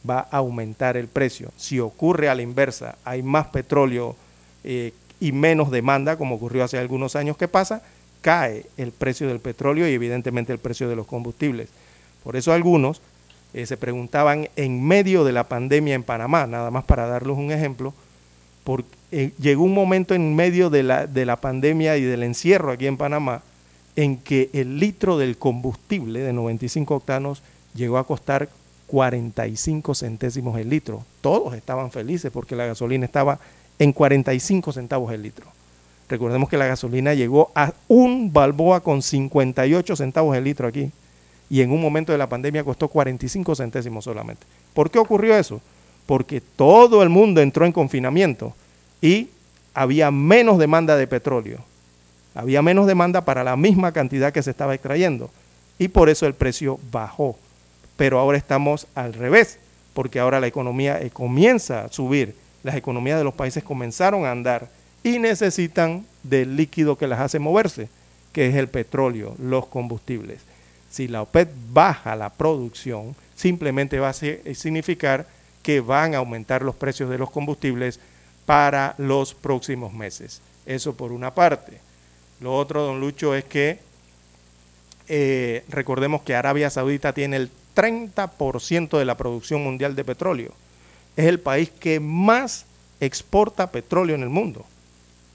va 0.10 0.28
a 0.32 0.40
aumentar 0.40 0.98
el 0.98 1.08
precio. 1.08 1.50
Si 1.56 1.80
ocurre 1.80 2.28
a 2.28 2.36
la 2.36 2.42
inversa, 2.42 2.98
hay 3.06 3.24
más 3.24 3.48
petróleo 3.48 4.18
eh, 4.64 4.94
y 5.22 5.32
menos 5.32 5.72
demanda, 5.72 6.18
como 6.18 6.36
ocurrió 6.36 6.66
hace 6.66 6.78
algunos 6.78 7.16
años, 7.16 7.38
¿qué 7.38 7.48
pasa? 7.48 7.82
cae 8.22 8.66
el 8.78 8.92
precio 8.92 9.28
del 9.28 9.40
petróleo 9.40 9.88
y 9.88 9.94
evidentemente 9.94 10.54
el 10.54 10.60
precio 10.60 10.88
de 10.88 10.96
los 10.96 11.08
combustibles. 11.08 11.70
Por 12.24 12.36
eso 12.36 12.54
algunos 12.54 13.02
eh, 13.54 13.66
se 13.66 13.78
preguntaban 13.78 14.48
en 14.56 14.84
medio 14.84 15.24
de 15.24 15.34
la 15.34 15.46
pandemia 15.46 15.96
en 15.96 16.04
Panamá, 16.04 16.48
nada 16.48 16.72
más 16.72 16.86
para 16.86 17.08
darles 17.08 17.38
un 17.38 17.52
ejemplo, 17.52 17.94
por, 18.64 18.86
eh, 19.12 19.32
llegó 19.40 19.64
un 19.64 19.74
momento 19.74 20.14
en 20.14 20.36
medio 20.36 20.70
de 20.70 20.84
la, 20.84 21.08
de 21.08 21.26
la 21.26 21.38
pandemia 21.38 21.98
y 21.98 22.04
del 22.04 22.24
encierro 22.24 22.72
aquí 22.72 22.86
en 22.86 22.98
Panamá 22.98 23.42
en 23.96 24.18
que 24.18 24.50
el 24.54 24.80
litro 24.80 25.18
del 25.18 25.38
combustible 25.38 26.20
de 26.20 26.32
95 26.32 26.96
octanos 26.96 27.42
llegó 27.74 27.98
a 27.98 28.06
costar 28.06 28.50
45 28.88 29.96
centésimos 29.96 30.58
el 30.60 30.70
litro. 30.70 31.04
Todos 31.22 31.56
estaban 31.56 31.92
felices 31.92 32.32
porque 32.32 32.56
la 32.56 32.68
gasolina 32.68 33.06
estaba 33.06 33.40
en 33.80 33.94
45 33.94 34.72
centavos 34.72 35.12
el 35.14 35.24
litro. 35.24 35.48
Recordemos 36.10 36.50
que 36.50 36.58
la 36.58 36.68
gasolina 36.68 37.14
llegó 37.14 37.52
a 37.56 37.74
un 37.88 38.34
balboa 38.34 38.82
con 38.82 39.02
58 39.02 39.96
centavos 39.96 40.36
el 40.36 40.44
litro 40.44 40.68
aquí 40.68 40.92
y 41.50 41.62
en 41.62 41.72
un 41.72 41.82
momento 41.82 42.12
de 42.12 42.18
la 42.18 42.30
pandemia 42.30 42.64
costó 42.64 42.88
45 42.88 43.56
centésimos 43.56 44.04
solamente. 44.04 44.46
¿Por 44.74 44.90
qué 44.90 45.00
ocurrió 45.00 45.36
eso? 45.36 45.62
Porque 46.06 46.42
todo 46.42 47.04
el 47.04 47.10
mundo 47.10 47.42
entró 47.42 47.66
en 47.66 47.72
confinamiento 47.72 48.54
y 49.02 49.30
había 49.74 50.12
menos 50.12 50.58
demanda 50.58 50.98
de 50.98 51.08
petróleo. 51.08 51.60
Había 52.34 52.62
menos 52.62 52.88
demanda 52.88 53.22
para 53.22 53.44
la 53.44 53.58
misma 53.58 53.92
cantidad 53.92 54.32
que 54.32 54.44
se 54.44 54.52
estaba 54.52 54.74
extrayendo 54.74 55.30
y 55.78 55.88
por 55.88 56.10
eso 56.10 56.26
el 56.26 56.34
precio 56.34 56.80
bajó. 56.92 57.36
Pero 57.98 58.20
ahora 58.20 58.38
estamos 58.38 58.88
al 58.96 59.14
revés, 59.14 59.60
porque 59.94 60.20
ahora 60.20 60.40
la 60.40 60.48
economía 60.48 61.02
eh, 61.02 61.10
comienza 61.10 61.86
a 61.86 61.90
subir, 61.90 62.36
las 62.64 62.76
economías 62.76 63.18
de 63.18 63.24
los 63.24 63.34
países 63.34 63.64
comenzaron 63.64 64.26
a 64.26 64.32
andar 64.32 64.70
y 65.04 65.20
necesitan 65.20 66.06
del 66.24 66.56
líquido 66.56 66.98
que 66.98 67.08
las 67.08 67.20
hace 67.20 67.40
moverse, 67.40 67.90
que 68.34 68.48
es 68.48 68.56
el 68.56 68.68
petróleo, 68.68 69.36
los 69.40 69.68
combustibles. 69.68 70.40
Si 70.90 71.08
la 71.08 71.22
OPEP 71.22 71.50
baja 71.72 72.16
la 72.16 72.30
producción, 72.30 73.16
simplemente 73.36 74.00
va 74.00 74.10
a 74.10 74.14
significar 74.14 75.26
que 75.64 75.80
van 75.80 76.14
a 76.14 76.20
aumentar 76.20 76.62
los 76.62 76.76
precios 76.76 77.10
de 77.10 77.18
los 77.18 77.32
combustibles 77.32 78.00
para 78.46 78.96
los 78.98 79.34
próximos 79.34 79.94
meses. 79.94 80.42
Eso 80.66 80.96
por 80.96 81.12
una 81.12 81.34
parte. 81.34 81.80
Lo 82.40 82.56
otro, 82.56 82.84
don 82.84 83.00
Lucho, 83.00 83.36
es 83.36 83.44
que 83.46 83.80
eh, 85.08 85.64
recordemos 85.70 86.22
que 86.22 86.36
Arabia 86.36 86.70
Saudita 86.70 87.14
tiene 87.14 87.38
el 87.38 87.50
30% 87.76 88.98
de 88.98 89.06
la 89.06 89.16
producción 89.16 89.64
mundial 89.64 89.96
de 89.96 90.04
petróleo. 90.04 90.52
Es 91.16 91.26
el 91.26 91.40
país 91.40 91.70
que 91.70 92.00
más 92.00 92.66
exporta 93.00 93.72
petróleo 93.72 94.16
en 94.16 94.24
el 94.24 94.30
mundo. 94.30 94.66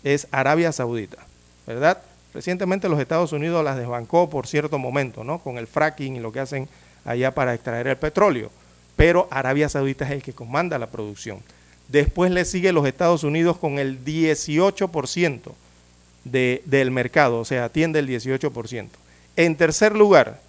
Es 0.05 0.27
Arabia 0.31 0.73
Saudita, 0.73 1.19
¿verdad? 1.67 2.03
Recientemente 2.33 2.89
los 2.89 3.01
Estados 3.01 3.33
Unidos 3.33 3.65
las 3.65 3.77
desbancó 3.77 4.29
por 4.31 4.47
cierto 4.47 4.79
momento, 4.79 5.25
¿no? 5.25 5.39
Con 5.39 5.59
el 5.59 5.67
fracking 5.67 6.17
y 6.17 6.21
lo 6.21 6.33
que 6.33 6.41
hacen 6.41 6.69
allá 7.05 7.35
para 7.35 7.55
extraer 7.55 7.87
el 7.87 7.97
petróleo. 7.97 8.51
Pero 8.95 9.29
Arabia 9.31 9.69
Saudita 9.69 10.05
es 10.05 10.13
el 10.13 10.23
que 10.23 10.33
comanda 10.33 10.79
la 10.79 10.89
producción. 10.89 11.41
Después 11.89 12.31
le 12.31 12.45
sigue 12.45 12.73
los 12.73 12.87
Estados 12.87 13.25
Unidos 13.25 13.59
con 13.59 13.79
el 13.79 14.05
18% 14.05 15.53
de, 16.25 16.63
del 16.65 16.91
mercado, 16.91 17.41
o 17.41 17.45
sea, 17.45 17.65
atiende 17.65 18.01
el 18.01 18.09
18%. 18.09 18.89
En 19.37 19.57
tercer 19.57 19.95
lugar 19.95 20.41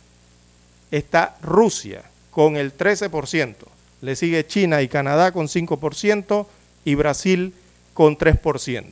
está 0.91 1.38
Rusia 1.41 2.04
con 2.32 2.58
el 2.58 2.76
13%. 2.76 3.56
Le 4.02 4.15
sigue 4.15 4.45
China 4.45 4.82
y 4.82 4.88
Canadá 4.88 5.32
con 5.32 5.48
5% 5.48 6.45
y 6.86 6.95
Brasil 6.95 7.53
con 7.94 8.18
3%. 8.18 8.91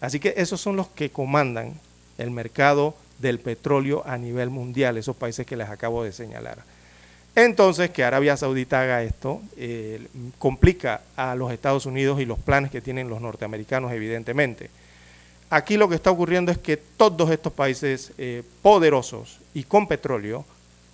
Así 0.00 0.18
que 0.18 0.34
esos 0.36 0.60
son 0.60 0.76
los 0.76 0.88
que 0.88 1.10
comandan 1.10 1.74
el 2.18 2.30
mercado 2.30 2.94
del 3.18 3.38
petróleo 3.38 4.02
a 4.04 4.18
nivel 4.18 4.50
mundial, 4.50 4.96
esos 4.96 5.16
países 5.16 5.46
que 5.46 5.56
les 5.56 5.68
acabo 5.68 6.02
de 6.02 6.12
señalar. 6.12 6.58
Entonces, 7.34 7.90
que 7.90 8.04
Arabia 8.04 8.36
Saudita 8.36 8.82
haga 8.82 9.02
esto 9.02 9.40
eh, 9.56 10.06
complica 10.38 11.00
a 11.16 11.34
los 11.34 11.50
Estados 11.50 11.86
Unidos 11.86 12.20
y 12.20 12.26
los 12.26 12.38
planes 12.38 12.70
que 12.70 12.82
tienen 12.82 13.08
los 13.08 13.22
norteamericanos, 13.22 13.92
evidentemente. 13.92 14.68
Aquí 15.48 15.76
lo 15.76 15.88
que 15.88 15.94
está 15.94 16.10
ocurriendo 16.10 16.52
es 16.52 16.58
que 16.58 16.76
todos 16.76 17.30
estos 17.30 17.52
países 17.52 18.12
eh, 18.18 18.42
poderosos 18.60 19.38
y 19.54 19.64
con 19.64 19.86
petróleo 19.86 20.44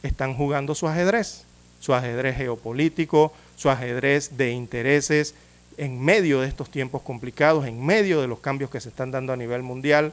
están 0.03 0.35
jugando 0.35 0.75
su 0.75 0.87
ajedrez, 0.87 1.45
su 1.81 1.95
ajedrez 1.95 2.37
geopolítico, 2.37 3.33
su 3.57 3.71
ajedrez 3.71 4.37
de 4.37 4.51
intereses 4.51 5.35
en 5.77 6.01
medio 6.01 6.41
de 6.41 6.49
estos 6.49 6.71
tiempos 6.71 7.03
complicados, 7.03 7.67
en 7.67 7.85
medio 7.85 8.21
de 8.21 8.27
los 8.27 8.41
cambios 8.41 8.71
que 8.71 8.81
se 8.81 8.89
están 8.89 9.11
dando 9.11 9.33
a 9.33 9.37
nivel 9.37 9.63
mundial. 9.63 10.13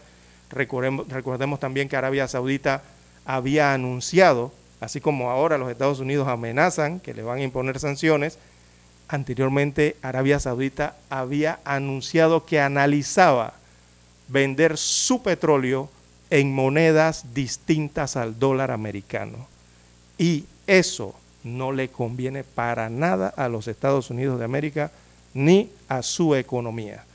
Recordemos, 0.52 1.60
también 1.60 1.90
que 1.90 1.98
Arabia 1.98 2.28
Saudita 2.28 2.84
había 3.26 3.74
anunciado, 3.74 4.54
así 4.80 5.02
como 5.02 5.32
ahora 5.32 5.58
los 5.58 5.72
Estados 5.72 6.00
Unidos 6.00 6.28
amenazan 6.28 7.00
que 7.00 7.16
le 7.16 7.24
van 7.24 7.40
a 7.40 7.44
imponer 7.44 7.80
sanciones, 7.80 8.38
anteriormente 9.08 9.96
Arabia 10.04 10.40
Saudita 10.40 10.96
había 11.10 11.60
anunciado 11.66 12.46
que 12.46 12.60
analizaba 12.60 13.56
vender 14.28 14.78
su 14.78 15.24
petróleo 15.24 15.90
en 16.30 16.54
monedas 16.54 17.34
distintas 17.34 18.16
al 18.16 18.38
dólar 18.38 18.70
americano. 18.70 19.48
Y 20.18 20.46
eso 20.68 21.16
no 21.46 21.72
le 21.72 21.90
conviene 21.90 22.44
para 22.44 22.90
nada 22.90 23.30
a 23.38 23.48
los 23.48 23.68
Estados 23.68 24.10
Unidos 24.10 24.40
de 24.40 24.46
América 24.46 24.92
ni 25.34 25.70
a 25.88 26.02
su 26.02 26.36
economía. 26.36 27.06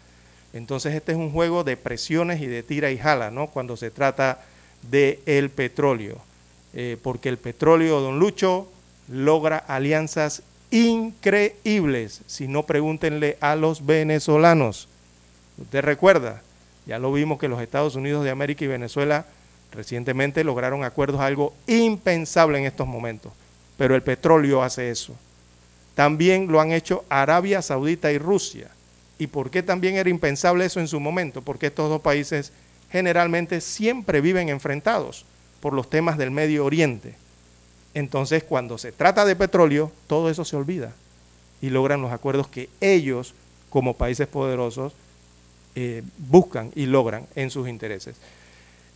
Entonces 0.53 0.95
este 0.95 1.13
es 1.13 1.19
un 1.19 1.33
juego 1.33 1.65
de 1.65 1.77
presiones 1.77 2.41
y 2.41 2.47
de 2.47 2.63
tira 2.63 2.91
y 2.91 2.99
jala, 2.99 3.31
¿no? 3.31 3.49
Cuando 3.49 3.77
se 3.77 3.91
trata 3.91 4.41
del 4.89 5.19
el 5.27 5.51
petróleo. 5.51 6.19
Eh, 6.73 6.97
porque 7.03 7.29
el 7.29 7.39
petróleo, 7.39 8.01
don 8.01 8.21
Lucho, 8.21 8.69
logra 9.09 9.59
alianzas 9.59 10.43
increíbles. 10.71 12.21
Si 12.27 12.47
no, 12.47 12.63
pregúntenle 12.63 13.37
a 13.41 13.57
los 13.57 13.85
venezolanos. 13.85 14.89
Usted 15.59 15.83
recuerda, 15.83 16.43
ya 16.87 17.01
lo 17.01 17.13
vimos 17.13 17.41
que 17.41 17.49
los 17.49 17.61
Estados 17.61 17.97
Unidos 17.97 18.25
de 18.25 18.31
América 18.31 18.65
y 18.65 18.69
Venezuela 18.69 19.27
recientemente 19.73 20.45
lograron 20.45 20.85
acuerdos, 20.85 21.21
algo 21.21 21.53
impensable 21.67 22.59
en 22.59 22.67
estos 22.67 22.87
momentos. 22.87 23.33
Pero 23.81 23.95
el 23.95 24.03
petróleo 24.03 24.63
hace 24.63 24.91
eso. 24.91 25.15
También 25.95 26.53
lo 26.53 26.61
han 26.61 26.71
hecho 26.71 27.03
Arabia 27.09 27.63
Saudita 27.63 28.13
y 28.13 28.19
Rusia. 28.19 28.69
¿Y 29.19 29.27
por 29.29 29.51
qué 29.51 29.63
también 29.63 29.95
era 29.95 30.11
impensable 30.11 30.67
eso 30.67 30.81
en 30.81 30.87
su 30.87 31.01
momento? 31.01 31.41
Porque 31.41 31.69
estos 31.69 31.89
dos 31.89 32.03
países 32.03 32.53
generalmente 32.93 33.63
siempre 33.63 34.21
viven 34.21 34.51
enfrentados 34.51 35.25
por 35.63 35.73
los 35.73 35.89
temas 35.89 36.19
del 36.19 36.31
Medio 36.31 36.67
Oriente. 36.67 37.15
Entonces, 37.95 38.45
cuando 38.45 38.77
se 38.77 38.93
trata 38.93 39.25
de 39.25 39.35
petróleo, 39.35 39.91
todo 40.07 40.29
eso 40.29 40.45
se 40.45 40.57
olvida 40.57 40.93
y 41.63 41.71
logran 41.71 42.03
los 42.03 42.13
acuerdos 42.13 42.49
que 42.49 42.69
ellos, 42.83 43.33
como 43.71 43.97
países 43.97 44.29
poderosos, 44.29 44.93
eh, 45.75 46.03
buscan 46.19 46.71
y 46.75 46.85
logran 46.85 47.27
en 47.35 47.51
sus 47.51 47.67
intereses. 47.67 48.17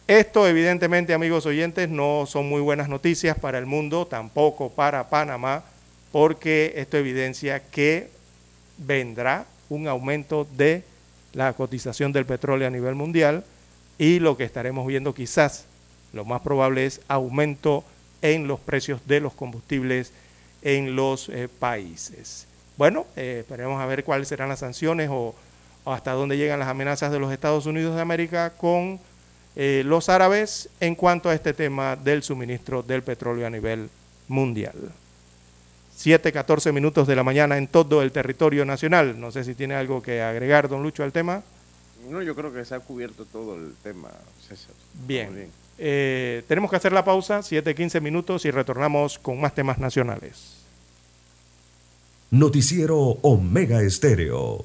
Esto 0.06 0.47
evidentemente, 0.47 1.14
amigos 1.14 1.47
oyentes, 1.47 1.89
no 1.89 2.26
son 2.26 2.47
muy 2.47 2.60
buenas 2.60 2.90
noticias 2.90 3.39
para 3.39 3.56
el 3.59 3.64
mundo, 3.64 4.06
tampoco 4.06 4.68
para 4.68 5.09
Panamá, 5.09 5.64
porque 6.12 6.74
esto 6.76 6.98
evidencia 6.98 7.60
que 7.60 8.10
vendrá 8.76 9.47
un 9.70 9.89
aumento 9.89 10.47
de 10.59 10.85
la 11.32 11.55
cotización 11.55 12.12
del 12.12 12.26
petróleo 12.26 12.68
a 12.68 12.70
nivel 12.70 12.94
mundial 12.94 13.44
y 13.97 14.18
lo 14.18 14.36
que 14.36 14.44
estaremos 14.44 14.86
viendo 14.86 15.14
quizás, 15.14 15.64
lo 16.12 16.26
más 16.26 16.43
probable 16.43 16.85
es 16.85 17.01
aumento 17.09 17.82
en 18.20 18.47
los 18.47 18.60
precios 18.60 19.01
de 19.06 19.20
los 19.20 19.32
combustibles 19.32 20.12
en 20.60 20.97
los 20.97 21.31
eh, 21.31 21.48
países. 21.48 22.47
Bueno, 22.76 23.06
eh, 23.16 23.39
esperemos 23.40 23.81
a 23.81 23.86
ver 23.86 24.05
cuáles 24.05 24.28
serán 24.28 24.51
las 24.51 24.59
sanciones 24.59 25.09
o 25.10 25.35
hasta 25.86 26.12
dónde 26.12 26.36
llegan 26.36 26.59
las 26.59 26.68
amenazas 26.68 27.10
de 27.10 27.20
los 27.20 27.32
Estados 27.32 27.64
Unidos 27.64 27.94
de 27.97 28.02
América 28.02 28.51
con 28.51 29.01
eh, 29.56 29.82
los 29.85 30.09
árabes 30.09 30.68
en 30.81 30.94
cuanto 30.94 31.28
a 31.28 31.35
este 31.35 31.52
tema 31.52 31.97
del 31.97 32.22
suministro 32.22 32.82
del 32.82 33.02
petróleo 33.02 33.47
a 33.47 33.51
nivel 33.51 33.89
mundial. 34.28 34.74
7, 35.97 36.32
14 36.32 36.72
minutos 36.72 37.06
de 37.06 37.14
la 37.14 37.22
mañana 37.22 37.56
en 37.56 37.68
todo 37.68 38.02
el 38.02 38.10
territorio 38.10 38.64
nacional. 38.64 39.18
No 39.18 39.31
sé 39.31 39.44
si 39.44 39.55
tiene 39.55 39.74
algo 39.74 40.02
que 40.02 40.22
agregar, 40.22 40.68
don 40.68 40.82
Lucho, 40.82 41.05
al 41.05 41.12
tema. 41.12 41.43
No, 42.10 42.20
yo 42.20 42.35
creo 42.35 42.52
que 42.52 42.64
se 42.64 42.74
ha 42.74 42.81
cubierto 42.81 43.24
todo 43.24 43.55
el 43.55 43.74
tema, 43.82 44.10
César. 44.47 44.74
Bien. 45.06 45.48
Eh, 45.78 46.43
tenemos 46.47 46.70
que 46.70 46.76
hacer 46.76 46.93
la 46.93 47.05
pausa, 47.05 47.43
7, 47.43 47.74
15 47.74 48.01
minutos 48.01 48.44
y 48.44 48.51
retornamos 48.51 49.18
con 49.18 49.40
más 49.40 49.55
temas 49.55 49.78
nacionales. 49.78 50.64
Noticiero 52.31 52.98
Omega 52.98 53.81
Estéreo. 53.82 54.64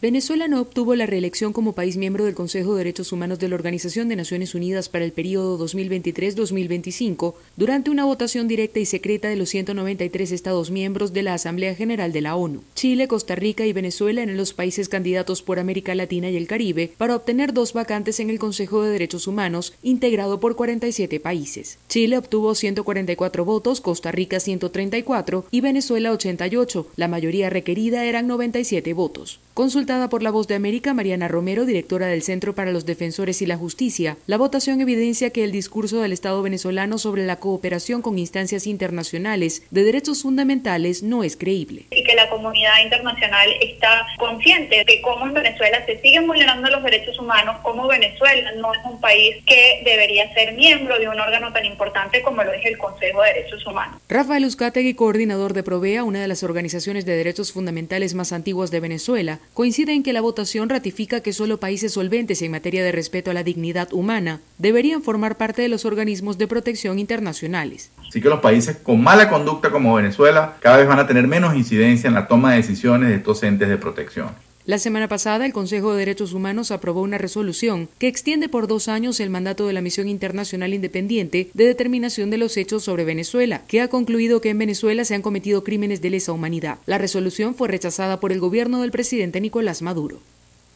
Venezuela 0.00 0.46
no 0.46 0.60
obtuvo 0.60 0.94
la 0.94 1.06
reelección 1.06 1.52
como 1.52 1.72
país 1.72 1.96
miembro 1.96 2.24
del 2.24 2.36
Consejo 2.36 2.74
de 2.74 2.84
Derechos 2.84 3.10
Humanos 3.10 3.40
de 3.40 3.48
la 3.48 3.56
Organización 3.56 4.08
de 4.08 4.14
Naciones 4.14 4.54
Unidas 4.54 4.88
para 4.88 5.04
el 5.04 5.10
periodo 5.10 5.58
2023-2025 5.66 7.34
durante 7.56 7.90
una 7.90 8.04
votación 8.04 8.46
directa 8.46 8.78
y 8.78 8.86
secreta 8.86 9.26
de 9.26 9.34
los 9.34 9.48
193 9.48 10.30
Estados 10.30 10.70
miembros 10.70 11.12
de 11.12 11.24
la 11.24 11.34
Asamblea 11.34 11.74
General 11.74 12.12
de 12.12 12.20
la 12.20 12.36
ONU. 12.36 12.62
Chile, 12.76 13.08
Costa 13.08 13.34
Rica 13.34 13.66
y 13.66 13.72
Venezuela 13.72 14.22
eran 14.22 14.36
los 14.36 14.52
países 14.52 14.88
candidatos 14.88 15.42
por 15.42 15.58
América 15.58 15.96
Latina 15.96 16.30
y 16.30 16.36
el 16.36 16.46
Caribe 16.46 16.92
para 16.96 17.16
obtener 17.16 17.52
dos 17.52 17.72
vacantes 17.72 18.20
en 18.20 18.30
el 18.30 18.38
Consejo 18.38 18.84
de 18.84 18.92
Derechos 18.92 19.26
Humanos, 19.26 19.74
integrado 19.82 20.38
por 20.38 20.54
47 20.54 21.18
países. 21.18 21.76
Chile 21.88 22.18
obtuvo 22.18 22.54
144 22.54 23.44
votos, 23.44 23.80
Costa 23.80 24.12
Rica 24.12 24.38
134 24.38 25.46
y 25.50 25.60
Venezuela 25.60 26.12
88. 26.12 26.86
La 26.94 27.08
mayoría 27.08 27.50
requerida 27.50 28.04
eran 28.04 28.28
97 28.28 28.92
votos. 28.92 29.40
Consultada 29.88 30.10
por 30.10 30.22
La 30.22 30.30
Voz 30.30 30.46
de 30.46 30.54
América, 30.54 30.92
Mariana 30.92 31.28
Romero, 31.28 31.64
directora 31.64 32.08
del 32.08 32.20
Centro 32.20 32.54
para 32.54 32.72
los 32.72 32.84
Defensores 32.84 33.40
y 33.40 33.46
la 33.46 33.56
Justicia, 33.56 34.18
la 34.26 34.36
votación 34.36 34.82
evidencia 34.82 35.30
que 35.30 35.44
el 35.44 35.50
discurso 35.50 36.02
del 36.02 36.12
Estado 36.12 36.42
venezolano 36.42 36.98
sobre 36.98 37.24
la 37.24 37.36
cooperación 37.36 38.02
con 38.02 38.18
instancias 38.18 38.66
internacionales 38.66 39.62
de 39.70 39.84
derechos 39.84 40.20
fundamentales 40.20 41.02
no 41.02 41.24
es 41.24 41.38
creíble. 41.38 41.86
Y 41.90 42.04
que 42.04 42.14
la 42.14 42.28
comunidad 42.28 42.84
internacional 42.84 43.48
está 43.62 44.06
consciente 44.18 44.84
de 44.84 45.00
cómo 45.00 45.24
en 45.24 45.32
Venezuela 45.32 45.82
se 45.86 45.98
siguen 46.02 46.26
vulnerando 46.26 46.68
los 46.68 46.82
derechos 46.82 47.18
humanos, 47.18 47.56
cómo 47.62 47.88
Venezuela 47.88 48.52
no 48.58 48.74
es 48.74 48.80
un 48.84 49.00
país 49.00 49.36
que 49.46 49.80
debería 49.86 50.30
ser 50.34 50.52
miembro 50.52 50.98
de 50.98 51.08
un 51.08 51.18
órgano 51.18 51.50
tan 51.54 51.64
importante 51.64 52.20
como 52.20 52.44
lo 52.44 52.52
es 52.52 52.66
el 52.66 52.76
Consejo 52.76 53.22
de 53.22 53.32
Derechos 53.32 53.66
Humanos. 53.66 54.02
Rafael 54.06 54.44
Uzcategui, 54.44 54.92
coordinador 54.92 55.54
de 55.54 55.62
Provea, 55.62 56.04
una 56.04 56.20
de 56.20 56.28
las 56.28 56.42
organizaciones 56.42 57.06
de 57.06 57.16
derechos 57.16 57.52
fundamentales 57.52 58.12
más 58.12 58.34
antiguas 58.34 58.70
de 58.70 58.80
Venezuela, 58.80 59.38
coincide 59.78 59.94
en 59.94 60.02
que 60.02 60.12
la 60.12 60.20
votación 60.20 60.68
ratifica 60.68 61.20
que 61.20 61.32
solo 61.32 61.60
países 61.60 61.92
solventes 61.92 62.42
en 62.42 62.50
materia 62.50 62.82
de 62.82 62.90
respeto 62.90 63.30
a 63.30 63.34
la 63.34 63.44
dignidad 63.44 63.92
humana 63.92 64.40
deberían 64.58 65.04
formar 65.04 65.36
parte 65.36 65.62
de 65.62 65.68
los 65.68 65.84
organismos 65.84 66.36
de 66.36 66.48
protección 66.48 66.98
internacionales. 66.98 67.92
Así 68.08 68.20
que 68.20 68.28
los 68.28 68.40
países 68.40 68.78
con 68.78 69.00
mala 69.00 69.30
conducta 69.30 69.70
como 69.70 69.94
Venezuela 69.94 70.56
cada 70.58 70.78
vez 70.78 70.88
van 70.88 70.98
a 70.98 71.06
tener 71.06 71.28
menos 71.28 71.54
incidencia 71.54 72.08
en 72.08 72.14
la 72.14 72.26
toma 72.26 72.50
de 72.50 72.56
decisiones 72.56 73.10
de 73.10 73.14
estos 73.14 73.40
entes 73.44 73.68
de 73.68 73.76
protección. 73.76 74.30
La 74.68 74.78
semana 74.78 75.08
pasada, 75.08 75.46
el 75.46 75.54
Consejo 75.54 75.92
de 75.92 76.00
Derechos 76.00 76.34
Humanos 76.34 76.72
aprobó 76.72 77.00
una 77.00 77.16
resolución 77.16 77.88
que 77.98 78.06
extiende 78.06 78.50
por 78.50 78.66
dos 78.66 78.88
años 78.88 79.18
el 79.18 79.30
mandato 79.30 79.66
de 79.66 79.72
la 79.72 79.80
Misión 79.80 80.08
Internacional 80.08 80.74
Independiente 80.74 81.48
de 81.54 81.64
Determinación 81.64 82.28
de 82.28 82.36
los 82.36 82.54
Hechos 82.58 82.84
sobre 82.84 83.06
Venezuela, 83.06 83.62
que 83.66 83.80
ha 83.80 83.88
concluido 83.88 84.42
que 84.42 84.50
en 84.50 84.58
Venezuela 84.58 85.06
se 85.06 85.14
han 85.14 85.22
cometido 85.22 85.64
crímenes 85.64 86.02
de 86.02 86.10
lesa 86.10 86.32
humanidad. 86.32 86.76
La 86.84 86.98
resolución 86.98 87.54
fue 87.54 87.68
rechazada 87.68 88.20
por 88.20 88.30
el 88.30 88.40
gobierno 88.40 88.82
del 88.82 88.90
presidente 88.90 89.40
Nicolás 89.40 89.80
Maduro. 89.80 90.18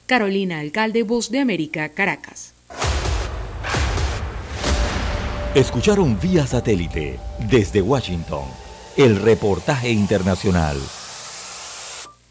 Carolina 0.07 0.61
Alcalde, 0.61 1.03
Voz 1.03 1.31
de 1.31 1.41
América, 1.41 1.91
Caracas. 1.91 2.55
Escucharon 5.55 6.19
vía 6.19 6.47
satélite 6.47 7.21
desde 7.51 7.83
Washington 7.83 8.45
el 8.97 9.17
reportaje 9.17 9.91
internacional. 9.91 10.79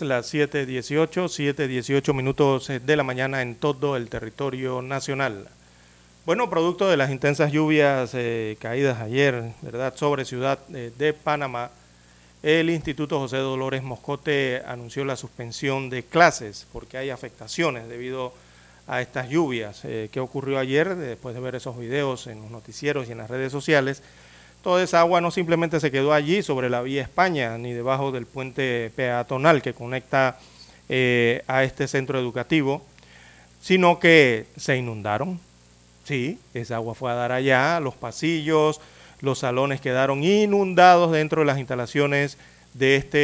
Las 0.00 0.32
7.18, 0.32 1.54
7.18 1.54 2.14
minutos 2.14 2.70
eh, 2.70 2.80
de 2.80 2.96
la 2.96 3.02
mañana 3.02 3.42
en 3.42 3.54
todo 3.54 3.96
el 3.96 4.08
territorio 4.08 4.80
nacional. 4.80 5.48
Bueno, 6.24 6.48
producto 6.48 6.88
de 6.88 6.96
las 6.96 7.10
intensas 7.10 7.52
lluvias 7.52 8.12
eh, 8.14 8.56
caídas 8.60 9.00
ayer, 9.00 9.52
¿verdad?, 9.60 9.94
sobre 9.94 10.24
Ciudad 10.24 10.58
eh, 10.72 10.90
de 10.96 11.12
Panamá, 11.12 11.70
el 12.42 12.70
Instituto 12.70 13.18
José 13.18 13.36
Dolores 13.36 13.82
Moscote 13.82 14.62
anunció 14.66 15.04
la 15.04 15.16
suspensión 15.16 15.90
de 15.90 16.04
clases 16.04 16.66
porque 16.72 16.96
hay 16.96 17.10
afectaciones 17.10 17.88
debido 17.88 18.32
a 18.86 19.00
estas 19.02 19.28
lluvias. 19.28 19.82
¿Qué 19.82 20.18
ocurrió 20.18 20.58
ayer? 20.58 20.96
Después 20.96 21.36
de 21.36 21.40
ver 21.40 21.54
esos 21.54 21.78
videos 21.78 22.26
en 22.26 22.40
los 22.40 22.50
noticieros 22.50 23.08
y 23.08 23.12
en 23.12 23.18
las 23.18 23.30
redes 23.30 23.52
sociales, 23.52 24.02
Toda 24.62 24.84
esa 24.84 25.00
agua 25.00 25.20
no 25.20 25.32
simplemente 25.32 25.80
se 25.80 25.90
quedó 25.90 26.12
allí 26.12 26.42
sobre 26.42 26.70
la 26.70 26.82
vía 26.82 27.02
España, 27.02 27.58
ni 27.58 27.72
debajo 27.72 28.12
del 28.12 28.26
puente 28.26 28.92
peatonal 28.94 29.60
que 29.60 29.74
conecta 29.74 30.38
eh, 30.88 31.42
a 31.48 31.64
este 31.64 31.88
centro 31.88 32.16
educativo, 32.16 32.80
sino 33.60 33.98
que 33.98 34.46
se 34.56 34.76
inundaron. 34.76 35.40
Sí, 36.04 36.38
esa 36.54 36.76
agua 36.76 36.94
fue 36.94 37.10
a 37.10 37.14
dar 37.14 37.32
allá, 37.32 37.80
los 37.80 37.94
pasillos, 37.94 38.80
los 39.20 39.40
salones 39.40 39.80
quedaron 39.80 40.22
inundados 40.22 41.10
dentro 41.10 41.40
de 41.40 41.46
las 41.46 41.58
instalaciones 41.58 42.38
de 42.74 42.96
este, 42.96 43.18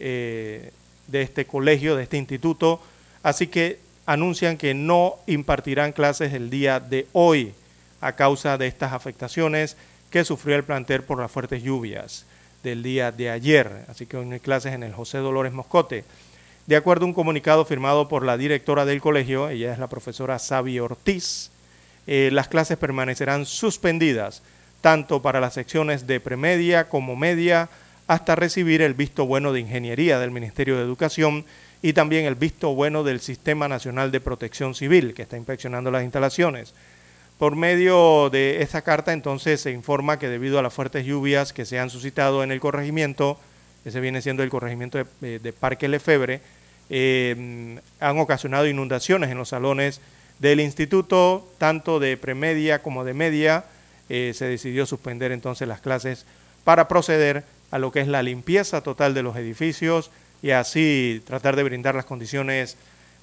eh, 0.00 0.72
de 1.06 1.22
este 1.22 1.44
colegio, 1.44 1.94
de 1.94 2.02
este 2.02 2.16
instituto. 2.16 2.80
Así 3.22 3.46
que 3.46 3.78
anuncian 4.06 4.56
que 4.56 4.74
no 4.74 5.14
impartirán 5.28 5.92
clases 5.92 6.32
el 6.32 6.50
día 6.50 6.80
de 6.80 7.06
hoy 7.12 7.52
a 8.00 8.12
causa 8.12 8.58
de 8.58 8.66
estas 8.66 8.92
afectaciones 8.92 9.76
que 10.10 10.24
sufrió 10.24 10.56
el 10.56 10.64
plantel 10.64 11.02
por 11.02 11.18
las 11.18 11.30
fuertes 11.30 11.62
lluvias 11.62 12.26
del 12.62 12.82
día 12.82 13.12
de 13.12 13.30
ayer. 13.30 13.84
Así 13.88 14.06
que 14.06 14.16
hoy 14.16 14.30
hay 14.32 14.40
clases 14.40 14.74
en 14.74 14.82
el 14.82 14.92
José 14.92 15.18
Dolores 15.18 15.52
Moscote. 15.52 16.04
De 16.66 16.76
acuerdo 16.76 17.04
a 17.04 17.08
un 17.08 17.14
comunicado 17.14 17.64
firmado 17.64 18.08
por 18.08 18.24
la 18.24 18.36
directora 18.36 18.84
del 18.84 19.00
colegio, 19.00 19.48
ella 19.48 19.72
es 19.72 19.78
la 19.78 19.88
profesora 19.88 20.38
Sabi 20.38 20.78
Ortiz, 20.78 21.50
eh, 22.06 22.30
las 22.32 22.48
clases 22.48 22.78
permanecerán 22.78 23.46
suspendidas 23.46 24.42
tanto 24.80 25.20
para 25.22 25.40
las 25.40 25.54
secciones 25.54 26.06
de 26.06 26.20
premedia 26.20 26.88
como 26.88 27.16
media 27.16 27.68
hasta 28.06 28.34
recibir 28.34 28.82
el 28.82 28.94
visto 28.94 29.26
bueno 29.26 29.52
de 29.52 29.60
ingeniería 29.60 30.18
del 30.18 30.30
Ministerio 30.30 30.76
de 30.76 30.82
Educación 30.82 31.44
y 31.82 31.92
también 31.92 32.24
el 32.24 32.34
visto 32.34 32.74
bueno 32.74 33.04
del 33.04 33.20
Sistema 33.20 33.68
Nacional 33.68 34.10
de 34.10 34.20
Protección 34.20 34.74
Civil, 34.74 35.14
que 35.14 35.22
está 35.22 35.36
inspeccionando 35.36 35.90
las 35.90 36.02
instalaciones. 36.02 36.74
Por 37.40 37.56
medio 37.56 38.28
de 38.28 38.60
esta 38.60 38.82
carta, 38.82 39.14
entonces, 39.14 39.62
se 39.62 39.70
informa 39.70 40.18
que 40.18 40.28
debido 40.28 40.58
a 40.58 40.62
las 40.62 40.74
fuertes 40.74 41.06
lluvias 41.06 41.54
que 41.54 41.64
se 41.64 41.78
han 41.78 41.88
suscitado 41.88 42.42
en 42.42 42.52
el 42.52 42.60
corregimiento, 42.60 43.38
ese 43.86 43.98
viene 44.00 44.20
siendo 44.20 44.42
el 44.42 44.50
corregimiento 44.50 44.98
de, 44.98 45.06
eh, 45.22 45.52
Parque 45.58 45.88
Lefebre, 45.88 46.42
eh, 46.90 47.78
han 47.98 48.18
ocasionado 48.18 48.66
inundaciones 48.66 49.30
en 49.30 49.38
los 49.38 49.48
salones 49.48 50.02
del 50.38 50.60
instituto, 50.60 51.48
tanto 51.56 51.98
de 51.98 52.18
premedia 52.18 52.82
como 52.82 53.06
de 53.06 53.14
media. 53.14 53.64
Eh, 54.10 54.32
se 54.34 54.44
decidió 54.44 54.84
suspender 54.84 55.32
entonces 55.32 55.66
las 55.66 55.80
clases 55.80 56.26
para 56.64 56.88
proceder 56.88 57.44
a 57.70 57.78
lo 57.78 57.90
que 57.90 58.00
es 58.00 58.08
la 58.08 58.22
limpieza 58.22 58.82
total 58.82 59.14
de 59.14 59.22
los 59.22 59.34
edificios 59.36 60.10
y 60.42 60.50
así 60.50 61.22
tratar 61.26 61.56
de 61.56 61.62
brindar 61.62 61.94
las 61.94 62.04
condiciones, 62.04 62.76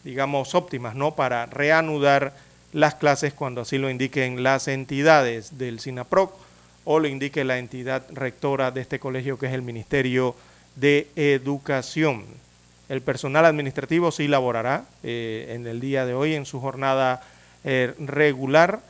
digamos, 0.04 0.56
óptimas, 0.56 0.96
¿no? 0.96 1.14
Para 1.14 1.46
reanudar 1.46 2.47
las 2.74 2.96
clases 2.96 3.34
cuando 3.34 3.62
así 3.62 3.78
lo 3.78 3.90
indiquen 3.90 4.44
las 4.44 4.68
entidades 4.68 5.58
del 5.58 5.80
SINAPROC 5.80 6.34
o 6.86 7.00
lo 7.00 7.08
indique 7.08 7.44
la 7.44 7.58
entidad 7.58 8.04
rectora 8.12 8.72
de 8.72 8.82
este 8.82 9.00
colegio 9.00 9.38
que 9.38 9.48
es 9.48 9.54
el 9.54 9.62
Ministerio 9.62 10.36
de 10.76 11.08
Educación. 11.16 12.26
El 12.90 13.02
personal 13.02 13.46
administrativo 13.46 14.12
sí 14.12 14.28
laborará 14.28 14.86
eh, 15.04 15.48
en 15.50 15.68
el 15.68 15.82
día 15.82 16.06
de 16.06 16.14
hoy 16.14 16.36
en 16.36 16.46
su 16.46 16.62
jornada 16.62 17.22
eh, 17.64 17.94
regular 18.00 18.82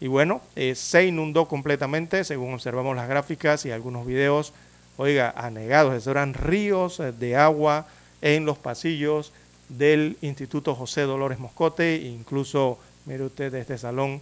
y 0.00 0.08
bueno, 0.08 0.42
eh, 0.56 0.74
se 0.74 1.06
inundó 1.06 1.46
completamente 1.46 2.24
según 2.24 2.54
observamos 2.54 2.96
las 2.96 3.08
gráficas 3.08 3.64
y 3.64 3.70
algunos 3.70 4.06
videos, 4.06 4.52
oiga, 4.96 5.32
anegados, 5.36 6.06
eran 6.06 6.34
ríos 6.34 7.00
de 7.18 7.36
agua 7.36 7.86
en 8.20 8.44
los 8.44 8.58
pasillos 8.58 9.32
del 9.68 10.16
Instituto 10.20 10.74
José 10.74 11.02
Dolores 11.02 11.38
Moscote, 11.38 11.96
incluso 11.96 12.78
Mire 13.06 13.22
usted, 13.22 13.54
este 13.54 13.78
salón 13.78 14.20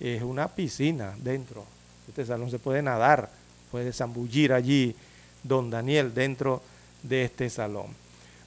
es 0.00 0.22
una 0.22 0.48
piscina 0.48 1.14
dentro. 1.18 1.64
Este 2.08 2.26
salón 2.26 2.50
se 2.50 2.58
puede 2.58 2.82
nadar, 2.82 3.30
puede 3.70 3.92
zambullir 3.92 4.52
allí 4.52 4.94
don 5.44 5.70
Daniel 5.70 6.12
dentro 6.12 6.60
de 7.02 7.24
este 7.24 7.48
salón. 7.48 7.86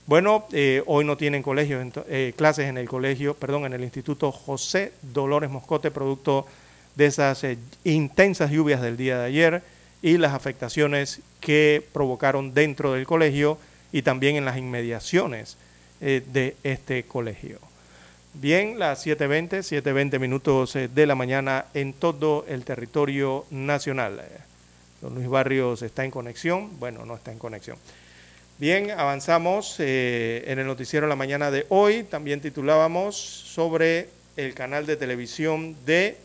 Bueno, 0.05 0.45
eh, 0.51 0.83
hoy 0.85 1.05
no 1.05 1.15
tienen 1.17 1.41
colegio, 1.41 1.79
eh, 2.07 2.33
clases 2.35 2.67
en 2.67 2.77
el 2.77 2.87
colegio, 2.87 3.33
perdón, 3.33 3.65
en 3.65 3.73
el 3.73 3.83
Instituto 3.83 4.31
José 4.31 4.93
Dolores 5.01 5.49
Moscote, 5.49 5.89
producto 5.89 6.45
de 6.95 7.05
esas 7.05 7.43
eh, 7.45 7.57
intensas 7.83 8.51
lluvias 8.51 8.81
del 8.81 8.97
día 8.97 9.19
de 9.19 9.25
ayer 9.25 9.63
y 10.01 10.17
las 10.17 10.33
afectaciones 10.33 11.21
que 11.39 11.85
provocaron 11.93 12.53
dentro 12.53 12.93
del 12.93 13.05
colegio 13.05 13.57
y 13.93 14.01
también 14.01 14.35
en 14.35 14.45
las 14.45 14.57
inmediaciones 14.57 15.57
de 15.99 16.55
este 16.63 17.03
colegio. 17.03 17.66
Bien, 18.33 18.77
las 18.77 19.05
7.20, 19.05 19.81
7.20 19.81 20.19
minutos 20.19 20.73
de 20.73 21.05
la 21.07 21.15
mañana 21.15 21.65
en 21.73 21.93
todo 21.93 22.45
el 22.47 22.65
territorio 22.65 23.45
nacional. 23.49 24.21
Don 25.01 25.15
Luis 25.15 25.27
Barrios 25.27 25.81
está 25.81 26.05
en 26.05 26.11
conexión, 26.11 26.79
bueno, 26.79 27.05
no 27.05 27.15
está 27.15 27.31
en 27.31 27.39
conexión. 27.39 27.77
Bien, 28.59 28.91
avanzamos 28.91 29.75
eh, 29.79 30.43
en 30.47 30.59
el 30.59 30.67
noticiero 30.67 31.05
de 31.05 31.09
la 31.09 31.15
mañana 31.15 31.51
de 31.51 31.65
hoy. 31.69 32.03
También 32.03 32.41
titulábamos 32.41 33.15
sobre 33.15 34.09
el 34.35 34.53
canal 34.53 34.85
de 34.85 34.97
televisión 34.97 35.75
de 35.85 36.17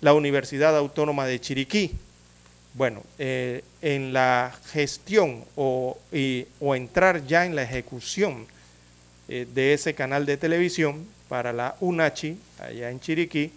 la 0.00 0.14
Universidad 0.14 0.76
Autónoma 0.76 1.26
de 1.26 1.40
Chiriquí. 1.40 1.92
Bueno, 2.74 3.02
eh, 3.18 3.62
en 3.82 4.12
la 4.12 4.54
gestión 4.66 5.44
o, 5.56 5.98
o, 6.60 6.74
entrar 6.74 7.26
ya 7.26 7.44
en 7.44 7.56
la 7.56 7.62
ejecución 7.62 8.46
eh, 9.28 9.46
de 9.52 9.72
ese 9.72 9.94
canal 9.94 10.26
de 10.26 10.36
televisión 10.36 11.06
para 11.28 11.52
la 11.52 11.76
UNACHI, 11.80 12.38
allá 12.60 12.90
en 12.90 13.00
Chiriquí, 13.00 13.52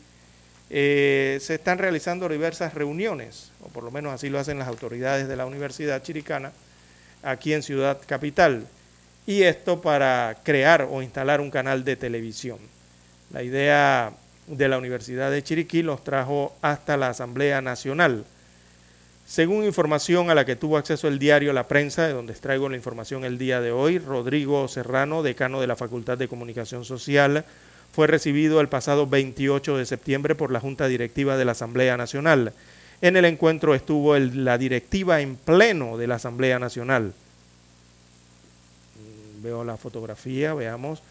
se 0.70 1.38
están 1.38 1.78
realizando 1.78 2.30
diversas 2.30 2.74
reuniones, 2.74 3.52
o 3.62 3.68
por 3.68 3.84
lo 3.84 3.92
menos 3.92 4.14
así 4.14 4.30
lo 4.30 4.40
hacen 4.40 4.60
las 4.60 4.68
autoridades 4.68 5.28
de 5.28 5.36
la 5.36 5.46
Universidad 5.46 6.02
Chiricana, 6.02 6.52
aquí 7.24 7.54
en 7.54 7.64
Ciudad 7.64 8.00
Capital. 8.06 8.68
Y 9.28 9.44
esto 9.44 9.82
para 9.82 10.38
crear 10.44 10.88
o 10.90 11.02
instalar 11.02 11.42
un 11.42 11.52
canal 11.52 11.84
de 11.84 11.96
televisión. 11.96 12.58
La 13.32 13.44
idea 13.44 14.14
de 14.48 14.68
la 14.68 14.78
Universidad 14.78 15.30
de 15.30 15.44
Chiriquí 15.44 15.84
los 15.84 16.04
trajo 16.04 16.56
hasta 16.62 16.98
la 16.98 17.10
Asamblea 17.10 17.62
Nacional. 17.62 18.26
Según 19.32 19.64
información 19.64 20.30
a 20.30 20.36
la 20.36 20.44
que 20.44 20.58
tuvo 20.58 20.76
acceso 20.76 21.08
el 21.08 21.18
diario 21.18 21.54
La 21.54 21.70
Prensa, 21.70 22.06
de 22.06 22.12
donde 22.12 22.34
traigo 22.34 22.68
la 22.68 22.76
información 22.76 23.24
el 23.24 23.38
día 23.38 23.62
de 23.62 23.72
hoy, 23.72 23.98
Rodrigo 23.98 24.68
Serrano, 24.68 25.24
decano 25.24 25.62
de 25.62 25.68
la 25.68 25.78
Facultad 25.78 26.18
de 26.18 26.28
Comunicación 26.28 26.84
Social, 26.84 27.46
fue 27.94 28.08
recibido 28.08 28.60
el 28.60 28.68
pasado 28.68 29.08
28 29.08 29.78
de 29.78 29.86
septiembre 29.86 30.36
por 30.36 30.52
la 30.52 30.60
Junta 30.60 30.88
Directiva 30.88 31.38
de 31.38 31.46
la 31.46 31.54
Asamblea 31.54 31.96
Nacional. 31.96 32.52
En 33.02 33.16
el 33.16 33.24
encuentro 33.24 33.74
estuvo 33.74 34.20
la 34.20 34.58
directiva 34.58 35.22
en 35.22 35.38
pleno 35.38 35.98
de 35.98 36.08
la 36.08 36.16
Asamblea 36.16 36.60
Nacional. 36.60 37.14
Mm, 38.98 39.44
veo 39.44 39.64
la 39.64 39.78
fotografía, 39.78 40.54
veamos. 40.54 41.02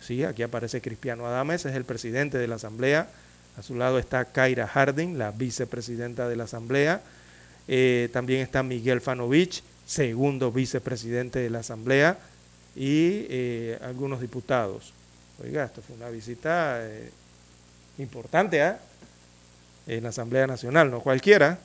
Sí, 0.00 0.22
aquí 0.22 0.42
aparece 0.42 0.82
Cristiano 0.82 1.26
Adames, 1.26 1.64
es 1.64 1.74
el 1.74 1.86
presidente 1.86 2.36
de 2.36 2.46
la 2.46 2.56
Asamblea. 2.56 3.08
A 3.56 3.62
su 3.62 3.74
lado 3.74 3.98
está 3.98 4.26
Kaira 4.26 4.66
Harding, 4.66 5.16
la 5.16 5.30
vicepresidenta 5.30 6.28
de 6.28 6.36
la 6.36 6.44
Asamblea. 6.44 7.00
Eh, 7.72 8.08
también 8.12 8.40
está 8.40 8.64
Miguel 8.64 9.00
Fanovich, 9.00 9.62
segundo 9.86 10.50
vicepresidente 10.50 11.38
de 11.38 11.50
la 11.50 11.60
Asamblea, 11.60 12.18
y 12.74 13.26
eh, 13.30 13.78
algunos 13.82 14.20
diputados. 14.20 14.92
Oiga, 15.40 15.66
esto 15.66 15.80
fue 15.80 15.94
una 15.94 16.08
visita 16.08 16.80
eh, 16.80 17.10
importante, 17.98 18.60
¿ah? 18.60 18.80
en 19.86 20.02
la 20.02 20.08
Asamblea 20.08 20.48
Nacional, 20.48 20.90
no 20.90 20.98
cualquiera. 20.98 21.60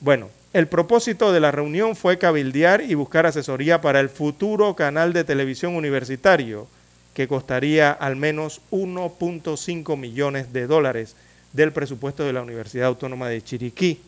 Bueno, 0.00 0.30
el 0.52 0.66
propósito 0.66 1.32
de 1.32 1.38
la 1.38 1.52
reunión 1.52 1.94
fue 1.94 2.18
cabildear 2.18 2.80
y 2.80 2.94
buscar 2.94 3.24
asesoría 3.24 3.80
para 3.80 4.00
el 4.00 4.08
futuro 4.08 4.74
canal 4.74 5.12
de 5.12 5.22
televisión 5.22 5.76
universitario, 5.76 6.66
que 7.14 7.28
costaría 7.28 7.92
al 7.92 8.16
menos 8.16 8.62
1.5 8.72 9.96
millones 9.96 10.52
de 10.52 10.66
dólares 10.66 11.14
del 11.52 11.72
presupuesto 11.72 12.24
de 12.24 12.32
la 12.32 12.42
Universidad 12.42 12.88
Autónoma 12.88 13.28
de 13.28 13.42
Chiriquí. 13.42 14.00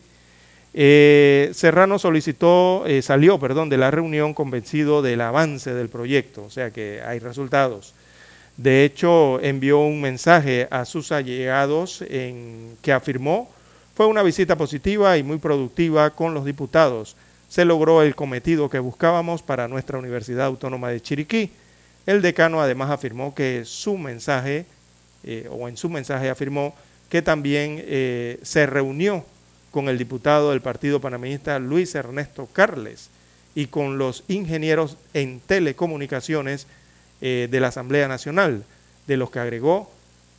Eh, 0.75 1.51
Serrano 1.53 1.99
solicitó, 1.99 2.85
eh, 2.87 3.03
salió, 3.03 3.39
perdón, 3.39 3.69
de 3.69 3.77
la 3.77 3.91
reunión 3.91 4.33
convencido 4.33 5.03
del 5.03 5.21
avance 5.21 5.73
del 5.73 5.87
proyecto, 5.89 6.43
o 6.45 6.49
sea 6.49 6.71
que 6.71 7.01
hay 7.05 7.19
resultados. 7.19 7.93
De 8.57 8.83
hecho, 8.83 9.39
envió 9.41 9.79
un 9.79 10.01
mensaje 10.01 10.67
a 10.71 10.85
sus 10.85 11.11
allegados 11.11 12.03
en 12.07 12.77
que 12.81 12.91
afirmó 12.91 13.49
fue 13.95 14.07
una 14.07 14.23
visita 14.23 14.57
positiva 14.57 15.17
y 15.19 15.23
muy 15.23 15.37
productiva 15.37 16.09
con 16.09 16.33
los 16.33 16.45
diputados. 16.45 17.15
Se 17.47 17.65
logró 17.65 18.01
el 18.01 18.15
cometido 18.15 18.67
que 18.67 18.79
buscábamos 18.79 19.43
para 19.43 19.67
nuestra 19.67 19.99
Universidad 19.99 20.47
Autónoma 20.47 20.89
de 20.89 21.01
Chiriquí. 21.01 21.51
El 22.07 22.23
decano 22.23 22.59
además 22.59 22.89
afirmó 22.89 23.35
que 23.35 23.61
su 23.65 23.99
mensaje, 23.99 24.65
eh, 25.23 25.47
o 25.51 25.67
en 25.67 25.77
su 25.77 25.89
mensaje 25.89 26.31
afirmó 26.31 26.73
que 27.09 27.21
también 27.21 27.85
se 28.41 28.65
reunió 28.65 29.23
con 29.73 29.89
el 29.89 29.97
diputado 29.97 30.51
del 30.51 30.61
Partido 30.61 31.01
Panameñista 31.01 31.57
Luis 31.57 31.95
Ernesto 31.95 32.47
Carles 32.53 33.09
y 33.55 33.65
con 33.65 33.97
los 33.97 34.23
ingenieros 34.27 34.97
en 35.15 35.39
telecomunicaciones 35.39 36.67
eh, 37.21 37.47
de 37.49 37.59
la 37.59 37.69
Asamblea 37.69 38.07
Nacional, 38.07 38.65
de 39.07 39.17
los 39.17 39.31
que 39.31 39.39
agregó, 39.39 39.91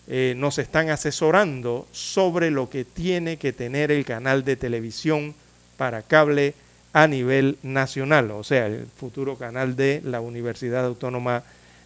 eh, 0.07 0.35
nos 0.37 0.59
están 0.59 0.89
asesorando 0.89 1.89
sobre 1.91 2.53
lo 2.53 2.71
que 2.71 2.85
tiene 2.85 3.37
que 3.37 3.53
tener 3.53 3.91
el 3.91 4.05
canal 4.05 4.45
de 4.45 4.55
televisión 4.55 5.35
para 5.77 6.03
cable 6.03 6.55
a 6.93 7.09
nivel 7.09 7.59
nacional, 7.65 8.31
o 8.31 8.45
sea, 8.45 8.67
el 8.67 8.87
futuro 8.87 9.37
canal 9.37 9.75
de 9.75 10.01
la 10.05 10.21
Universidad 10.21 10.85
Autónoma 10.85 11.43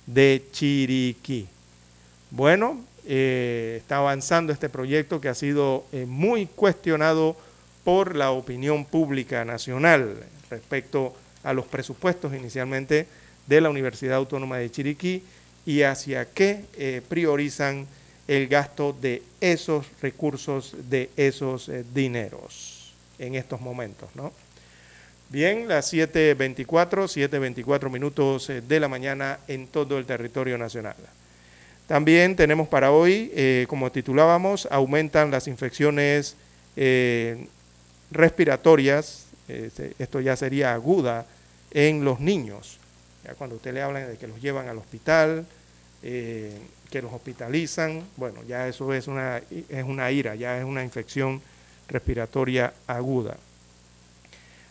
de 0.06 0.44
Chiriquí. 0.52 1.46
Bueno, 2.30 2.84
eh, 3.08 3.78
está 3.80 3.96
avanzando 3.96 4.52
este 4.52 4.68
proyecto 4.68 5.20
que 5.20 5.28
ha 5.28 5.34
sido 5.34 5.84
muy 6.06 6.46
cuestionado 6.46 7.36
por 7.82 8.14
la 8.14 8.30
opinión 8.30 8.84
pública 8.84 9.44
nacional 9.44 10.16
respecto 10.50 11.14
a 11.42 11.52
los 11.52 11.66
presupuestos 11.66 12.34
inicialmente 12.34 13.06
de 13.46 13.60
la 13.60 13.70
Universidad 13.70 14.16
Autónoma 14.16 14.58
de 14.58 14.70
Chiriquí 14.70 15.22
y 15.64 15.82
hacia 15.82 16.26
qué 16.26 16.64
eh, 16.76 17.02
priorizan 17.08 17.86
el 18.26 18.46
gasto 18.48 18.96
de 18.98 19.22
esos 19.40 19.86
recursos, 20.02 20.74
de 20.90 21.10
esos 21.16 21.68
eh, 21.68 21.84
dineros 21.94 22.92
en 23.18 23.34
estos 23.34 23.60
momentos, 23.60 24.08
¿no? 24.14 24.32
Bien, 25.30 25.68
las 25.68 25.92
7.24, 25.92 26.66
7.24 26.66 27.90
minutos 27.90 28.48
eh, 28.48 28.60
de 28.60 28.80
la 28.80 28.88
mañana 28.88 29.40
en 29.46 29.66
todo 29.66 29.98
el 29.98 30.06
territorio 30.06 30.56
nacional. 30.56 30.96
También 31.88 32.36
tenemos 32.36 32.68
para 32.68 32.92
hoy, 32.92 33.66
como 33.66 33.90
titulábamos, 33.90 34.68
aumentan 34.70 35.32
las 35.32 35.48
infecciones 35.48 36.36
respiratorias, 38.10 39.26
este, 39.48 39.94
esto 39.98 40.20
ya 40.20 40.36
sería 40.36 40.74
aguda 40.74 41.26
en 41.72 42.04
los 42.04 42.20
niños 42.20 42.78
cuando 43.36 43.56
usted 43.56 43.74
le 43.74 43.82
habla 43.82 44.00
de 44.00 44.16
que 44.16 44.26
los 44.26 44.40
llevan 44.40 44.68
al 44.68 44.78
hospital, 44.78 45.44
eh, 46.02 46.56
que 46.90 47.02
los 47.02 47.12
hospitalizan, 47.12 48.04
bueno, 48.16 48.42
ya 48.46 48.68
eso 48.68 48.94
es 48.94 49.08
una, 49.08 49.42
es 49.68 49.84
una 49.84 50.10
ira, 50.10 50.34
ya 50.34 50.58
es 50.58 50.64
una 50.64 50.84
infección 50.84 51.42
respiratoria 51.88 52.72
aguda. 52.86 53.36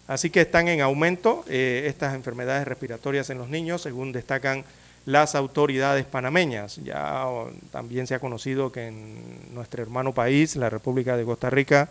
Así 0.08 0.30
que 0.30 0.42
están 0.42 0.68
en 0.70 0.82
aumento 0.82 1.44
eh, 1.50 1.86
estas 1.88 2.16
enfermedades 2.16 2.68
respiratorias 2.68 3.30
en 3.30 3.38
los 3.38 3.50
niños, 3.50 3.82
según 3.82 4.14
destacan 4.14 4.64
las 5.08 5.36
autoridades 5.36 6.06
panameñas. 6.06 6.76
Ya 6.84 7.24
también 7.72 8.08
se 8.08 8.14
ha 8.14 8.20
conocido 8.20 8.74
que 8.74 8.88
en 8.88 9.56
nuestro 9.56 9.82
hermano 9.82 10.14
país, 10.14 10.58
la 10.58 10.70
República 10.70 11.16
de 11.16 11.24
Costa 11.24 11.50
Rica, 11.50 11.88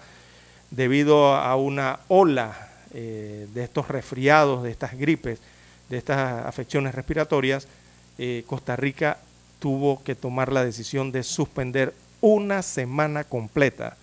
debido 0.70 1.34
a 1.34 1.56
una 1.56 2.00
ola 2.08 2.68
eh, 2.92 3.48
de 3.54 3.64
estos 3.64 3.88
resfriados, 3.88 4.62
de 4.62 4.70
estas 4.70 4.98
gripes, 4.98 5.38
de 5.88 5.96
estas 5.96 6.44
afecciones 6.44 6.94
respiratorias, 6.94 7.66
eh, 8.18 8.44
Costa 8.46 8.76
Rica 8.76 9.16
tuvo 9.60 10.02
que 10.04 10.14
tomar 10.14 10.52
la 10.52 10.62
decisión 10.62 11.10
de 11.10 11.22
suspender 11.22 11.94
una 12.20 12.60
semana 12.60 13.24
completa 13.24 13.96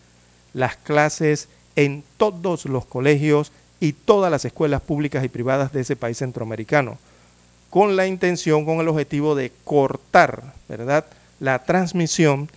las 0.54 0.76
clases 0.76 1.50
en 1.76 2.04
todos 2.18 2.66
los 2.66 2.88
colegios 2.88 3.52
y 3.80 3.94
todas 3.94 4.32
las 4.32 4.44
escuelas 4.46 4.82
públicas 4.82 5.24
y 5.24 5.30
privadas 5.30 5.72
de 5.72 5.82
ese 5.82 5.96
país 5.96 6.18
centroamericano, 6.18 6.98
con 7.74 7.96
la 7.96 8.06
intención, 8.06 8.66
con 8.66 8.82
el 8.82 8.88
objetivo 8.88 9.34
de 9.34 9.52
cortar, 9.64 10.54
¿verdad?, 10.70 11.06
la 11.40 11.58
transmisión 11.64 12.48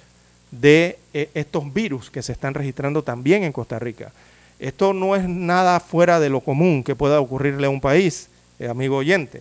de 0.50 0.98
eh, 1.14 1.30
estos 1.32 1.72
virus 1.72 2.10
que 2.10 2.20
se 2.20 2.32
están 2.32 2.52
registrando 2.52 3.02
también 3.02 3.42
en 3.42 3.50
Costa 3.50 3.78
Rica. 3.78 4.12
Esto 4.58 4.92
no 4.92 5.16
es 5.16 5.26
nada 5.26 5.80
fuera 5.80 6.20
de 6.20 6.28
lo 6.28 6.40
común 6.40 6.84
que 6.84 6.94
pueda 6.94 7.18
ocurrirle 7.18 7.66
a 7.66 7.70
un 7.70 7.80
país. 7.80 8.28
Eh, 8.58 8.68
amigo 8.68 8.98
oyente. 8.98 9.40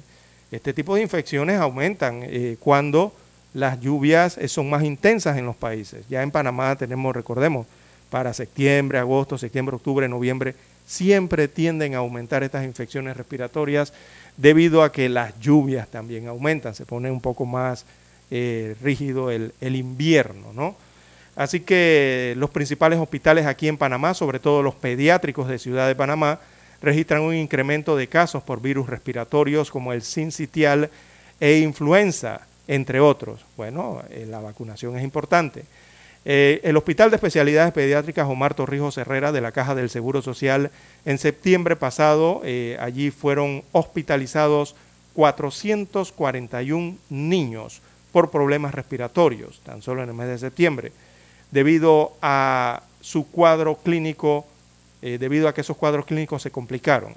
Este 0.49 0.73
tipo 0.73 0.95
de 0.95 1.01
infecciones 1.01 1.59
aumentan 1.59 2.21
eh, 2.23 2.55
cuando 2.61 3.11
las 3.53 3.81
lluvias 3.81 4.39
son 4.47 4.69
más 4.69 4.81
intensas 4.81 5.37
en 5.37 5.45
los 5.45 5.57
países. 5.57 6.05
Ya 6.07 6.23
en 6.23 6.31
Panamá 6.31 6.77
tenemos, 6.77 7.13
recordemos, 7.13 7.67
para 8.09 8.33
septiembre, 8.33 8.97
agosto, 8.97 9.37
septiembre, 9.37 9.75
octubre, 9.75 10.07
noviembre, 10.07 10.55
siempre 10.87 11.49
tienden 11.49 11.95
a 11.95 11.97
aumentar 11.97 12.43
estas 12.43 12.63
infecciones 12.63 13.17
respiratorias 13.17 13.91
debido 14.37 14.83
a 14.83 14.91
que 14.91 15.09
las 15.09 15.39
lluvias 15.39 15.87
también 15.87 16.27
aumentan, 16.27 16.75
se 16.75 16.85
pone 16.85 17.09
un 17.09 17.21
poco 17.21 17.45
más 17.45 17.85
eh, 18.31 18.75
rígido 18.81 19.31
el, 19.31 19.53
invierno, 19.61 20.51
¿no? 20.53 20.75
Así 21.35 21.59
que 21.59 22.33
los 22.37 22.49
principales 22.49 22.97
hospitales 22.97 23.45
aquí 23.45 23.67
en 23.67 23.77
Panamá, 23.77 24.13
sobre 24.13 24.39
todo 24.39 24.63
los 24.63 24.75
pediátricos 24.75 25.47
de 25.47 25.59
Ciudad 25.59 25.87
de 25.87 25.95
Panamá, 25.95 26.39
registran 26.81 27.21
un 27.21 27.35
incremento 27.35 27.97
de 27.97 28.07
casos 28.07 28.41
por 28.43 28.61
virus 28.61 28.87
respiratorios 28.87 29.69
como 29.69 29.91
el 29.91 30.01
sincitial 30.01 30.89
e 31.39 31.59
influenza, 31.59 32.41
entre 32.67 32.99
otros. 32.99 33.45
Bueno, 33.57 34.01
eh, 34.09 34.25
la 34.29 34.39
vacunación 34.39 34.97
es 34.97 35.03
importante. 35.03 35.65
Eh, 36.27 36.59
el 36.63 36.75
Hospital 36.75 37.11
de 37.11 37.17
Especialidades 37.17 37.71
Pediátricas 37.71 38.27
Omar 38.27 38.55
Torrijos 38.55 38.97
Herrera 38.97 39.31
de 39.31 39.41
la 39.41 39.51
Caja 39.51 39.75
del 39.75 39.91
Seguro 39.91 40.23
Social, 40.23 40.71
en 41.05 41.19
septiembre 41.19 41.75
pasado, 41.75 42.41
eh, 42.43 42.77
allí 42.79 43.11
fueron 43.11 43.63
hospitalizados 43.71 44.75
441 45.13 46.97
niños 47.11 47.79
por 48.11 48.31
problemas 48.31 48.73
respiratorios, 48.73 49.61
tan 49.63 49.83
solo 49.83 50.01
en 50.01 50.09
el 50.09 50.15
mes 50.15 50.27
de 50.27 50.39
septiembre, 50.39 50.91
debido 51.51 52.13
a 52.23 52.81
su 53.01 53.29
cuadro 53.29 53.75
clínico, 53.75 54.47
eh, 55.03 55.19
debido 55.19 55.47
a 55.47 55.53
que 55.53 55.61
esos 55.61 55.77
cuadros 55.77 56.07
clínicos 56.07 56.41
se 56.41 56.49
complicaron. 56.49 57.13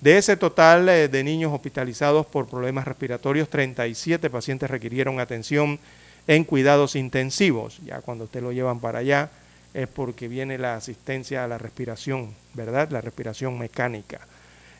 De 0.00 0.18
ese 0.18 0.36
total 0.36 0.84
de 0.84 1.24
niños 1.24 1.52
hospitalizados 1.52 2.26
por 2.26 2.46
problemas 2.46 2.84
respiratorios, 2.84 3.48
37 3.48 4.28
pacientes 4.28 4.70
requirieron 4.70 5.18
atención 5.18 5.78
en 6.26 6.44
cuidados 6.44 6.96
intensivos. 6.96 7.78
Ya 7.84 8.00
cuando 8.00 8.24
usted 8.24 8.42
lo 8.42 8.52
llevan 8.52 8.80
para 8.80 9.00
allá 9.00 9.30
es 9.74 9.88
porque 9.88 10.28
viene 10.28 10.56
la 10.56 10.76
asistencia 10.76 11.44
a 11.44 11.48
la 11.48 11.58
respiración, 11.58 12.34
¿verdad? 12.54 12.90
La 12.90 13.00
respiración 13.00 13.58
mecánica. 13.58 14.20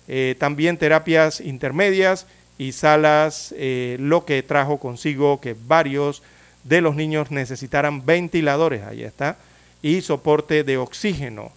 Eh, 0.07 0.37
también 0.39 0.77
terapias 0.77 1.41
intermedias 1.41 2.27
y 2.59 2.73
salas, 2.73 3.53
eh, 3.57 3.97
lo 3.99 4.25
que 4.25 4.43
trajo 4.43 4.79
consigo 4.79 5.41
que 5.41 5.57
varios 5.67 6.23
de 6.63 6.81
los 6.81 6.95
niños 6.95 7.31
necesitaran 7.31 8.07
ventiladores, 8.07 8.83
ahí 8.85 9.03
está, 9.03 9.37
y 9.83 10.01
soporte 10.01 10.63
de 10.63 10.79
oxígeno. 10.79 11.51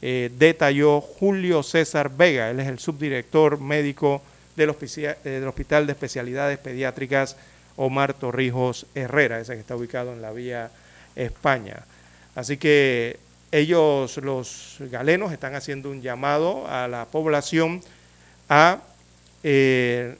Eh, 0.00 0.30
detalló 0.38 1.00
Julio 1.00 1.62
César 1.62 2.10
Vega, 2.14 2.50
él 2.50 2.60
es 2.60 2.68
el 2.68 2.78
subdirector 2.78 3.60
médico 3.60 4.22
del, 4.54 4.70
Hospital 4.70 5.86
de 5.86 5.92
Especialidades 5.92 6.58
Pediátricas 6.58 7.36
Omar 7.76 8.14
Torrijos 8.14 8.86
Herrera, 8.94 9.40
ese 9.40 9.54
que 9.54 9.60
está 9.60 9.76
ubicado 9.76 10.12
en 10.12 10.22
la 10.22 10.32
vía 10.32 10.70
España. 11.16 11.84
Así 12.34 12.56
que 12.56 13.18
ellos, 13.52 14.16
los 14.18 14.76
galenos, 14.90 15.32
están 15.32 15.54
haciendo 15.54 15.90
un 15.90 16.02
llamado 16.02 16.66
a 16.68 16.88
la 16.88 17.04
población 17.04 17.82
a 18.48 18.80
eh, 19.42 20.16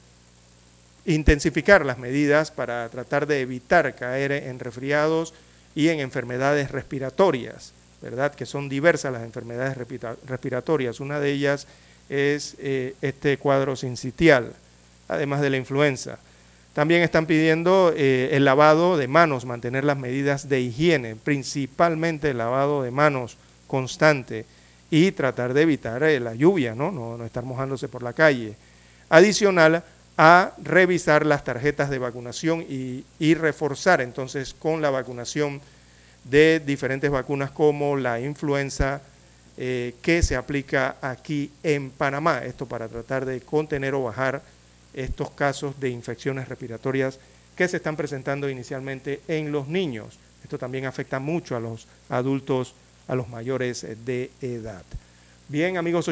intensificar 1.07 1.85
las 1.85 1.99
medidas 1.99 2.51
para 2.51 2.89
tratar 2.89 3.27
de 3.27 3.41
evitar 3.41 3.95
caer 3.95 4.33
en 4.33 4.59
resfriados 4.59 5.35
y 5.75 5.89
en 5.89 6.01
enfermedades 6.01 6.71
respiratorias, 6.71 7.73
¿verdad? 8.01 8.35
Que 8.35 8.47
son 8.47 8.69
diversas 8.69 9.13
las 9.13 9.23
enfermedades 9.23 9.77
respira- 9.77 10.17
respiratorias. 10.27 11.01
Una 11.01 11.19
de 11.21 11.33
ellas 11.33 11.67
es 12.09 12.55
eh, 12.59 12.95
este 13.03 13.39
cuadro 13.39 13.75
sincitial, 13.77 14.53
además 15.09 15.41
de 15.41 15.51
la 15.51 15.57
influenza. 15.57 16.19
También 16.75 17.03
están 17.03 17.27
pidiendo 17.27 17.93
eh, 17.97 18.31
el 18.33 18.45
lavado 18.45 18.97
de 18.97 19.09
manos, 19.09 19.45
mantener 19.45 19.85
las 19.85 19.97
medidas 19.97 20.49
de 20.49 20.61
higiene, 20.61 21.17
principalmente 21.17 22.31
el 22.31 22.39
lavado 22.39 22.83
de 22.83 22.91
manos 22.91 23.37
constante 23.67 24.45
y 24.91 25.13
tratar 25.13 25.55
de 25.55 25.63
evitar 25.63 26.03
eh, 26.03 26.21
la 26.21 26.35
lluvia, 26.35 26.75
¿no? 26.75 26.91
¿no? 26.91 27.25
Estar 27.25 27.45
mojándose 27.45 27.89
por 27.89 28.03
la 28.03 28.13
calle. 28.13 28.57
Adicional 29.09 29.85
a 30.17 30.53
revisar 30.63 31.25
las 31.25 31.45
tarjetas 31.45 31.91
de 31.91 31.99
vacunación 31.99 32.65
y, 32.69 33.05
y 33.19 33.35
reforzar 33.35 34.01
entonces 34.01 34.55
con 34.55 34.83
la 34.83 34.91
vacunación 34.91 35.61
de 36.25 36.61
diferentes 36.65 37.11
vacunas 37.11 37.51
como 37.51 37.97
la 37.97 38.21
influenza 38.21 39.01
eh, 39.57 39.95
que 40.03 40.23
se 40.23 40.35
aplica 40.35 40.97
aquí 41.01 41.53
en 41.63 41.91
Panamá. 41.91 42.45
Esto 42.45 42.67
para 42.67 42.89
tratar 42.89 43.25
de 43.25 43.41
contener 43.41 43.95
o 43.95 44.03
bajar 44.03 44.43
estos 44.95 45.31
casos 45.31 45.79
de 45.81 45.91
infecciones 45.91 46.49
respiratorias 46.49 47.19
que 47.57 47.69
se 47.69 47.77
están 47.77 47.97
presentando 47.97 48.49
inicialmente 48.49 49.21
en 49.29 49.53
los 49.53 49.69
niños. 49.69 50.19
Esto 50.43 50.59
también 50.59 50.87
afecta 50.87 51.19
mucho 51.19 51.57
a 51.57 51.61
los 51.61 51.87
adultos, 52.09 52.75
a 53.09 53.15
los 53.15 53.29
mayores 53.29 53.87
de 54.05 54.31
edad. 54.41 54.83
Bien, 55.49 55.77
amigos. 55.77 56.09